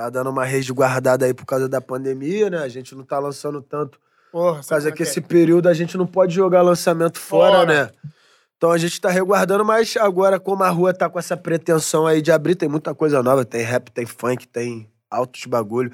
[0.00, 2.56] Tá dando uma resguardada aí por causa da pandemia, né?
[2.56, 4.00] A gente não tá lançando tanto
[4.32, 7.58] Porra, Por causa sabe que é esse período a gente não pode jogar lançamento fora,
[7.58, 7.66] Fora.
[7.66, 7.90] né?
[8.56, 12.22] Então a gente tá reguardando, mas agora, como a rua tá com essa pretensão aí
[12.22, 13.44] de abrir, tem muita coisa nova.
[13.44, 15.92] Tem rap, tem funk, tem altos bagulho.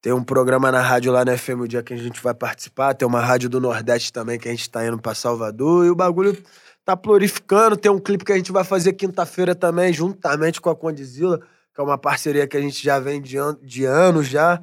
[0.00, 2.94] Tem um programa na rádio lá na FM o dia que a gente vai participar.
[2.94, 5.84] Tem uma rádio do Nordeste também que a gente tá indo pra Salvador.
[5.84, 6.40] E o bagulho
[6.84, 7.76] tá glorificando.
[7.76, 11.40] Tem um clipe que a gente vai fazer quinta-feira também, juntamente com a Condizila,
[11.74, 14.60] que é uma parceria que a gente já vem de, an de anos já.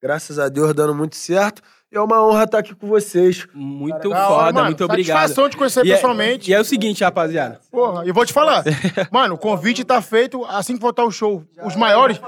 [0.00, 1.62] Graças a Deus, dando muito certo.
[1.92, 3.46] É uma honra estar aqui com vocês.
[3.52, 4.66] Muito hora, foda, mano.
[4.68, 5.18] muito obrigado.
[5.18, 6.50] Satisfação de conhecer E é- pessoalmente.
[6.50, 7.60] E é o seguinte, rapaziada.
[7.70, 8.64] Porra, e vou te falar.
[9.12, 11.44] Mano, o convite tá feito assim que voltar o show.
[11.62, 12.18] Os maiores.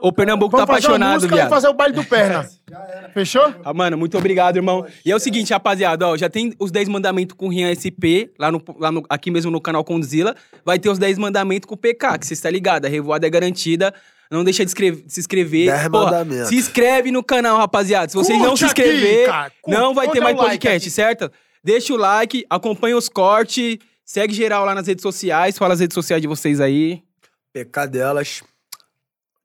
[0.00, 1.48] O Pernambuco tá Vamos fazer uma apaixonado, música e viado.
[1.50, 2.48] fazer o baile do perna.
[3.12, 3.52] Fechou?
[3.64, 4.86] Ah, mano, muito obrigado, irmão.
[5.04, 8.32] E é o seguinte, rapaziada, ó, já tem os 10 mandamentos com o Rian SP,
[8.38, 10.34] lá, no, lá no- aqui mesmo no canal Condzilla.
[10.64, 13.30] Vai ter os 10 mandamentos com o PK, que você está ligado, a revoada é
[13.30, 13.92] garantida.
[14.30, 15.66] Não deixa de escrever- se inscrever.
[15.70, 16.48] 10 Porra, mandamentos.
[16.48, 18.08] se inscreve no canal, rapaziada.
[18.10, 19.26] Se vocês não se aqui, inscrever.
[19.62, 19.78] Curte.
[19.80, 20.90] não vai ter mais like podcast, aqui?
[20.94, 21.30] certo?
[21.64, 25.94] Deixa o like, acompanha os cortes, segue geral lá nas redes sociais, fala as redes
[25.94, 27.02] sociais de vocês aí.
[27.52, 28.42] PK delas,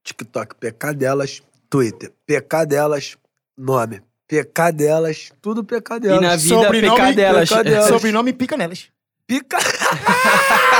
[0.03, 3.17] TikTok, PK delas, Twitter, PK delas,
[3.57, 6.19] nome, PK delas, tudo PK delas.
[6.19, 7.49] E na vida, PK delas.
[7.49, 7.87] PK delas.
[7.89, 8.89] Sobrenome pica nelas.
[9.25, 9.57] Pica.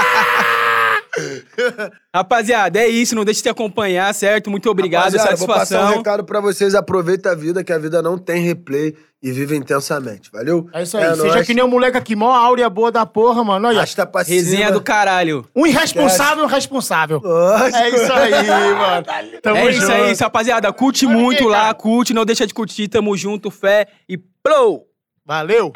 [2.14, 4.50] Rapaziada, é isso, não deixe de acompanhar, certo?
[4.50, 5.98] Muito obrigado, Rapaziada, Vou passar um satisfação.
[5.98, 6.76] recado pra vocês.
[6.76, 10.30] Aproveita a vida, que a vida não tem replay e vive intensamente.
[10.32, 10.68] Valeu?
[10.74, 11.16] É isso aí.
[11.16, 11.46] Seja nóis.
[11.46, 13.68] que nem o moleque aqui, mó áurea boa da porra, mano.
[13.68, 15.46] Olha, Arrasta pra Resenha do caralho.
[15.56, 17.22] um irresponsável, um responsável.
[17.24, 17.78] Nossa.
[17.78, 19.06] É isso aí, mano.
[19.42, 19.92] Tamo é isso, junto.
[19.92, 20.72] é isso, rapaziada.
[20.74, 21.74] Curte Olha muito aqui, lá, cara.
[21.76, 22.88] curte, não deixa de curtir.
[22.88, 24.88] Tamo junto, fé e plou!
[25.26, 25.72] Valeu.